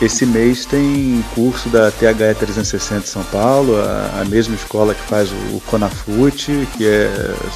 esse 0.04 0.26
mês 0.26 0.66
tem 0.66 1.24
curso 1.34 1.68
da 1.70 1.90
THE 1.90 2.14
360 2.14 3.00
de 3.00 3.08
São 3.08 3.24
Paulo, 3.24 3.76
a, 3.76 4.20
a 4.20 4.24
mesma 4.26 4.54
escola 4.54 4.94
que 4.94 5.00
faz 5.02 5.30
o, 5.30 5.56
o 5.56 5.62
Conafute, 5.66 6.68
que 6.76 6.86
é 6.86 7.10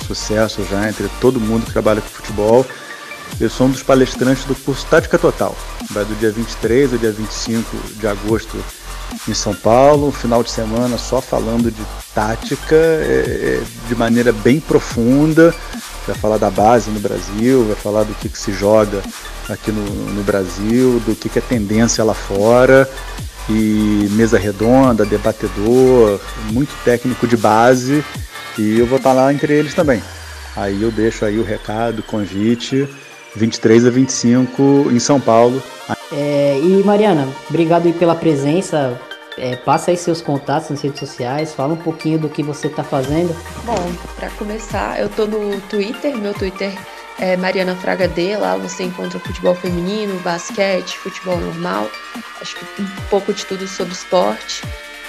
sucesso 0.07 0.65
já 0.65 0.89
entre 0.89 1.09
todo 1.21 1.39
mundo 1.39 1.67
que 1.67 1.73
trabalha 1.73 2.01
com 2.01 2.09
futebol. 2.09 2.65
Eu 3.39 3.51
sou 3.51 3.67
um 3.67 3.71
dos 3.71 3.83
palestrantes 3.83 4.45
do 4.45 4.55
curso 4.55 4.87
Tática 4.87 5.19
Total. 5.19 5.55
Vai 5.91 6.07
do 6.07 6.15
dia 6.19 6.31
23 6.31 6.95
ao 6.95 6.99
dia 6.99 7.13
25 7.13 7.77
de 7.99 8.07
agosto 8.07 8.57
em 9.29 9.35
São 9.35 9.55
Paulo, 9.55 10.09
um 10.09 10.13
final 10.13 10.43
de 10.43 10.51
semana 10.51 10.97
só 10.97 11.21
falando 11.21 11.71
de 11.71 11.83
tática 12.15 12.75
é, 12.75 13.61
é 13.61 13.89
de 13.89 13.95
maneira 13.95 14.33
bem 14.33 14.59
profunda. 14.59 15.55
Vai 16.07 16.17
falar 16.17 16.39
da 16.39 16.51
base 16.51 16.91
no 16.91 17.01
Brasil, 17.01 17.67
vai 17.67 17.77
falar 17.77 18.05
do 18.05 18.15
que, 18.15 18.31
que 18.31 18.39
se 18.39 18.53
joga 18.53 19.03
aqui 19.49 19.73
no, 19.73 19.83
no 19.83 20.23
Brasil, 20.23 21.01
do 21.01 21.15
que, 21.15 21.29
que 21.29 21.39
é 21.39 21.43
tendência 21.43 22.05
lá 22.05 22.15
fora, 22.15 22.89
e 23.49 24.09
mesa 24.13 24.39
redonda, 24.39 25.07
debatedor, 25.07 26.21
muito 26.53 26.73
técnico 26.85 27.27
de 27.27 27.37
base, 27.37 28.05
e 28.59 28.79
eu 28.79 28.87
vou 28.87 28.99
estar 28.99 29.13
lá 29.13 29.33
entre 29.33 29.53
eles 29.53 29.75
também. 29.75 30.03
Aí 30.55 30.83
eu 30.83 30.91
deixo 30.91 31.25
aí 31.25 31.39
o 31.39 31.45
recado, 31.45 32.03
convite, 32.03 32.89
23 33.35 33.87
a 33.87 33.91
25 33.91 34.89
em 34.91 34.99
São 34.99 35.21
Paulo. 35.21 35.63
É, 36.13 36.59
e 36.63 36.83
Mariana, 36.85 37.29
obrigado 37.49 37.87
aí 37.87 37.93
pela 37.93 38.15
presença. 38.15 39.01
É, 39.37 39.55
passa 39.55 39.93
aí 39.93 39.97
seus 39.97 40.21
contatos 40.21 40.69
nas 40.69 40.83
redes 40.83 40.99
sociais, 40.99 41.55
fala 41.55 41.75
um 41.75 41.77
pouquinho 41.77 42.19
do 42.19 42.29
que 42.29 42.43
você 42.43 42.67
está 42.67 42.83
fazendo. 42.83 43.35
Bom, 43.65 43.93
para 44.17 44.29
começar, 44.31 45.01
eu 45.01 45.09
tô 45.09 45.27
no 45.27 45.61
Twitter, 45.63 46.17
meu 46.17 46.35
Twitter 46.35 46.73
é 47.19 47.37
Mariana 47.37 47.75
Fraga 47.77 48.07
D, 48.07 48.37
lá 48.37 48.57
você 48.57 48.85
encontra 48.85 49.19
futebol 49.19 49.55
feminino, 49.55 50.19
basquete, 50.21 50.99
futebol 50.99 51.37
normal, 51.39 51.91
acho 52.41 52.57
que 52.57 52.83
um 52.83 52.87
pouco 53.11 53.33
de 53.33 53.45
tudo 53.45 53.67
sobre 53.67 53.93
esporte. 53.93 54.63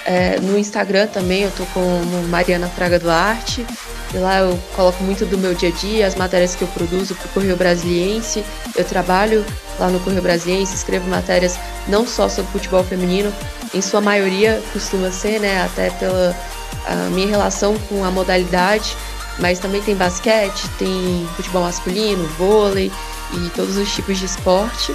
É, 0.06 0.40
no 0.40 0.58
Instagram 0.58 1.06
também 1.08 1.42
eu 1.42 1.50
tô 1.50 1.64
como 1.66 2.22
Mariana 2.28 2.68
Fraga 2.68 2.98
Duarte, 2.98 3.64
e 4.12 4.18
lá 4.18 4.38
eu 4.38 4.58
coloco 4.74 5.04
muito 5.04 5.24
do 5.24 5.38
meu 5.38 5.54
dia 5.54 5.68
a 5.68 5.72
dia, 5.72 6.06
as 6.06 6.16
matérias 6.16 6.56
que 6.56 6.62
eu 6.62 6.68
produzo 6.68 7.14
para 7.14 7.26
o 7.26 7.28
Correio 7.28 7.56
Brasiliense. 7.56 8.42
Eu 8.74 8.84
trabalho 8.84 9.44
lá 9.78 9.88
no 9.88 10.00
Correio 10.00 10.22
Brasiliense, 10.22 10.74
escrevo 10.74 11.08
matérias 11.08 11.56
não 11.86 12.04
só 12.06 12.28
sobre 12.28 12.50
futebol 12.50 12.82
feminino, 12.82 13.32
em 13.72 13.80
sua 13.80 14.00
maioria 14.00 14.60
costuma 14.72 15.12
ser, 15.12 15.38
né, 15.38 15.62
até 15.62 15.90
pela 15.90 16.34
minha 17.12 17.28
relação 17.28 17.78
com 17.88 18.04
a 18.04 18.10
modalidade, 18.10 18.96
mas 19.40 19.58
também 19.58 19.82
tem 19.82 19.94
basquete, 19.96 20.68
tem 20.78 21.28
futebol 21.36 21.62
masculino, 21.62 22.26
vôlei 22.38 22.92
e 23.32 23.50
todos 23.50 23.76
os 23.76 23.92
tipos 23.92 24.18
de 24.18 24.26
esporte. 24.26 24.94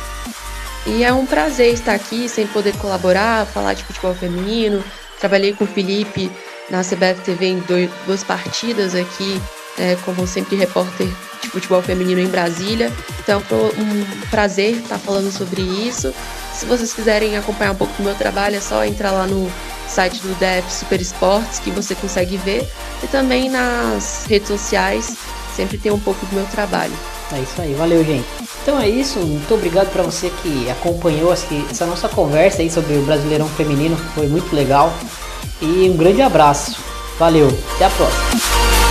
E 0.86 1.04
é 1.04 1.12
um 1.12 1.26
prazer 1.26 1.74
estar 1.74 1.94
aqui 1.94 2.30
sem 2.30 2.46
poder 2.48 2.78
colaborar, 2.78 3.46
falar 3.48 3.74
de 3.74 3.84
futebol 3.84 4.14
feminino. 4.14 4.84
Trabalhei 5.20 5.54
com 5.54 5.64
o 5.64 5.68
Felipe 5.68 6.32
na 6.70 6.82
CBF 6.82 7.22
TV 7.24 7.48
em 7.48 7.60
dois, 7.60 7.90
duas 8.06 8.24
partidas 8.24 8.94
aqui, 8.94 9.42
é, 9.78 9.96
como 10.06 10.28
sempre 10.28 10.56
repórter 10.56 11.08
de 11.42 11.50
futebol 11.50 11.82
feminino 11.82 12.22
em 12.22 12.28
Brasília. 12.28 12.92
Então 13.20 13.42
foi 13.42 13.58
um 13.58 14.30
prazer 14.30 14.76
estar 14.76 15.00
falando 15.00 15.32
sobre 15.32 15.62
isso. 15.62 16.14
Se 16.56 16.66
vocês 16.66 16.94
quiserem 16.94 17.36
acompanhar 17.36 17.74
um 17.74 17.76
pouco 17.76 17.94
do 17.98 18.04
meu 18.04 18.16
trabalho, 18.16 18.56
é 18.56 18.62
só 18.62 18.86
entrar 18.86 19.12
lá 19.12 19.28
no 19.28 19.52
site 19.90 20.22
do 20.22 20.34
DF 20.36 20.72
Super 20.72 21.02
Esportes 21.02 21.60
que 21.60 21.70
você 21.70 21.94
consegue 21.94 22.38
ver 22.38 22.66
e 23.04 23.08
também 23.08 23.50
nas 23.50 24.26
redes 24.26 24.48
sociais 24.48 25.18
sempre 25.54 25.78
tem 25.78 25.92
um 25.92 26.00
pouco 26.00 26.26
do 26.26 26.34
meu 26.34 26.46
trabalho. 26.46 26.94
É 27.34 27.40
isso 27.40 27.62
aí, 27.62 27.74
valeu 27.74 28.04
gente. 28.06 28.26
Então 28.62 28.80
é 28.80 28.88
isso, 28.88 29.20
muito 29.20 29.54
obrigado 29.54 29.92
para 29.92 30.04
você 30.04 30.32
que 30.42 30.70
acompanhou 30.70 31.34
essa 31.34 31.86
nossa 31.86 32.08
conversa 32.08 32.62
aí 32.62 32.72
sobre 32.72 32.94
o 32.96 33.02
Brasileirão 33.02 33.50
Feminino, 33.50 33.98
foi 34.16 34.28
muito 34.28 34.56
legal. 34.56 34.94
E 35.62 35.90
um 35.90 35.98
grande 35.98 36.22
abraço. 36.22 36.78
Valeu, 37.20 37.48
até 37.76 37.86
a 37.86 37.90
próxima. 37.90 38.85